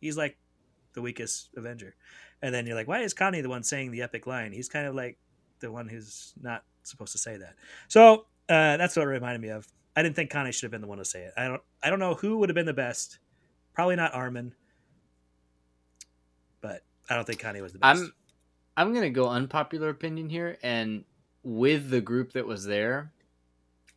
He's 0.00 0.16
like 0.16 0.38
the 0.92 1.02
weakest 1.02 1.50
Avenger, 1.56 1.96
and 2.42 2.54
then 2.54 2.66
you're 2.66 2.76
like, 2.76 2.88
why 2.88 3.00
is 3.00 3.12
Connie 3.12 3.40
the 3.40 3.48
one 3.48 3.64
saying 3.64 3.90
the 3.90 4.02
epic 4.02 4.26
line? 4.26 4.52
He's 4.52 4.68
kind 4.68 4.86
of 4.86 4.94
like 4.94 5.18
the 5.58 5.72
one 5.72 5.88
who's 5.88 6.32
not 6.40 6.62
supposed 6.84 7.12
to 7.12 7.18
say 7.18 7.36
that. 7.38 7.56
So 7.88 8.26
uh, 8.48 8.76
that's 8.76 8.96
what 8.96 9.02
it 9.02 9.10
reminded 9.10 9.40
me 9.40 9.48
of. 9.48 9.66
I 9.96 10.02
didn't 10.02 10.16
think 10.16 10.30
Connie 10.30 10.52
should 10.52 10.62
have 10.62 10.70
been 10.70 10.80
the 10.80 10.86
one 10.86 10.98
to 10.98 11.04
say 11.04 11.22
it. 11.22 11.32
I 11.36 11.48
don't. 11.48 11.62
I 11.82 11.90
don't 11.90 11.98
know 11.98 12.14
who 12.14 12.38
would 12.38 12.48
have 12.48 12.54
been 12.54 12.66
the 12.66 12.72
best. 12.72 13.18
Probably 13.74 13.96
not 13.96 14.14
Armin, 14.14 14.54
I 17.10 17.16
don't 17.16 17.26
think 17.26 17.40
Connie 17.40 17.60
was 17.60 17.72
the 17.72 17.80
best. 17.80 18.00
I'm 18.00 18.12
I'm 18.76 18.94
gonna 18.94 19.10
go 19.10 19.28
unpopular 19.28 19.88
opinion 19.88 20.30
here, 20.30 20.56
and 20.62 21.04
with 21.42 21.90
the 21.90 22.00
group 22.00 22.32
that 22.32 22.46
was 22.46 22.64
there, 22.64 23.12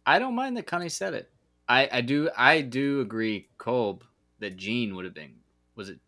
I 0.06 0.20
don't 0.20 0.36
mind 0.36 0.58
that 0.58 0.68
Connie 0.68 0.90
said 0.90 1.14
it. 1.14 1.30
I 1.70 1.88
I 1.92 2.02
do 2.02 2.30
I 2.36 2.62
do 2.62 3.02
agree, 3.02 3.50
Cole, 3.58 4.02
that 4.40 4.58
Jean 4.58 4.96
would 4.96 5.06
have 5.06 5.14
been 5.14 5.36
was 5.76 5.90
it 5.90 6.00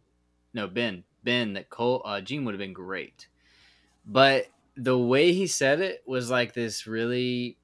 no 0.53 0.67
Ben 0.67 1.03
Ben 1.23 1.53
that 1.53 1.69
Cole 1.69 2.01
uh, 2.03 2.21
Jean 2.21 2.43
would 2.43 2.53
have 2.53 2.59
been 2.59 2.73
great, 2.73 3.27
but 4.05 4.47
the 4.75 4.97
way 4.97 5.31
he 5.31 5.47
said 5.47 5.79
it 5.79 6.03
was 6.05 6.29
like 6.29 6.53
this 6.53 6.87
really 6.87 7.57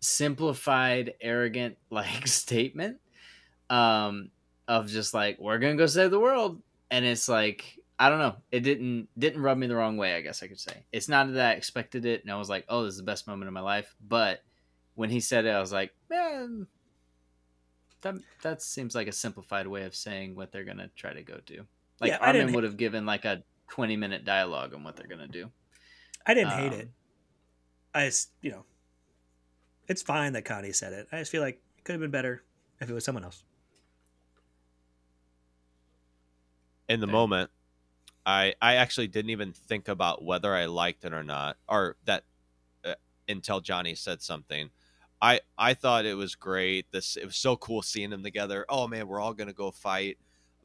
simplified, 0.00 1.14
arrogant 1.20 1.78
like 1.90 2.26
statement 2.26 2.98
um, 3.70 4.30
of 4.68 4.88
just 4.88 5.14
like 5.14 5.38
we're 5.40 5.58
gonna 5.58 5.74
go 5.76 5.86
save 5.86 6.10
the 6.10 6.20
world, 6.20 6.60
and 6.90 7.06
it's 7.06 7.28
like 7.28 7.77
I 7.98 8.08
don't 8.08 8.20
know, 8.20 8.36
it 8.52 8.60
didn't 8.60 9.08
didn't 9.18 9.42
rub 9.42 9.58
me 9.58 9.66
the 9.66 9.74
wrong 9.76 9.96
way. 9.96 10.14
I 10.14 10.20
guess 10.20 10.42
I 10.42 10.46
could 10.46 10.60
say 10.60 10.84
it's 10.92 11.08
not 11.08 11.32
that 11.32 11.50
I 11.50 11.52
expected 11.54 12.04
it, 12.06 12.22
and 12.22 12.30
I 12.32 12.36
was 12.36 12.48
like, 12.48 12.64
oh, 12.68 12.84
this 12.84 12.92
is 12.92 12.98
the 12.98 13.02
best 13.04 13.26
moment 13.26 13.48
of 13.48 13.54
my 13.54 13.60
life. 13.60 13.94
But 14.06 14.42
when 14.94 15.10
he 15.10 15.20
said 15.20 15.44
it, 15.46 15.50
I 15.50 15.60
was 15.60 15.72
like, 15.72 15.92
man. 16.08 16.66
That, 18.02 18.14
that 18.42 18.62
seems 18.62 18.94
like 18.94 19.08
a 19.08 19.12
simplified 19.12 19.66
way 19.66 19.82
of 19.82 19.92
saying 19.92 20.36
what 20.36 20.52
they're 20.52 20.62
gonna 20.62 20.88
try 20.94 21.12
to 21.12 21.22
go 21.22 21.40
do. 21.44 21.66
Like 22.00 22.12
Yeah, 22.12 22.18
Armin 22.18 22.52
would 22.52 22.62
have 22.62 22.76
given 22.76 23.04
like 23.04 23.24
a 23.24 23.42
twenty 23.68 23.96
minute 23.96 24.24
dialogue 24.24 24.72
on 24.72 24.84
what 24.84 24.94
they're 24.94 25.08
gonna 25.08 25.26
do. 25.26 25.50
I 26.24 26.34
didn't 26.34 26.52
hate 26.52 26.72
Um, 26.72 26.78
it. 26.78 26.88
I 27.92 28.04
just, 28.06 28.30
you 28.40 28.52
know, 28.52 28.64
it's 29.88 30.02
fine 30.02 30.34
that 30.34 30.44
Connie 30.44 30.70
said 30.72 30.92
it. 30.92 31.08
I 31.10 31.18
just 31.18 31.32
feel 31.32 31.42
like 31.42 31.60
it 31.76 31.84
could 31.84 31.94
have 31.94 32.00
been 32.00 32.12
better 32.12 32.44
if 32.80 32.88
it 32.88 32.92
was 32.94 33.04
someone 33.04 33.24
else. 33.24 33.42
in 36.88 37.00
the 37.00 37.06
Dang. 37.06 37.12
moment 37.12 37.50
i 38.26 38.54
i 38.60 38.74
actually 38.74 39.08
didn't 39.08 39.30
even 39.30 39.52
think 39.52 39.88
about 39.88 40.24
whether 40.24 40.54
i 40.54 40.66
liked 40.66 41.04
it 41.04 41.12
or 41.12 41.24
not 41.24 41.56
or 41.68 41.96
that 42.04 42.24
uh, 42.84 42.94
until 43.28 43.60
johnny 43.60 43.94
said 43.94 44.22
something. 44.22 44.70
I 45.20 45.40
i 45.56 45.74
thought 45.74 46.06
it 46.06 46.16
was 46.16 46.34
great. 46.34 46.86
This 46.92 47.16
it 47.16 47.24
was 47.24 47.36
so 47.36 47.56
cool 47.56 47.82
seeing 47.82 48.10
them 48.10 48.22
together. 48.22 48.64
Oh 48.68 48.86
man 48.86 49.08
we're 49.08 49.20
all 49.20 49.34
gonna 49.34 49.52
go 49.52 49.70
fight. 49.70 50.18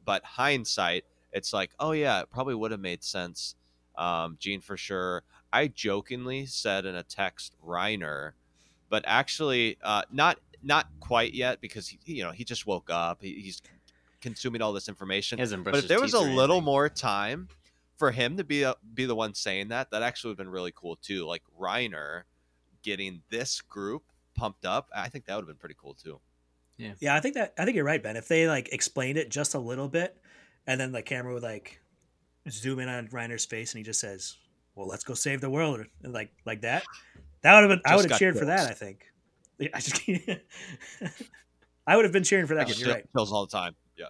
But 0.04 0.22
hindsight 0.24 1.04
it's 1.32 1.52
like 1.52 1.72
oh 1.80 1.92
yeah 1.92 2.20
it 2.20 2.30
probably 2.30 2.54
would 2.54 2.70
have 2.70 2.80
made 2.80 3.02
sense 3.02 3.56
um 3.96 4.36
jean 4.38 4.60
for 4.60 4.76
sure. 4.76 5.22
I 5.52 5.68
jokingly 5.68 6.46
said 6.46 6.86
in 6.86 6.94
a 6.94 7.02
text 7.02 7.54
reiner 7.64 8.32
but 8.88 9.02
actually 9.06 9.76
uh 9.82 10.02
not 10.12 10.38
not 10.62 10.86
quite 11.00 11.34
yet 11.34 11.60
because 11.60 11.88
he 11.88 11.98
you 12.04 12.22
know 12.22 12.30
he 12.30 12.44
just 12.44 12.66
woke 12.66 12.90
up. 12.90 13.22
He, 13.22 13.40
he's 13.40 13.60
consuming 14.24 14.62
all 14.62 14.72
this 14.72 14.88
information 14.88 15.38
but 15.62 15.76
if 15.76 15.86
there 15.86 16.00
was 16.00 16.14
a 16.14 16.18
little 16.18 16.56
anything. 16.56 16.64
more 16.64 16.88
time 16.88 17.46
for 17.96 18.10
him 18.10 18.38
to 18.38 18.42
be 18.42 18.62
a, 18.62 18.74
be 18.94 19.04
the 19.04 19.14
one 19.14 19.34
saying 19.34 19.68
that, 19.68 19.90
that 19.90 20.02
actually 20.02 20.30
would 20.30 20.38
have 20.38 20.46
been 20.46 20.52
really 20.52 20.72
cool 20.74 20.96
too. 20.96 21.26
Like 21.26 21.42
Reiner 21.60 22.22
getting 22.82 23.20
this 23.28 23.60
group 23.60 24.02
pumped 24.34 24.64
up, 24.64 24.88
I 24.96 25.10
think 25.10 25.26
that 25.26 25.34
would 25.34 25.42
have 25.42 25.46
been 25.46 25.56
pretty 25.56 25.76
cool 25.78 25.92
too. 25.92 26.20
Yeah, 26.78 26.94
yeah, 27.00 27.14
I 27.14 27.20
think 27.20 27.34
that 27.34 27.52
I 27.58 27.66
think 27.66 27.76
you're 27.76 27.84
right, 27.84 28.02
Ben. 28.02 28.16
If 28.16 28.26
they 28.26 28.48
like 28.48 28.70
explained 28.72 29.18
it 29.18 29.30
just 29.30 29.54
a 29.54 29.58
little 29.58 29.88
bit, 29.88 30.16
and 30.66 30.80
then 30.80 30.90
the 30.90 31.02
camera 31.02 31.34
would 31.34 31.42
like 31.42 31.80
zoom 32.50 32.78
in 32.78 32.88
on 32.88 33.08
Reiner's 33.08 33.44
face, 33.44 33.72
and 33.72 33.78
he 33.78 33.84
just 33.84 34.00
says, 34.00 34.38
"Well, 34.74 34.88
let's 34.88 35.04
go 35.04 35.12
save 35.12 35.42
the 35.42 35.50
world," 35.50 35.80
or 35.80 35.86
like 36.02 36.32
like 36.46 36.62
that, 36.62 36.82
that 37.42 37.54
would 37.54 37.70
have 37.70 37.78
been. 37.78 37.82
I 37.86 37.94
would 37.94 38.06
have 38.06 38.10
got 38.10 38.18
cheered 38.18 38.38
for 38.38 38.46
that. 38.46 38.70
I 38.70 38.74
think. 38.74 39.04
I 39.72 39.78
just 39.78 40.02
I 41.86 41.94
would 41.94 42.06
have 42.06 42.12
been 42.12 42.24
cheering 42.24 42.48
for 42.48 42.54
that. 42.54 42.62
I 42.62 42.64
that 42.64 42.70
get 42.70 42.78
one. 42.78 42.86
You're 42.86 42.94
right. 42.96 43.12
chills 43.12 43.32
all 43.32 43.46
the 43.46 43.52
time. 43.52 43.76
Yeah. 43.96 44.06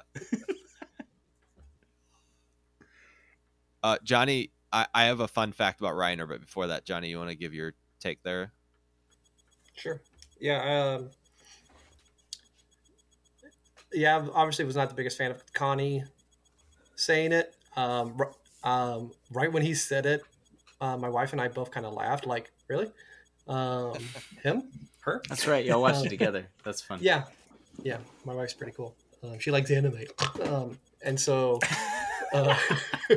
uh, 3.82 3.98
Johnny, 4.02 4.50
I, 4.72 4.86
I 4.94 5.04
have 5.04 5.20
a 5.20 5.28
fun 5.28 5.52
fact 5.52 5.80
about 5.80 5.94
Reiner, 5.94 6.28
but 6.28 6.40
before 6.40 6.68
that, 6.68 6.84
Johnny, 6.84 7.10
you 7.10 7.18
want 7.18 7.30
to 7.30 7.36
give 7.36 7.54
your 7.54 7.74
take 8.00 8.22
there? 8.22 8.52
Sure. 9.76 10.00
Yeah. 10.40 10.94
Um, 10.96 11.10
yeah. 13.92 14.26
Obviously, 14.34 14.64
was 14.64 14.76
not 14.76 14.88
the 14.88 14.94
biggest 14.94 15.18
fan 15.18 15.30
of 15.30 15.42
Connie 15.52 16.04
saying 16.96 17.32
it. 17.32 17.54
Um, 17.76 18.14
r- 18.18 18.32
um, 18.62 19.10
right 19.32 19.52
when 19.52 19.62
he 19.62 19.74
said 19.74 20.06
it, 20.06 20.22
uh, 20.80 20.96
my 20.96 21.08
wife 21.08 21.32
and 21.32 21.40
I 21.40 21.48
both 21.48 21.70
kind 21.70 21.84
of 21.86 21.92
laughed. 21.94 22.26
Like, 22.26 22.50
really? 22.68 22.86
Um, 23.48 23.98
him? 24.42 24.64
Her? 25.00 25.20
That's 25.28 25.46
right. 25.46 25.64
Y'all 25.64 25.82
watched 25.82 25.98
Um, 26.00 26.06
it 26.06 26.10
together. 26.10 26.46
That's 26.64 26.80
fun. 26.80 26.98
Yeah. 27.02 27.24
Yeah. 27.82 27.98
My 28.24 28.32
wife's 28.34 28.54
pretty 28.54 28.72
cool. 28.72 28.96
Um, 29.24 29.38
she 29.38 29.50
likes 29.50 29.70
anime. 29.70 30.04
Um, 30.42 30.78
and 31.02 31.18
so. 31.18 31.58
Uh, 32.32 32.56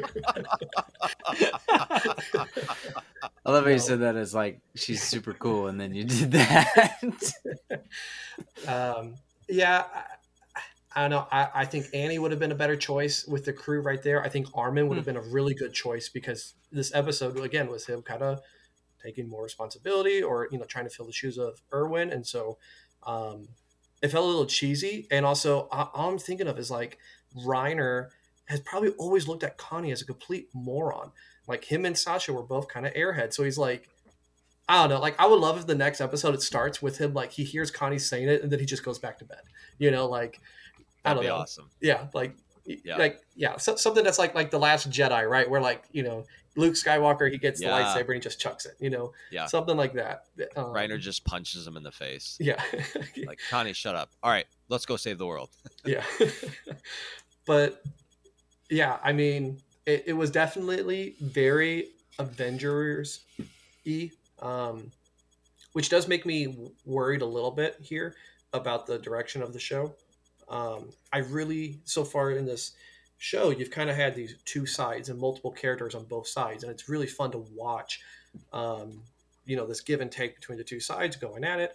I 3.47 3.51
love 3.51 3.63
how 3.63 3.69
you 3.69 3.79
said 3.79 4.01
that 4.01 4.15
as 4.15 4.35
like 4.35 4.59
she's 4.75 5.01
super 5.01 5.33
cool, 5.33 5.67
and 5.67 5.79
then 5.79 5.93
you 5.95 6.03
did 6.03 6.31
that. 6.33 7.33
um, 8.67 9.15
yeah, 9.49 9.85
I, 9.93 10.61
I 10.95 11.01
don't 11.01 11.11
know. 11.11 11.27
I, 11.31 11.47
I 11.55 11.65
think 11.65 11.87
Annie 11.93 12.19
would 12.19 12.31
have 12.31 12.39
been 12.39 12.51
a 12.51 12.55
better 12.55 12.75
choice 12.75 13.25
with 13.25 13.45
the 13.45 13.53
crew 13.53 13.81
right 13.81 14.03
there. 14.03 14.21
I 14.23 14.29
think 14.29 14.47
Armin 14.53 14.87
would 14.87 14.97
have 14.97 15.05
been 15.05 15.17
a 15.17 15.21
really 15.21 15.53
good 15.53 15.73
choice 15.73 16.09
because 16.09 16.53
this 16.71 16.93
episode 16.93 17.39
again 17.39 17.69
was 17.69 17.85
him 17.85 18.01
kind 18.01 18.21
of 18.21 18.41
taking 19.01 19.29
more 19.29 19.43
responsibility 19.43 20.21
or 20.21 20.49
you 20.51 20.57
know 20.57 20.65
trying 20.65 20.85
to 20.85 20.91
fill 20.91 21.05
the 21.05 21.13
shoes 21.13 21.37
of 21.37 21.61
Erwin, 21.73 22.11
and 22.11 22.27
so 22.27 22.57
um, 23.03 23.47
it 24.01 24.09
felt 24.09 24.23
a 24.25 24.27
little 24.27 24.45
cheesy. 24.45 25.07
And 25.11 25.25
also, 25.25 25.67
I, 25.71 25.87
all 25.93 26.09
I'm 26.11 26.17
thinking 26.19 26.47
of 26.47 26.57
is 26.59 26.69
like 26.71 26.97
Reiner 27.45 28.09
has 28.45 28.59
probably 28.61 28.89
always 28.91 29.27
looked 29.27 29.43
at 29.43 29.57
Connie 29.57 29.91
as 29.91 30.01
a 30.01 30.05
complete 30.05 30.49
moron. 30.53 31.11
Like 31.47 31.65
him 31.65 31.85
and 31.85 31.97
Sasha 31.97 32.33
were 32.33 32.43
both 32.43 32.67
kind 32.67 32.85
of 32.85 32.93
airheads, 32.93 33.33
so 33.33 33.43
he's 33.43 33.57
like. 33.57 33.89
I 34.69 34.81
don't 34.81 34.89
know. 34.89 34.99
Like, 34.99 35.17
I 35.17 35.25
would 35.25 35.39
love 35.39 35.57
if 35.57 35.65
the 35.65 35.75
next 35.75 36.01
episode 36.01 36.35
it 36.35 36.41
starts 36.41 36.81
with 36.81 36.97
him 36.97 37.13
like 37.13 37.31
he 37.31 37.45
hears 37.45 37.71
Connie 37.71 37.97
saying 37.99 38.27
it 38.27 38.43
and 38.43 38.51
then 38.51 38.59
he 38.59 38.65
just 38.65 38.83
goes 38.83 38.99
back 38.99 39.17
to 39.19 39.23
bed. 39.23 39.39
You 39.79 39.91
know, 39.91 40.07
like 40.07 40.41
I 41.05 41.13
That'd 41.13 41.15
don't 41.15 41.23
be 41.23 41.29
know. 41.29 41.41
awesome. 41.41 41.69
Yeah, 41.79 42.07
like 42.13 42.35
Yeah. 42.65 42.97
like 42.97 43.21
yeah, 43.33 43.55
so, 43.55 43.77
something 43.77 44.03
that's 44.03 44.19
like 44.19 44.35
like 44.35 44.51
the 44.51 44.59
Last 44.59 44.89
Jedi, 44.89 45.25
right? 45.25 45.49
Where 45.49 45.61
like 45.61 45.85
you 45.93 46.03
know 46.03 46.25
Luke 46.57 46.73
Skywalker 46.73 47.31
he 47.31 47.37
gets 47.37 47.61
Yeah. 47.61 47.69
the 47.69 47.83
lightsaber 47.83 48.07
and 48.07 48.15
he 48.15 48.19
just 48.19 48.39
chucks 48.39 48.65
it. 48.65 48.75
You 48.79 48.89
know, 48.89 49.13
Yeah. 49.31 49.45
something 49.45 49.77
like 49.77 49.93
that. 49.93 50.25
Um, 50.55 50.65
Reiner 50.73 50.99
just 50.99 51.23
punches 51.23 51.65
him 51.65 51.77
in 51.77 51.83
the 51.83 51.91
face. 51.91 52.35
yeah, 52.39 52.61
Like, 53.25 53.39
Connie, 53.49 53.73
shut 53.73 53.95
up. 53.95 54.11
All 54.23 54.31
right, 54.31 54.45
let's 54.67 54.85
go 54.85 54.97
save 54.97 55.17
the 55.17 55.25
world. 55.27 55.49
yeah. 55.85 56.03
but 57.45 57.81
yeah, 58.69 58.97
I 59.03 59.13
mean, 59.13 59.61
it, 59.85 60.03
it 60.07 60.13
was 60.13 60.31
definitely 60.31 61.15
very 61.21 61.89
Avengers 62.19 63.21
y, 63.85 64.11
um, 64.41 64.91
which 65.73 65.89
does 65.89 66.07
make 66.07 66.25
me 66.25 66.71
worried 66.85 67.21
a 67.21 67.25
little 67.25 67.51
bit 67.51 67.77
here 67.79 68.15
about 68.53 68.87
the 68.87 68.97
direction 68.99 69.41
of 69.41 69.53
the 69.53 69.59
show. 69.59 69.95
Um, 70.49 70.89
I 71.13 71.19
really, 71.19 71.79
so 71.85 72.03
far 72.03 72.31
in 72.31 72.45
this 72.45 72.71
show, 73.17 73.49
you've 73.49 73.71
kind 73.71 73.89
of 73.89 73.95
had 73.95 74.15
these 74.15 74.35
two 74.45 74.65
sides 74.65 75.09
and 75.09 75.19
multiple 75.19 75.51
characters 75.51 75.95
on 75.95 76.05
both 76.05 76.27
sides, 76.27 76.63
and 76.63 76.71
it's 76.71 76.87
really 76.89 77.07
fun 77.07 77.31
to 77.31 77.39
watch. 77.55 77.99
Um, 78.53 79.01
you 79.45 79.55
know, 79.55 79.65
this 79.65 79.81
give 79.81 80.01
and 80.01 80.11
take 80.11 80.35
between 80.35 80.57
the 80.57 80.63
two 80.63 80.79
sides 80.79 81.15
going 81.15 81.43
at 81.43 81.59
it, 81.59 81.73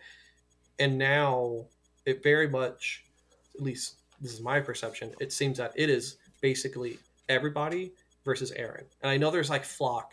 and 0.78 0.98
now 0.98 1.64
it 2.04 2.22
very 2.22 2.48
much, 2.48 3.02
at 3.54 3.62
least 3.62 3.96
this 4.20 4.32
is 4.32 4.40
my 4.40 4.60
perception, 4.60 5.12
it 5.20 5.32
seems 5.32 5.58
that 5.58 5.72
it 5.74 5.88
is 5.90 6.16
basically 6.40 6.98
everybody 7.28 7.92
versus 8.24 8.52
Eren. 8.58 8.84
And 9.02 9.10
I 9.10 9.16
know 9.16 9.30
there's 9.30 9.50
like 9.50 9.64
Floch 9.64 10.10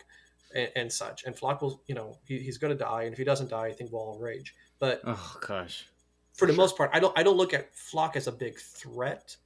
and, 0.54 0.68
and 0.74 0.92
such, 0.92 1.24
and 1.24 1.36
Floch 1.36 1.60
will, 1.60 1.80
you 1.86 1.94
know, 1.94 2.16
he, 2.26 2.38
he's 2.38 2.58
going 2.58 2.76
to 2.76 2.78
die, 2.84 3.02
and 3.04 3.12
if 3.12 3.18
he 3.18 3.24
doesn't 3.24 3.50
die, 3.50 3.66
I 3.66 3.72
think 3.72 3.92
we'll 3.92 4.00
all 4.02 4.18
rage. 4.18 4.54
But 4.80 5.00
oh 5.04 5.36
gosh. 5.46 5.86
for 6.34 6.46
the 6.46 6.52
Sure. 6.54 6.56
most 6.62 6.76
part, 6.76 6.90
I 6.92 6.98
don't 7.00 7.16
I 7.18 7.22
don't 7.22 7.36
look 7.36 7.52
at 7.54 7.72
Floch 7.74 8.16
as 8.16 8.26
a 8.26 8.32
big 8.32 8.58
threat. 8.58 9.36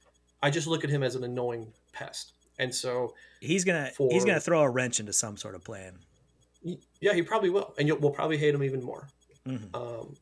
I 0.41 0.49
just 0.49 0.67
look 0.67 0.83
at 0.83 0.89
him 0.89 1.03
as 1.03 1.15
an 1.15 1.23
annoying 1.23 1.71
pest. 1.93 2.33
And 2.59 2.73
so, 2.73 3.13
He's 3.41 3.63
gonna 3.63 3.91
For- 3.91 4.09
he's 4.11 4.25
gonna 4.25 4.39
throw 4.39 4.61
a 4.61 4.69
wrench 4.69 4.99
into 4.99 5.13
some 5.13 5.37
sort 5.37 5.55
of 5.55 5.63
plan. 5.63 5.99
yeah, 7.01 7.13
he 7.13 7.21
probably 7.21 7.49
will, 7.49 7.73
and 7.77 7.87
you'll, 7.87 7.97
we'll 7.99 8.11
probably 8.11 8.37
hate 8.37 8.55
him 8.55 8.63
even 8.63 8.81
more. 8.81 9.07
Mhm. 9.45 9.75
Um, 9.75 10.15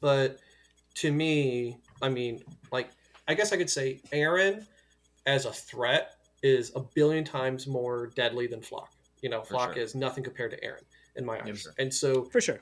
but 0.00 0.38
to 0.96 1.12
me, 1.12 1.78
I 2.02 2.08
mean, 2.08 2.42
like 2.72 2.90
I 3.28 3.34
guess 3.34 3.52
I 3.52 3.56
could 3.56 3.70
say 3.70 4.00
Eren 4.12 4.66
as 5.26 5.44
a 5.46 5.52
threat 5.52 6.16
is 6.42 6.72
a 6.74 6.80
billion 6.80 7.24
times 7.24 7.66
more 7.66 8.08
deadly 8.08 8.46
than 8.46 8.60
Floch. 8.60 8.88
You 9.22 9.28
know, 9.30 9.40
Floch 9.42 9.74
sure. 9.74 9.82
is 9.82 9.94
nothing 9.94 10.22
compared 10.24 10.50
to 10.50 10.60
Eren 10.60 10.82
in 11.16 11.24
my 11.24 11.36
Yeah, 11.38 11.44
eyes. 11.52 11.60
sure. 11.62 11.74
And 11.78 11.92
so 11.94 12.24
For 12.24 12.40
sure. 12.40 12.60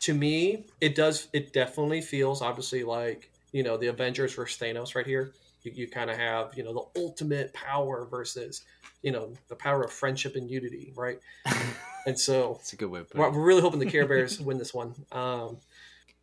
to 0.00 0.14
me, 0.14 0.66
it 0.80 0.94
does. 0.94 1.28
It 1.32 1.52
definitely 1.52 2.00
feels 2.02 2.42
obviously 2.42 2.82
like 2.84 3.30
you 3.52 3.62
know 3.62 3.76
the 3.76 3.86
Avengers 3.88 4.34
versus 4.34 4.58
Thanos 4.60 4.94
right 4.94 5.06
here. 5.06 5.32
You, 5.62 5.72
you 5.74 5.88
kind 5.88 6.10
of 6.10 6.16
have 6.16 6.56
you 6.56 6.64
know 6.64 6.72
the 6.72 7.00
ultimate 7.00 7.52
power 7.52 8.06
versus 8.10 8.62
you 9.02 9.12
know 9.12 9.32
the 9.48 9.56
power 9.56 9.82
of 9.82 9.92
friendship 9.92 10.36
and 10.36 10.50
unity, 10.50 10.92
right? 10.96 11.18
And 12.06 12.18
so 12.18 12.56
it's 12.60 12.72
a 12.72 12.76
good 12.76 12.90
way 12.90 13.02
we're, 13.14 13.28
it. 13.28 13.32
we're 13.32 13.44
really 13.44 13.60
hoping 13.60 13.80
the 13.80 13.90
Care 13.90 14.06
Bears 14.06 14.40
win 14.40 14.58
this 14.58 14.72
one. 14.72 14.94
Um, 15.12 15.58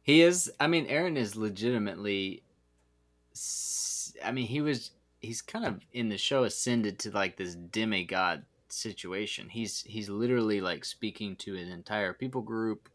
He 0.01 0.21
is. 0.21 0.51
I 0.59 0.67
mean, 0.67 0.87
Eren 0.87 1.17
is 1.17 1.35
legitimately. 1.35 2.43
i 4.23 4.31
mean, 4.31 4.47
he 4.47 4.61
was. 4.61 4.91
He's 5.19 5.41
kind 5.41 5.65
of 5.65 5.81
in 5.93 6.09
the 6.09 6.17
show 6.17 6.43
ascended 6.43 6.99
to 6.99 7.11
like 7.11 7.37
this 7.37 7.55
demigod 7.55 8.43
situation. 8.69 9.49
He's 9.49 9.81
he's 9.81 10.09
literally 10.09 10.61
like 10.61 10.85
speaking 10.85 11.35
to 11.37 11.55
an 11.55 11.69
entire 11.69 12.13
people 12.13 12.41
group. 12.41 12.89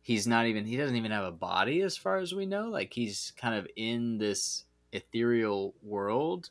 He's 0.00 0.26
not 0.26 0.46
even. 0.46 0.64
He 0.64 0.76
doesn't 0.76 0.96
even 0.96 1.10
have 1.10 1.24
a 1.24 1.32
body, 1.32 1.82
as 1.82 1.96
far 1.96 2.18
as 2.18 2.34
we 2.34 2.46
know. 2.46 2.68
Like 2.68 2.92
he's 2.92 3.32
kind 3.36 3.54
of 3.54 3.66
in 3.76 4.18
this 4.18 4.64
ethereal 4.92 5.74
world. 5.82 6.50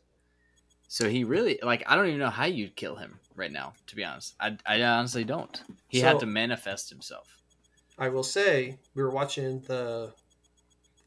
So 0.88 1.10
he 1.10 1.24
really 1.24 1.60
like. 1.64 1.84
I 1.88 1.96
don't 1.96 2.08
even 2.08 2.20
know 2.20 2.30
how 2.30 2.46
you'd 2.46 2.76
kill 2.76 2.96
him 2.96 3.20
right 3.36 3.52
now. 3.52 3.74
To 3.88 3.96
be 3.96 4.04
honest, 4.04 4.36
I, 4.40 4.58
I 4.66 4.82
honestly 4.84 5.24
don't. 5.24 5.62
He 5.88 6.00
So- 6.02 6.08
had 6.08 6.20
to 6.20 6.26
manifest 6.26 6.90
himself. 6.90 7.38
I 7.98 8.10
will 8.10 8.24
say 8.24 8.78
we 8.94 9.02
were 9.04 9.10
watching 9.10 9.62
the 9.62 10.12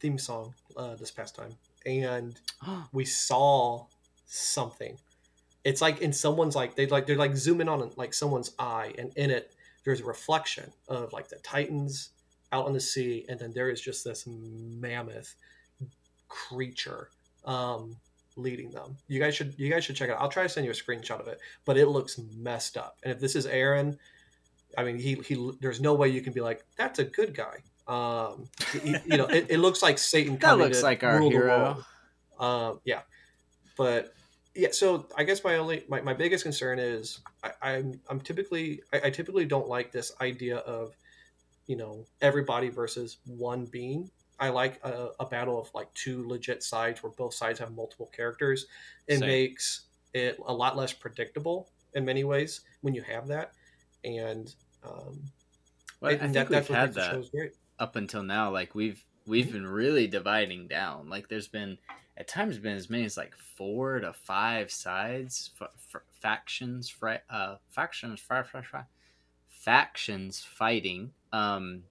theme 0.01 0.19
song 0.19 0.55
uh, 0.77 0.95
this 0.97 1.11
past 1.11 1.37
time, 1.37 1.55
and 1.87 2.39
we 2.93 3.05
saw 3.05 3.85
something. 4.27 4.97
It's 5.65 5.83
like 5.83 6.01
in 6.01 6.13
someone's 6.13 6.57
like 6.57 6.77
they 6.77 6.87
like 6.87 7.07
they're 7.07 7.17
like 7.17 7.37
zooming 7.37 7.69
on 7.69 7.91
like 7.97 8.15
someone's 8.15 8.53
eye, 8.59 8.95
and 8.99 9.13
in 9.17 9.31
it 9.31 9.53
there's 9.85 10.01
a 10.01 10.05
reflection 10.05 10.73
of 10.89 11.13
like 11.13 11.29
the 11.29 11.37
Titans 11.37 12.11
out 12.53 12.65
on 12.67 12.73
the 12.73 12.81
sea, 12.81 13.27
and 13.29 13.39
then 13.39 13.53
there 13.53 13.69
is 13.71 13.81
just 13.81 14.05
this 14.05 14.27
mammoth 14.27 15.35
creature 16.29 17.11
um, 17.49 17.97
leading 18.37 18.71
them. 18.71 18.97
You 19.09 19.19
guys 19.19 19.35
should 19.35 19.55
you 19.59 19.69
guys 19.71 19.85
should 19.85 19.97
check 19.97 20.09
it 20.09 20.13
out. 20.13 20.21
I'll 20.21 20.29
try 20.29 20.45
to 20.45 20.49
send 20.49 20.65
you 20.67 20.71
a 20.71 20.75
screenshot 20.75 21.19
of 21.21 21.27
it, 21.29 21.41
but 21.65 21.77
it 21.77 21.87
looks 21.87 22.21
messed 22.37 22.77
up. 22.77 22.97
And 23.03 23.13
if 23.13 23.19
this 23.19 23.35
is 23.35 23.47
Eren, 23.47 23.99
I 24.77 24.85
mean 24.85 24.99
he 24.99 25.15
he 25.15 25.51
there's 25.61 25.81
no 25.81 25.95
way 25.95 26.09
you 26.09 26.21
can 26.21 26.33
be 26.33 26.41
like 26.41 26.65
that's 26.77 26.99
a 27.01 27.05
good 27.05 27.35
guy. 27.35 27.57
Um, 27.89 28.49
he- 28.73 28.97
you 29.07 29.17
know, 29.17 29.25
it, 29.27 29.47
it 29.49 29.59
looks 29.59 29.83
like 29.83 29.99
Satan. 29.99 30.35
That 30.35 30.41
coming 30.43 30.67
looks 30.67 30.81
to 30.81 30.85
like 30.85 31.03
our 31.03 31.19
hero. 31.33 31.85
Um, 32.39 32.81
yeah, 32.85 33.01
but 33.77 34.15
yeah. 34.55 34.69
So 34.73 35.07
I 35.17 35.25
guess 35.25 35.43
my 35.43 35.57
only 35.57 35.85
my, 35.89 36.01
my 36.03 36.13
biggest 36.15 36.45
concern 36.45 36.79
is 36.79 37.21
I, 37.43 37.51
I'm 37.63 38.01
I'm 38.11 38.21
typically 38.21 38.83
I, 38.93 39.01
I 39.07 39.11
typically 39.11 39.47
don't 39.47 39.69
like 39.69 39.91
this 39.91 40.13
idea 40.21 40.59
of 40.59 40.95
you 41.67 41.77
know 41.77 42.05
everybody 42.21 42.69
versus 42.69 43.17
one 43.27 43.65
being. 43.65 44.11
I 44.41 44.51
like 44.51 44.81
a, 44.85 45.11
a 45.21 45.27
battle 45.27 45.61
of 45.61 45.71
like 45.75 45.93
two 45.95 46.27
legit 46.29 46.63
sides 46.63 47.03
where 47.03 47.13
both 47.13 47.35
sides 47.35 47.59
have 47.59 47.73
multiple 47.75 48.11
characters. 48.15 48.67
It 49.07 49.19
Same. 49.19 49.29
makes 49.29 49.83
it 50.15 50.39
a 50.47 50.53
lot 50.53 50.77
less 50.77 50.93
predictable 50.93 51.69
in 51.95 52.05
many 52.05 52.25
ways 52.25 52.61
when 52.83 52.95
you 52.95 53.03
have 53.03 53.27
that, 53.29 53.53
and 54.05 54.55
um, 54.85 55.21
Well, 56.01 56.13
I 56.13 56.15
and 56.15 56.33
think 56.33 56.49
we've 56.51 56.69
what 56.69 56.79
had 56.79 56.95
that 56.95 57.31
great. 57.33 57.53
up 57.79 57.97
until 57.97 58.23
now. 58.23 58.51
Like 58.51 58.75
we've 58.75 59.05
we've 59.27 59.51
been 59.53 59.67
really 59.67 60.07
dividing 60.07 60.69
down. 60.69 61.09
Like 61.09 61.29
there's 61.29 61.49
been 61.49 61.77
at 62.17 62.29
times 62.29 62.59
been 62.59 62.77
as 62.77 62.89
many 62.91 63.05
as 63.05 63.17
like 63.17 63.35
four 63.37 64.01
to 64.01 64.13
five 64.13 64.71
sides, 64.71 65.51
f- 65.61 65.69
f- 65.95 66.03
factions, 66.21 66.89
fri- 66.89 67.19
uh, 67.31 67.57
factions, 67.69 68.21
fri- 68.21 68.43
fri- 68.45 68.63
fri- 68.63 68.81
factions 69.49 70.41
fighting. 70.41 71.13
Um, 71.33 71.83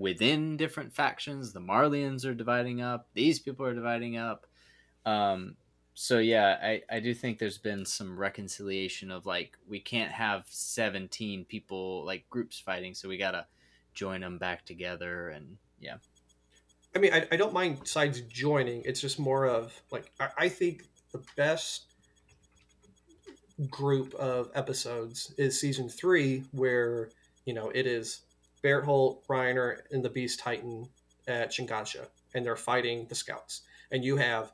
within 0.00 0.56
different 0.56 0.94
factions, 0.94 1.52
the 1.52 1.60
Marleyans 1.60 2.24
are 2.24 2.34
dividing 2.34 2.80
up. 2.80 3.08
These 3.12 3.38
people 3.38 3.66
are 3.66 3.74
dividing 3.74 4.16
up. 4.16 4.46
Um, 5.04 5.56
so 5.92 6.18
yeah, 6.18 6.56
I, 6.62 6.82
I 6.90 7.00
do 7.00 7.12
think 7.12 7.38
there's 7.38 7.58
been 7.58 7.84
some 7.84 8.18
reconciliation 8.18 9.10
of 9.10 9.26
like 9.26 9.58
we 9.68 9.78
can't 9.78 10.10
have 10.10 10.46
17 10.48 11.44
people 11.44 12.04
like 12.06 12.28
groups 12.30 12.58
fighting, 12.58 12.94
so 12.94 13.08
we 13.08 13.18
gotta 13.18 13.46
join 13.92 14.22
them 14.22 14.38
back 14.38 14.64
together 14.64 15.28
and 15.28 15.58
yeah. 15.78 15.96
I 16.96 16.98
mean, 16.98 17.12
I, 17.12 17.28
I 17.30 17.36
don't 17.36 17.52
mind 17.52 17.86
sides 17.86 18.22
joining. 18.22 18.82
It's 18.84 19.00
just 19.00 19.18
more 19.18 19.46
of 19.46 19.78
like 19.92 20.10
I, 20.18 20.28
I 20.38 20.48
think 20.48 20.84
the 21.12 21.22
best 21.36 21.84
group 23.68 24.14
of 24.14 24.50
episodes 24.54 25.34
is 25.36 25.60
season 25.60 25.90
three, 25.90 26.44
where 26.52 27.10
you 27.44 27.52
know 27.52 27.70
it 27.74 27.86
is 27.86 28.22
Bertholdt, 28.62 29.26
Reiner, 29.28 29.78
and 29.90 30.04
the 30.04 30.10
Beast 30.10 30.40
Titan 30.40 30.88
at 31.26 31.50
Shiganshina, 31.50 32.06
and 32.34 32.44
they're 32.44 32.56
fighting 32.56 33.06
the 33.08 33.14
Scouts, 33.14 33.62
and 33.90 34.04
you 34.04 34.16
have 34.16 34.52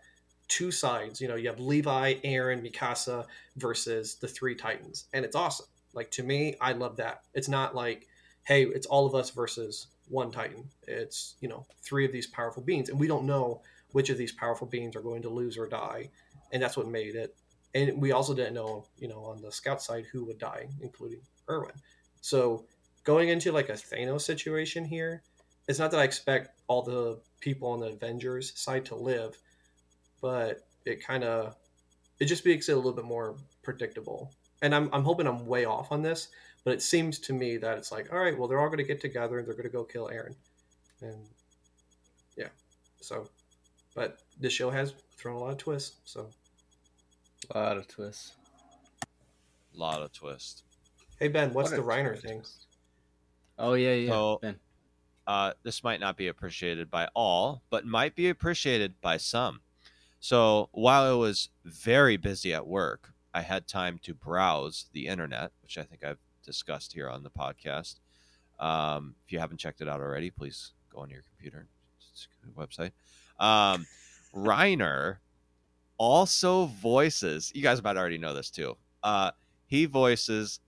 two 0.48 0.70
sides. 0.70 1.20
You 1.20 1.28
know, 1.28 1.36
you 1.36 1.48
have 1.48 1.60
Levi, 1.60 2.14
Eren, 2.24 2.62
Mikasa 2.64 3.24
versus 3.56 4.16
the 4.16 4.28
three 4.28 4.54
Titans, 4.54 5.06
and 5.12 5.24
it's 5.24 5.36
awesome. 5.36 5.66
Like 5.92 6.10
to 6.12 6.22
me, 6.22 6.56
I 6.60 6.72
love 6.72 6.96
that. 6.96 7.22
It's 7.34 7.48
not 7.48 7.74
like, 7.74 8.06
hey, 8.44 8.64
it's 8.64 8.86
all 8.86 9.06
of 9.06 9.14
us 9.14 9.30
versus 9.30 9.88
one 10.08 10.30
Titan. 10.30 10.68
It's 10.86 11.34
you 11.40 11.48
know 11.48 11.66
three 11.82 12.04
of 12.04 12.12
these 12.12 12.26
powerful 12.26 12.62
beings, 12.62 12.88
and 12.88 12.98
we 12.98 13.06
don't 13.06 13.26
know 13.26 13.62
which 13.92 14.10
of 14.10 14.18
these 14.18 14.32
powerful 14.32 14.66
beings 14.66 14.94
are 14.94 15.02
going 15.02 15.22
to 15.22 15.28
lose 15.28 15.56
or 15.56 15.66
die, 15.66 16.10
and 16.52 16.62
that's 16.62 16.76
what 16.76 16.88
made 16.88 17.14
it. 17.16 17.34
And 17.74 18.00
we 18.00 18.12
also 18.12 18.34
didn't 18.34 18.54
know, 18.54 18.86
you 18.96 19.08
know, 19.08 19.24
on 19.24 19.42
the 19.42 19.52
scout 19.52 19.82
side 19.82 20.06
who 20.10 20.24
would 20.24 20.38
die, 20.38 20.68
including 20.80 21.20
Erwin. 21.48 21.74
So 22.20 22.66
going 23.06 23.30
into 23.30 23.52
like 23.52 23.70
a 23.70 23.74
Thanos 23.74 24.22
situation 24.22 24.84
here, 24.84 25.22
it's 25.68 25.78
not 25.78 25.90
that 25.92 26.00
I 26.00 26.04
expect 26.04 26.60
all 26.68 26.82
the 26.82 27.20
people 27.40 27.70
on 27.70 27.80
the 27.80 27.86
Avengers 27.88 28.52
side 28.60 28.84
to 28.86 28.96
live, 28.96 29.38
but 30.20 30.68
it 30.84 31.04
kind 31.06 31.24
of 31.24 31.56
it 32.20 32.26
just 32.26 32.44
makes 32.46 32.68
it 32.68 32.72
a 32.72 32.76
little 32.76 32.92
bit 32.92 33.04
more 33.06 33.36
predictable. 33.62 34.32
And 34.62 34.74
I'm 34.74 34.90
I'm 34.92 35.04
hoping 35.04 35.26
I'm 35.26 35.46
way 35.46 35.64
off 35.64 35.92
on 35.92 36.02
this, 36.02 36.28
but 36.64 36.74
it 36.74 36.82
seems 36.82 37.18
to 37.20 37.32
me 37.32 37.56
that 37.58 37.78
it's 37.78 37.92
like, 37.92 38.12
all 38.12 38.18
right, 38.18 38.38
well, 38.38 38.48
they're 38.48 38.60
all 38.60 38.68
going 38.68 38.78
to 38.78 38.84
get 38.84 39.00
together 39.00 39.38
and 39.38 39.46
they're 39.46 39.54
going 39.54 39.64
to 39.64 39.70
go 39.72 39.84
kill 39.84 40.08
Eren, 40.08 40.34
and 41.02 41.26
yeah, 42.36 42.48
so. 43.00 43.28
But 43.94 44.18
this 44.40 44.52
show 44.52 44.70
has 44.70 44.94
thrown 45.16 45.36
a 45.36 45.38
lot 45.38 45.52
of 45.52 45.58
twists, 45.58 45.96
so 46.04 46.28
A 47.54 47.58
lot 47.58 47.76
of 47.78 47.88
twists. 47.88 48.32
A 49.74 49.78
lot 49.78 50.02
of 50.02 50.12
twists. 50.12 50.64
hey 51.20 51.28
Ben, 51.28 51.52
what's 51.54 51.70
What 51.70 51.76
the 51.76 51.82
a 51.82 51.86
Reiner 51.86 52.10
twist. 52.20 52.22
thing? 52.26 52.42
Oh 53.58 53.74
yeah, 53.74 53.94
yeah. 53.94 54.10
So- 54.10 54.40
uh, 55.26 55.52
this 55.64 55.82
might 55.82 55.98
not 55.98 56.16
be 56.16 56.28
appreciated 56.28 56.88
by 56.90 57.08
all, 57.14 57.62
but 57.68 57.84
might 57.84 58.14
be 58.14 58.28
appreciated 58.28 59.00
by 59.00 59.16
some. 59.16 59.60
So 60.20 60.68
while 60.72 61.02
I 61.02 61.16
was 61.16 61.48
very 61.64 62.16
busy 62.16 62.54
at 62.54 62.66
work, 62.66 63.12
I 63.34 63.40
had 63.42 63.66
time 63.66 63.98
to 64.04 64.14
browse 64.14 64.86
the 64.92 65.08
internet, 65.08 65.50
which 65.62 65.78
I 65.78 65.82
think 65.82 66.04
I've 66.04 66.20
discussed 66.44 66.92
here 66.92 67.08
on 67.10 67.22
the 67.24 67.30
podcast. 67.30 67.96
Um, 68.60 69.16
if 69.26 69.32
you 69.32 69.40
haven't 69.40 69.58
checked 69.58 69.80
it 69.80 69.88
out 69.88 70.00
already, 70.00 70.30
please 70.30 70.72
go 70.92 71.00
on 71.00 71.10
your 71.10 71.22
computer. 71.22 71.66
It's 72.12 72.28
a 72.42 72.46
good 72.46 72.54
website. 72.54 72.92
Um, 73.44 73.84
Reiner 74.34 75.16
also 75.98 76.66
voices. 76.66 77.50
You 77.54 77.62
guys 77.62 77.82
might 77.82 77.96
already 77.96 78.18
know 78.18 78.32
this 78.32 78.50
too. 78.50 78.76
Uh, 79.02 79.32
he 79.66 79.86
voices 79.86 80.60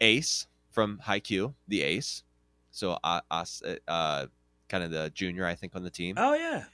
Ace 0.00 0.46
from 0.76 1.00
Haikyuu, 1.06 1.54
the 1.68 1.80
Ace. 1.80 2.22
So 2.70 2.98
uh, 3.02 3.22
us, 3.30 3.62
uh, 3.88 4.26
kind 4.68 4.84
of 4.84 4.90
the 4.90 5.10
junior, 5.14 5.46
I 5.46 5.54
think, 5.54 5.74
on 5.74 5.82
the 5.82 5.88
team. 5.90 6.16
Oh 6.18 6.34
yeah, 6.34 6.64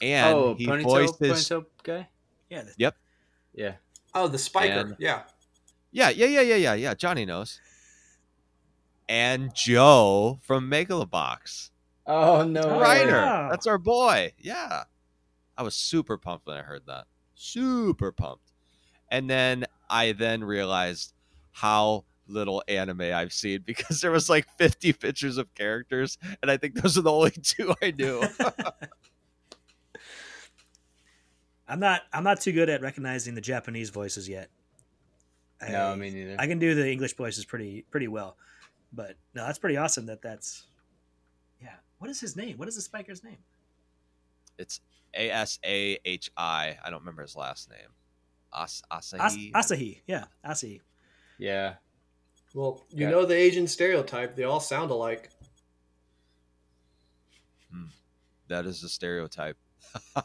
And 0.00 0.36
oh, 0.36 0.54
he 0.56 0.66
ponytail, 0.66 0.82
voiced 0.82 1.18
his 1.20 1.48
ponytail 1.48 1.64
guy. 1.84 2.08
yeah. 2.50 2.62
the- 2.62 2.74
Yep. 2.76 2.96
Yeah. 3.54 3.72
Oh, 4.16 4.26
the 4.26 4.36
Spiker. 4.38 4.72
And- 4.80 4.96
yeah. 4.98 5.22
Yeah, 5.92 6.08
yeah, 6.10 6.26
yeah, 6.26 6.40
yeah, 6.40 6.56
yeah, 6.56 6.74
yeah. 6.74 6.94
Johnny 6.94 7.24
knows. 7.24 7.60
And 9.08 9.54
Joe 9.54 10.40
from 10.42 10.68
Megalobox. 10.68 11.70
Oh 12.08 12.42
no. 12.42 12.62
Oh. 12.62 12.80
Reiner. 12.80 13.22
yeah. 13.24 13.46
That's 13.48 13.68
our 13.68 13.78
boy. 13.78 14.32
Yeah. 14.40 14.84
I 15.56 15.62
was 15.62 15.76
super 15.76 16.18
pumped 16.18 16.48
when 16.48 16.56
I 16.56 16.62
heard 16.62 16.82
that. 16.88 17.04
Super 17.36 18.10
pumped. 18.10 18.50
And 19.08 19.30
then 19.30 19.66
I 19.88 20.10
then 20.10 20.42
realized 20.42 21.12
how 21.52 22.04
little 22.26 22.62
anime 22.68 23.00
I've 23.02 23.32
seen 23.32 23.62
because 23.66 24.00
there 24.00 24.10
was 24.10 24.28
like 24.30 24.46
50 24.58 24.92
pictures 24.94 25.36
of 25.38 25.52
characters 25.54 26.16
and 26.42 26.50
I 26.50 26.56
think 26.56 26.74
those 26.74 26.96
are 26.98 27.02
the 27.02 27.12
only 27.12 27.30
two 27.42 27.74
I 27.82 27.90
knew. 27.90 28.22
I'm 31.66 31.80
not. 31.80 32.02
I'm 32.12 32.24
not 32.24 32.40
too 32.40 32.52
good 32.52 32.68
at 32.68 32.82
recognizing 32.82 33.34
the 33.34 33.40
Japanese 33.40 33.90
voices 33.90 34.28
yet. 34.28 34.50
I, 35.62 35.70
No, 35.70 35.92
I- 35.92 35.96
me 35.96 36.10
neither. 36.10 36.36
I 36.38 36.46
can 36.46 36.58
do 36.58 36.74
the 36.74 36.90
English 36.90 37.16
voices 37.16 37.44
pretty 37.44 37.86
pretty 37.90 38.08
well, 38.08 38.36
but 38.92 39.16
no, 39.34 39.46
that's 39.46 39.58
pretty 39.58 39.76
awesome. 39.76 40.06
That 40.06 40.20
that's 40.20 40.64
yeah. 41.62 41.76
What 41.98 42.10
is 42.10 42.20
his 42.20 42.36
name? 42.36 42.58
What 42.58 42.68
is 42.68 42.74
the 42.76 42.82
spiker's 42.82 43.24
name? 43.24 43.38
It's 44.58 44.80
A 45.14 45.30
S 45.30 45.58
A 45.64 45.98
H 46.04 46.30
I. 46.36 46.76
I 46.84 46.90
don't 46.90 47.00
remember 47.00 47.22
his 47.22 47.34
last 47.34 47.70
name. 47.70 47.88
As- 48.56 48.82
As- 48.90 49.14
Asahi. 49.14 49.52
Asahi, 49.52 50.00
yeah, 50.06 50.24
Asahi. 50.46 50.80
Yeah. 51.38 51.74
Well, 52.54 52.82
you 52.90 53.04
Yeah. 53.04 53.10
know 53.10 53.26
the 53.26 53.34
Asian 53.34 53.66
stereotype; 53.66 54.36
they 54.36 54.44
all 54.44 54.60
sound 54.60 54.90
alike. 54.90 55.30
that 58.48 58.66
is 58.66 58.82
a 58.82 58.88
stereotype. 58.88 59.56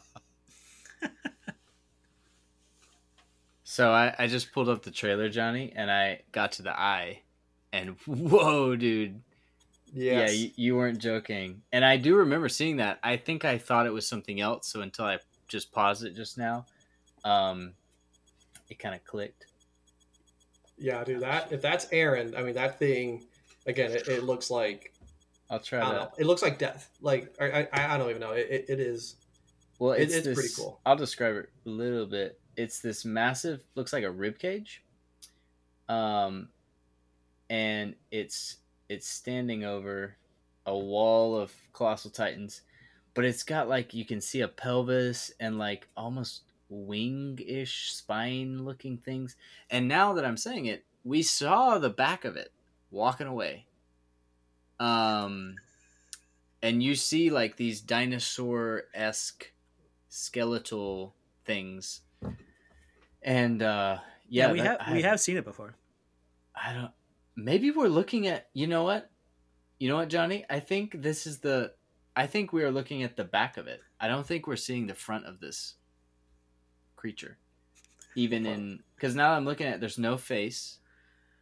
So 3.70 3.92
I, 3.92 4.12
I 4.18 4.26
just 4.26 4.50
pulled 4.50 4.68
up 4.68 4.82
the 4.82 4.90
trailer, 4.90 5.28
Johnny, 5.28 5.72
and 5.76 5.92
I 5.92 6.22
got 6.32 6.50
to 6.52 6.62
the 6.62 6.76
eye, 6.76 7.22
and 7.72 7.90
whoa, 8.04 8.74
dude! 8.74 9.22
Yes. 9.94 10.12
Yeah, 10.12 10.30
you, 10.30 10.50
you 10.56 10.76
weren't 10.76 10.98
joking. 10.98 11.62
And 11.70 11.84
I 11.84 11.96
do 11.96 12.16
remember 12.16 12.48
seeing 12.48 12.78
that. 12.78 12.98
I 13.04 13.16
think 13.16 13.44
I 13.44 13.58
thought 13.58 13.86
it 13.86 13.92
was 13.92 14.08
something 14.08 14.40
else. 14.40 14.66
So 14.66 14.80
until 14.80 15.04
I 15.04 15.18
just 15.46 15.70
paused 15.70 16.04
it 16.04 16.16
just 16.16 16.36
now, 16.36 16.66
um, 17.24 17.74
it 18.68 18.80
kind 18.80 18.92
of 18.92 19.04
clicked. 19.04 19.46
Yeah, 20.80 21.04
dude. 21.04 21.20
That 21.20 21.52
if 21.52 21.60
that's 21.62 21.86
Eren, 21.86 22.36
I 22.36 22.42
mean 22.42 22.54
that 22.54 22.78
thing. 22.78 23.26
Again, 23.66 23.90
it, 23.92 24.08
it 24.08 24.24
looks 24.24 24.50
like 24.50 24.92
I'll 25.50 25.60
try 25.60 25.80
I 25.80 25.82
don't 25.82 25.92
to. 25.92 25.98
know. 26.00 26.10
It 26.18 26.26
looks 26.26 26.42
like 26.42 26.58
death. 26.58 26.90
Like 27.02 27.34
I, 27.40 27.68
I, 27.72 27.94
I 27.94 27.98
don't 27.98 28.08
even 28.08 28.20
know. 28.20 28.32
It, 28.32 28.46
it, 28.50 28.64
it 28.68 28.80
is. 28.80 29.16
Well, 29.78 29.92
It- 29.92 30.04
it's, 30.04 30.14
it's 30.14 30.26
this, 30.26 30.34
pretty 30.38 30.54
cool. 30.56 30.80
I'll 30.86 30.96
describe 30.96 31.36
it 31.36 31.50
a 31.66 31.68
little 31.68 32.06
bit. 32.06 32.40
It's 32.56 32.80
this 32.80 33.04
massive, 33.04 33.62
looks 33.74 33.92
like 33.92 34.04
a 34.04 34.10
rib 34.10 34.38
cage, 34.38 34.82
um, 35.88 36.48
and 37.48 37.94
it's 38.10 38.56
it's 38.88 39.06
standing 39.08 39.64
over 39.64 40.16
a 40.66 40.76
wall 40.76 41.36
of 41.36 41.52
colossal 41.72 42.10
titans, 42.10 42.62
but 43.14 43.24
it's 43.24 43.42
got 43.42 43.68
like 43.68 43.94
you 43.94 44.04
can 44.04 44.20
see 44.20 44.40
a 44.40 44.48
pelvis 44.48 45.30
and 45.40 45.58
like 45.58 45.86
almost 45.96 46.42
wing-ish 46.70 47.92
spine-looking 47.92 48.98
things. 48.98 49.36
And 49.70 49.86
now 49.88 50.14
that 50.14 50.24
I'm 50.24 50.36
saying 50.38 50.66
it, 50.66 50.84
we 51.04 51.22
saw 51.22 51.78
the 51.78 51.90
back 51.90 52.24
of 52.24 52.36
it 52.36 52.52
walking 52.90 53.26
away. 53.26 53.66
Um, 54.78 55.56
and 56.62 56.82
you 56.82 56.94
see 56.94 57.28
like 57.30 57.56
these 57.56 57.80
dinosaur-esque 57.80 59.52
skeletal 60.08 61.14
things 61.44 62.00
and 63.22 63.62
uh 63.62 63.98
yeah, 64.28 64.46
Yeah, 64.48 64.52
we 64.52 64.60
that- 64.60 64.80
have 64.82 64.92
we 64.94 65.04
I- 65.04 65.08
have 65.08 65.20
seen 65.20 65.36
it 65.36 65.44
before. 65.44 65.74
i 66.54 66.72
don't 66.72 66.90
maybe 67.36 67.70
we're 67.70 67.88
looking 67.88 68.26
at 68.26 68.48
you 68.52 68.66
know 68.66 68.82
what 68.82 69.10
you 69.78 69.88
know 69.88 69.96
what 69.96 70.08
johnny 70.08 70.44
i 70.50 70.58
think 70.60 71.00
this 71.02 71.26
is 71.26 71.38
the 71.38 71.72
i 72.16 72.26
think 72.26 72.52
we 72.52 72.62
are 72.64 72.70
looking 72.72 73.02
at 73.02 73.16
the 73.16 73.24
back 73.24 73.56
of 73.56 73.66
it 73.68 73.80
i 74.00 74.08
don't 74.08 74.26
think 74.26 74.46
we're 74.46 74.56
seeing 74.56 74.86
the 74.86 74.94
front 74.94 75.26
of 75.26 75.38
this 75.40 75.74
creature. 77.00 77.38
Even 78.14 78.44
in 78.44 78.80
because 78.96 79.14
now 79.14 79.32
i'm 79.32 79.44
looking 79.44 79.66
at 79.66 79.80
there's 79.80 79.98
no 79.98 80.16
face. 80.18 80.78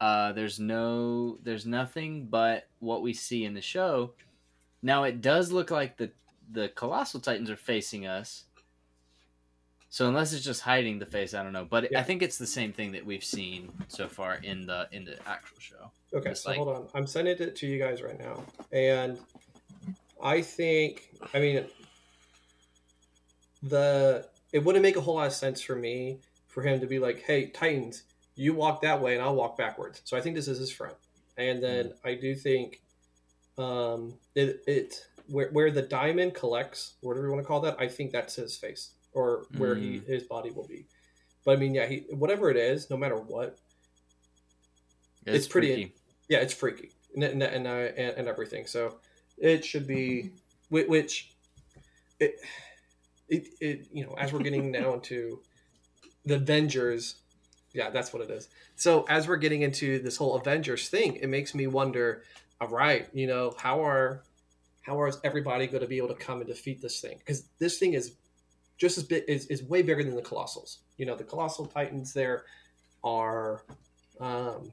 Uh 0.01 0.33
there's 0.33 0.61
no 0.61 1.39
there's 1.43 1.67
nothing 1.67 2.27
but 2.27 2.69
what 2.79 3.03
we 3.03 3.13
see 3.13 3.45
in 3.45 3.55
the 3.55 3.61
show. 3.61 4.13
Now 4.83 5.05
it 5.05 5.21
does 5.21 5.51
look 5.51 5.71
like 5.71 5.97
the 5.97 6.11
the 6.53 6.69
colossal 6.69 7.21
titans 7.21 7.51
are 7.51 7.57
facing 7.57 8.07
us. 8.07 8.45
So 9.91 10.07
unless 10.07 10.33
it's 10.35 10.45
just 10.45 10.61
hiding 10.61 10.99
the 10.99 11.07
face 11.07 11.33
i 11.35 11.43
don't 11.43 11.53
know. 11.55 11.65
But 11.69 11.97
i 11.97 12.03
think 12.03 12.23
it's 12.23 12.39
the 12.39 12.47
same 12.47 12.73
thing 12.73 12.93
that 12.93 13.05
we've 13.05 13.25
seen 13.25 13.73
so 13.89 14.07
far 14.07 14.35
in 14.43 14.67
the 14.67 14.87
in 14.93 15.05
the 15.05 15.17
actual 15.27 15.59
show. 15.59 15.91
Okay, 16.15 16.31
It's 16.31 16.43
so 16.43 16.51
like- 16.51 16.59
hold 16.59 16.69
on. 16.77 16.87
I'm 16.95 17.07
sending 17.07 17.37
it 17.39 17.57
to 17.57 17.67
you 17.67 17.79
guys 17.79 18.03
right 18.03 18.19
now, 18.19 18.45
and 18.73 19.19
I 20.23 20.43
think 20.43 21.09
I 21.35 21.41
mean 21.41 21.65
the 23.63 24.27
it 24.53 24.65
wouldn't 24.65 24.83
make 24.83 24.97
a 24.97 25.01
whole 25.01 25.17
lot 25.17 25.27
of 25.27 25.33
sense 25.33 25.61
for 25.61 25.75
me 25.77 26.19
for 26.47 26.63
him 26.63 26.81
to 26.81 26.87
be 26.87 26.99
like, 26.99 27.21
"Hey, 27.21 27.47
Titans, 27.47 28.03
you 28.35 28.55
walk 28.55 28.83
that 28.83 29.01
way, 29.01 29.15
and 29.15 29.23
I'll 29.23 29.35
walk 29.35 29.57
backwards." 29.59 30.01
So 30.05 30.17
I 30.17 30.21
think 30.21 30.35
this 30.37 30.49
is 30.49 30.59
his 30.59 30.71
front, 30.71 30.95
and 31.37 31.63
then 31.63 31.93
I 32.05 32.15
do 32.15 32.35
think 32.35 32.81
um, 33.59 34.15
it 34.35 34.63
it 34.67 35.07
where 35.27 35.51
where 35.51 35.71
the 35.71 35.83
diamond 35.83 36.35
collects, 36.35 36.95
whatever 37.01 37.27
you 37.27 37.33
want 37.33 37.43
to 37.45 37.47
call 37.49 37.61
that, 37.61 37.77
I 37.79 37.89
think 37.89 38.11
that's 38.13 38.35
his 38.37 38.57
face 38.57 38.93
or 39.13 39.47
where 39.57 39.75
he 39.75 39.99
his 40.07 40.23
body 40.25 40.51
will 40.51 40.67
be. 40.67 40.87
But 41.45 41.53
I 41.53 41.57
mean, 41.57 41.75
yeah, 41.75 41.87
he 41.87 42.05
whatever 42.11 42.51
it 42.51 42.57
is, 42.57 42.89
no 42.91 42.97
matter 42.97 43.17
what, 43.17 43.59
It's 45.27 45.47
pretty- 45.47 45.75
freaky. 45.75 45.93
yeah, 46.29 46.39
it's 46.39 46.55
freaky 46.55 46.91
and 47.15 47.25
and 47.25 47.43
and, 47.43 47.67
uh, 47.67 47.71
and, 47.71 48.17
and 48.19 48.29
everything. 48.29 48.67
So 48.67 48.99
it 49.37 49.65
should 49.65 49.87
be 49.87 50.31
which 50.71 51.33
it 52.21 52.37
it, 53.29 53.49
it 53.61 53.89
you 53.93 54.05
know 54.05 54.15
as 54.15 54.33
we're 54.33 54.41
getting 54.41 54.71
now 54.73 54.95
into 54.95 55.41
the 56.25 56.37
Avengers, 56.37 57.17
yeah, 57.73 57.91
that's 57.91 58.13
what 58.13 58.23
it 58.23 58.31
is. 58.31 58.49
So 58.77 59.05
as 59.09 59.29
we're 59.29 59.37
getting 59.37 59.63
into 59.63 59.99
this 60.01 60.17
whole 60.17 60.37
Avengers 60.37 60.89
thing, 60.89 61.17
it 61.17 61.29
makes 61.29 61.55
me 61.55 61.67
wonder. 61.67 62.23
All 62.61 62.69
right, 62.69 63.09
you 63.13 63.27
know 63.27 63.55
how 63.57 63.85
are 63.85 64.25
how 64.83 65.03
is 65.05 65.19
everybody 65.23 65.67
going 65.67 65.83
to 65.83 65.87
be 65.87 65.99
able 65.99 66.09
to 66.09 66.15
come 66.15 66.39
and 66.39 66.47
defeat 66.47 66.83
this 66.83 67.01
thing? 67.01 67.19
Because 67.19 67.45
this 67.59 67.79
thing 67.79 67.95
is 67.95 68.15
just 68.79 68.99
as 68.99 69.05
big 69.05 69.25
is, 69.29 69.47
is 69.47 69.63
way 69.63 69.83
bigger 69.83 70.03
than 70.03 70.17
the 70.17 70.23
Colossals. 70.23 70.79
You 70.97 71.07
know 71.07 71.15
the 71.15 71.25
Colossal 71.25 71.67
Titans 71.67 72.13
there 72.13 72.45
are. 73.05 73.63
Um, 74.21 74.73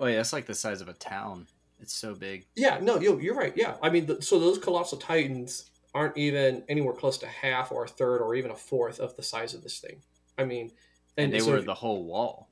oh 0.00 0.06
yeah 0.06 0.20
it's 0.20 0.32
like 0.32 0.46
the 0.46 0.54
size 0.54 0.80
of 0.80 0.88
a 0.88 0.94
town 0.94 1.46
it's 1.80 1.94
so 1.94 2.14
big 2.14 2.46
Yeah, 2.56 2.78
no, 2.80 2.98
you, 3.00 3.20
you're 3.20 3.34
right. 3.34 3.52
Yeah, 3.56 3.76
I 3.82 3.90
mean, 3.90 4.06
the, 4.06 4.22
so 4.22 4.38
those 4.38 4.58
colossal 4.58 4.98
titans 4.98 5.70
aren't 5.98 6.16
even 6.16 6.62
anywhere 6.68 6.94
close 6.94 7.18
to 7.18 7.26
half 7.26 7.72
or 7.72 7.84
a 7.84 7.88
third 7.88 8.20
or 8.20 8.34
even 8.34 8.50
a 8.50 8.56
fourth 8.56 9.00
of 9.00 9.16
the 9.16 9.22
size 9.22 9.54
of 9.54 9.62
this 9.62 9.78
thing. 9.78 10.00
I 10.38 10.44
mean, 10.44 10.70
and, 11.16 11.32
they 11.32 11.40
so 11.40 11.50
were 11.50 11.60
the 11.60 11.74
whole 11.74 12.04
wall 12.04 12.48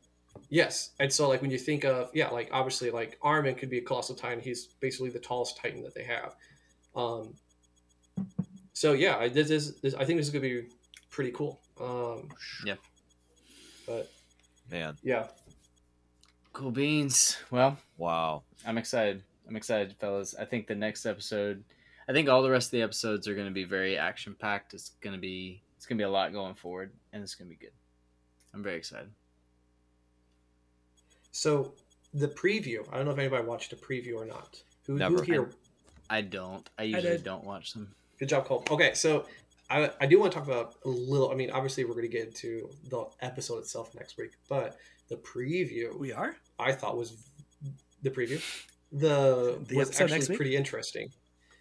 yes, 0.49 0.91
and 1.01 1.13
so 1.13 1.29
like 1.29 1.43
when 1.43 1.51
you 1.51 1.59
think 1.59 1.85
of 1.85 2.11
yeah, 2.15 2.29
like 2.29 2.49
obviously 2.53 2.91
like 2.91 3.19
Armin 3.23 3.55
could 3.55 3.71
be 3.71 3.79
a 3.79 3.83
colossal 3.83 4.15
titan. 4.15 4.41
He's 4.41 4.67
basically 4.67 5.11
the 5.11 5.19
tallest 5.19 5.57
titan 5.57 5.83
that 5.83 5.95
they 5.95 6.05
have. 6.05 6.35
Um, 6.95 7.35
so 8.73 8.93
yeah, 8.93 9.29
this 9.29 9.51
is 9.51 9.81
this, 9.81 9.95
I 9.95 10.05
think 10.05 10.19
this 10.19 10.27
is 10.27 10.33
gonna 10.33 10.43
be 10.43 10.67
pretty 11.11 11.33
cool. 11.33 11.61
Um, 11.81 12.29
Yeah. 12.65 12.77
but 13.87 14.11
Man, 14.71 14.97
yeah, 15.03 15.29
cool 16.53 16.71
beans 16.71 17.37
well 17.51 17.79
wow. 17.97 18.43
I'm 18.67 18.79
excited. 18.79 19.23
I'm 19.49 19.57
excited, 19.57 19.95
fellas. 20.01 20.35
I 20.35 20.45
think 20.45 20.67
the 20.67 20.75
next 20.75 21.07
episode, 21.07 21.63
I 22.09 22.13
think 22.13 22.29
all 22.29 22.43
the 22.43 22.51
rest 22.51 22.69
of 22.69 22.73
the 22.73 22.83
episodes 22.83 23.27
are 23.27 23.35
going 23.35 23.49
to 23.49 23.53
be 23.53 23.65
very 23.65 23.99
action 23.99 24.37
packed. 24.39 24.75
It's 24.75 24.91
going 25.01 25.15
to 25.15 25.21
be, 25.21 25.63
it's 25.77 25.87
going 25.87 25.99
to 25.99 26.03
be 26.03 26.07
a 26.07 26.11
lot 26.11 26.33
going 26.33 26.55
forward, 26.55 26.93
and 27.13 27.23
it's 27.23 27.35
going 27.35 27.51
to 27.51 27.57
be 27.57 27.65
good. 27.65 27.73
I'm 28.55 28.63
very 28.63 28.77
excited. 28.77 29.11
so 31.33 31.73
the 32.15 32.29
preview. 32.29 32.87
I 32.93 32.97
don't 32.97 33.05
know 33.05 33.13
if 33.13 33.19
anybody 33.19 33.45
watched 33.45 33.71
the 33.71 33.77
preview 33.77 34.17
or 34.17 34.25
not. 34.25 34.63
Who, 34.87 34.97
who 34.97 35.23
here 35.23 35.51
I 36.09 36.21
don't. 36.21 36.69
I 36.79 36.85
usually 36.85 37.17
did. 37.17 37.25
don't 37.25 37.45
watch 37.45 37.73
them. 37.73 37.89
Good 38.19 38.29
job, 38.29 38.47
Cole. 38.47 38.65
Okay, 38.71 38.95
so 38.95 39.27
I, 39.69 39.91
I 40.01 40.07
do 40.07 40.19
want 40.21 40.33
to 40.33 40.39
talk 40.39 40.47
about 40.47 40.77
a 40.85 40.89
little. 40.89 41.31
I 41.31 41.35
mean, 41.35 41.51
obviously, 41.51 41.85
we're 41.85 41.93
going 41.93 42.03
to 42.03 42.09
get 42.09 42.27
into 42.27 42.71
the 42.89 43.05
episode 43.21 43.59
itself 43.59 43.95
next 43.95 44.17
week, 44.17 44.33
but 44.49 44.77
the 45.09 45.17
preview 45.17 45.97
We 45.99 46.13
are. 46.13 46.37
I 46.59 46.73
thought 46.73 46.97
was 46.97 47.17
the 48.03 48.11
preview. 48.11 48.41
The, 48.93 49.61
The 49.67 49.77
was 49.77 49.89
episode 49.89 50.05
actually 50.05 50.19
next 50.19 50.29
week? 50.31 50.39
pretty 50.39 50.57
interesting. 50.57 51.11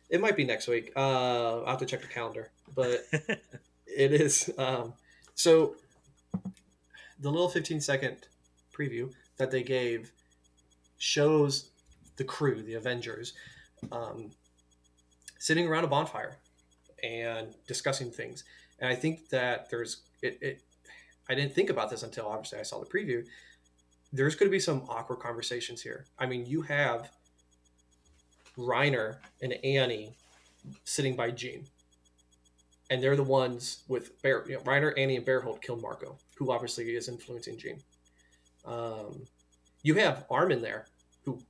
It 0.10 0.22
might 0.22 0.36
be 0.36 0.44
next 0.44 0.68
week. 0.68 0.92
Uh, 0.96 1.62
I'll 1.62 1.66
have 1.66 1.80
to 1.80 1.86
check 1.86 2.02
the 2.02 2.08
calendar, 2.08 2.52
but 2.76 3.06
it 3.12 4.14
is. 4.14 4.50
Um, 4.58 4.94
so 5.34 5.76
the 7.20 7.30
little 7.30 7.50
15 7.50 7.82
second 7.82 8.18
preview 8.74 9.12
that 9.38 9.52
they 9.52 9.64
gave 9.64 10.12
shows 10.98 11.70
the 12.18 12.24
crew, 12.24 12.62
the 12.62 12.76
Avengers, 12.76 13.34
um, 13.92 14.32
sitting 15.40 15.68
around 15.68 15.84
a 15.84 15.88
bonfire 15.88 16.38
and 17.04 17.54
discussing 17.68 18.12
things. 18.12 18.44
And 18.80 18.90
I 18.90 18.96
think 18.96 19.30
that 19.30 19.70
there's 19.70 20.02
it, 20.22 20.38
it. 20.42 20.62
I 21.30 21.36
didn't 21.36 21.54
think 21.54 21.70
about 21.70 21.90
this 21.90 22.04
until 22.04 22.28
obviously 22.28 22.60
I 22.60 22.64
saw 22.64 22.80
the 22.80 22.86
preview. 22.86 23.26
There's 24.14 24.36
going 24.36 24.48
to 24.48 24.52
be 24.52 24.60
some 24.60 24.84
awkward 24.88 25.20
conversations 25.20 25.82
here. 25.82 26.06
I 26.20 26.26
mean, 26.26 26.46
you 26.46 26.62
have 26.64 27.10
Reiner 28.58 29.18
and 29.42 29.54
Annie 29.64 30.16
sitting 30.84 31.16
by 31.16 31.32
Jean 31.32 31.66
and 32.90 33.02
they're 33.02 33.16
the 33.16 33.24
ones 33.24 33.84
with 33.88 34.22
Bear, 34.22 34.44
you 34.48 34.56
know, 34.56 34.60
Reiner, 34.62 34.94
Annie, 34.98 35.16
and 35.18 35.26
Bertholdt 35.26 35.62
killed 35.62 35.82
Marco, 35.82 36.18
who 36.38 36.52
obviously 36.52 36.96
is 36.96 37.10
influencing 37.10 37.58
Jean. 37.58 37.80
Um, 38.64 39.26
you 39.82 39.96
have 39.96 40.26
Armin 40.30 40.62
there, 40.62 40.86
who 41.24 41.42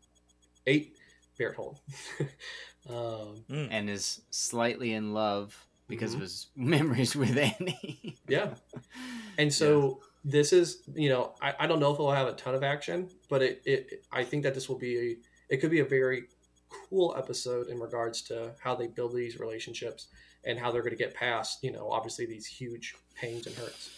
ate 0.66 0.96
Bertholdt. 1.40 1.78
um, 2.90 3.44
Mm. 3.50 3.68
And 3.72 3.90
is 3.90 4.22
slightly 4.32 4.94
in 4.94 5.14
love 5.14 5.66
because 5.88 6.12
Mhm. 6.12 6.16
of 6.16 6.22
his 6.22 6.48
memories 6.56 7.16
with 7.16 7.38
Annie. 7.38 8.18
yeah, 8.30 8.54
and 9.38 9.54
so 9.54 10.00
this 10.24 10.54
is, 10.54 10.84
you 10.96 11.10
know, 11.10 11.36
I, 11.42 11.54
I 11.60 11.68
don't 11.68 11.80
know 11.80 11.92
if 11.92 11.96
it'll 11.96 12.12
have 12.12 12.28
a 12.28 12.34
ton 12.34 12.56
of 12.56 12.64
action, 12.64 13.10
but 13.30 13.42
it, 13.42 13.62
it 13.66 14.06
I 14.12 14.24
think 14.24 14.44
that 14.44 14.54
this 14.56 14.68
will 14.70 14.80
be 14.80 14.98
a, 14.98 15.18
it 15.54 15.58
could 15.58 15.70
be 15.72 15.82
a 15.82 15.86
very 15.86 16.28
cool 16.70 17.16
episode 17.18 17.68
in 17.68 17.80
regards 17.80 18.22
to 18.24 18.52
how 18.60 18.76
they 18.76 18.88
build 18.88 19.16
these 19.16 19.40
relationships 19.40 20.08
and 20.44 20.60
how 20.60 20.72
they're 20.72 20.82
going 20.82 20.92
to 20.96 20.98
get 20.98 21.14
past, 21.14 21.64
you 21.64 21.72
know, 21.72 21.90
obviously 21.92 22.26
these 22.26 22.46
huge 22.46 22.96
pains 23.16 23.48
and 23.48 23.56
hurts. 23.56 23.90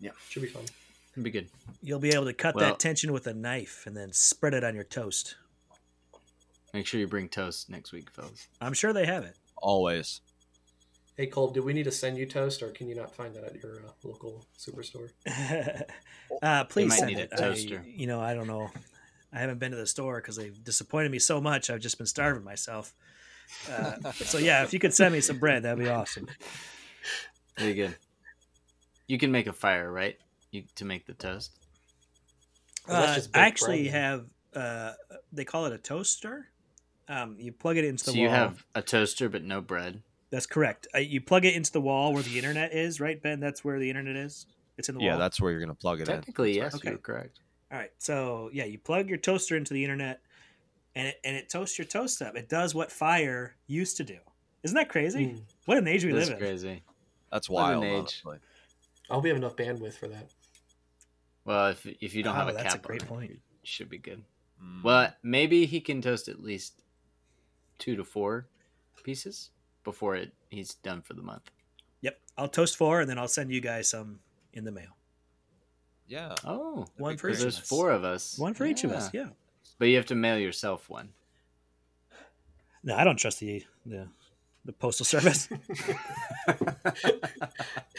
Yeah. 0.00 0.10
should 0.28 0.42
be 0.42 0.48
fun. 0.48 0.64
It'd 1.12 1.22
be 1.24 1.30
good. 1.30 1.48
You'll 1.82 1.98
be 2.00 2.10
able 2.10 2.24
to 2.24 2.32
cut 2.32 2.54
Well- 2.54 2.70
that 2.70 2.78
tension 2.80 3.12
with 3.12 3.26
a 3.26 3.34
knife 3.34 3.84
and 3.86 3.96
then 3.96 4.12
spread 4.12 4.54
it 4.54 4.64
on 4.64 4.74
your 4.74 4.84
toast. 4.84 5.36
Make 6.74 6.86
sure 6.86 6.98
you 6.98 7.06
bring 7.06 7.28
toast 7.28 7.68
next 7.68 7.92
week, 7.92 8.10
fellas. 8.10 8.48
I'm 8.60 8.72
sure 8.72 8.92
they 8.94 9.04
have 9.04 9.24
it. 9.24 9.36
Always. 9.58 10.22
Hey 11.18 11.26
Cole, 11.26 11.50
do 11.50 11.62
we 11.62 11.74
need 11.74 11.82
to 11.84 11.90
send 11.92 12.16
you 12.16 12.24
toast, 12.24 12.62
or 12.62 12.70
can 12.70 12.88
you 12.88 12.94
not 12.94 13.14
find 13.14 13.34
that 13.34 13.44
at 13.44 13.62
your 13.62 13.82
uh, 13.86 13.90
local 14.02 14.46
superstore? 14.58 15.10
uh, 16.42 16.64
please 16.64 16.96
send 16.96 17.08
need 17.08 17.18
it. 17.18 17.28
a 17.32 17.36
toaster. 17.36 17.84
I, 17.84 17.88
you 17.88 18.06
know, 18.06 18.18
I 18.18 18.32
don't 18.32 18.46
know. 18.46 18.70
I 19.32 19.38
haven't 19.40 19.58
been 19.58 19.70
to 19.70 19.76
the 19.76 19.86
store 19.86 20.16
because 20.20 20.36
they've 20.36 20.62
disappointed 20.62 21.10
me 21.10 21.18
so 21.18 21.40
much. 21.40 21.70
I've 21.70 21.80
just 21.80 21.96
been 21.98 22.06
starving 22.06 22.44
myself. 22.44 22.94
Uh, 23.70 24.12
so 24.12 24.38
yeah, 24.38 24.62
if 24.62 24.72
you 24.72 24.78
could 24.78 24.94
send 24.94 25.12
me 25.14 25.20
some 25.20 25.38
bread, 25.38 25.62
that'd 25.62 25.78
be 25.78 25.88
awesome. 25.88 26.26
Very 27.58 27.74
good. 27.74 27.96
You 29.08 29.18
can 29.18 29.32
make 29.32 29.46
a 29.46 29.52
fire, 29.52 29.90
right? 29.90 30.16
You 30.50 30.64
to 30.76 30.84
make 30.84 31.06
the 31.06 31.14
toast. 31.14 31.50
Uh, 32.88 33.20
I 33.34 33.38
actually 33.40 33.84
bread, 33.84 33.94
have. 33.94 34.24
Uh, 34.54 34.92
they 35.32 35.44
call 35.44 35.66
it 35.66 35.72
a 35.72 35.78
toaster. 35.78 36.48
Um, 37.08 37.36
you 37.38 37.52
plug 37.52 37.76
it 37.76 37.84
into 37.84 38.04
the 38.04 38.10
So 38.12 38.14
wall. 38.16 38.22
you 38.22 38.28
have 38.30 38.64
a 38.74 38.82
toaster 38.82 39.28
but 39.28 39.42
no 39.42 39.60
bread. 39.60 40.02
That's 40.30 40.46
correct. 40.46 40.86
Uh, 40.94 40.98
you 40.98 41.20
plug 41.20 41.44
it 41.44 41.54
into 41.54 41.72
the 41.72 41.80
wall 41.80 42.12
where 42.14 42.22
the 42.22 42.36
internet 42.38 42.72
is, 42.72 43.00
right, 43.00 43.22
Ben? 43.22 43.40
That's 43.40 43.64
where 43.64 43.78
the 43.78 43.88
internet 43.88 44.16
is. 44.16 44.46
It's 44.78 44.88
in 44.88 44.94
the 44.94 45.02
Yeah, 45.02 45.10
wall. 45.12 45.18
that's 45.18 45.40
where 45.40 45.50
you're 45.52 45.60
gonna 45.60 45.74
plug 45.74 46.00
it 46.00 46.08
in. 46.08 46.14
Technically, 46.16 46.56
yes, 46.56 46.74
Okay. 46.74 46.90
you're 46.90 46.98
correct. 46.98 47.38
All 47.72 47.78
right. 47.78 47.90
So 47.98 48.50
yeah, 48.52 48.64
you 48.64 48.78
plug 48.78 49.08
your 49.08 49.18
toaster 49.18 49.56
into 49.56 49.72
the 49.74 49.82
internet, 49.82 50.20
and 50.94 51.08
it 51.08 51.20
and 51.24 51.36
it 51.36 51.48
toasts 51.48 51.78
your 51.78 51.86
toast 51.86 52.20
up. 52.22 52.36
It 52.36 52.48
does 52.48 52.74
what 52.74 52.92
fire 52.92 53.56
used 53.66 53.96
to 53.96 54.04
do. 54.04 54.18
Isn't 54.62 54.76
that 54.76 54.88
crazy? 54.88 55.26
Mm. 55.26 55.42
What 55.64 55.78
an 55.78 55.88
age 55.88 56.04
we 56.04 56.12
That's 56.12 56.28
live 56.28 56.38
in. 56.38 56.44
crazy. 56.44 56.82
That's 57.32 57.48
What 57.48 57.72
an 57.72 57.80
wild. 57.80 57.84
age. 57.84 57.98
honestly. 58.24 58.38
I 59.10 59.14
hope 59.14 59.22
we 59.24 59.30
have 59.30 59.38
enough 59.38 59.56
bandwidth 59.56 59.94
for 59.94 60.08
that. 60.08 60.30
Well, 61.44 61.68
if 61.68 61.84
if 61.86 62.14
you 62.14 62.22
don't 62.22 62.36
have 62.36 62.46
Oh, 62.48 62.50
a 62.50 62.54
that's 62.54 62.74
a 62.74 62.78
great 62.78 63.02
on 63.02 63.08
point. 63.08 63.40
should 63.64 63.88
be 63.88 63.98
good. 63.98 64.22
Mm. 64.62 64.84
Well, 64.84 65.12
maybe 65.22 65.66
he 65.66 65.80
can 65.80 66.00
toast 66.02 66.28
at 66.28 66.40
least 66.42 66.82
two 67.78 67.96
to 67.96 68.04
four 68.04 68.46
pieces 69.02 69.50
before 69.82 70.14
it 70.14 70.32
he's 70.50 70.74
done 70.74 71.02
for 71.02 71.14
the 71.14 71.22
month. 71.22 71.50
Yep. 72.02 72.20
I'll 72.38 72.48
toast 72.48 72.76
four, 72.76 73.00
and 73.00 73.08
then 73.10 73.18
I'll 73.18 73.26
send 73.28 73.50
you 73.50 73.60
guys 73.60 73.88
some 73.90 74.20
in 74.52 74.64
the 74.64 74.70
mail. 74.72 74.96
Yeah. 76.12 76.34
Oh, 76.44 76.86
One 76.98 77.14
be 77.14 77.18
for 77.18 77.30
each 77.30 77.38
there's 77.38 77.56
of 77.56 77.62
us. 77.62 77.68
four 77.68 77.90
of 77.90 78.04
us. 78.04 78.38
One 78.38 78.52
for 78.54 78.66
each 78.66 78.84
of 78.84 78.92
us. 78.92 79.08
Yeah. 79.14 79.28
But 79.78 79.86
you 79.86 79.96
have 79.96 80.06
to 80.06 80.14
mail 80.14 80.38
yourself 80.38 80.88
one. 80.90 81.08
No, 82.84 82.96
I 82.96 83.04
don't 83.04 83.16
trust 83.16 83.38
the 83.40 83.64
the, 83.86 84.08
the 84.64 84.72
postal 84.72 85.06
service. 85.06 85.48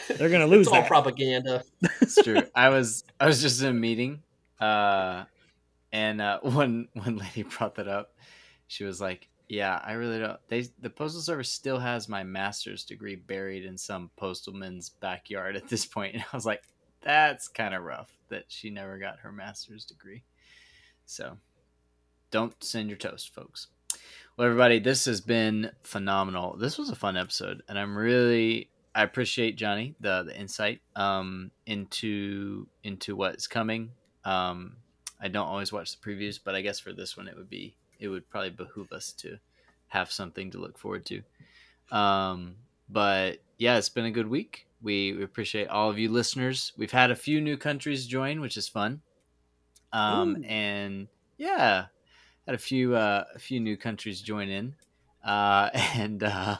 They're 0.08 0.28
gonna 0.28 0.46
lose 0.46 0.66
It's 0.66 0.68
all 0.68 0.80
that. 0.82 0.88
propaganda. 0.88 1.62
It's 2.02 2.22
true. 2.22 2.42
I 2.54 2.68
was 2.68 3.04
I 3.18 3.26
was 3.26 3.40
just 3.40 3.62
in 3.62 3.68
a 3.68 3.72
meeting, 3.72 4.22
uh, 4.60 5.24
and 5.92 6.20
uh, 6.20 6.40
one 6.42 6.88
one 6.92 7.16
lady 7.16 7.42
brought 7.44 7.76
that 7.76 7.88
up. 7.88 8.12
She 8.66 8.84
was 8.84 9.00
like, 9.00 9.28
"Yeah, 9.48 9.80
I 9.82 9.92
really 9.92 10.18
don't. 10.18 10.38
They 10.48 10.66
the 10.80 10.90
postal 10.90 11.22
service 11.22 11.48
still 11.50 11.78
has 11.78 12.08
my 12.08 12.22
master's 12.24 12.84
degree 12.84 13.16
buried 13.16 13.64
in 13.64 13.78
some 13.78 14.10
postalman's 14.20 14.90
backyard 14.90 15.56
at 15.56 15.68
this 15.68 15.86
point." 15.86 16.14
And 16.14 16.22
I 16.30 16.36
was 16.36 16.44
like, 16.46 16.62
"That's 17.04 17.48
kind 17.48 17.74
of 17.74 17.84
rough 17.84 18.10
that 18.30 18.46
she 18.48 18.70
never 18.70 18.98
got 18.98 19.20
her 19.20 19.32
master's 19.32 19.84
degree." 19.84 20.24
So, 21.06 21.38
don't 22.30 22.62
send 22.64 22.88
your 22.88 22.98
toast, 22.98 23.32
folks. 23.32 23.68
Well, 24.36 24.46
everybody, 24.46 24.80
this 24.80 25.04
has 25.04 25.20
been 25.20 25.70
phenomenal. 25.84 26.56
This 26.56 26.76
was 26.78 26.90
a 26.90 26.96
fun 26.96 27.16
episode, 27.16 27.62
and 27.68 27.78
I'm 27.78 27.96
really 27.96 28.70
I 28.94 29.02
appreciate 29.02 29.56
Johnny 29.56 29.94
the 30.00 30.22
the 30.22 30.38
insight 30.38 30.80
um, 30.94 31.50
into 31.66 32.66
into 32.84 33.16
what's 33.16 33.46
coming. 33.46 33.90
Um, 34.24 34.76
I 35.20 35.28
don't 35.28 35.46
always 35.46 35.72
watch 35.72 35.96
the 35.96 36.08
previews, 36.08 36.38
but 36.42 36.54
I 36.54 36.60
guess 36.60 36.78
for 36.78 36.92
this 36.92 37.16
one, 37.16 37.28
it 37.28 37.36
would 37.36 37.50
be 37.50 37.76
it 37.98 38.08
would 38.08 38.28
probably 38.30 38.50
behoove 38.50 38.92
us 38.92 39.12
to 39.12 39.38
have 39.88 40.12
something 40.12 40.50
to 40.52 40.58
look 40.58 40.78
forward 40.78 41.06
to. 41.06 41.22
Um, 41.90 42.56
but 42.88 43.38
yeah, 43.58 43.78
it's 43.78 43.88
been 43.88 44.04
a 44.04 44.10
good 44.10 44.28
week. 44.28 44.66
We, 44.84 45.14
we 45.14 45.24
appreciate 45.24 45.68
all 45.68 45.88
of 45.88 45.98
you 45.98 46.10
listeners. 46.10 46.72
We've 46.76 46.92
had 46.92 47.10
a 47.10 47.16
few 47.16 47.40
new 47.40 47.56
countries 47.56 48.06
join, 48.06 48.42
which 48.42 48.58
is 48.58 48.68
fun. 48.68 49.00
Um, 49.94 50.36
Ooh. 50.36 50.44
and 50.44 51.08
yeah, 51.38 51.86
had 52.46 52.54
a 52.54 52.58
few 52.58 52.94
uh, 52.94 53.24
a 53.34 53.38
few 53.38 53.60
new 53.60 53.78
countries 53.78 54.20
join 54.20 54.50
in, 54.50 54.74
uh, 55.24 55.70
and 55.94 56.22
uh, 56.22 56.58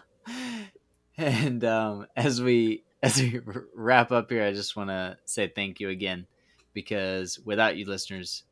and 1.18 1.64
um, 1.64 2.06
as 2.16 2.40
we 2.40 2.84
as 3.02 3.20
we 3.20 3.40
wrap 3.74 4.10
up 4.10 4.30
here, 4.30 4.44
I 4.44 4.52
just 4.52 4.74
want 4.74 4.88
to 4.88 5.18
say 5.26 5.48
thank 5.48 5.78
you 5.78 5.90
again 5.90 6.26
because 6.72 7.38
without 7.40 7.76
you 7.76 7.84
listeners, 7.84 8.44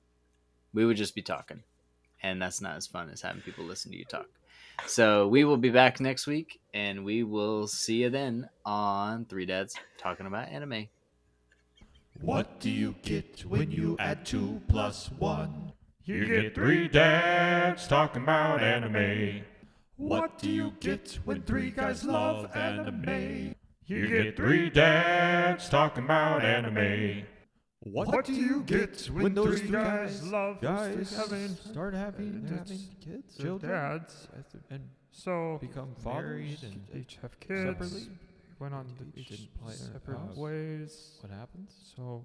we 0.74 0.84
would 0.84 0.98
just 0.98 1.14
be 1.14 1.22
talking, 1.22 1.62
and 2.22 2.42
that's 2.42 2.60
not 2.60 2.76
as 2.76 2.86
fun 2.86 3.08
as 3.08 3.22
having 3.22 3.40
people 3.40 3.64
listen 3.64 3.90
to 3.92 3.96
you 3.96 4.04
talk. 4.04 4.26
So 4.86 5.28
we 5.28 5.44
will 5.44 5.56
be 5.56 5.70
back 5.70 6.00
next 6.00 6.26
week, 6.26 6.60
and 6.74 7.04
we 7.04 7.22
will 7.22 7.66
see 7.66 8.02
you 8.02 8.10
then 8.10 8.48
on 8.64 9.24
Three 9.26 9.46
Dads 9.46 9.74
talking 9.98 10.26
about 10.26 10.48
anime. 10.48 10.88
What 12.20 12.60
do 12.60 12.70
you 12.70 12.94
get 13.02 13.44
when 13.46 13.70
you 13.70 13.96
add 13.98 14.24
two 14.24 14.60
plus 14.68 15.10
one? 15.18 15.72
You 16.04 16.26
get 16.26 16.54
three 16.54 16.88
dads 16.88 17.86
talking 17.86 18.22
about 18.22 18.60
anime. 18.60 19.42
What 19.96 20.38
do 20.38 20.50
you 20.50 20.72
get 20.80 21.18
when 21.24 21.42
three 21.42 21.70
guys 21.70 22.04
love 22.04 22.54
anime? 22.56 23.54
You 23.86 24.08
get 24.08 24.36
three 24.36 24.68
dads 24.68 25.68
talking 25.68 26.04
about 26.04 26.44
anime. 26.44 27.24
What, 27.84 28.24
do 28.24 28.32
you 28.32 28.62
get 28.62 29.06
when 29.12 29.34
those 29.34 29.58
three 29.60 29.70
guys 29.70 30.22
love 30.28 30.60
guys 30.60 31.12
having 31.16 31.48
start 31.48 31.94
having, 31.94 32.42
It's 32.44 32.70
having 32.70 32.78
kids, 33.00 33.36
their 33.36 33.46
children, 33.46 33.72
dads 33.72 34.28
and 34.70 34.88
so 35.10 35.58
become 35.60 35.94
married 36.04 36.58
fathers 36.58 36.62
and 36.62 36.80
and 36.92 37.02
each 37.02 37.18
have 37.22 37.38
kids. 37.40 37.70
separately. 37.70 38.08
Went 38.60 38.74
on 38.74 38.86
Each 39.16 39.32
each 39.32 39.48
play 39.60 39.74
their 39.74 39.92
separate 39.94 40.18
house. 40.18 40.36
ways. 40.36 41.10
What 41.20 41.32
happens? 41.32 41.72
So 41.96 42.24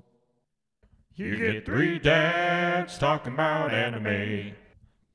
you, 1.16 1.36
get 1.36 1.66
three 1.66 1.98
dads 1.98 3.00
talking 3.00 3.34
about 3.34 3.74
anime. 3.74 4.52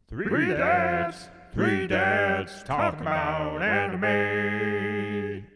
Three 0.08 0.46
dads, 0.48 1.28
three 1.54 1.86
dads 1.86 2.64
talking 2.64 3.02
about 3.02 3.62
anime. 3.62 5.46